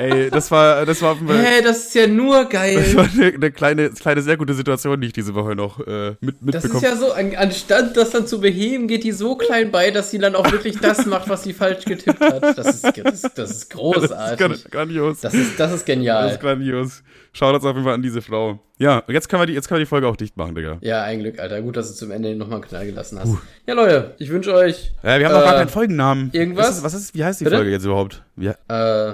Ey, 0.05 0.31
das 0.31 0.51
war, 0.51 0.85
das 0.85 1.01
war 1.03 1.17
Hä, 1.17 1.21
hey, 1.29 1.63
das 1.63 1.87
ist 1.87 1.95
ja 1.95 2.07
nur 2.07 2.45
geil. 2.47 2.77
Das 2.77 2.97
war 2.97 3.09
eine, 3.13 3.35
eine, 3.35 3.51
kleine, 3.51 3.91
kleine, 3.91 4.23
sehr 4.23 4.37
gute 4.37 4.55
Situation, 4.55 5.01
die 5.01 5.09
ich 5.09 5.13
diese 5.13 5.35
Woche 5.35 5.55
noch 5.55 5.81
äh, 5.87 6.17
mit, 6.21 6.43
mitbekomme. 6.43 6.53
Das 6.53 6.65
ist 6.65 6.83
ja 6.83 6.97
so, 6.97 7.13
an, 7.13 7.35
anstatt 7.37 7.97
das 7.97 8.11
dann 8.11 8.27
zu 8.27 8.41
beheben, 8.41 8.89
geht 8.89 9.05
die 9.05 9.13
so 9.13 9.37
klein 9.37 9.71
bei, 9.71 9.91
dass 9.91 10.11
sie 10.11 10.19
dann 10.19 10.35
auch 10.35 10.51
wirklich 10.53 10.79
das 10.79 11.07
macht, 11.07 11.29
was 11.29 11.43
sie 11.43 11.53
falsch 11.53 11.85
getippt 11.85 12.21
hat. 12.21 12.59
Das 12.59 12.67
ist, 12.67 12.99
das, 12.99 13.23
das 13.35 13.51
ist 13.51 13.71
großartig. 13.71 14.47
Das 14.47 14.59
ist 14.59 14.71
grandios. 14.71 15.21
Das 15.21 15.35
ist, 15.35 15.59
das 15.59 15.73
ist 15.73 15.87
genial. 15.87 16.25
Das 16.25 16.33
ist 16.35 16.41
grandios. 16.41 17.03
Schaut 17.33 17.55
uns 17.55 17.65
auf 17.65 17.73
jeden 17.73 17.85
Fall 17.85 17.95
an 17.95 18.03
diese 18.03 18.23
Frau. 18.23 18.61
Ja, 18.79 19.03
jetzt 19.09 19.29
können 19.29 19.43
wir 19.43 19.47
die, 19.47 19.55
jetzt 19.55 19.69
können 19.69 19.79
wir 19.79 19.85
die 19.85 19.89
Folge 19.89 20.07
auch 20.07 20.17
dicht 20.17 20.37
machen, 20.37 20.55
Digga. 20.55 20.79
Ja, 20.81 21.03
ein 21.03 21.19
Glück, 21.21 21.41
Alter. 21.41 21.63
Gut, 21.63 21.77
dass 21.77 21.89
du 21.89 21.95
zum 21.95 22.11
Ende 22.13 22.35
nochmal 22.37 22.61
einen 22.61 22.69
Knall 22.69 22.87
gelassen 22.87 23.19
hast. 23.19 23.29
Uh. 23.29 23.39
Ja, 23.67 23.75
Leute, 23.75 24.15
ich 24.19 24.31
wünsche 24.31 24.55
euch. 24.55 24.93
Ja, 25.03 25.19
wir 25.19 25.27
haben 25.27 25.35
äh, 25.35 25.39
noch 25.39 25.45
gar 25.45 25.55
keinen 25.55 25.69
Folgennamen. 25.69 26.31
Irgendwas? 26.33 26.79
Ist, 26.79 26.85
was 26.85 26.95
ist, 26.95 27.15
wie 27.15 27.25
heißt 27.25 27.41
die 27.41 27.45
Bitte? 27.45 27.57
Folge 27.57 27.71
jetzt 27.71 27.85
überhaupt? 27.85 28.23
Wie, 28.37 28.47
äh, 28.47 29.13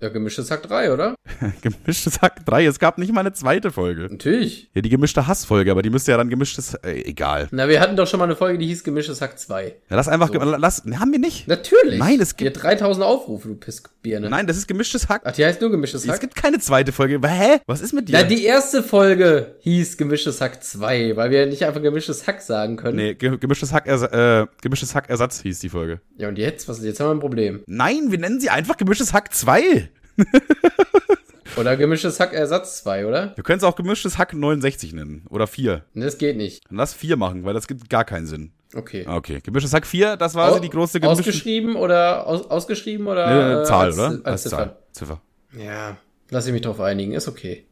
ja, 0.00 0.08
gemischtes 0.08 0.50
Hack 0.50 0.62
3, 0.62 0.92
oder? 0.92 1.14
gemischtes 1.62 2.22
Hack 2.22 2.44
3. 2.46 2.64
Es 2.64 2.78
gab 2.78 2.96
nicht 2.96 3.12
mal 3.12 3.20
eine 3.20 3.32
zweite 3.32 3.70
Folge. 3.70 4.08
Natürlich. 4.10 4.70
Ja, 4.74 4.80
die 4.80 4.88
gemischte 4.88 5.26
Hassfolge, 5.26 5.70
aber 5.70 5.82
die 5.82 5.90
müsste 5.90 6.12
ja 6.12 6.16
dann 6.16 6.30
gemischtes. 6.30 6.74
Äh, 6.74 7.02
egal. 7.04 7.48
Na, 7.50 7.68
wir 7.68 7.80
hatten 7.80 7.96
doch 7.96 8.06
schon 8.06 8.18
mal 8.18 8.24
eine 8.24 8.36
Folge, 8.36 8.58
die 8.58 8.66
hieß 8.66 8.82
gemischtes 8.82 9.20
Hack 9.20 9.38
2. 9.38 9.74
Ja, 9.90 9.96
lass 9.96 10.08
einfach. 10.08 10.28
So. 10.32 10.38
Lass, 10.38 10.84
haben 10.98 11.12
wir 11.12 11.18
nicht? 11.18 11.46
Natürlich. 11.48 11.98
Nein, 11.98 12.18
es 12.20 12.36
gibt. 12.36 12.56
Hat 12.56 12.80
3000 12.80 13.04
Aufrufe, 13.04 13.48
du 13.48 13.54
Pissbirne. 13.56 14.30
Nein, 14.30 14.46
das 14.46 14.56
ist 14.56 14.66
gemischtes 14.66 15.08
Hack. 15.08 15.20
Ach, 15.24 15.32
die 15.32 15.44
heißt 15.44 15.60
nur 15.60 15.70
gemischtes 15.70 16.06
Hack? 16.06 16.14
Es 16.14 16.20
gibt 16.20 16.34
keine 16.34 16.58
zweite 16.58 16.92
Folge. 16.92 17.20
Hä? 17.22 17.58
Was 17.66 17.82
ist 17.82 17.92
mit 17.92 18.08
dir? 18.08 18.12
Na, 18.12 18.22
die 18.22 18.44
erste 18.44 18.82
Folge 18.82 19.56
hieß 19.60 19.98
gemischtes 19.98 20.40
Hack 20.40 20.64
2, 20.64 21.16
weil 21.16 21.30
wir 21.30 21.44
nicht 21.44 21.64
einfach 21.64 21.82
gemischtes 21.82 22.26
Hack 22.26 22.40
sagen 22.40 22.76
können. 22.76 22.96
Nee, 22.96 23.14
gemischtes 23.14 23.72
Hack, 23.74 23.86
äh, 23.86 24.46
gemischtes 24.62 24.94
Hack 24.94 25.10
Ersatz 25.10 25.42
hieß 25.42 25.58
die 25.58 25.68
Folge. 25.68 26.00
Ja, 26.16 26.28
und 26.28 26.38
jetzt? 26.38 26.68
Was, 26.68 26.82
jetzt 26.82 27.00
haben 27.00 27.08
wir 27.08 27.14
ein 27.16 27.20
Problem. 27.20 27.62
Nein, 27.66 28.10
wir 28.10 28.18
nennen 28.18 28.40
sie 28.40 28.48
einfach 28.48 28.78
gemischtes 28.78 29.12
Hack 29.12 29.34
2. 29.34 29.89
oder 31.56 31.76
gemischtes 31.76 32.20
Hack 32.20 32.32
Ersatz 32.32 32.82
2, 32.82 33.06
oder? 33.06 33.32
Wir 33.36 33.44
können 33.44 33.58
es 33.58 33.64
auch 33.64 33.76
gemischtes 33.76 34.18
Hack 34.18 34.34
69 34.34 34.92
nennen. 34.92 35.26
Oder 35.30 35.46
4. 35.46 35.84
Nee, 35.94 36.04
das 36.04 36.18
geht 36.18 36.36
nicht. 36.36 36.62
Dann 36.68 36.78
lass 36.78 36.94
4 36.94 37.16
machen, 37.16 37.44
weil 37.44 37.54
das 37.54 37.66
gibt 37.66 37.88
gar 37.90 38.04
keinen 38.04 38.26
Sinn. 38.26 38.52
Okay. 38.74 39.04
Ah, 39.06 39.16
okay. 39.16 39.40
Gemischtes 39.42 39.72
Hack 39.72 39.86
4, 39.86 40.16
das 40.16 40.34
war 40.34 40.52
Au 40.52 40.58
die 40.58 40.70
große 40.70 41.00
gemischte... 41.00 41.22
Ausgeschrieben 41.22 41.76
oder 41.76 42.26
aus, 42.26 42.48
ausgeschrieben 42.48 43.06
oder. 43.06 43.60
Nee, 43.60 43.64
Zahl, 43.66 43.86
als, 43.86 43.94
oder? 43.96 44.08
Als, 44.08 44.24
als 44.24 44.42
Ziffer. 44.42 44.56
Zahl. 44.56 44.76
Ziffer. 44.92 45.20
Ja, 45.58 45.96
lass 46.30 46.46
ich 46.46 46.52
mich 46.52 46.62
drauf 46.62 46.80
einigen, 46.80 47.12
ist 47.12 47.26
okay. 47.26 47.66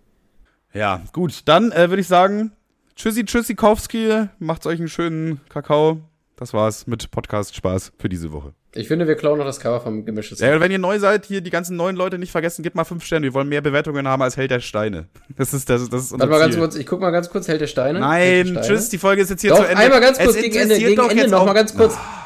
Ja, 0.72 1.02
gut. 1.12 1.42
Dann 1.46 1.72
äh, 1.72 1.88
würde 1.88 2.00
ich 2.00 2.08
sagen, 2.08 2.52
tschüssi, 2.96 3.24
tschüssikowski, 3.24 4.28
macht 4.38 4.66
euch 4.66 4.80
einen 4.80 4.88
schönen 4.88 5.40
Kakao. 5.48 6.00
Das 6.38 6.54
war's 6.54 6.86
mit 6.86 7.10
Podcast 7.10 7.56
Spaß 7.56 7.90
für 7.98 8.08
diese 8.08 8.30
Woche. 8.30 8.54
Ich 8.72 8.86
finde, 8.86 9.08
wir 9.08 9.16
klauen 9.16 9.38
noch 9.38 9.44
das 9.44 9.58
Cover 9.58 9.80
vom 9.80 10.04
gemischtes 10.04 10.38
Ja, 10.38 10.60
wenn 10.60 10.70
ihr 10.70 10.78
neu 10.78 11.00
seid, 11.00 11.26
hier 11.26 11.40
die 11.40 11.50
ganzen 11.50 11.76
neuen 11.76 11.96
Leute 11.96 12.16
nicht 12.16 12.30
vergessen, 12.30 12.62
gebt 12.62 12.76
mal 12.76 12.84
fünf 12.84 13.04
Sterne. 13.04 13.24
Wir 13.26 13.34
wollen 13.34 13.48
mehr 13.48 13.60
Bewertungen 13.60 14.06
haben 14.06 14.22
als 14.22 14.36
Held 14.36 14.52
der 14.52 14.60
Steine. 14.60 15.08
Das 15.36 15.52
ist 15.52 15.68
das, 15.68 15.88
das 15.90 16.04
ist 16.04 16.12
unser 16.12 16.28
Warte 16.28 16.30
mal 16.30 16.38
ganz 16.38 16.56
kurz, 16.56 16.76
ich 16.76 16.86
guck 16.86 17.00
mal 17.00 17.10
ganz 17.10 17.28
kurz 17.28 17.48
Held 17.48 17.60
der 17.60 17.66
Steine. 17.66 17.98
Nein, 17.98 18.46
Steine. 18.46 18.66
tschüss, 18.66 18.88
die 18.88 18.98
Folge 18.98 19.22
ist 19.22 19.30
jetzt 19.30 19.40
hier 19.40 19.50
Doch, 19.50 19.58
zu 19.58 19.64
Ende. 19.64 19.82
einmal 19.82 20.00
ganz 20.00 20.18
kurz 20.18 20.36
es 20.36 20.42
gegen 20.42 20.56
Ende, 20.56 20.78
gegen 20.78 21.00
Ende 21.10 21.28
noch 21.28 21.44
mal 21.44 21.54
ganz 21.54 21.74
kurz. 21.74 21.96
Oh. 21.96 22.18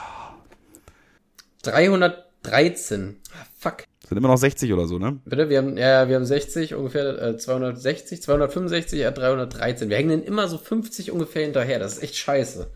313. 1.62 3.16
Ah, 3.30 3.46
fuck. 3.58 3.84
Sind 4.06 4.18
immer 4.18 4.28
noch 4.28 4.36
60 4.36 4.74
oder 4.74 4.86
so, 4.86 4.98
ne? 4.98 5.20
Bitte, 5.24 5.48
wir 5.48 5.56
haben, 5.56 5.78
ja, 5.78 6.06
wir 6.06 6.16
haben 6.16 6.26
60, 6.26 6.74
ungefähr 6.74 7.22
äh, 7.22 7.36
260, 7.38 8.20
265, 8.20 9.00
ja, 9.00 9.10
313. 9.10 9.88
Wir 9.88 9.96
hängen 9.96 10.10
denn 10.10 10.22
immer 10.22 10.48
so 10.48 10.58
50 10.58 11.12
ungefähr 11.12 11.44
hinterher. 11.44 11.78
Das 11.78 11.94
ist 11.94 12.02
echt 12.02 12.16
scheiße. 12.16 12.70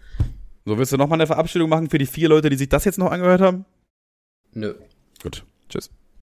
So, 0.66 0.76
willst 0.76 0.92
du 0.92 0.96
nochmal 0.96 1.18
eine 1.18 1.28
Verabschiedung 1.28 1.70
machen 1.70 1.88
für 1.88 1.98
die 1.98 2.06
vier 2.06 2.28
Leute, 2.28 2.50
die 2.50 2.56
sich 2.56 2.68
das 2.68 2.84
jetzt 2.84 2.98
noch 2.98 3.12
angehört 3.12 3.40
haben? 3.40 3.64
Nö. 4.52 4.74
Gut. 5.22 5.44
Tschüss. 5.68 5.90